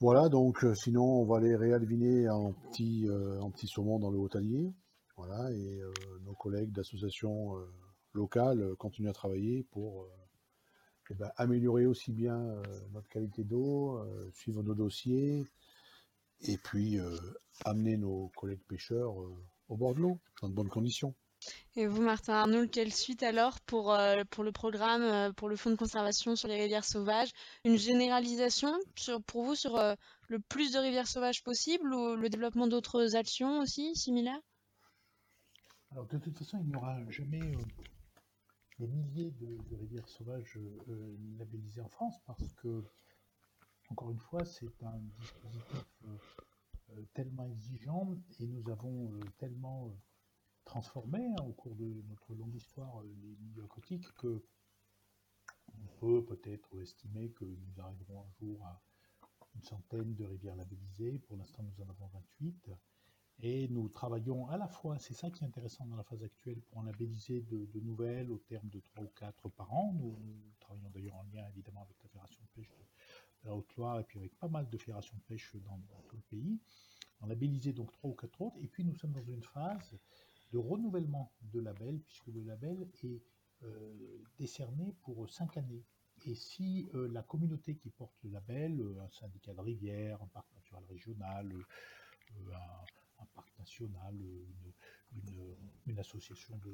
Voilà, 0.00 0.28
donc 0.28 0.64
euh, 0.64 0.74
sinon 0.74 1.04
on 1.04 1.24
va 1.24 1.40
les 1.40 1.56
réalviner 1.56 2.28
en 2.28 2.52
petit, 2.52 3.08
en 3.40 3.50
petit 3.50 3.66
saumon 3.66 3.98
dans 3.98 4.10
le 4.10 4.18
Haut-Allier. 4.18 4.72
Voilà, 5.16 5.50
et 5.50 5.80
nos 6.22 6.34
collègues 6.34 6.70
d'associations 6.70 7.56
locales 8.12 8.76
continuent 8.76 9.08
à 9.08 9.12
travailler 9.12 9.64
pour 9.64 10.06
eh 11.10 11.14
ben, 11.14 11.30
améliorer 11.36 11.86
aussi 11.86 12.12
bien 12.12 12.38
euh, 12.38 12.62
notre 12.92 13.08
qualité 13.08 13.44
d'eau, 13.44 13.98
euh, 13.98 14.30
suivre 14.32 14.62
nos 14.62 14.74
dossiers, 14.74 15.46
et 16.42 16.56
puis 16.58 16.98
euh, 16.98 17.16
amener 17.64 17.96
nos 17.96 18.28
collègues 18.36 18.62
pêcheurs 18.68 19.14
au 19.68 19.76
bord 19.76 19.94
de 19.94 20.00
l'eau, 20.00 20.18
dans 20.40 20.48
de 20.48 20.54
bonnes 20.54 20.68
conditions. 20.68 21.14
Et 21.76 21.86
vous, 21.86 22.02
Martin 22.02 22.34
Arnoul, 22.34 22.68
quelle 22.68 22.92
suite 22.92 23.22
alors 23.22 23.60
pour, 23.60 23.96
pour 24.30 24.44
le 24.44 24.52
programme, 24.52 25.32
pour 25.34 25.48
le 25.48 25.54
fonds 25.54 25.70
de 25.70 25.76
conservation 25.76 26.34
sur 26.34 26.48
les 26.48 26.60
rivières 26.60 26.84
sauvages? 26.84 27.30
Une 27.64 27.78
généralisation 27.78 28.76
sur, 28.96 29.22
pour 29.22 29.44
vous 29.44 29.54
sur 29.54 29.80
le 30.28 30.38
plus 30.40 30.72
de 30.72 30.78
rivières 30.78 31.06
sauvages 31.06 31.44
possible 31.44 31.94
ou 31.94 32.16
le 32.16 32.28
développement 32.28 32.66
d'autres 32.66 33.14
actions 33.14 33.60
aussi 33.60 33.94
similaires? 33.94 34.40
Alors 35.92 36.06
de 36.06 36.18
toute 36.18 36.36
façon, 36.36 36.58
il 36.60 36.66
n'y 36.66 36.74
aura 36.74 36.98
jamais 37.08 37.40
des 38.78 38.86
milliers 38.86 39.30
de, 39.32 39.76
rivières 39.76 40.08
sauvages 40.08 40.56
euh, 40.56 41.16
labellisées 41.38 41.80
en 41.80 41.88
France 41.88 42.18
parce 42.26 42.52
que, 42.54 42.84
encore 43.88 44.10
une 44.10 44.20
fois, 44.20 44.44
c'est 44.44 44.82
un 44.82 44.98
dispositif 45.18 45.84
euh, 46.04 46.18
euh, 46.90 47.04
tellement 47.14 47.46
exigeant 47.46 48.14
et 48.38 48.46
nous 48.46 48.68
avons 48.70 49.18
tellement 49.38 49.90
transformé 50.64 51.26
hein, 51.26 51.44
au 51.44 51.52
cours 51.52 51.74
de 51.74 52.02
notre 52.08 52.34
longue 52.34 52.54
histoire 52.54 53.02
les 53.02 53.36
milieux 53.36 53.64
aquatiques 53.64 54.12
que 54.14 54.44
on 55.68 55.86
peut 56.00 56.24
peut-être 56.24 56.80
estimer 56.80 57.30
que 57.32 57.44
nous 57.44 57.80
arriverons 57.80 58.22
un 58.22 58.30
jour 58.40 58.64
à 58.64 58.82
une 59.54 59.62
centaine 59.62 60.14
de 60.14 60.24
rivières 60.24 60.56
labellisées. 60.56 61.18
Pour 61.18 61.36
l'instant, 61.36 61.62
nous 61.62 61.84
en 61.84 61.88
avons 61.88 62.06
28. 62.40 62.70
Et 63.40 63.68
nous 63.68 63.88
travaillons 63.88 64.48
à 64.48 64.56
la 64.56 64.66
fois, 64.66 64.98
c'est 64.98 65.14
ça 65.14 65.30
qui 65.30 65.44
est 65.44 65.46
intéressant 65.46 65.86
dans 65.86 65.94
la 65.96 66.02
phase 66.02 66.22
actuelle, 66.24 66.60
pour 66.60 66.78
en 66.78 66.82
labelliser 66.82 67.42
de, 67.42 67.80
nouvelles 67.80 68.32
au 68.32 68.38
terme 68.38 68.68
de 68.68 68.80
3 68.80 69.04
ou 69.04 69.10
4 69.14 69.48
par 69.50 69.72
an. 69.72 69.94
Nous, 69.96 70.16
travaillons 70.58 70.90
d'ailleurs 70.90 71.16
en 71.16 71.24
lien 71.32 71.46
évidemment 71.50 71.82
avec 71.82 71.96
la 72.02 72.08
Fédération 72.08 72.40
de 72.42 72.60
pêche 72.60 72.68
de, 72.68 73.48
la 73.48 73.54
Haute-Loire 73.54 74.00
et 74.00 74.04
puis 74.04 74.18
avec 74.18 74.36
pas 74.38 74.48
mal 74.48 74.68
de 74.68 74.76
fédérations 74.76 75.16
de 75.16 75.22
pêche 75.22 75.54
dans, 75.64 75.78
tout 76.08 76.16
le 76.16 76.22
pays. 76.22 76.58
En 77.20 77.26
labelliser 77.26 77.72
donc 77.72 77.92
3 77.92 78.10
ou 78.10 78.14
4 78.14 78.42
autres. 78.42 78.56
Et 78.60 78.66
puis 78.66 78.84
nous 78.84 78.94
sommes 78.96 79.12
dans 79.12 79.22
une 79.22 79.42
phase 79.42 79.96
de 80.50 80.58
renouvellement 80.58 81.32
de 81.42 81.60
label, 81.60 82.00
puisque 82.00 82.26
le 82.28 82.42
label 82.42 82.88
est 83.04 83.22
euh, 83.62 84.18
décerné 84.36 84.94
pour 85.02 85.30
5 85.30 85.56
années. 85.58 85.84
Et 86.26 86.34
si 86.34 86.88
euh, 86.94 87.06
la 87.12 87.22
communauté 87.22 87.76
qui 87.76 87.90
porte 87.90 88.16
le 88.24 88.30
label, 88.30 88.80
euh, 88.80 89.00
un 89.00 89.10
syndicat 89.10 89.54
de 89.54 89.60
rivière, 89.60 90.20
un 90.22 90.26
parc 90.26 90.52
naturel 90.54 90.84
régional, 90.88 91.52
un 92.32 92.97
un 93.20 93.26
parc 93.34 93.48
national, 93.58 94.14
une, 95.86 95.98
association 95.98 96.56
de, 96.58 96.70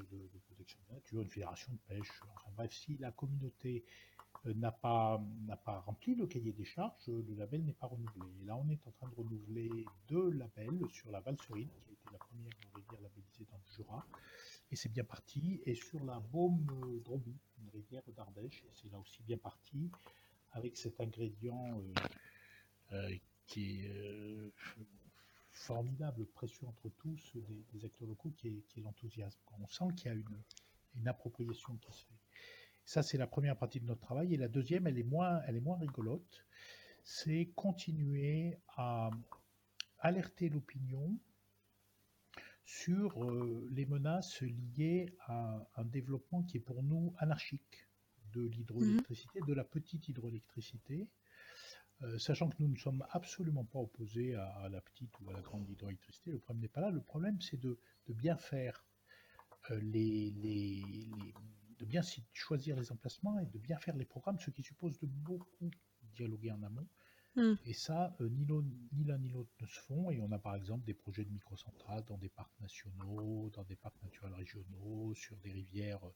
protection 0.47 0.79
de 0.83 0.89
la 0.89 0.95
nature, 0.97 1.23
une 1.23 1.29
fédération 1.29 1.73
de 1.73 1.79
pêche. 1.95 2.11
Enfin 2.35 2.51
bref, 2.57 2.73
si 2.73 2.97
la 2.99 3.11
communauté 3.13 3.85
euh, 4.47 4.55
n'a 4.55 4.73
pas, 4.73 5.23
n'a 5.47 5.57
pas 5.57 5.81
rempli 5.81 6.15
le 6.15 6.27
cahier 6.27 6.53
des 6.53 6.65
charges, 6.65 7.07
le 7.07 7.35
label 7.35 7.65
n'est 7.65 7.73
pas 7.73 7.87
renouvelé. 7.87 8.27
Et 8.43 8.45
là, 8.45 8.57
on 8.57 8.69
est 8.69 8.87
en 8.87 8.91
train 8.91 9.09
de 9.09 9.15
renouveler 9.15 9.87
deux 10.09 10.31
labels 10.31 10.81
sur 10.91 11.11
la 11.11 11.21
Valserine, 11.21 11.69
qui 11.69 11.91
a 11.91 11.93
été 11.93 12.11
la 12.13 12.19
première 12.19 12.53
rivière 12.75 13.01
labellisée 13.01 13.47
dans 13.51 13.57
le 13.57 13.75
Jura. 13.75 14.07
Et 14.71 14.77
c'est 14.77 14.91
bien 14.91 15.05
parti. 15.05 15.61
Et 15.65 15.75
sur 15.75 16.05
la 16.05 16.21
Baume 16.21 16.67
Droby, 17.05 17.37
une 17.63 17.69
rivière 17.71 18.03
d'Ardèche, 18.17 18.65
c'est 18.75 18.91
là 18.91 18.99
aussi 18.99 19.23
bien 19.23 19.39
parti, 19.39 19.91
avec 20.53 20.77
cet 20.77 21.01
ingrédient 21.01 21.81
euh, 21.81 21.95
euh, 22.93 23.17
qui 23.47 23.85
est 23.85 23.91
formidable 25.55 26.27
pression 26.27 26.69
entre 26.69 26.89
tous 26.91 27.33
des, 27.73 27.85
acteurs 27.85 28.09
locaux 28.09 28.33
qui 28.37 28.49
est, 28.49 28.81
l'enthousiasme. 28.81 29.41
On 29.61 29.69
sent 29.69 29.85
qu'il 29.97 30.07
y 30.07 30.11
a 30.11 30.15
une, 30.15 31.09
appropriation 31.09 31.77
qui 31.77 31.93
se 31.93 32.05
fait. 32.05 32.15
Ça, 32.85 33.03
c'est 33.03 33.19
la 33.19 33.27
première 33.27 33.57
partie 33.57 33.81
de 33.81 33.87
notre 33.87 34.01
travail. 34.01 34.35
Et 34.35 34.37
la 34.37 34.49
deuxième, 34.49 34.87
elle 34.87 34.99
est 34.99 35.05
moins, 35.05 35.41
elle 35.47 35.57
est 35.57 35.61
moins 35.61 35.79
rigolote. 35.79 36.45
C'est 37.03 37.51
continuer 37.57 38.59
à 38.77 39.11
alerter 39.99 40.49
l'opinion 40.49 41.19
sur 42.65 43.23
euh, 43.25 43.67
les 43.73 43.87
menaces 43.87 44.41
liées 44.43 45.15
à 45.27 45.67
un 45.77 45.85
développement 45.85 46.43
qui 46.43 46.59
est 46.59 46.61
pour 46.61 46.83
nous 46.83 47.15
anarchique 47.19 47.87
de 48.33 48.43
l'hydroélectricité, 48.43 49.41
de 49.47 49.53
la 49.53 49.65
petite 49.65 50.09
hydroélectricité, 50.09 51.09
euh, 52.03 52.19
sachant 52.19 52.49
que 52.49 52.57
nous 52.59 52.69
ne 52.69 52.77
sommes 52.77 53.05
absolument 53.11 53.65
pas 53.65 53.79
opposés 53.79 54.35
à, 54.35 54.69
la 54.71 54.81
petite 54.81 55.11
ou 55.21 55.31
à 55.31 55.33
la 55.33 55.41
grande 55.41 55.69
hydroélectricité, 55.69 56.31
le 56.31 56.39
problème 56.39 56.63
n'est 56.63 56.69
pas 56.69 56.81
là. 56.81 56.91
Le 56.91 57.01
problème, 57.01 57.41
c'est 57.41 57.61
de, 57.61 57.79
bien 58.09 58.37
faire 58.37 58.85
euh, 59.71 59.81
les, 59.81 60.33
de 61.79 61.85
bien 61.85 62.03
choisir 62.33 62.77
les 62.77 62.91
emplacements 62.93 63.39
et 63.39 63.47
de 63.47 63.59
bien 63.59 63.79
faire 63.79 63.97
les 63.97 64.05
programmes, 64.05 64.39
ce 64.41 64.51
qui 64.51 64.63
suppose 64.63 64.99
de 64.99 65.07
beaucoup 65.07 65.71
dialoguer 66.15 66.51
en 66.51 66.63
amont 66.63 66.87
Hmm. 67.37 67.55
Et 67.67 67.73
ça, 67.73 68.15
euh, 68.21 68.29
ni 68.29 68.45
l'un 69.05 69.19
ni 69.19 69.29
l'autre 69.29 69.51
ne 69.61 69.67
se 69.67 69.81
font. 69.81 70.11
Et 70.11 70.21
on 70.21 70.31
a 70.31 70.39
par 70.39 70.55
exemple 70.55 70.85
des 70.85 70.95
projets 70.95 71.25
de 71.25 71.31
microcentrales 71.31 72.05
dans 72.05 72.17
des 72.17 72.29
parcs 72.29 72.61
nationaux, 72.61 73.51
dans 73.55 73.65
des 73.65 73.77
parcs 73.77 74.01
naturels 74.03 74.35
régionaux, 74.35 75.15
sur 75.15 75.37
des 75.39 75.51
rivières 75.51 76.05
euh, 76.05 76.13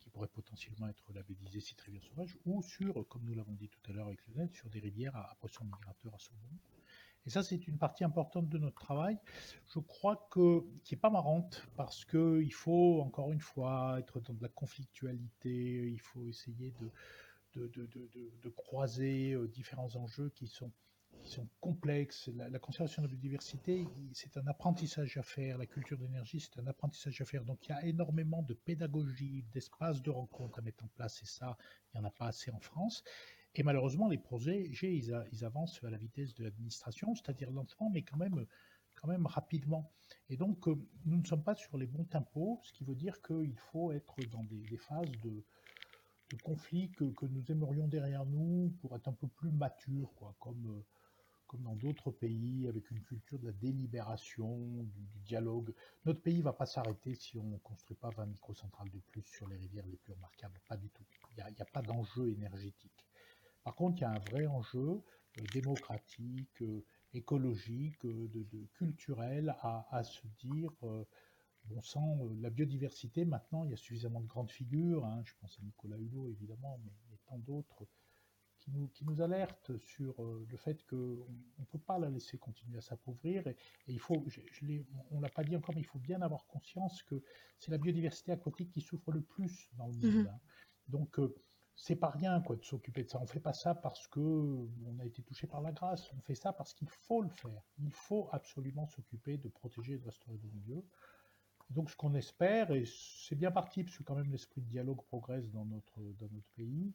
qui 0.00 0.08
pourraient 0.10 0.28
potentiellement 0.28 0.88
être 0.88 1.12
labellisées 1.12 1.60
sites 1.60 1.80
rivières 1.82 2.04
sauvages, 2.04 2.38
ou 2.46 2.62
sur, 2.62 3.06
comme 3.08 3.24
nous 3.24 3.34
l'avons 3.34 3.52
dit 3.52 3.68
tout 3.68 3.90
à 3.90 3.92
l'heure 3.92 4.06
avec 4.06 4.26
Lionel, 4.28 4.50
sur 4.52 4.70
des 4.70 4.80
rivières 4.80 5.16
à, 5.16 5.36
poissons 5.40 5.64
migrateurs 5.64 6.14
à 6.14 6.18
saumon. 6.18 6.58
Et 7.26 7.30
ça, 7.30 7.42
c'est 7.42 7.66
une 7.66 7.78
partie 7.78 8.04
importante 8.04 8.50
de 8.50 8.58
notre 8.58 8.78
travail. 8.80 9.18
Je 9.72 9.78
crois 9.78 10.28
que 10.30 10.62
qui 10.82 10.94
est 10.94 10.98
pas 10.98 11.08
marrante 11.08 11.66
parce 11.74 12.04
que 12.04 12.42
il 12.42 12.52
faut 12.52 13.00
encore 13.00 13.32
une 13.32 13.40
fois 13.40 13.96
être 13.98 14.20
dans 14.20 14.34
de 14.34 14.42
la 14.42 14.50
conflictualité. 14.50 15.90
Il 15.90 16.00
faut 16.00 16.28
essayer 16.28 16.72
de 16.72 16.90
de, 17.56 18.48
croiser 18.50 19.32
euh, 19.32 19.48
différents 19.48 19.94
enjeux 19.96 20.30
qui 20.30 20.46
sont, 20.46 20.72
complexes. 21.60 22.28
La, 22.34 22.58
conservation 22.58 23.00
de 23.00 23.06
la 23.06 23.12
biodiversité, 23.12 23.86
c'est 24.12 24.36
un 24.36 24.46
apprentissage 24.46 25.16
à 25.16 25.22
faire. 25.22 25.56
La 25.56 25.66
culture 25.66 25.96
d'énergie, 25.96 26.40
c'est 26.40 26.60
un 26.60 26.66
apprentissage 26.66 27.18
à 27.20 27.24
faire. 27.24 27.44
Donc 27.44 27.64
il 27.66 27.70
y 27.70 27.72
a 27.72 27.84
énormément 27.86 28.42
de 28.42 28.52
pédagogie, 28.52 29.44
d'espaces 29.52 30.02
de 30.02 30.10
rencontre 30.10 30.58
à 30.58 30.62
mettre 30.62 30.84
en 30.84 30.88
place. 30.88 31.22
Et 31.22 31.26
ça, 31.26 31.56
il 31.86 31.98
n'y 32.00 32.04
en 32.04 32.08
a 32.08 32.10
pas 32.10 32.26
assez 32.26 32.50
en 32.50 32.60
France. 32.60 33.04
Et 33.54 33.62
malheureusement, 33.62 34.08
les 34.08 34.18
projets, 34.18 34.68
ils, 34.82 35.44
avancent 35.44 35.82
à 35.84 35.90
la 35.90 35.96
vitesse 35.96 36.34
de 36.34 36.42
l'administration, 36.44 37.14
c'est-à-dire 37.14 37.50
lentement, 37.52 37.88
mais 37.88 38.02
quand 38.02 38.16
même, 38.16 38.44
quand 38.96 39.08
même 39.08 39.26
rapidement. 39.26 39.92
Et 40.28 40.36
donc, 40.36 40.66
euh, 40.66 40.74
nous 41.06 41.16
ne 41.16 41.24
sommes 41.24 41.44
pas 41.44 41.54
sur 41.54 41.78
les 41.78 41.86
bons 41.86 42.04
tempos, 42.04 42.60
ce 42.64 42.72
qui 42.72 42.84
veut 42.84 42.96
dire 42.96 43.22
qu'il 43.22 43.56
faut 43.56 43.92
être 43.92 44.16
dans 44.30 44.42
des 44.44 44.76
phases 44.76 45.10
de, 45.22 45.44
conflits 46.36 46.90
que, 46.90 47.04
nous 47.26 47.50
aimerions 47.50 47.88
derrière 47.88 48.24
nous 48.26 48.72
pour 48.80 48.94
être 48.96 49.08
un 49.08 49.12
peu 49.12 49.28
plus 49.28 49.50
matures, 49.50 50.12
quoi, 50.16 50.34
comme, 50.38 50.66
euh, 50.66 50.84
comme 51.46 51.62
dans 51.62 51.74
d'autres 51.74 52.10
pays, 52.10 52.66
avec 52.68 52.90
une 52.90 53.00
culture 53.02 53.38
de 53.38 53.46
la 53.46 53.52
délibération, 53.52 54.84
du, 54.84 55.06
dialogue. 55.24 55.74
Notre 56.04 56.20
pays 56.20 56.38
ne 56.38 56.42
va 56.42 56.52
pas 56.52 56.66
s'arrêter 56.66 57.14
si 57.14 57.38
on 57.38 57.44
ne 57.44 57.58
construit 57.58 57.96
pas 57.96 58.10
20 58.10 58.26
microcentrales 58.26 58.90
de 58.90 58.98
plus 58.98 59.22
sur 59.22 59.48
les 59.48 59.56
rivières 59.56 59.86
les 59.86 59.96
plus 59.96 60.12
remarquables. 60.12 60.60
Pas 60.68 60.76
du 60.76 60.88
tout. 60.90 61.04
Il 61.36 61.44
n'y 61.44 61.60
a, 61.60 61.64
pas 61.64 61.82
d'enjeu 61.82 62.30
énergétique. 62.30 63.06
Par 63.62 63.74
contre, 63.74 63.98
il 63.98 64.02
y 64.02 64.04
a 64.04 64.10
un 64.10 64.18
vrai 64.30 64.46
enjeu 64.46 65.02
euh, 65.38 65.42
démocratique, 65.52 66.62
euh, 66.62 66.84
écologique, 67.14 68.04
de, 68.04 68.66
culturel 68.74 69.54
à, 69.60 70.02
se 70.02 70.26
dire, 70.40 70.72
bon 71.66 71.80
sang, 71.82 72.18
la 72.40 72.50
biodiversité, 72.50 73.24
maintenant, 73.24 73.64
il 73.64 73.70
y 73.70 73.74
a 73.74 73.76
suffisamment 73.76 74.20
de 74.20 74.26
grandes 74.26 74.50
figures, 74.50 75.04
hein. 75.04 75.22
je 75.24 75.32
pense 75.40 75.58
à 75.58 75.62
Nicolas 75.62 75.96
Hulot 75.96 76.28
évidemment, 76.28 76.78
mais, 76.84 76.92
mais 77.10 77.18
tant 77.26 77.38
d'autres, 77.38 77.86
qui 78.64 78.70
nous, 78.70 78.88
qui 78.88 79.04
nous 79.04 79.20
alerte 79.20 79.76
sur 79.78 80.14
euh, 80.22 80.46
le 80.48 80.56
fait 80.56 80.84
qu'on 80.86 80.96
ne 80.96 81.64
peut 81.70 81.78
pas 81.78 81.98
la 81.98 82.08
laisser 82.08 82.38
continuer 82.38 82.78
à 82.78 82.80
s'appauvrir. 82.80 83.46
Et, 83.46 83.56
il 83.88 83.98
faut, 83.98 84.24
je, 84.26 84.40
on 85.10 85.18
ne 85.18 85.22
l'a 85.22 85.28
pas 85.28 85.44
dit 85.44 85.54
encore, 85.54 85.74
mais 85.74 85.82
il 85.82 85.86
faut 85.86 85.98
bien 85.98 86.22
avoir 86.22 86.46
conscience 86.46 87.02
que 87.02 87.22
c'est 87.58 87.70
la 87.70 87.78
biodiversité 87.78 88.32
aquatique 88.32 88.70
qui 88.70 88.80
souffre 88.80 89.12
le 89.12 89.20
plus 89.20 89.70
dans 89.76 89.86
le 89.86 89.92
monde. 89.94 90.04
Mhm. 90.04 90.26
Hein. 90.28 90.40
Donc, 90.88 91.18
euh, 91.18 91.34
c'est 91.76 91.96
pas 91.96 92.10
rien 92.10 92.40
quoi, 92.40 92.56
de 92.56 92.64
s'occuper 92.64 93.02
de 93.02 93.10
ça. 93.10 93.18
On 93.18 93.24
ne 93.24 93.28
fait 93.28 93.40
pas 93.40 93.52
ça 93.52 93.74
parce 93.74 94.06
que 94.06 94.20
on 94.20 94.98
a 95.00 95.04
été 95.04 95.22
touché 95.22 95.46
par 95.46 95.60
la 95.60 95.72
grâce. 95.72 96.10
On 96.12 96.20
fait 96.20 96.36
ça 96.36 96.52
parce 96.52 96.72
qu'il 96.72 96.88
faut 96.88 97.20
le 97.20 97.28
faire. 97.30 97.62
Il 97.78 97.90
faut 97.90 98.28
absolument 98.32 98.86
s'occuper 98.86 99.38
de 99.38 99.48
protéger 99.48 99.94
et 99.94 99.98
de 99.98 100.04
restaurer 100.04 100.38
le 100.38 100.48
milieu. 100.50 100.84
Donc, 101.70 101.90
ce 101.90 101.96
qu'on 101.96 102.14
espère, 102.14 102.70
et 102.70 102.84
c'est 102.86 103.34
bien 103.34 103.50
parti, 103.50 103.84
parce 103.84 103.96
que 103.96 104.02
quand 104.02 104.14
même 104.14 104.30
l'esprit 104.30 104.60
de 104.60 104.68
dialogue 104.68 105.02
progresse 105.04 105.50
dans 105.50 105.64
notre, 105.64 105.98
dans 106.20 106.28
notre 106.30 106.48
pays, 106.56 106.92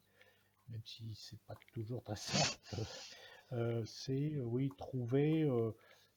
même 0.70 0.82
si 0.86 1.14
c'est 1.16 1.42
pas 1.42 1.56
toujours 1.74 2.04
très 2.04 2.16
simple, 2.16 2.60
euh, 3.54 3.84
c'est 3.86 4.34
euh, 4.36 4.44
oui 4.44 4.72
trouver 4.78 5.44
euh, 5.44 5.72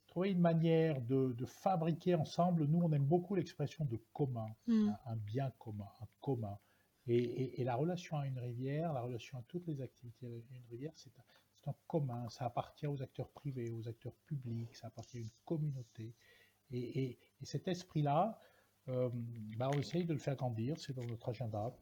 trouver 0.07 0.31
une 0.31 0.41
manière 0.41 1.01
de, 1.01 1.35
fabriquer 1.47 2.15
ensemble. 2.15 2.66
Nous, 2.66 2.81
on 2.83 2.93
aime 2.93 3.07
beaucoup 3.07 3.35
l'expression 3.35 3.87
de 3.87 3.97
commun, 4.12 4.55
mm. 4.66 4.91
un, 5.07 5.16
bien 5.16 5.51
commun, 5.59 5.89
un 6.03 6.07
commun. 6.20 6.59
Et, 7.07 7.65
la 7.65 7.74
relation 7.74 8.19
à 8.19 8.27
une 8.27 8.39
rivière, 8.39 8.93
la 8.93 9.01
relation 9.01 9.39
à 9.39 9.43
toutes 9.49 9.66
les 9.66 9.81
activités 9.81 10.27
à 10.27 10.57
une 10.57 10.65
rivière, 10.70 10.93
c'est 10.97 11.11
un, 11.19 11.70
un, 11.70 11.74
commun. 11.89 12.29
Ça 12.29 12.45
appartient 12.45 12.87
aux 12.87 13.03
acteurs 13.03 13.31
privés, 13.31 13.70
aux 13.70 13.89
acteurs 13.89 14.15
publics, 14.27 14.77
ça 14.77 14.89
appartient 14.89 15.16
à 15.16 15.20
une 15.20 15.31
communauté. 15.47 16.15
Et, 16.70 17.19
cet 17.44 17.69
esprit-là, 17.69 18.39
bah, 18.86 19.70
on 19.74 19.78
essaye 19.78 20.05
de 20.05 20.12
le 20.12 20.19
faire 20.19 20.36
grandir, 20.36 20.77
c'est 20.78 20.93
dans 20.93 21.05
notre 21.05 21.28
agenda. 21.28 21.73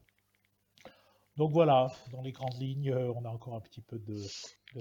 Donc 1.37 1.51
voilà, 1.53 1.87
dans 2.11 2.21
les 2.21 2.33
grandes 2.33 2.59
lignes, 2.59 2.91
euh, 2.91 3.13
on 3.15 3.23
a 3.23 3.29
encore 3.29 3.55
un 3.55 3.61
petit 3.61 3.81
peu 3.81 3.97
de, 3.97 4.21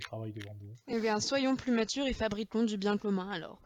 travail 0.00 0.32
devant 0.32 0.54
nous. 0.60 0.74
Eh 0.88 1.00
bien, 1.00 1.20
soyons 1.20 1.54
plus 1.54 1.72
matures 1.72 2.06
et 2.06 2.12
fabriquons 2.12 2.64
du 2.64 2.76
bien 2.76 2.98
commun 2.98 3.30
alors. 3.30 3.60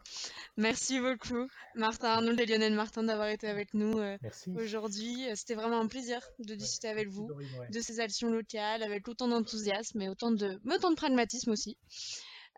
Merci 0.55 0.99
beaucoup, 0.99 1.47
Martin 1.75 2.07
Arnold 2.07 2.39
et 2.39 2.45
Lionel 2.45 2.73
Martin, 2.73 3.03
d'avoir 3.03 3.27
été 3.27 3.47
avec 3.47 3.73
nous 3.73 3.97
euh, 3.99 4.17
aujourd'hui. 4.55 5.25
C'était 5.33 5.55
vraiment 5.55 5.79
un 5.79 5.87
plaisir 5.87 6.21
de 6.39 6.55
discuter 6.55 6.87
avec 6.87 7.09
vous 7.09 7.29
de 7.69 7.79
ces 7.81 7.99
actions 7.99 8.29
locales 8.29 8.83
avec 8.83 9.07
autant 9.07 9.27
d'enthousiasme 9.27 10.01
et 10.01 10.09
autant 10.09 10.31
de, 10.31 10.59
autant 10.71 10.91
de 10.91 10.95
pragmatisme 10.95 11.51
aussi. 11.51 11.77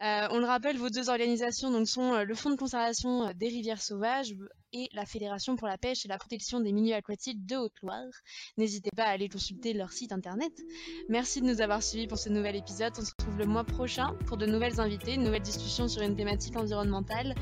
Euh, 0.04 0.28
on 0.30 0.38
le 0.38 0.46
rappelle, 0.46 0.78
vos 0.78 0.90
deux 0.90 1.10
organisations 1.10 1.86
sont 1.86 2.14
euh, 2.14 2.24
le 2.24 2.36
Fonds 2.36 2.52
de 2.52 2.56
conservation 2.56 3.28
euh, 3.28 3.34
des 3.34 3.48
rivières 3.48 3.82
sauvages 3.82 4.36
et 4.72 4.90
la 4.94 5.06
Fédération 5.06 5.56
pour 5.56 5.68
la 5.68 5.78
pêche 5.80 6.06
et 6.06 6.08
la 6.08 6.20
protection 6.20 6.60
des 6.60 6.72
milieux 6.72 6.94
aquatiques 6.94 7.46
de 7.48 7.56
Haute-Loire. 7.56 8.06
N'hésitez 8.58 8.92
pas 8.96 9.06
à 9.06 9.10
aller 9.10 9.28
consulter 9.28 9.74
leur 9.74 9.92
site 9.92 10.12
internet. 10.12 10.52
Merci 11.10 11.42
de 11.42 11.48
nous 11.48 11.62
avoir 11.62 11.82
suivis 11.82 12.06
pour 12.06 12.20
ce 12.20 12.30
nouvel 12.30 12.56
épisode. 12.56 12.94
On 13.00 13.02
se 13.02 13.12
retrouve 13.18 13.40
le 13.40 13.46
mois 13.46 13.64
prochain 13.64 14.14
pour 14.28 14.38
de 14.38 14.46
nouvelles 14.46 14.80
invités, 14.80 15.16
une 15.16 15.24
nouvelle 15.24 15.42
discussion 15.42 15.88
sur 15.88 16.04
une 16.04 16.16
thématique 16.16 16.56
environnementale. 16.58 17.34